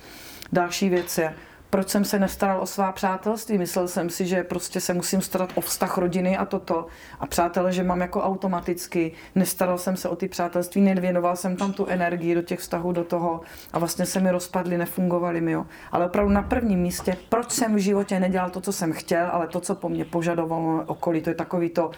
Další 0.52 0.90
věc 0.90 1.18
je, 1.18 1.34
proč 1.74 1.90
jsem 1.90 2.06
se 2.06 2.20
nestaral 2.20 2.62
o 2.62 2.66
svá 2.66 2.92
přátelství. 2.92 3.58
Myslel 3.58 3.88
jsem 3.88 4.10
si, 4.10 4.26
že 4.26 4.44
prostě 4.44 4.82
se 4.82 4.94
musím 4.94 5.22
starat 5.22 5.50
o 5.56 5.62
vztah 5.62 5.98
rodiny 5.98 6.38
a 6.38 6.46
toto. 6.46 6.86
A 7.20 7.28
přátelé, 7.28 7.74
že 7.74 7.84
mám 7.84 8.02
jako 8.02 8.22
automaticky. 8.22 9.12
Nestaral 9.36 9.78
jsem 9.78 9.98
se 9.98 10.10
o 10.10 10.16
ty 10.16 10.28
přátelství, 10.28 10.82
nevěnoval 10.82 11.36
jsem 11.36 11.56
tam 11.56 11.74
tu 11.74 11.86
energii 11.86 12.36
do 12.36 12.42
těch 12.42 12.60
vztahů, 12.60 12.92
do 12.92 13.04
toho. 13.04 13.42
A 13.74 13.80
vlastně 13.80 14.06
se 14.06 14.20
mi 14.20 14.32
rozpadly, 14.32 14.78
nefungovaly 14.78 15.42
mi. 15.42 15.52
Jo. 15.52 15.66
Ale 15.92 16.06
opravdu 16.06 16.32
na 16.32 16.42
prvním 16.42 16.80
místě, 16.80 17.18
proč 17.30 17.52
jsem 17.52 17.76
v 17.76 17.78
životě 17.78 18.20
nedělal 18.20 18.50
to, 18.50 18.62
co 18.62 18.74
jsem 18.74 18.94
chtěl, 18.94 19.28
ale 19.32 19.48
to, 19.48 19.60
co 19.60 19.76
po 19.76 19.90
mně 19.90 20.06
požadovalo 20.06 20.84
okolí, 20.86 21.22
to 21.22 21.30
je 21.30 21.36
takový 21.36 21.70
to, 21.70 21.92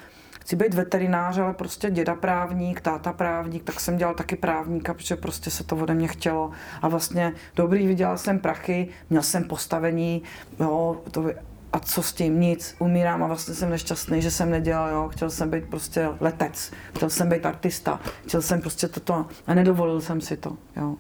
chci 0.46 0.56
být 0.56 0.74
veterinář, 0.74 1.38
ale 1.38 1.54
prostě 1.54 1.92
děda 1.92 2.16
právník, 2.16 2.82
táta 2.82 3.14
právník, 3.14 3.64
tak 3.64 3.80
jsem 3.80 3.98
dělal 3.98 4.14
taky 4.14 4.36
právníka, 4.36 4.94
protože 4.94 5.16
prostě 5.16 5.52
se 5.52 5.64
to 5.64 5.76
ode 5.76 5.94
mě 5.94 6.08
chtělo. 6.08 6.52
A 6.82 6.88
vlastně 6.88 7.34
dobrý, 7.56 7.88
vydělal 7.88 8.18
jsem 8.18 8.40
prachy, 8.40 8.88
měl 9.10 9.22
jsem 9.22 9.44
postavení, 9.44 10.24
jo, 10.60 11.02
to, 11.12 11.26
a 11.74 11.80
co 11.80 12.04
s 12.04 12.14
tím, 12.14 12.40
nic, 12.40 12.76
umírám 12.80 13.24
a 13.24 13.28
vlastně 13.28 13.54
jsem 13.54 13.70
nešťastný, 13.70 14.22
že 14.22 14.32
jsem 14.32 14.50
nedělal, 14.50 14.90
jo, 14.90 15.10
chtěl 15.10 15.30
jsem 15.30 15.50
být 15.50 15.66
prostě 15.66 16.10
letec, 16.20 16.72
chtěl 16.96 17.10
jsem 17.10 17.30
být 17.30 17.46
artista, 17.46 18.00
chtěl 18.26 18.42
jsem 18.42 18.62
prostě 18.62 18.88
toto 18.88 19.26
a 19.48 19.54
nedovolil 19.54 20.02
jsem 20.02 20.22
si 20.22 20.38
to, 20.38 20.58
jo. 20.76 20.96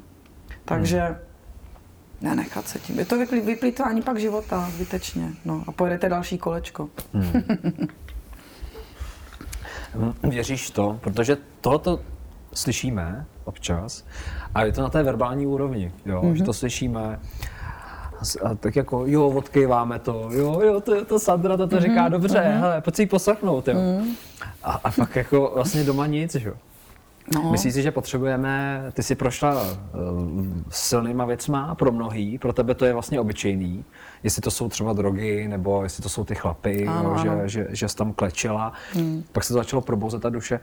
Takže 0.65 1.01
hmm. 1.01 1.17
nenechat 2.21 2.67
se 2.67 2.79
tím. 2.79 2.99
Je 2.99 3.05
to 3.05 3.17
vyplýtvání 3.25 4.01
pak 4.01 4.19
života, 4.19 4.69
zbytečně, 4.75 5.29
no 5.45 5.63
a 5.67 5.71
pojedete 5.71 6.09
další 6.09 6.37
kolečko. 6.37 6.89
Hmm. 7.13 7.43
Věříš 10.23 10.69
to? 10.69 10.99
Protože 11.01 11.37
tohoto 11.61 11.99
slyšíme 12.53 13.25
občas 13.45 14.05
a 14.55 14.63
je 14.63 14.71
to 14.71 14.81
na 14.81 14.89
té 14.89 15.03
verbální 15.03 15.47
úrovni, 15.47 15.91
jo? 16.05 16.21
Mm-hmm. 16.21 16.33
že 16.33 16.43
to 16.43 16.53
slyšíme 16.53 17.19
a 18.43 18.55
tak 18.55 18.75
jako, 18.75 19.03
jo, 19.05 19.29
odkýváme 19.29 19.99
to, 19.99 20.29
jo, 20.31 20.61
jo, 20.61 20.81
to, 20.81 21.05
to 21.05 21.19
Sandra 21.19 21.57
to, 21.57 21.67
to 21.67 21.75
mm-hmm. 21.75 21.81
říká 21.81 22.09
dobře, 22.09 22.39
mm-hmm. 22.39 22.59
hele, 22.59 22.81
pojď 22.81 22.95
si 22.95 23.01
ji 23.01 23.05
poslechnout, 23.05 23.67
jo. 23.67 23.73
Mm-hmm. 23.75 24.05
A, 24.63 24.71
a 24.83 24.91
pak 24.91 25.15
jako 25.15 25.51
vlastně 25.55 25.83
doma 25.83 26.07
nic, 26.07 26.35
jo. 26.35 26.53
No. 27.33 27.51
Myslíš 27.51 27.73
si, 27.73 27.81
že 27.81 27.91
potřebujeme, 27.91 28.83
ty 28.93 29.03
jsi 29.03 29.15
prošla 29.15 29.63
uh, 29.63 29.77
silnýma 30.69 31.25
věcma 31.25 31.75
pro 31.75 31.91
mnohý, 31.91 32.37
pro 32.37 32.53
tebe 32.53 32.75
to 32.75 32.85
je 32.85 32.93
vlastně 32.93 33.19
obyčejný, 33.19 33.85
jestli 34.23 34.41
to 34.41 34.51
jsou 34.51 34.69
třeba 34.69 34.93
drogy, 34.93 35.47
nebo 35.47 35.83
jestli 35.83 36.03
to 36.03 36.09
jsou 36.09 36.23
ty 36.23 36.35
chlapy, 36.35 36.87
ano, 36.87 37.09
jo, 37.09 37.15
ano. 37.15 37.47
Že, 37.47 37.49
že, 37.49 37.67
že 37.69 37.89
jsi 37.89 37.95
tam 37.95 38.13
klečela, 38.13 38.73
hmm. 38.93 39.23
pak 39.31 39.43
se 39.43 39.53
to 39.53 39.59
začalo 39.59 39.81
probouzet 39.81 40.21
ta 40.21 40.29
duše. 40.29 40.59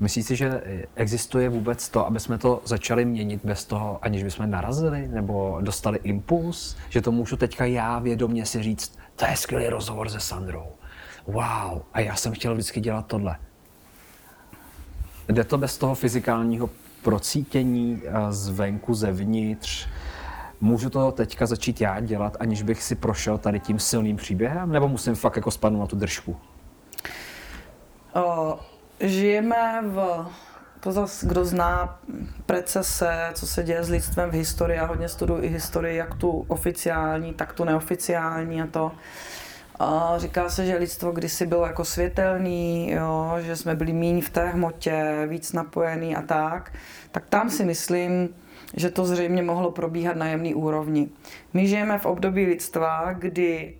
Myslíš 0.00 0.26
si, 0.26 0.36
že 0.36 0.62
existuje 0.94 1.48
vůbec 1.48 1.88
to, 1.88 2.06
aby 2.06 2.20
jsme 2.20 2.38
to 2.38 2.62
začali 2.64 3.04
měnit 3.04 3.40
bez 3.44 3.64
toho, 3.64 3.98
aniž 4.02 4.22
bychom 4.22 4.50
narazili 4.50 5.08
nebo 5.08 5.58
dostali 5.60 5.98
impuls? 6.02 6.76
Že 6.88 7.02
to 7.02 7.12
můžu 7.12 7.36
teďka 7.36 7.64
já 7.64 7.98
vědomě 7.98 8.46
si 8.46 8.62
říct, 8.62 8.98
to 9.16 9.26
je 9.26 9.36
skvělý 9.36 9.66
rozhovor 9.66 10.08
se 10.08 10.20
Sandrou. 10.20 10.66
Wow, 11.26 11.82
a 11.92 12.00
já 12.00 12.16
jsem 12.16 12.32
chtěl 12.32 12.54
vždycky 12.54 12.80
dělat 12.80 13.06
tohle. 13.06 13.36
Jde 15.28 15.44
to 15.44 15.58
bez 15.58 15.78
toho 15.78 15.94
fyzikálního 15.94 16.70
procítění 17.02 18.02
eh, 18.04 18.12
zvenku, 18.32 18.94
zevnitř? 18.94 19.86
Můžu 20.60 20.90
to 20.90 21.12
teďka 21.12 21.46
začít 21.46 21.80
já 21.80 22.00
dělat, 22.00 22.36
aniž 22.40 22.62
bych 22.62 22.82
si 22.82 22.94
prošel 22.94 23.38
tady 23.38 23.60
tím 23.60 23.78
silným 23.78 24.16
příběhem? 24.16 24.72
Nebo 24.72 24.88
musím 24.88 25.14
fakt 25.14 25.36
jako 25.36 25.50
spadnout 25.50 25.80
na 25.80 25.86
tu 25.86 25.96
držku? 25.96 26.36
O, 28.14 28.58
žijeme 29.00 29.82
v 29.82 30.26
to 30.80 30.92
zase, 30.92 31.26
kdo 31.26 31.44
zná 31.44 31.98
precese, 32.46 33.30
co 33.34 33.46
se 33.46 33.62
děje 33.62 33.84
s 33.84 33.88
lidstvem 33.88 34.30
v 34.30 34.34
historii, 34.34 34.76
já 34.76 34.86
hodně 34.86 35.08
studuji 35.08 35.42
i 35.42 35.48
historii, 35.48 35.96
jak 35.96 36.14
tu 36.14 36.44
oficiální, 36.48 37.34
tak 37.34 37.52
tu 37.52 37.64
neoficiální 37.64 38.62
a 38.62 38.66
to. 38.66 38.92
A 39.78 40.14
říká 40.18 40.48
se, 40.48 40.66
že 40.66 40.76
lidstvo 40.76 41.12
kdysi 41.12 41.46
bylo 41.46 41.66
jako 41.66 41.84
světelný, 41.84 42.90
jo, 42.90 43.36
že 43.40 43.56
jsme 43.56 43.74
byli 43.74 43.92
míň 43.92 44.20
v 44.20 44.30
té 44.30 44.48
hmotě, 44.48 45.26
víc 45.28 45.52
napojený 45.52 46.16
a 46.16 46.22
tak. 46.22 46.72
Tak 47.10 47.24
tam 47.28 47.50
si 47.50 47.64
myslím, 47.64 48.28
že 48.76 48.90
to 48.90 49.04
zřejmě 49.04 49.42
mohlo 49.42 49.70
probíhat 49.70 50.16
na 50.16 50.26
jemný 50.26 50.54
úrovni. 50.54 51.08
My 51.52 51.68
žijeme 51.68 51.98
v 51.98 52.06
období 52.06 52.46
lidstva, 52.46 53.12
kdy 53.12 53.74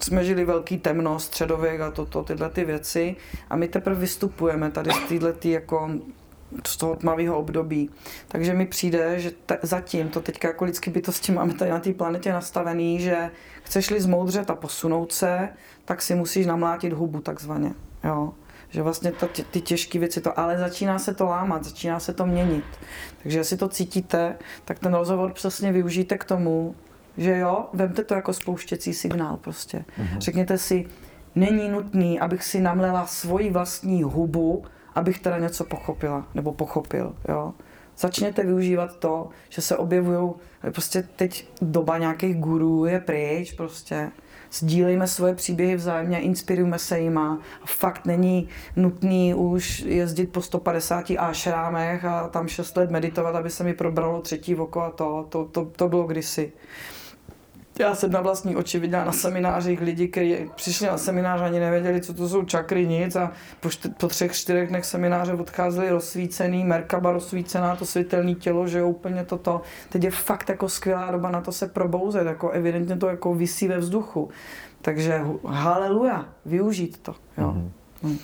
jsme 0.00 0.24
žili 0.24 0.44
velký 0.44 0.78
temno, 0.78 1.18
středověk 1.18 1.80
a 1.80 1.90
toto, 1.90 2.22
tyhle 2.22 2.50
ty 2.50 2.64
věci 2.64 3.16
a 3.50 3.56
my 3.56 3.68
teprve 3.68 4.00
vystupujeme 4.00 4.70
tady 4.70 4.90
z 4.90 5.08
téhle 5.08 5.34
jako 5.44 5.90
z 6.66 6.76
toho 6.76 6.96
tmavého 6.96 7.38
období. 7.38 7.90
Takže 8.28 8.54
mi 8.54 8.66
přijde, 8.66 9.20
že 9.20 9.30
te, 9.30 9.58
zatím 9.62 10.08
to 10.08 10.20
teďka 10.20 10.48
jako 10.48 10.64
lidské 10.64 10.90
bytosti 10.90 11.32
máme 11.32 11.54
tady 11.54 11.70
na 11.70 11.80
té 11.80 11.92
planetě 11.92 12.32
nastavený, 12.32 13.00
že 13.00 13.30
chceš-li 13.62 14.00
zmoudřet 14.00 14.50
a 14.50 14.54
posunout 14.54 15.12
se, 15.12 15.48
tak 15.84 16.02
si 16.02 16.14
musíš 16.14 16.46
namlátit 16.46 16.92
hubu 16.92 17.20
takzvaně. 17.20 17.72
Jo 18.04 18.32
že 18.70 18.82
vlastně 18.82 19.12
to, 19.12 19.28
ty 19.50 19.60
těžké 19.60 19.98
věci 19.98 20.20
to, 20.20 20.40
ale 20.40 20.58
začíná 20.58 20.98
se 20.98 21.14
to 21.14 21.24
lámat, 21.24 21.64
začíná 21.64 22.00
se 22.00 22.12
to 22.12 22.26
měnit. 22.26 22.64
Takže 23.22 23.38
jestli 23.38 23.56
to 23.56 23.68
cítíte, 23.68 24.36
tak 24.64 24.78
ten 24.78 24.94
rozhovor 24.94 25.32
přesně 25.32 25.72
využijte 25.72 26.18
k 26.18 26.24
tomu, 26.24 26.74
že 27.16 27.38
jo, 27.38 27.66
vemte 27.72 28.04
to 28.04 28.14
jako 28.14 28.32
spouštěcí 28.32 28.94
signál 28.94 29.36
prostě. 29.36 29.78
Mm-hmm. 29.78 30.18
Řekněte 30.18 30.58
si, 30.58 30.86
není 31.34 31.68
nutný, 31.68 32.20
abych 32.20 32.44
si 32.44 32.60
namlela 32.60 33.06
svoji 33.06 33.50
vlastní 33.50 34.02
hubu, 34.02 34.64
abych 34.98 35.18
teda 35.18 35.38
něco 35.38 35.64
pochopila, 35.64 36.26
nebo 36.34 36.52
pochopil, 36.52 37.14
jo. 37.28 37.54
Začněte 37.98 38.44
využívat 38.44 38.96
to, 38.96 39.28
že 39.48 39.62
se 39.62 39.76
objevují, 39.76 40.32
prostě 40.72 41.08
teď 41.16 41.48
doba 41.62 41.98
nějakých 41.98 42.36
gurů 42.36 42.84
je 42.84 43.00
pryč, 43.00 43.52
prostě 43.52 44.10
sdílejme 44.52 45.06
svoje 45.06 45.34
příběhy 45.34 45.76
vzájemně, 45.76 46.20
inspirujme 46.20 46.78
se 46.78 47.00
jima. 47.00 47.38
Fakt 47.64 48.06
není 48.06 48.48
nutný 48.76 49.34
už 49.34 49.80
jezdit 49.80 50.26
po 50.26 50.42
150 50.42 51.04
ášrámech 51.18 52.04
a 52.04 52.28
tam 52.28 52.48
6 52.48 52.76
let 52.76 52.90
meditovat, 52.90 53.34
aby 53.34 53.50
se 53.50 53.64
mi 53.64 53.74
probralo 53.74 54.20
třetí 54.20 54.56
oko 54.56 54.80
a 54.80 54.90
to, 54.90 55.26
to, 55.28 55.44
to, 55.44 55.64
to 55.64 55.88
bylo 55.88 56.04
kdysi. 56.04 56.52
Já 57.78 57.94
jsem 57.94 58.10
na 58.10 58.20
vlastní 58.20 58.56
oči 58.56 58.78
viděla 58.78 59.04
na 59.04 59.12
seminářích 59.12 59.80
lidi, 59.80 60.08
kteří 60.08 60.36
přišli 60.54 60.86
na 60.86 60.98
seminář 60.98 61.40
ani 61.40 61.60
nevěděli, 61.60 62.00
co 62.00 62.14
to 62.14 62.28
jsou 62.28 62.44
čakry, 62.44 62.86
nic 62.86 63.16
a 63.16 63.32
po, 63.60 63.68
št- 63.68 63.94
po 63.98 64.08
třech, 64.08 64.32
čtyřech 64.32 64.68
dnech 64.68 64.84
semináře 64.84 65.32
odcházeli 65.32 65.90
rozsvícený, 65.90 66.64
Merkaba 66.64 67.12
rozsvícená, 67.12 67.76
to 67.76 67.86
světelné 67.86 68.34
tělo, 68.34 68.68
že 68.68 68.78
jo, 68.78 68.88
úplně 68.88 69.24
toto. 69.24 69.60
Teď 69.88 70.04
je 70.04 70.10
fakt 70.10 70.48
jako 70.48 70.68
skvělá 70.68 71.10
doba 71.10 71.30
na 71.30 71.40
to 71.40 71.52
se 71.52 71.68
probouzet, 71.68 72.26
jako 72.26 72.50
evidentně 72.50 72.96
to 72.96 73.08
jako 73.08 73.34
visí 73.34 73.68
ve 73.68 73.78
vzduchu. 73.78 74.28
Takže 74.82 75.20
haleluja, 75.46 76.28
využít 76.46 76.98
to. 77.02 77.14
Jo. 77.38 77.52
Mm-hmm. 77.52 77.70
Mm. 78.02 78.18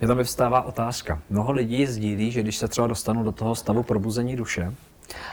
Mě 0.00 0.08
tam 0.08 0.16
vyvstává 0.16 0.62
otázka. 0.62 1.22
Mnoho 1.30 1.52
lidí 1.52 1.86
sdílí, 1.86 2.30
že 2.30 2.42
když 2.42 2.56
se 2.56 2.68
třeba 2.68 2.86
dostanou 2.86 3.22
do 3.22 3.32
toho 3.32 3.54
stavu 3.54 3.82
probuzení 3.82 4.36
duše, 4.36 4.74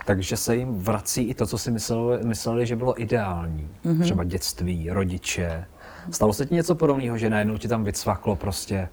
takže 0.05 0.37
se 0.37 0.55
jim 0.55 0.79
vrací 0.79 1.21
i 1.21 1.33
to, 1.33 1.47
co 1.47 1.57
si 1.57 1.71
mysleli, 1.71 2.23
mysleli 2.23 2.65
že 2.65 2.75
bylo 2.75 3.01
ideální. 3.01 3.69
Mm-hmm. 3.85 4.01
Třeba 4.01 4.23
dětství, 4.23 4.89
rodiče. 4.89 5.65
Stalo 6.11 6.33
se 6.33 6.45
ti 6.45 6.55
něco 6.55 6.75
podobného, 6.75 7.17
že 7.17 7.29
najednou 7.29 7.57
ti 7.57 7.67
tam 7.67 7.83
vycvaklo 7.83 8.35
prostě 8.35 8.89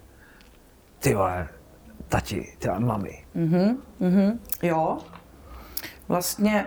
ty 0.98 1.14
vole, 1.14 1.48
tati, 2.08 2.56
ty 2.58 2.68
mami. 2.78 3.24
Mm-hmm, 3.36 3.76
mm-hmm, 4.00 4.38
jo. 4.62 4.98
Vlastně 6.08 6.66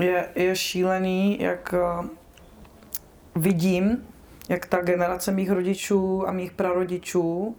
je, 0.00 0.28
je 0.34 0.56
šílený, 0.56 1.40
jak 1.40 1.74
uh, 2.00 2.06
vidím, 3.42 3.98
jak 4.48 4.66
ta 4.66 4.82
generace 4.82 5.32
mých 5.32 5.50
rodičů 5.50 6.28
a 6.28 6.32
mých 6.32 6.52
prarodičů 6.52 7.56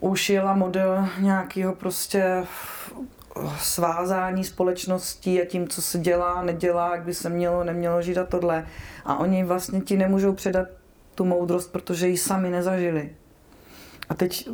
už 0.00 0.30
jela 0.30 0.54
model 0.54 1.08
nějakého 1.20 1.74
prostě 1.74 2.44
svázání 3.58 4.44
společností 4.44 5.42
a 5.42 5.44
tím, 5.44 5.68
co 5.68 5.82
se 5.82 5.98
dělá, 5.98 6.42
nedělá, 6.42 6.94
jak 6.96 7.04
by 7.04 7.14
se 7.14 7.28
mělo, 7.28 7.64
nemělo 7.64 8.02
žít 8.02 8.18
a 8.18 8.24
tohle. 8.24 8.66
A 9.04 9.16
oni 9.16 9.44
vlastně 9.44 9.80
ti 9.80 9.96
nemůžou 9.96 10.32
předat 10.32 10.68
tu 11.14 11.24
moudrost, 11.24 11.72
protože 11.72 12.08
ji 12.08 12.18
sami 12.18 12.50
nezažili. 12.50 13.16
A 14.08 14.14
teď 14.14 14.48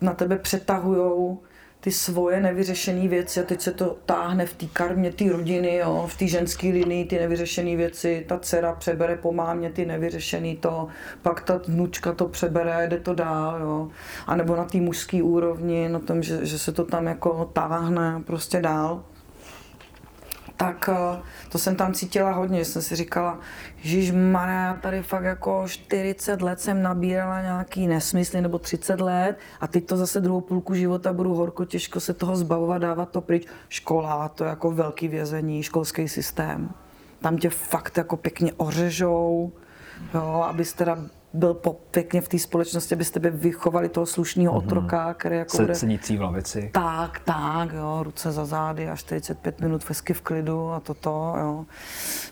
na 0.00 0.14
tebe 0.14 0.38
přetahujou 0.38 1.42
ty 1.82 1.92
svoje 1.92 2.40
nevyřešené 2.40 3.08
věci 3.08 3.40
a 3.40 3.42
teď 3.42 3.60
se 3.60 3.72
to 3.72 3.96
táhne 4.06 4.46
v 4.46 4.54
té 4.54 4.66
karmě 4.66 5.12
té 5.12 5.32
rodiny, 5.32 5.76
jo, 5.76 6.06
v 6.10 6.16
té 6.16 6.26
ženské 6.26 6.68
linii 6.68 7.04
ty 7.04 7.18
nevyřešené 7.18 7.76
věci, 7.76 8.24
ta 8.28 8.38
dcera 8.38 8.72
přebere 8.72 9.16
po 9.16 9.32
mámě 9.32 9.70
ty 9.70 9.86
nevyřešené 9.86 10.56
to, 10.56 10.88
pak 11.22 11.40
ta 11.40 11.60
vnučka 11.66 12.12
to 12.12 12.28
přebere, 12.28 12.88
jde 12.88 13.00
to 13.00 13.14
dál, 13.14 13.60
jo. 13.60 13.88
A 14.26 14.36
nebo 14.36 14.56
na 14.56 14.64
té 14.64 14.78
mužské 14.78 15.22
úrovni, 15.22 15.88
na 15.88 15.98
tom, 15.98 16.22
že, 16.22 16.46
že 16.46 16.58
se 16.58 16.72
to 16.72 16.84
tam 16.84 17.06
jako 17.06 17.50
táhne 17.52 18.22
prostě 18.26 18.60
dál 18.60 19.02
tak 20.62 20.88
eh, 20.88 21.22
to 21.48 21.58
jsem 21.58 21.76
tam 21.76 21.92
cítila 21.92 22.32
hodně, 22.32 22.64
jsem 22.64 22.82
si 22.82 22.96
říkala, 22.96 23.38
Ježíš 23.76 24.12
Maria, 24.12 24.78
tady 24.82 25.02
fakt 25.02 25.24
jako 25.24 25.64
40 25.68 26.42
let 26.42 26.60
jsem 26.60 26.82
nabírala 26.82 27.40
nějaký 27.40 27.86
nesmysly, 27.86 28.40
nebo 28.40 28.58
30 28.58 29.00
let 29.00 29.38
a 29.60 29.66
teď 29.66 29.86
to 29.86 29.96
zase 29.96 30.20
druhou 30.20 30.40
půlku 30.40 30.74
života 30.74 31.12
budu 31.12 31.34
horko 31.34 31.64
těžko 31.64 32.00
se 32.00 32.14
toho 32.14 32.36
zbavovat, 32.36 32.82
dávat 32.82 33.10
to 33.10 33.20
pryč. 33.20 33.46
Škola, 33.68 34.28
to 34.28 34.44
je 34.44 34.50
jako 34.50 34.70
velký 34.70 35.08
vězení, 35.08 35.62
školský 35.62 36.08
systém. 36.08 36.70
Tam 37.20 37.36
tě 37.36 37.50
fakt 37.50 37.98
jako 37.98 38.16
pěkně 38.16 38.52
ořežou, 38.52 39.52
jo, 40.14 40.44
abys 40.48 40.72
teda 40.72 40.98
byl 41.32 41.54
po, 41.54 41.72
pěkně 41.72 42.20
v 42.20 42.28
té 42.28 42.38
společnosti, 42.38 42.94
abyste 42.94 43.20
by 43.20 43.30
vychovali 43.30 43.88
toho 43.88 44.06
slušného 44.06 44.54
mm-hmm. 44.54 44.66
otroka, 44.66 45.14
který 45.14 45.36
jako 45.36 45.56
Se, 45.56 45.62
bude... 45.62 45.74
Sedící 45.74 46.16
v 46.16 46.22
lavici. 46.22 46.70
Tak, 46.72 47.20
tak, 47.20 47.72
jo, 47.72 48.02
ruce 48.02 48.32
za 48.32 48.44
zády 48.44 48.88
a 48.88 48.96
45 48.96 49.60
minut 49.60 49.84
fesky 49.84 50.12
v 50.12 50.20
klidu 50.20 50.70
a 50.70 50.80
toto, 50.80 51.34
jo. 51.38 51.66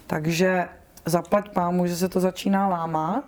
Takže 0.07 0.69
zaplať 1.07 1.49
pámu, 1.53 1.87
že 1.87 1.97
se 1.97 2.09
to 2.09 2.21
začíná 2.21 2.69
lámat, 2.69 3.25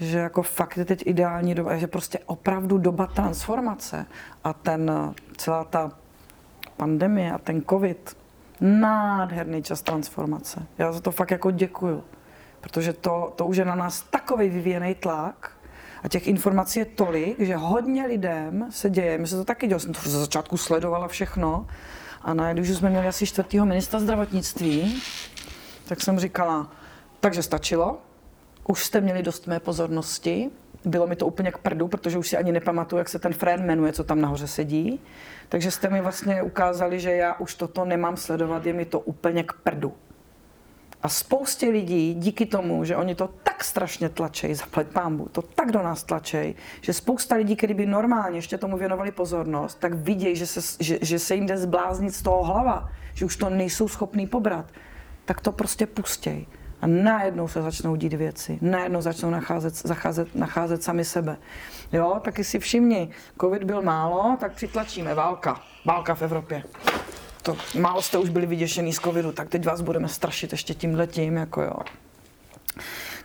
že 0.00 0.18
jako 0.18 0.42
fakt 0.42 0.76
je 0.76 0.84
teď 0.84 1.02
ideální 1.06 1.54
doba, 1.54 1.76
že 1.76 1.86
prostě 1.86 2.18
opravdu 2.26 2.78
doba 2.78 3.06
transformace 3.06 4.06
a 4.44 4.52
ten, 4.52 4.92
celá 5.36 5.64
ta 5.64 5.92
pandemie 6.76 7.32
a 7.32 7.38
ten 7.38 7.62
covid, 7.70 8.16
nádherný 8.60 9.62
čas 9.62 9.82
transformace. 9.82 10.66
Já 10.78 10.92
za 10.92 11.00
to 11.00 11.10
fakt 11.10 11.30
jako 11.30 11.50
děkuju 11.50 12.04
protože 12.60 12.92
to, 12.92 13.32
to 13.36 13.46
už 13.46 13.56
je 13.56 13.64
na 13.64 13.74
nás 13.74 14.02
takový 14.02 14.48
vyvíjený 14.48 14.94
tlak, 14.94 15.52
a 16.02 16.08
těch 16.08 16.26
informací 16.28 16.78
je 16.78 16.84
tolik, 16.84 17.40
že 17.40 17.56
hodně 17.56 18.06
lidem 18.06 18.66
se 18.70 18.90
děje. 18.90 19.18
My 19.18 19.26
se 19.26 19.36
to 19.36 19.44
taky 19.44 19.66
dělo, 19.66 19.80
jsem 19.80 19.92
to 19.92 20.10
za 20.10 20.20
začátku 20.20 20.56
sledovala 20.56 21.08
všechno. 21.08 21.66
A 22.22 22.34
najednou, 22.34 22.62
když 22.62 22.76
jsme 22.76 22.90
měli 22.90 23.08
asi 23.08 23.26
čtvrtého 23.26 23.66
ministra 23.66 24.00
zdravotnictví, 24.00 25.02
tak 25.88 26.00
jsem 26.00 26.18
říkala, 26.18 26.70
takže 27.20 27.42
stačilo, 27.42 27.98
už 28.68 28.84
jste 28.84 29.00
měli 29.00 29.22
dost 29.22 29.46
mé 29.46 29.60
pozornosti, 29.60 30.50
bylo 30.84 31.06
mi 31.06 31.16
to 31.16 31.26
úplně 31.26 31.52
k 31.52 31.58
prdu, 31.58 31.88
protože 31.88 32.18
už 32.18 32.28
si 32.28 32.36
ani 32.36 32.52
nepamatuju, 32.52 32.98
jak 32.98 33.08
se 33.08 33.18
ten 33.18 33.32
frén 33.32 33.66
jmenuje, 33.66 33.92
co 33.92 34.04
tam 34.04 34.20
nahoře 34.20 34.46
sedí. 34.46 35.00
Takže 35.48 35.70
jste 35.70 35.88
mi 35.88 36.00
vlastně 36.00 36.42
ukázali, 36.42 37.00
že 37.00 37.12
já 37.12 37.34
už 37.34 37.54
toto 37.54 37.84
nemám 37.84 38.16
sledovat, 38.16 38.66
je 38.66 38.72
mi 38.72 38.84
to 38.84 39.00
úplně 39.00 39.42
k 39.42 39.52
prdu. 39.52 39.94
A 41.02 41.08
spoustě 41.08 41.68
lidí 41.68 42.14
díky 42.14 42.46
tomu, 42.46 42.84
že 42.84 42.96
oni 42.96 43.14
to 43.14 43.30
tak 43.42 43.64
strašně 43.64 44.08
tlačejí, 44.08 44.54
zaplať 44.54 44.86
pámbu, 44.86 45.28
to 45.32 45.42
tak 45.42 45.72
do 45.72 45.82
nás 45.82 46.04
tlačejí, 46.04 46.54
že 46.80 46.92
spousta 46.92 47.34
lidí, 47.34 47.56
kteří 47.56 47.74
by 47.74 47.86
normálně 47.86 48.38
ještě 48.38 48.58
tomu 48.58 48.76
věnovali 48.76 49.12
pozornost, 49.12 49.78
tak 49.80 49.94
vidějí, 49.94 50.36
že 50.36 50.46
se, 50.46 50.84
že, 50.84 50.98
že 51.02 51.18
se 51.18 51.34
jim 51.34 51.46
jde 51.46 51.58
zbláznit 51.58 52.14
z 52.14 52.22
toho 52.22 52.42
hlava, 52.42 52.88
že 53.14 53.24
už 53.24 53.36
to 53.36 53.50
nejsou 53.50 53.88
schopní 53.88 54.26
pobrat, 54.26 54.66
tak 55.24 55.40
to 55.40 55.52
prostě 55.52 55.86
pustěj. 55.86 56.46
A 56.80 56.86
najednou 56.86 57.48
se 57.48 57.62
začnou 57.62 57.96
dít 57.96 58.12
věci, 58.12 58.58
najednou 58.60 59.00
začnou 59.00 59.30
nacházet, 59.30 59.76
zacházet, 59.76 60.34
nacházet 60.34 60.82
sami 60.82 61.04
sebe. 61.04 61.36
Jo, 61.92 62.20
taky 62.24 62.44
si 62.44 62.58
všimni, 62.58 63.08
covid 63.40 63.64
byl 63.64 63.82
málo, 63.82 64.36
tak 64.40 64.52
přitlačíme, 64.52 65.14
válka, 65.14 65.60
válka 65.84 66.14
v 66.14 66.22
Evropě 66.22 66.62
to 67.42 67.56
málo 67.78 68.02
jste 68.02 68.18
už 68.18 68.28
byli 68.28 68.46
vyděšený 68.46 68.92
z 68.92 68.98
covidu, 68.98 69.32
tak 69.32 69.48
teď 69.48 69.66
vás 69.66 69.80
budeme 69.80 70.08
strašit 70.08 70.52
ještě 70.52 70.74
tím 70.74 70.94
letím, 70.94 71.36
jako 71.36 71.62
jo. 71.62 71.76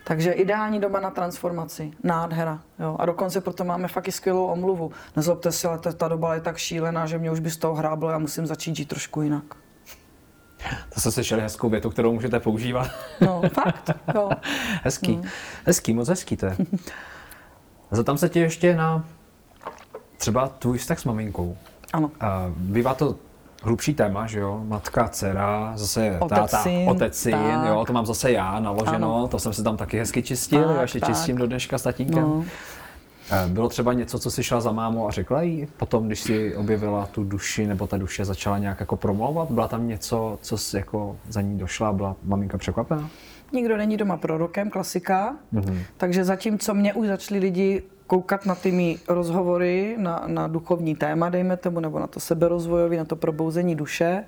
Takže 0.04 0.32
ideální 0.32 0.80
doba 0.80 1.00
na 1.00 1.10
transformaci, 1.10 1.92
nádhera. 2.04 2.60
Jo. 2.78 2.96
A 2.98 3.06
dokonce 3.06 3.40
proto 3.40 3.64
máme 3.64 3.88
fakt 3.88 4.08
i 4.08 4.12
skvělou 4.12 4.46
omluvu. 4.46 4.92
Nezlobte 5.16 5.52
si, 5.52 5.66
ale 5.66 5.78
ta, 5.78 5.92
ta 5.92 6.08
doba 6.08 6.34
je 6.34 6.40
tak 6.40 6.56
šílená, 6.56 7.06
že 7.06 7.18
mě 7.18 7.30
už 7.30 7.40
by 7.40 7.50
z 7.50 7.56
toho 7.56 7.74
hráblo, 7.74 8.10
já 8.10 8.18
musím 8.18 8.46
začít 8.46 8.76
žít 8.76 8.88
trošku 8.88 9.22
jinak. 9.22 9.44
To 10.94 11.00
jste 11.00 11.12
slyšeli 11.12 11.42
hezkou 11.42 11.68
větu, 11.68 11.90
kterou 11.90 12.12
můžete 12.12 12.40
používat. 12.40 12.90
No, 13.20 13.42
fakt, 13.52 13.90
jo. 14.14 14.30
hezký, 14.82 15.16
no. 15.16 15.22
hezký, 15.66 15.94
moc 15.94 16.08
hezký 16.08 16.36
to 16.36 16.46
je. 16.46 16.56
Zeptám 17.90 18.18
se 18.18 18.28
tě 18.28 18.40
ještě 18.40 18.76
na 18.76 19.04
třeba 20.16 20.48
tvůj 20.48 20.78
vztah 20.78 20.98
s 20.98 21.04
maminkou. 21.04 21.56
Ano. 21.92 22.10
Bývá 22.56 22.94
to 22.94 23.16
hlubší 23.66 23.94
téma, 23.94 24.26
že 24.26 24.38
jo, 24.38 24.60
matka, 24.64 25.08
dcera, 25.08 25.72
zase 25.74 26.16
otec, 26.20 26.38
táta, 26.38 26.62
syn, 26.62 26.88
otec, 26.88 27.18
syn, 27.18 27.38
jo, 27.68 27.84
to 27.86 27.92
mám 27.92 28.06
zase 28.06 28.32
já 28.32 28.60
naloženo, 28.60 29.16
ano. 29.16 29.28
to 29.28 29.38
jsem 29.38 29.52
se 29.52 29.62
tam 29.62 29.76
taky 29.76 29.98
hezky 29.98 30.22
čistil, 30.22 30.64
tak, 30.64 30.76
jo, 30.76 30.82
ještě 30.82 31.00
tak. 31.00 31.08
čistím 31.08 31.36
do 31.36 31.46
dneška 31.46 31.78
s 31.78 31.82
tatínkem. 31.82 32.22
No. 32.22 32.44
Eh, 33.30 33.48
bylo 33.48 33.68
třeba 33.68 33.92
něco, 33.92 34.18
co 34.18 34.30
si 34.30 34.42
šla 34.42 34.60
za 34.60 34.72
mámou 34.72 35.08
a 35.08 35.10
řekla 35.10 35.42
jí 35.42 35.68
potom, 35.76 36.06
když 36.06 36.20
si 36.20 36.56
objevila 36.56 37.06
tu 37.06 37.24
duši, 37.24 37.66
nebo 37.66 37.86
ta 37.86 37.96
duše 37.96 38.24
začala 38.24 38.58
nějak 38.58 38.80
jako 38.80 38.96
promlouvat? 38.96 39.50
Byla 39.50 39.68
tam 39.68 39.88
něco, 39.88 40.38
co 40.42 40.58
jsi 40.58 40.76
jako 40.76 41.16
za 41.28 41.40
ní 41.40 41.58
došla 41.58 41.92
byla 41.92 42.16
maminka 42.24 42.58
překvapená? 42.58 43.10
Nikdo 43.52 43.76
není 43.76 43.96
doma 43.96 44.16
prorokem, 44.16 44.70
klasika. 44.70 45.36
Mm-hmm. 45.54 45.78
Takže 45.96 46.24
zatímco 46.24 46.74
mě 46.74 46.94
už 46.94 47.06
začali 47.06 47.40
lidi 47.40 47.82
koukat 48.06 48.46
na 48.46 48.54
ty 48.54 48.72
mý 48.72 48.98
rozhovory 49.08 49.96
na, 49.98 50.22
na 50.26 50.46
duchovní 50.46 50.94
téma, 50.94 51.28
dejme 51.28 51.56
tomu, 51.56 51.80
nebo 51.80 51.98
na 51.98 52.06
to 52.06 52.20
seberozvojový, 52.20 52.96
na 52.96 53.04
to 53.04 53.16
probouzení 53.16 53.74
duše, 53.74 54.24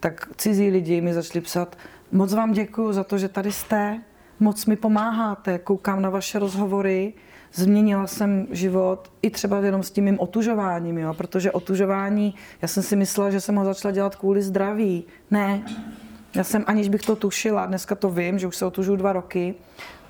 tak 0.00 0.28
cizí 0.36 0.70
lidi 0.70 1.00
mi 1.00 1.14
začali 1.14 1.40
psat, 1.40 1.76
moc 2.12 2.34
vám 2.34 2.52
děkuji 2.52 2.92
za 2.92 3.04
to, 3.04 3.18
že 3.18 3.28
tady 3.28 3.52
jste, 3.52 4.00
moc 4.40 4.66
mi 4.66 4.76
pomáháte, 4.76 5.58
koukám 5.58 6.02
na 6.02 6.10
vaše 6.10 6.38
rozhovory, 6.38 7.12
změnila 7.52 8.06
jsem 8.06 8.46
život 8.50 9.12
i 9.22 9.30
třeba 9.30 9.58
jenom 9.58 9.82
s 9.82 9.90
tím 9.90 10.04
mým 10.04 10.20
otužováním, 10.20 10.98
jo? 10.98 11.14
protože 11.14 11.52
otužování, 11.52 12.34
já 12.62 12.68
jsem 12.68 12.82
si 12.82 12.96
myslela, 12.96 13.30
že 13.30 13.40
jsem 13.40 13.56
ho 13.56 13.64
začala 13.64 13.92
dělat 13.92 14.16
kvůli 14.16 14.42
zdraví. 14.42 15.04
Ne, 15.30 15.62
já 16.34 16.44
jsem, 16.44 16.64
aniž 16.66 16.88
bych 16.88 17.02
to 17.02 17.16
tušila, 17.16 17.66
dneska 17.66 17.94
to 17.94 18.10
vím, 18.10 18.38
že 18.38 18.46
už 18.46 18.56
se 18.56 18.66
otužuju 18.66 18.96
dva 18.96 19.12
roky, 19.12 19.54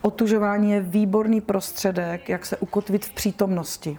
otužování 0.03 0.70
je 0.70 0.80
výborný 0.80 1.40
prostředek, 1.40 2.28
jak 2.28 2.46
se 2.46 2.57
ukotvit 2.57 3.05
v 3.05 3.12
přítomnosti. 3.12 3.98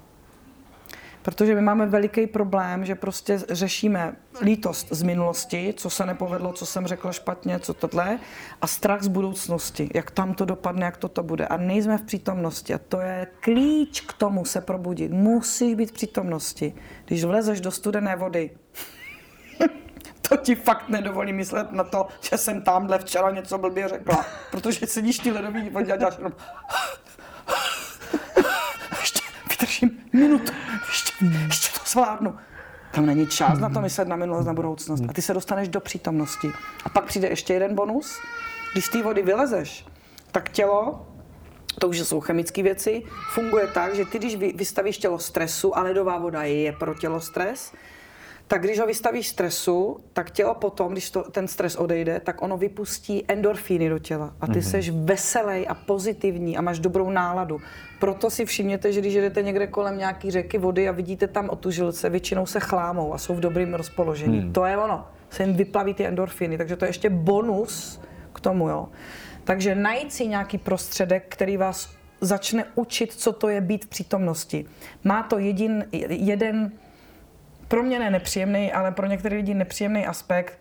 Protože 1.24 1.56
my 1.56 1.62
máme 1.62 1.86
veliký 1.86 2.28
problém, 2.28 2.86
že 2.86 2.96
prostě 2.96 3.40
řešíme 3.50 4.16
lítost 4.42 4.88
z 4.92 5.04
minulosti, 5.04 5.74
co 5.78 5.90
se 5.90 6.06
nepovedlo, 6.06 6.54
co 6.54 6.66
jsem 6.66 6.88
řekla 6.88 7.12
špatně, 7.12 7.60
co 7.60 7.74
tohle, 7.74 8.20
a 8.62 8.68
strach 8.68 9.02
z 9.02 9.08
budoucnosti, 9.08 9.90
jak 9.94 10.12
tam 10.12 10.34
to 10.34 10.46
dopadne, 10.46 10.86
jak 10.86 10.98
toto 10.98 11.24
bude. 11.24 11.48
A 11.48 11.58
nejsme 11.58 11.98
v 11.98 12.02
přítomnosti. 12.02 12.74
A 12.74 12.78
to 12.78 13.00
je 13.00 13.28
klíč 13.40 14.02
k 14.02 14.14
tomu 14.14 14.46
se 14.46 14.62
probudit. 14.62 15.12
Musíš 15.12 15.76
být 15.76 15.90
v 15.90 15.94
přítomnosti. 15.94 16.74
Když 17.06 17.24
vlezeš 17.24 17.62
do 17.62 17.72
studené 17.72 18.16
vody, 18.16 18.50
to 20.38 20.44
ti 20.44 20.56
fakt 20.56 20.90
nedovolí 20.90 21.34
myslet 21.34 21.72
na 21.72 21.84
to, 21.84 22.08
že 22.22 22.38
jsem 22.38 22.62
tamhle 22.62 23.00
včera 23.00 23.32
něco 23.32 23.58
blbě 23.58 23.88
řekla. 23.88 24.26
Protože 24.52 24.88
sedíš 24.88 25.20
ty 25.20 25.32
ledový 25.32 25.70
vodě 25.70 25.94
a 25.94 25.98
děláš 25.98 26.18
jenom... 26.18 26.34
Ještě 29.00 29.20
vydržím 29.50 30.00
minutu, 30.14 30.52
ještě, 30.88 31.26
ještě 31.48 31.80
to 31.80 31.86
zvládnu. 31.86 32.38
Tam 32.92 33.06
není 33.06 33.28
čas 33.28 33.60
na 33.60 33.70
to 33.70 33.82
myslet 33.82 34.08
na 34.08 34.16
minulost, 34.16 34.46
na 34.46 34.54
budoucnost. 34.54 35.04
A 35.10 35.14
ty 35.14 35.22
se 35.22 35.34
dostaneš 35.34 35.68
do 35.68 35.80
přítomnosti. 35.80 36.52
A 36.86 36.90
pak 36.90 37.06
přijde 37.06 37.28
ještě 37.28 37.54
jeden 37.54 37.76
bonus. 37.76 38.20
Když 38.74 38.86
z 38.86 38.90
té 38.90 39.04
vody 39.04 39.22
vylezeš, 39.22 39.86
tak 40.32 40.50
tělo 40.50 41.08
to 41.80 41.90
už 41.90 42.00
jsou 42.00 42.20
chemické 42.20 42.64
věci, 42.64 43.04
funguje 43.34 43.68
tak, 43.68 43.96
že 43.96 44.06
ty, 44.06 44.20
když 44.20 44.36
vystavíš 44.36 44.98
tělo 44.98 45.20
stresu, 45.20 45.78
a 45.78 45.82
ledová 45.82 46.18
voda 46.18 46.44
je 46.44 46.72
pro 46.72 46.94
tělo 46.94 47.22
stres, 47.22 47.74
tak 48.48 48.64
když 48.64 48.80
ho 48.80 48.88
vystavíš 48.88 49.28
stresu, 49.28 49.98
tak 50.14 50.32
tělo 50.32 50.56
potom, 50.56 50.92
když 50.92 51.12
to, 51.12 51.24
ten 51.24 51.48
stres 51.48 51.76
odejde, 51.76 52.20
tak 52.20 52.42
ono 52.42 52.58
vypustí 52.58 53.24
endorfíny 53.28 53.90
do 53.90 54.00
těla 54.00 54.34
a 54.42 54.48
ty 54.48 54.54
mm-hmm. 54.54 54.70
seš 54.70 54.90
veselý 54.90 55.68
a 55.68 55.74
pozitivní 55.74 56.58
a 56.58 56.62
máš 56.62 56.80
dobrou 56.80 57.10
náladu. 57.10 57.62
Proto 58.00 58.30
si 58.30 58.46
všimněte, 58.46 58.92
že 58.94 59.00
když 59.00 59.14
jdete 59.14 59.42
někde 59.42 59.68
kolem 59.68 59.98
nějaký 59.98 60.32
řeky 60.32 60.58
vody 60.58 60.90
a 60.90 60.92
vidíte 60.92 61.28
tam 61.28 61.50
otužilce, 61.50 62.10
většinou 62.10 62.46
se 62.46 62.60
chlámou 62.60 63.14
a 63.14 63.18
jsou 63.18 63.36
v 63.36 63.40
dobrém 63.40 63.74
rozpoložení. 63.74 64.40
Mm. 64.40 64.54
To 64.54 64.66
je 64.66 64.78
ono. 64.78 65.08
Se 65.30 65.44
jim 65.44 65.54
vyplaví 65.54 65.94
ty 65.94 66.06
endorfiny, 66.06 66.58
takže 66.58 66.76
to 66.76 66.86
je 66.86 66.90
ještě 66.90 67.10
bonus 67.10 68.02
k 68.34 68.40
tomu, 68.40 68.70
jo. 68.70 68.90
Takže 69.44 69.76
najít 69.76 70.14
si 70.14 70.28
nějaký 70.28 70.58
prostředek, 70.58 71.26
který 71.30 71.58
vás 71.58 71.90
začne 72.22 72.66
učit, 72.76 73.14
co 73.14 73.32
to 73.32 73.50
je 73.50 73.62
být 73.62 73.86
v 73.86 73.88
přítomnosti. 73.88 74.66
Má 75.04 75.24
to 75.24 75.38
jedin, 75.38 75.86
jeden, 76.10 76.72
pro 77.74 77.84
mě 77.84 78.00
ne 78.00 78.10
nepříjemný, 78.10 78.74
ale 78.74 78.92
pro 78.92 79.08
některé 79.08 79.36
lidi 79.36 79.54
nepříjemný 79.54 80.06
aspekt, 80.06 80.60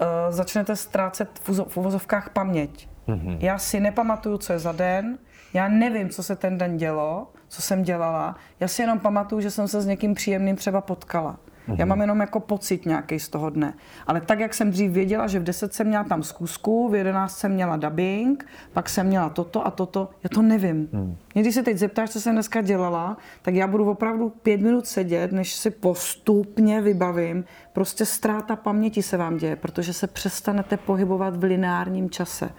uh, 0.00 0.06
začnete 0.28 0.76
ztrácet 0.76 1.28
v 1.68 1.76
uvozovkách 1.76 2.30
paměť. 2.30 2.88
Mm-hmm. 3.08 3.36
Já 3.40 3.58
si 3.58 3.80
nepamatuju, 3.80 4.38
co 4.38 4.52
je 4.52 4.58
za 4.58 4.72
den, 4.72 5.18
já 5.54 5.68
nevím, 5.68 6.08
co 6.08 6.22
se 6.22 6.36
ten 6.36 6.58
den 6.58 6.76
dělo, 6.76 7.32
co 7.48 7.62
jsem 7.62 7.82
dělala. 7.82 8.36
Já 8.60 8.68
si 8.68 8.82
jenom 8.82 8.98
pamatuju, 8.98 9.40
že 9.40 9.50
jsem 9.50 9.68
se 9.68 9.80
s 9.80 9.86
někým 9.86 10.14
příjemným 10.14 10.56
třeba 10.56 10.80
potkala. 10.80 11.38
Já 11.78 11.84
mhm. 11.84 11.88
mám 11.88 12.00
jenom 12.00 12.20
jako 12.20 12.40
pocit 12.40 12.86
nějaký 12.86 13.20
z 13.20 13.28
toho 13.28 13.50
dne. 13.50 13.74
Ale 14.06 14.20
tak, 14.20 14.40
jak 14.40 14.54
jsem 14.54 14.70
dřív 14.70 14.90
věděla, 14.90 15.26
že 15.26 15.38
v 15.38 15.42
10 15.44 15.74
jsem 15.74 15.86
měla 15.86 16.04
tam 16.04 16.22
zkusku, 16.22 16.88
v 16.88 16.94
11 16.94 17.38
jsem 17.38 17.52
měla 17.52 17.76
dubbing, 17.76 18.46
pak 18.72 18.88
jsem 18.88 19.06
měla 19.06 19.28
toto 19.28 19.66
a 19.66 19.70
toto, 19.70 20.10
já 20.24 20.28
to 20.34 20.42
nevím. 20.42 20.88
Hmm. 20.92 21.16
Když 21.34 21.54
se 21.54 21.62
teď 21.62 21.76
zeptáš, 21.76 22.10
co 22.10 22.20
jsem 22.20 22.34
dneska 22.34 22.60
dělala, 22.60 23.16
tak 23.42 23.54
já 23.54 23.66
budu 23.66 23.90
opravdu 23.90 24.28
pět 24.28 24.60
minut 24.60 24.86
sedět, 24.86 25.32
než 25.32 25.54
si 25.54 25.70
postupně 25.70 26.80
vybavím. 26.80 27.44
Prostě 27.72 28.06
ztráta 28.06 28.56
paměti 28.56 29.02
se 29.02 29.16
vám 29.16 29.36
děje, 29.36 29.56
protože 29.56 29.92
se 29.92 30.06
přestanete 30.06 30.76
pohybovat 30.76 31.36
v 31.36 31.44
lineárním 31.44 32.10
čase. 32.10 32.50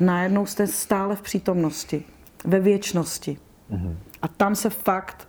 Najednou 0.00 0.46
jste 0.46 0.66
stále 0.66 1.16
v 1.16 1.22
přítomnosti, 1.22 2.04
ve 2.44 2.60
věčnosti. 2.60 3.38
Hmm. 3.70 3.98
A 4.22 4.28
tam 4.28 4.54
se 4.54 4.70
fakt 4.70 5.27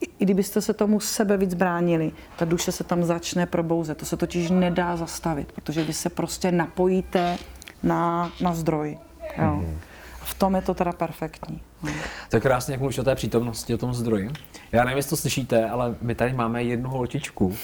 i 0.00 0.24
kdybyste 0.24 0.60
se 0.60 0.74
tomu 0.74 1.00
sebe 1.00 1.36
víc 1.36 1.54
bránili, 1.54 2.12
ta 2.36 2.44
duše 2.44 2.72
se 2.72 2.84
tam 2.84 3.04
začne 3.04 3.46
probouzet. 3.46 3.98
To 3.98 4.06
se 4.06 4.16
totiž 4.16 4.50
nedá 4.50 4.96
zastavit, 4.96 5.52
protože 5.52 5.84
vy 5.84 5.92
se 5.92 6.10
prostě 6.10 6.52
napojíte 6.52 7.38
na, 7.82 8.32
na 8.40 8.54
zdroj. 8.54 8.98
Jo. 9.38 9.44
Mm-hmm. 9.44 9.76
V 10.22 10.34
tom 10.34 10.54
je 10.54 10.62
to 10.62 10.74
teda 10.74 10.92
perfektní. 10.92 11.60
No. 11.82 11.92
To 12.30 12.36
je 12.36 12.40
krásně, 12.40 12.74
jak 12.74 12.80
mluvíš 12.80 12.98
o 12.98 13.04
té 13.04 13.14
přítomnosti, 13.14 13.74
o 13.74 13.78
tom 13.78 13.94
zdroji. 13.94 14.30
Já 14.72 14.84
nevím, 14.84 14.96
jestli 14.96 15.10
to 15.10 15.16
slyšíte, 15.16 15.70
ale 15.70 15.94
my 16.00 16.14
tady 16.14 16.32
máme 16.32 16.62
jednu 16.62 16.90
holčičku, 16.90 17.56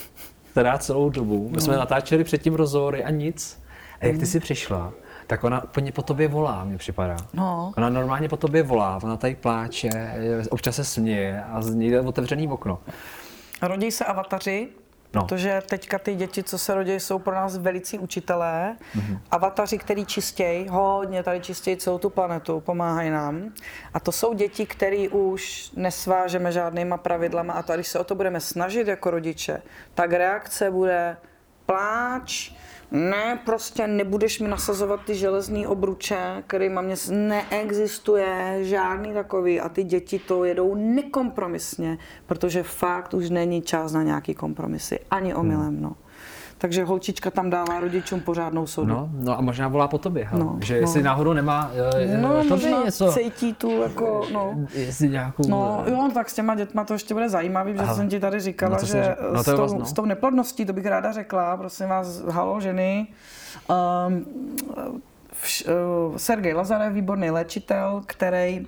která 0.51 0.79
celou 0.79 1.11
dobu, 1.11 1.49
my 1.49 1.57
no. 1.57 1.61
jsme 1.61 1.77
natáčeli 1.77 2.25
předtím 2.25 2.55
rozhovory 2.55 3.05
a 3.05 3.11
nic. 3.11 3.63
A 4.01 4.07
jak 4.07 4.15
ty 4.15 4.19
mhm. 4.19 4.27
jsi 4.27 4.41
přišla, 4.41 4.93
tak 5.27 5.45
ona 5.45 5.65
úplně 5.65 5.93
po 5.93 6.03
tobě 6.03 6.29
volá, 6.29 6.65
mi 6.65 6.79
připadá. 6.79 7.17
No. 7.33 7.73
Ona 7.77 7.89
normálně 7.91 8.29
po 8.29 8.37
tobě 8.37 8.63
volá, 8.63 9.01
ona 9.03 9.17
tady 9.17 9.35
pláče, 9.35 9.91
občas 10.51 10.77
se 10.77 10.85
směje 10.85 11.45
a 11.45 11.63
z 11.63 11.75
ní 11.75 11.91
jde 11.91 12.01
otevřený 12.01 12.49
okno. 12.49 12.79
Rodí 13.63 13.91
se 13.91 14.05
avataři, 14.05 14.69
No. 15.15 15.23
Protože 15.23 15.63
teďka 15.69 15.99
ty 15.99 16.15
děti, 16.15 16.43
co 16.43 16.59
se 16.59 16.75
rodí, 16.75 16.93
jsou 16.93 17.19
pro 17.19 17.35
nás 17.35 17.59
velicí 17.59 17.99
učitelé. 17.99 18.77
Mm-hmm. 18.97 19.19
Avataři, 19.31 19.79
který 19.79 20.07
čistějí, 20.07 20.69
hodně 20.69 21.23
tady 21.23 21.41
čistějí 21.41 21.77
celou 21.77 21.99
tu 21.99 22.11
planetu, 22.11 22.61
pomáhají 22.61 23.11
nám. 23.11 23.53
A 23.95 24.01
to 24.01 24.13
jsou 24.13 24.35
děti, 24.35 24.67
které 24.67 25.09
už 25.09 25.71
nesvážeme 25.77 26.53
žádnýma 26.53 26.97
pravidlama 26.97 27.53
a 27.53 27.63
to, 27.63 27.75
když 27.75 27.89
se 27.89 27.99
o 27.99 28.05
to 28.05 28.15
budeme 28.15 28.41
snažit 28.41 28.89
jako 28.89 29.11
rodiče, 29.11 29.63
tak 29.95 30.13
reakce 30.13 30.71
bude 30.71 31.17
pláč, 31.67 32.53
ne, 32.91 33.41
prostě 33.45 33.87
nebudeš 33.87 34.41
mi 34.41 34.49
nasazovat 34.49 35.01
ty 35.05 35.15
železný 35.15 35.67
obruče, 35.67 36.43
který 36.47 36.69
mě 36.69 36.95
neexistuje 37.11 38.59
žádný 38.61 39.13
takový 39.13 39.61
a 39.61 39.69
ty 39.69 39.85
děti 39.85 40.19
to 40.19 40.45
jedou 40.45 40.75
nekompromisně, 40.75 41.99
protože 42.27 42.63
fakt 42.63 43.15
už 43.15 43.31
není 43.31 43.63
čas 43.63 43.93
na 43.93 44.03
nějaký 44.03 44.35
kompromisy, 44.35 44.99
ani 45.11 45.35
omylem, 45.35 45.81
no. 45.81 45.97
Takže 46.59 46.85
holčička 46.85 47.31
tam 47.31 47.51
dává 47.51 47.81
rodičům 47.81 48.21
pořádnou 48.21 48.67
sodu. 48.67 48.89
No, 48.89 49.09
no 49.13 49.39
a 49.39 49.41
možná 49.41 49.69
volá 49.69 49.89
po 49.89 49.99
tobě, 49.99 50.29
no, 50.33 50.59
že 50.65 50.75
no. 50.75 50.81
jestli 50.81 51.03
náhodou 51.03 51.33
nemá 51.33 51.71
uh, 51.71 52.21
no, 52.21 52.45
tobě 52.45 52.75
něco. 52.85 53.13
cítí 53.13 53.55
tu 53.55 53.83
jako, 53.83 54.23
no. 54.33 54.55
Jestli 54.75 55.09
nějakou... 55.09 55.43
No 55.49 55.85
jo, 55.87 56.11
tak 56.15 56.31
s 56.31 56.35
těma 56.35 56.55
dětma 56.55 56.85
to 56.85 56.93
ještě 56.93 57.15
bude 57.15 57.29
zajímavý, 57.29 57.75
že 57.77 57.95
jsem 57.95 58.09
ti 58.09 58.21
tady 58.21 58.41
říkala, 58.41 58.79
no, 58.81 58.87
že 58.87 59.17
no, 59.33 59.43
s, 59.43 59.47
tou, 59.47 59.57
vás, 59.57 59.73
no. 59.73 59.85
s 59.85 59.93
tou 59.93 60.05
neplodností, 60.05 60.65
to 60.65 60.73
bych 60.73 60.87
ráda 60.87 61.13
řekla, 61.13 61.57
prosím 61.57 61.89
vás, 61.89 62.21
halo 62.21 62.61
ženy, 62.61 63.07
um, 64.09 64.27
uh, 65.69 66.17
Sergej 66.17 66.55
Lazarev, 66.55 66.93
výborný 66.93 67.31
léčitel, 67.31 68.03
který 68.07 68.67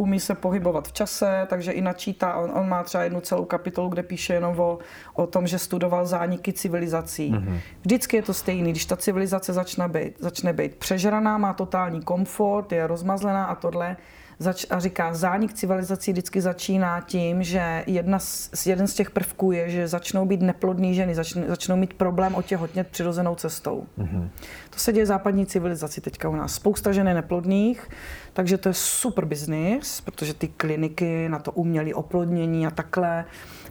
umí 0.00 0.20
se 0.20 0.34
pohybovat 0.34 0.88
v 0.88 0.92
čase, 0.92 1.46
takže 1.50 1.72
i 1.72 1.80
načítá. 1.80 2.34
On, 2.34 2.50
on 2.54 2.68
má 2.68 2.82
třeba 2.82 3.04
jednu 3.04 3.20
celou 3.20 3.44
kapitolu, 3.44 3.88
kde 3.88 4.02
píše 4.02 4.34
jenom 4.34 4.60
o, 4.60 4.78
o 5.14 5.26
tom, 5.26 5.46
že 5.46 5.58
studoval 5.58 6.06
zániky 6.06 6.52
civilizací. 6.52 7.32
Mm-hmm. 7.32 7.58
Vždycky 7.80 8.16
je 8.16 8.22
to 8.22 8.34
stejný, 8.34 8.70
když 8.70 8.84
ta 8.84 8.96
civilizace 8.96 9.52
začne 9.52 9.88
být, 9.88 10.14
začne 10.18 10.52
být 10.52 10.76
přežraná, 10.76 11.38
má 11.38 11.52
totální 11.52 12.02
komfort, 12.02 12.72
je 12.72 12.86
rozmazlená 12.86 13.44
a 13.44 13.54
tohle, 13.54 13.96
zač- 14.40 14.66
a 14.70 14.78
říká, 14.78 15.14
zánik 15.14 15.52
civilizací 15.52 16.12
vždycky 16.12 16.40
začíná 16.40 17.00
tím, 17.00 17.42
že 17.42 17.84
jedna 17.86 18.18
z, 18.18 18.66
jeden 18.66 18.86
z 18.86 18.94
těch 18.94 19.10
prvků 19.10 19.52
je, 19.52 19.70
že 19.70 19.88
začnou 19.88 20.26
být 20.26 20.42
neplodné 20.42 20.94
ženy, 20.94 21.14
začnou, 21.14 21.42
začnou 21.46 21.76
mít 21.76 21.94
problém 21.94 22.34
otěhotnět 22.34 22.88
přirozenou 22.88 23.34
cestou. 23.34 23.86
Mm-hmm. 23.98 24.28
To 24.70 24.78
se 24.78 24.92
děje 24.92 25.04
v 25.04 25.08
západní 25.08 25.46
civilizaci 25.46 26.00
teďka 26.00 26.28
u 26.28 26.36
nás. 26.36 26.54
Spousta 26.54 26.92
žen 26.92 27.08
je 27.08 27.14
neplodných, 27.14 27.88
takže 28.32 28.58
to 28.58 28.68
je 28.68 28.74
super 28.74 29.24
biznis, 29.24 30.00
protože 30.00 30.34
ty 30.34 30.48
kliniky 30.48 31.28
na 31.28 31.38
to 31.38 31.52
umělé 31.52 31.94
oplodnění 31.94 32.66
a 32.66 32.70
takhle. 32.70 33.24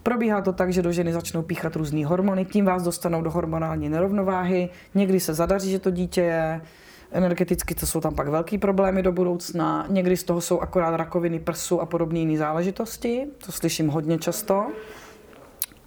Probíhá 0.03 0.41
to 0.41 0.53
tak, 0.53 0.73
že 0.73 0.81
do 0.81 0.91
ženy 0.91 1.13
začnou 1.13 1.41
píchat 1.41 1.75
různé 1.75 2.05
hormony, 2.05 2.45
tím 2.45 2.65
vás 2.65 2.83
dostanou 2.83 3.21
do 3.21 3.31
hormonální 3.31 3.89
nerovnováhy, 3.89 4.69
někdy 4.95 5.19
se 5.19 5.33
zadaří, 5.33 5.71
že 5.71 5.79
to 5.79 5.91
dítě 5.91 6.21
je, 6.21 6.61
Energeticky 7.11 7.75
to 7.75 7.85
jsou 7.85 8.01
tam 8.01 8.15
pak 8.15 8.27
velký 8.27 8.57
problémy 8.57 9.03
do 9.03 9.11
budoucna. 9.11 9.85
Někdy 9.89 10.17
z 10.17 10.23
toho 10.23 10.41
jsou 10.41 10.59
akorát 10.59 10.95
rakoviny 10.95 11.39
prsu 11.39 11.81
a 11.81 11.85
podobné 11.85 12.19
jiné 12.19 12.37
záležitosti. 12.37 13.27
To 13.45 13.51
slyším 13.51 13.87
hodně 13.87 14.17
často. 14.17 14.67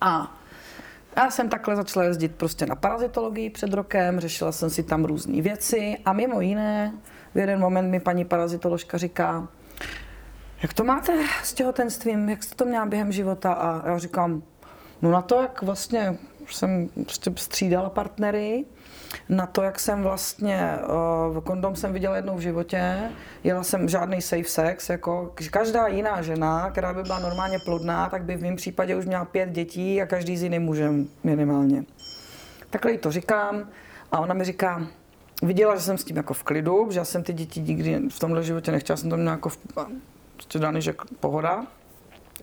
A 0.01 0.37
já 1.17 1.31
jsem 1.31 1.49
takhle 1.49 1.77
začala 1.77 2.07
jezdit 2.07 2.35
prostě 2.35 2.67
na 2.67 2.75
parazitologii 2.75 3.51
před 3.51 3.73
rokem, 3.73 4.21
řešila 4.21 4.53
jsem 4.53 4.71
si 4.71 4.83
tam 4.83 5.05
různé 5.05 5.43
věci 5.43 5.97
a 6.05 6.13
mimo 6.13 6.41
jiné 6.41 6.93
v 7.35 7.39
jeden 7.39 7.61
moment 7.61 7.91
mi 7.91 8.01
paní 8.01 8.25
parazitoložka 8.25 8.99
říká, 8.99 9.49
jak 10.63 10.73
to 10.73 10.85
máte 10.85 11.13
s 11.43 11.55
těhotenstvím, 11.55 12.29
jak 12.29 12.43
jste 12.43 12.55
to 12.55 12.65
měla 12.65 12.87
během 12.87 13.13
života 13.13 13.53
a 13.53 13.89
já 13.89 13.99
říkám, 13.99 14.43
no 15.03 15.11
na 15.11 15.23
to, 15.23 15.43
jak 15.43 15.63
vlastně 15.63 16.19
jsem 16.47 16.89
prostě 16.95 17.33
střídala 17.37 17.91
partnery, 17.91 18.65
na 19.29 19.47
to, 19.47 19.63
jak 19.63 19.81
jsem 19.81 20.03
vlastně, 20.03 20.79
uh, 21.35 21.41
kondom 21.41 21.77
jsem 21.77 21.93
viděla 21.93 22.17
jednou 22.17 22.37
v 22.37 22.41
životě, 22.41 22.99
jela 23.45 23.63
jsem 23.63 23.89
žádný 23.89 24.23
safe 24.23 24.45
sex, 24.45 24.89
jako 24.89 25.33
každá 25.51 25.87
jiná 25.87 26.23
žena, 26.23 26.71
která 26.71 26.93
by 26.95 27.03
byla 27.03 27.19
normálně 27.19 27.59
plodná, 27.65 28.09
tak 28.09 28.23
by 28.23 28.37
v 28.37 28.43
mém 28.43 28.57
případě 28.57 28.97
už 28.97 29.07
měla 29.07 29.25
pět 29.25 29.51
dětí 29.51 30.03
a 30.03 30.07
každý 30.07 30.37
s 30.37 30.43
jiným 30.43 30.63
mužem 30.63 31.09
minimálně. 31.25 31.85
Takhle 32.71 32.93
jí 32.93 32.99
to 32.99 33.13
říkám 33.13 33.69
a 34.13 34.19
ona 34.19 34.35
mi 34.35 34.45
říká, 34.45 34.87
viděla, 35.43 35.77
že 35.77 35.83
jsem 35.83 35.99
s 35.99 36.05
tím 36.05 36.17
jako 36.17 36.35
v 36.35 36.43
klidu, 36.43 36.89
že 36.91 36.99
já 36.99 37.05
jsem 37.05 37.23
ty 37.23 37.33
děti 37.33 37.61
nikdy 37.61 38.01
v 38.09 38.19
tomhle 38.19 38.43
životě 38.43 38.73
nechtěla, 38.73 38.97
jsem 38.97 39.11
to 39.11 39.17
měla 39.17 39.33
jako 39.33 39.49
v, 39.49 39.59
daný, 40.59 40.83
že 40.83 40.95
pohoda. 41.21 41.67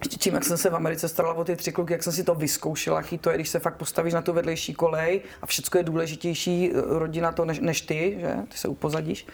Tím, 0.07 0.34
jak 0.34 0.43
jsem 0.43 0.57
se 0.57 0.69
v 0.69 0.76
Americe 0.76 1.07
starala 1.07 1.34
o 1.34 1.43
ty 1.43 1.55
tři 1.55 1.71
kluky, 1.71 1.93
jak 1.93 2.03
jsem 2.03 2.13
si 2.13 2.23
to 2.23 2.35
vyzkoušela, 2.35 2.97
jaký 2.97 3.17
to 3.17 3.30
je, 3.30 3.35
když 3.35 3.49
se 3.49 3.59
fakt 3.59 3.77
postavíš 3.77 4.13
na 4.13 4.21
tu 4.21 4.34
vedlejší 4.34 4.73
kolej 4.73 5.21
a 5.41 5.45
všechno 5.45 5.80
je 5.80 5.84
důležitější 5.84 6.71
eh, 6.71 6.81
rodina 6.85 7.31
to 7.31 7.45
než, 7.45 7.59
než 7.59 7.81
ty, 7.81 8.17
že? 8.19 8.35
Ty 8.49 8.57
se 8.57 8.67
upozadíš. 8.67 9.27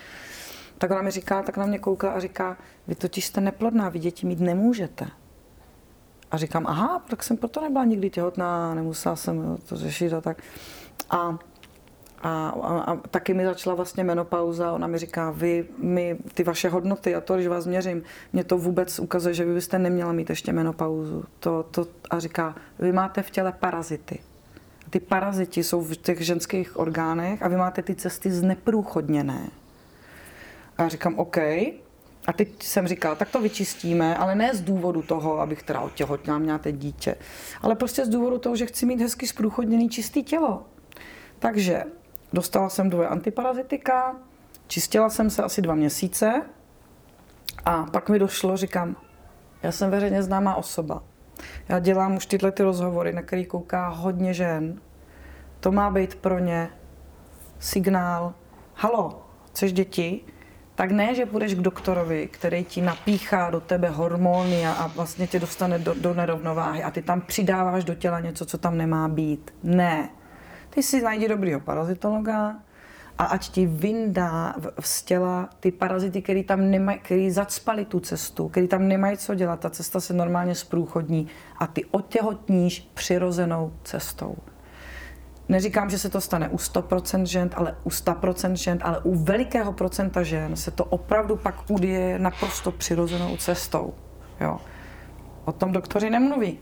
Tak 0.78 0.92
ona 0.92 1.02
mi 1.02 1.12
říká, 1.12 1.44
tak 1.44 1.58
na 1.58 1.66
mě 1.66 1.80
kouká 1.80 2.12
a 2.12 2.20
říká, 2.20 2.58
vy 2.88 2.96
totiž 2.96 3.26
jste 3.26 3.42
neplodná, 3.42 3.90
vy 3.90 4.00
děti 4.00 4.26
mít 4.26 4.40
nemůžete. 4.40 5.08
A 6.32 6.38
říkám, 6.38 6.68
aha, 6.68 7.06
tak 7.10 7.24
jsem 7.24 7.38
proto 7.38 7.62
nebyla 7.62 7.86
nikdy 7.86 8.10
těhotná, 8.10 8.74
nemusela 8.74 9.16
jsem 9.16 9.58
to 9.70 9.76
řešit 9.76 10.14
a 10.14 10.22
tak. 10.22 10.42
A 11.10 11.40
a, 12.26 12.50
a, 12.50 12.80
a 12.80 12.96
taky 12.96 13.34
mi 13.34 13.46
začala 13.46 13.76
vlastně 13.76 14.04
menopauza, 14.04 14.72
ona 14.72 14.88
mi 14.88 14.98
říká, 14.98 15.32
vy, 15.32 15.66
my, 15.78 16.18
ty 16.34 16.44
vaše 16.44 16.70
hodnoty 16.70 17.16
a 17.16 17.22
to, 17.22 17.36
když 17.36 17.48
vás 17.48 17.66
měřím, 17.66 18.04
mě 18.34 18.44
to 18.44 18.58
vůbec 18.58 19.00
ukazuje, 19.00 19.34
že 19.34 19.46
vy 19.46 19.54
byste 19.54 19.80
neměla 19.80 20.12
mít 20.12 20.30
ještě 20.30 20.54
menopauzu. 20.54 21.24
To, 21.40 21.66
to, 21.72 21.88
a 22.10 22.20
říká, 22.20 22.56
vy 22.80 22.92
máte 22.92 23.22
v 23.22 23.30
těle 23.30 23.52
parazity. 23.52 24.20
Ty 24.90 25.00
paraziti 25.00 25.64
jsou 25.64 25.82
v 25.82 25.96
těch 25.96 26.22
ženských 26.22 26.80
orgánech 26.80 27.44
a 27.44 27.48
vy 27.48 27.56
máte 27.56 27.82
ty 27.82 27.96
cesty 27.96 28.32
zneprůchodněné. 28.32 29.50
A 30.78 30.84
já 30.84 30.90
říkám, 30.90 31.20
OK. 31.20 31.38
A 32.28 32.34
teď 32.36 32.64
jsem 32.64 32.88
říkala, 32.88 33.16
tak 33.16 33.30
to 33.30 33.42
vyčistíme, 33.42 34.18
ale 34.18 34.36
ne 34.36 34.56
z 34.56 34.62
důvodu 34.62 35.02
toho, 35.02 35.40
abych 35.40 35.64
teda 35.64 35.82
otěhotněla, 35.82 36.38
měla 36.38 36.58
teď 36.58 36.76
dítě, 36.76 37.16
ale 37.62 37.76
prostě 37.76 38.06
z 38.06 38.10
důvodu 38.10 38.38
toho, 38.38 38.56
že 38.56 38.66
chci 38.66 38.86
mít 38.86 39.02
hezky 39.02 39.28
zprůchodněný 39.28 39.90
čistý 39.90 40.24
tělo. 40.24 40.64
Takže 41.40 41.84
Dostala 42.34 42.70
jsem 42.70 42.90
dvoje 42.90 43.08
antiparazitika, 43.08 44.16
čistila 44.68 45.10
jsem 45.10 45.30
se 45.30 45.44
asi 45.44 45.62
dva 45.62 45.76
měsíce 45.76 46.42
a 47.66 47.84
pak 47.84 48.10
mi 48.10 48.20
došlo, 48.20 48.58
říkám, 48.58 48.96
já 49.64 49.72
jsem 49.72 49.92
veřejně 49.92 50.24
známá 50.24 50.56
osoba. 50.56 51.04
Já 51.70 51.80
dělám 51.80 52.16
už 52.16 52.26
tyhle 52.26 52.52
ty 52.52 52.64
rozhovory, 52.64 53.14
na 53.14 53.22
který 53.22 53.46
kouká 53.46 53.88
hodně 53.88 54.34
žen. 54.34 54.82
To 55.60 55.72
má 55.72 55.90
být 55.90 56.16
pro 56.16 56.40
ně 56.40 56.70
signál, 57.60 58.34
halo, 58.74 59.26
chceš 59.52 59.74
děti? 59.74 60.22
tak 60.76 60.92
ne, 60.92 61.16
že 61.16 61.26
půjdeš 61.26 61.56
k 61.56 61.60
doktorovi, 61.60 62.28
který 62.28 62.64
ti 62.64 62.82
napíchá 62.82 63.50
do 63.50 63.62
tebe 63.62 63.90
hormony 63.90 64.68
a, 64.68 64.72
a 64.72 64.88
vlastně 64.88 65.28
tě 65.28 65.40
dostane 65.40 65.80
do, 65.80 65.94
do 65.94 66.14
nerovnováhy 66.14 66.84
a 66.84 66.92
ty 66.92 67.02
tam 67.02 67.22
přidáváš 67.22 67.84
do 67.84 67.96
těla 67.96 68.20
něco, 68.20 68.46
co 68.46 68.58
tam 68.58 68.78
nemá 68.78 69.08
být. 69.08 69.54
Ne. 69.64 70.10
Ty 70.76 70.84
si 70.84 71.02
najdi 71.02 71.28
dobrýho 71.28 71.60
parazitologa, 71.60 72.60
a 73.18 73.24
ať 73.24 73.50
ti 73.50 73.66
vyndá 73.66 74.56
z 74.80 75.04
těla 75.04 75.50
ty 75.60 75.72
parazity, 75.72 76.22
který 76.22 76.44
tam 76.44 76.72
nemají, 76.72 77.00
který 77.00 77.32
zacpali 77.32 77.86
tu 77.86 78.00
cestu, 78.00 78.50
který 78.50 78.68
tam 78.68 78.88
nemají 78.88 79.18
co 79.18 79.36
dělat. 79.36 79.60
Ta 79.60 79.70
cesta 79.70 80.00
se 80.00 80.14
normálně 80.14 80.56
zprůchodní 80.56 81.28
a 81.58 81.68
ty 81.68 81.86
otěhotníš 81.86 82.90
přirozenou 82.94 83.74
cestou. 83.84 84.36
Neříkám, 85.50 85.90
že 85.90 86.00
se 86.00 86.10
to 86.10 86.22
stane 86.22 86.50
u 86.50 86.56
100% 86.56 87.24
žen, 87.24 87.50
ale 87.56 87.76
u 87.84 87.90
100% 87.90 88.54
žen, 88.54 88.80
ale 88.82 89.00
u 89.00 89.16
velikého 89.16 89.74
procenta 89.74 90.24
žen 90.24 90.56
se 90.56 90.72
to 90.72 90.86
opravdu 90.86 91.36
pak 91.36 91.56
uděje 91.70 92.20
naprosto 92.20 92.72
přirozenou 92.72 93.38
cestou. 93.38 93.94
Jo. 94.42 94.60
O 95.46 95.52
tom 95.52 95.72
doktoři 95.72 96.10
nemluví. 96.10 96.60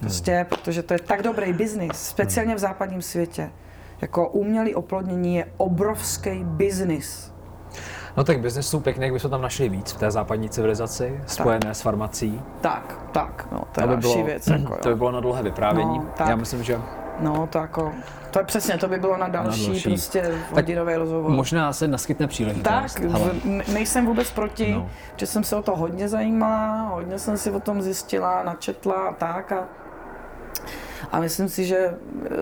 Prostě, 0.00 0.32
hmm. 0.32 0.44
protože 0.44 0.82
to 0.82 0.94
je 0.94 0.98
tak 0.98 1.22
dobrý 1.22 1.52
biznis, 1.52 1.92
speciálně 1.92 2.54
v 2.54 2.58
západním 2.58 3.02
světě. 3.02 3.50
Jako 4.00 4.28
umělé 4.28 4.70
oplodnění 4.74 5.36
je 5.36 5.46
obrovský 5.56 6.44
biznis. 6.44 7.32
No 8.16 8.24
tak 8.24 8.40
biznesů 8.40 8.80
pěkných 8.80 9.12
bychom 9.12 9.30
tam 9.30 9.42
našli 9.42 9.68
víc 9.68 9.92
v 9.92 9.98
té 9.98 10.10
západní 10.10 10.48
civilizaci, 10.48 11.20
spojené 11.26 11.66
tak. 11.66 11.74
s 11.74 11.80
farmací. 11.80 12.40
Tak, 12.60 13.00
tak, 13.12 13.48
no, 13.52 13.62
to 13.72 13.80
je 13.80 13.86
to 13.86 13.94
by 13.94 14.00
bylo, 14.00 14.24
věc. 14.24 14.46
Jako, 14.58 14.76
to 14.82 14.88
by 14.88 14.94
bylo 14.94 15.10
na 15.10 15.20
dlouhé 15.20 15.42
vyprávění. 15.42 15.98
No, 15.98 16.26
Já 16.28 16.36
myslím, 16.36 16.62
že 16.62 16.78
No, 17.20 17.46
to 17.46 17.58
jako, 17.58 17.92
to 18.30 18.38
je 18.38 18.44
přesně, 18.44 18.78
to 18.78 18.88
by 18.88 18.98
bylo 18.98 19.16
na 19.16 19.28
další, 19.28 19.62
na 19.62 19.68
další. 19.68 19.88
prostě 19.88 20.34
hodinový 20.54 20.94
rozhovor. 20.94 21.30
Možná 21.30 21.72
se 21.72 21.88
naskytne 21.88 22.26
příležitost. 22.26 22.94
Tak, 22.94 23.04
ale... 23.14 23.30
nejsem 23.72 24.06
vůbec 24.06 24.30
proti, 24.30 24.72
no. 24.72 24.90
že 25.16 25.26
jsem 25.26 25.44
se 25.44 25.56
o 25.56 25.62
to 25.62 25.76
hodně 25.76 26.08
zajímala, 26.08 26.82
hodně 26.82 27.18
jsem 27.18 27.36
si 27.36 27.50
o 27.50 27.60
tom 27.60 27.82
zjistila, 27.82 28.42
načetla 28.42 28.94
a 28.94 29.12
tak 29.12 29.52
a 29.52 29.68
a 31.12 31.20
myslím 31.20 31.48
si, 31.48 31.64
že 31.64 31.94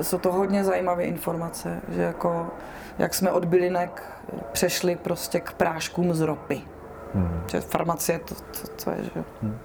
jsou 0.03 0.19
to 0.19 0.33
hodně 0.33 0.65
zajímavé 0.65 1.05
informace, 1.05 1.81
že 1.89 2.03
jako, 2.03 2.47
jak 2.99 3.15
jsme 3.15 3.31
od 3.31 3.45
bylinek 3.45 4.03
přešli 4.53 4.97
prostě 4.97 5.41
k 5.41 5.53
práškům 5.53 6.15
z 6.15 6.21
ropy. 6.21 6.63
Hmm. 7.15 7.41
Že 7.51 7.61
farmacie 7.61 8.19
to, 8.19 8.35
to, 8.35 8.85
to 8.85 8.91
je, 8.91 9.05
že 9.05 9.25
hmm. 9.43 9.59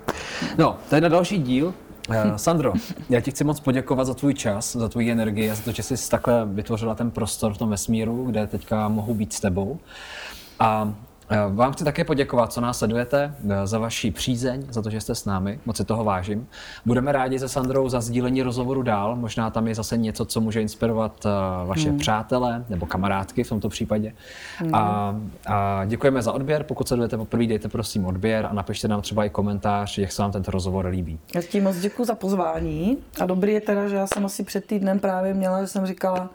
No, 0.57 0.77
to 0.89 0.95
je 0.95 1.01
na 1.01 1.09
další 1.09 1.37
díl. 1.37 1.73
Uh, 2.09 2.35
Sandro, 2.35 2.73
já 3.09 3.21
ti 3.21 3.31
chci 3.31 3.43
moc 3.43 3.59
poděkovat 3.59 4.07
za 4.07 4.13
tvůj 4.13 4.33
čas, 4.33 4.75
za 4.75 4.89
tvůj 4.89 5.11
energii 5.11 5.51
a 5.51 5.55
za 5.55 5.63
to, 5.63 5.71
že 5.71 5.83
jsi 5.83 6.09
takhle 6.09 6.45
vytvořila 6.45 6.95
ten 6.95 7.11
prostor 7.11 7.53
v 7.53 7.57
tom 7.57 7.69
vesmíru, 7.69 8.25
kde 8.25 8.47
teďka 8.47 8.87
mohu 8.87 9.13
být 9.13 9.33
s 9.33 9.39
tebou. 9.39 9.79
A 10.59 10.93
vám 11.49 11.73
chci 11.73 11.83
také 11.83 12.03
poděkovat, 12.03 12.53
co 12.53 12.61
nás 12.61 12.77
sledujete, 12.77 13.35
eh, 13.49 13.67
za 13.67 13.79
vaši 13.79 14.11
přízeň, 14.11 14.65
za 14.69 14.81
to, 14.81 14.89
že 14.89 15.01
jste 15.01 15.15
s 15.15 15.25
námi, 15.25 15.59
moc 15.65 15.77
si 15.77 15.85
toho 15.85 16.03
vážím. 16.03 16.47
Budeme 16.85 17.11
rádi 17.11 17.39
se 17.39 17.49
Sandrou 17.49 17.89
za 17.89 18.01
sdílení 18.01 18.41
rozhovoru 18.41 18.81
dál, 18.81 19.15
možná 19.15 19.49
tam 19.49 19.67
je 19.67 19.75
zase 19.75 19.97
něco, 19.97 20.25
co 20.25 20.41
může 20.41 20.61
inspirovat 20.61 21.25
eh, 21.25 21.29
vaše 21.65 21.89
hmm. 21.89 21.97
přátele 21.97 22.65
nebo 22.69 22.85
kamarádky 22.85 23.43
v 23.43 23.49
tomto 23.49 23.69
případě. 23.69 24.13
Hmm. 24.57 24.75
A, 24.75 25.15
a 25.45 25.85
děkujeme 25.85 26.21
za 26.21 26.31
odběr, 26.31 26.63
pokud 26.63 26.87
sledujete 26.87 27.17
poprvé, 27.17 27.47
dejte 27.47 27.69
prosím 27.69 28.05
odběr 28.05 28.45
a 28.45 28.53
napište 28.53 28.87
nám 28.87 29.01
třeba 29.01 29.25
i 29.25 29.29
komentář, 29.29 29.97
jak 29.97 30.11
se 30.11 30.21
vám 30.21 30.31
tento 30.31 30.51
rozhovor 30.51 30.85
líbí. 30.85 31.19
Já 31.35 31.41
ti 31.41 31.61
moc 31.61 31.77
děkuji 31.77 32.05
za 32.05 32.15
pozvání 32.15 32.97
a 33.21 33.25
dobrý 33.25 33.53
je 33.53 33.61
teda, 33.61 33.87
že 33.87 33.95
já 33.95 34.07
jsem 34.07 34.25
asi 34.25 34.43
před 34.43 34.65
týdnem 34.65 34.99
právě 34.99 35.33
měla, 35.33 35.61
že 35.61 35.67
jsem 35.67 35.85
říkala, 35.85 36.29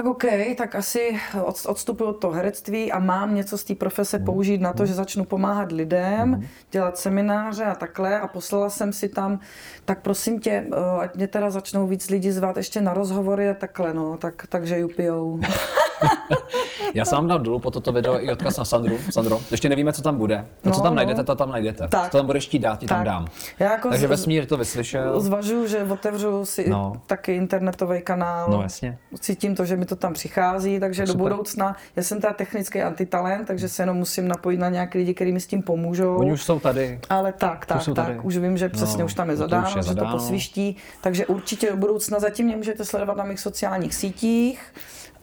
tak 0.00 0.06
OK, 0.06 0.24
tak 0.56 0.74
asi 0.74 1.20
odstupuji 1.66 2.08
od 2.08 2.12
toho 2.12 2.32
herectví 2.32 2.92
a 2.92 2.98
mám 2.98 3.34
něco 3.34 3.58
z 3.58 3.64
té 3.64 3.74
profese 3.74 4.18
mm. 4.18 4.24
použít 4.24 4.60
na 4.60 4.72
to, 4.72 4.82
mm. 4.82 4.86
že 4.86 4.94
začnu 4.94 5.24
pomáhat 5.24 5.72
lidem, 5.72 6.28
mm. 6.28 6.46
dělat 6.70 6.98
semináře 6.98 7.64
a 7.64 7.74
takhle 7.74 8.20
a 8.20 8.28
poslala 8.28 8.70
jsem 8.70 8.92
si 8.92 9.08
tam, 9.08 9.40
tak 9.84 10.00
prosím 10.00 10.40
tě, 10.40 10.50
eh, 10.50 11.00
ať 11.00 11.16
mě 11.16 11.28
teda 11.28 11.50
začnou 11.50 11.86
víc 11.86 12.10
lidi 12.10 12.32
zvát 12.32 12.56
ještě 12.56 12.80
na 12.80 12.94
rozhovory 12.94 13.50
a 13.50 13.54
takhle, 13.54 13.94
no, 13.94 14.16
tak, 14.16 14.46
takže 14.48 14.78
jupijou. 14.78 15.40
Já 16.94 17.04
vám 17.12 17.28
dal 17.28 17.38
dolů 17.38 17.58
po 17.58 17.70
toto 17.70 17.92
video 17.92 18.24
i 18.24 18.32
odkaz 18.32 18.56
na 18.56 18.64
Sandru. 18.64 18.98
Sandro, 19.10 19.40
ještě 19.50 19.68
nevíme, 19.68 19.92
co 19.92 20.02
tam 20.02 20.16
bude. 20.16 20.46
To, 20.62 20.68
no, 20.68 20.74
co 20.74 20.80
tam 20.80 20.92
no. 20.92 20.96
najdete, 20.96 21.24
to 21.24 21.34
tam 21.34 21.50
najdete. 21.50 21.88
Tak. 21.88 22.10
Co 22.10 22.16
tam 22.16 22.26
budeš 22.26 22.46
chtít 22.46 22.58
dát, 22.58 22.78
ti 22.78 22.86
tak. 22.86 22.96
tam 22.96 23.04
dám. 23.04 23.26
Já 23.58 23.72
jako 23.72 23.88
Takže 23.88 24.06
z... 24.06 24.10
vesmír 24.10 24.46
to 24.46 24.56
vyslyšel. 24.56 25.20
Zvažuju, 25.20 25.66
že 25.66 25.82
otevřu 25.82 26.44
si 26.44 26.70
no. 26.70 26.92
taky 27.06 27.34
internetový 27.34 28.02
kanál. 28.02 28.50
No 28.50 28.62
jasně. 28.62 28.98
Cítím 29.20 29.54
to, 29.54 29.64
že 29.64 29.76
mi 29.76 29.86
to 29.86 29.96
tam 29.96 30.12
přichází, 30.12 30.80
takže 30.80 31.02
no, 31.06 31.12
do 31.12 31.18
budoucna, 31.18 31.76
já 31.96 32.02
jsem 32.02 32.20
teda 32.20 32.32
technický 32.32 32.82
antitalent, 32.82 33.46
takže 33.46 33.68
se 33.68 33.82
jenom 33.82 33.96
musím 33.96 34.28
napojit 34.28 34.60
na 34.60 34.68
nějaké 34.68 34.98
lidi, 34.98 35.14
kteří 35.14 35.32
mi 35.32 35.40
s 35.40 35.46
tím 35.46 35.62
pomůžou. 35.62 36.16
Oni 36.16 36.32
už 36.32 36.42
jsou 36.42 36.60
tady. 36.60 37.00
Ale 37.10 37.32
tak, 37.32 37.66
tak, 37.66 37.84
tak. 37.84 37.94
Tady. 37.94 38.18
Už 38.18 38.36
vím, 38.36 38.58
že 38.58 38.68
přesně 38.68 39.00
no, 39.00 39.06
už 39.06 39.14
tam 39.14 39.30
je 39.30 39.36
zadáno, 39.36 39.66
no 39.66 39.72
to 39.72 39.78
je 39.78 39.82
že 39.82 39.94
to 39.94 40.06
posviští. 40.10 40.76
Takže 41.00 41.26
určitě 41.26 41.70
do 41.70 41.76
budoucna 41.76 42.18
zatím 42.18 42.46
mě 42.46 42.56
můžete 42.56 42.84
sledovat 42.84 43.16
na 43.16 43.24
mých 43.24 43.40
sociálních 43.40 43.94
sítích. 43.94 44.72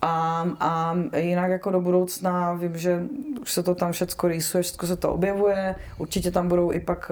A, 0.01 0.45
a 0.59 0.95
jinak 1.17 1.51
jako 1.51 1.71
do 1.71 1.81
budoucna 1.81 2.53
vím, 2.53 2.77
že 2.77 3.03
už 3.41 3.53
se 3.53 3.63
to 3.63 3.75
tam 3.75 3.91
všechno 3.91 4.29
rýsuje, 4.29 4.63
všechno 4.63 4.87
se 4.87 4.95
to 4.95 5.13
objevuje. 5.13 5.75
Určitě 5.97 6.31
tam 6.31 6.47
budou 6.47 6.71
i 6.71 6.79
pak, 6.79 7.11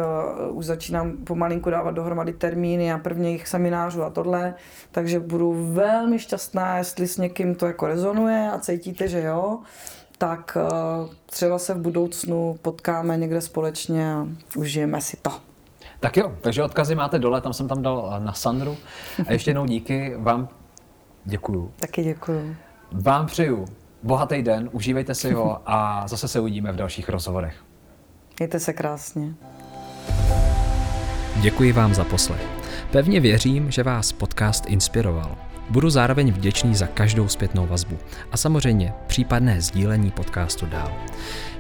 uh, 0.49 0.57
už 0.57 0.66
začínám 0.66 1.12
pomalinku 1.12 1.70
dávat 1.70 1.91
dohromady 1.91 2.34
termíny 2.34 2.94
a 2.94 2.98
prvních 2.98 3.48
seminářů 3.48 4.03
a 4.03 4.10
tohle. 4.10 4.53
Takže 4.91 5.20
budu 5.20 5.74
velmi 5.74 6.20
šťastná, 6.20 6.78
jestli 6.78 7.07
s 7.07 7.18
někým 7.18 7.56
to 7.56 7.68
jako 7.68 7.88
rezonuje 7.88 8.52
a 8.52 8.60
cítíte, 8.60 9.07
že 9.07 9.22
jo, 9.22 9.60
tak 10.18 10.57
uh, 10.62 11.10
třeba 11.26 11.60
se 11.60 11.74
v 11.74 11.78
budoucnu 11.78 12.56
potkáme 12.62 13.18
někde 13.18 13.41
společně 13.41 14.14
a 14.14 14.28
užijeme 14.56 15.02
si 15.02 15.18
to. 15.18 15.32
Tak 15.99 16.18
jo, 16.18 16.32
takže 16.41 16.64
odkazy 16.64 16.95
máte 16.95 17.20
dole, 17.20 17.41
tam 17.41 17.53
jsem 17.53 17.68
tam 17.68 17.82
dal 17.82 18.16
na 18.20 18.34
Sandru. 18.34 18.78
A 19.28 19.32
ještě 19.32 19.49
jednou 19.49 19.66
díky 19.66 20.16
vám. 20.18 20.48
Děkuju. 21.26 21.72
Taky 21.76 22.03
děkuju. 22.03 22.56
Vám 22.91 23.26
přeju 23.26 23.66
bohatý 24.03 24.41
den, 24.41 24.70
užívejte 24.72 25.16
si 25.16 25.34
ho 25.34 25.62
a 25.66 26.07
zase 26.07 26.28
se 26.28 26.40
uvidíme 26.40 26.72
v 26.72 26.76
dalších 26.76 27.10
rozhovorech. 27.10 27.56
Mějte 28.40 28.60
se 28.60 28.74
krásně. 28.74 29.34
Děkuji 31.41 31.72
vám 31.72 31.94
za 31.94 32.03
poslech. 32.03 32.48
Pevně 32.91 33.20
věřím, 33.20 33.72
že 33.72 33.84
vás 33.84 34.12
podcast 34.12 34.66
inspiroval. 34.68 35.38
Budu 35.70 35.90
zároveň 35.90 36.32
vděčný 36.32 36.76
za 36.76 36.88
každou 36.88 37.28
zpětnou 37.28 37.68
vazbu 37.68 37.98
a 38.32 38.38
samozřejmě 38.38 38.94
případné 39.07 39.62
sdílení 39.62 40.12
podcastu 40.12 40.66
dál. 40.66 40.91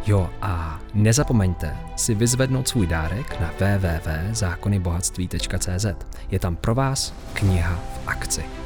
Jo 0.05 0.29
a 0.41 0.79
nezapomeňte 0.93 1.77
si 1.95 2.15
vyzvednout 2.15 2.67
svůj 2.67 2.87
dárek 2.87 3.39
na 3.39 3.51
www.zákonybohatství.cz. 3.59 5.85
Je 6.31 6.39
tam 6.39 6.55
pro 6.55 6.75
vás 6.75 7.13
kniha 7.33 7.75
v 7.75 7.99
akci. 8.07 8.64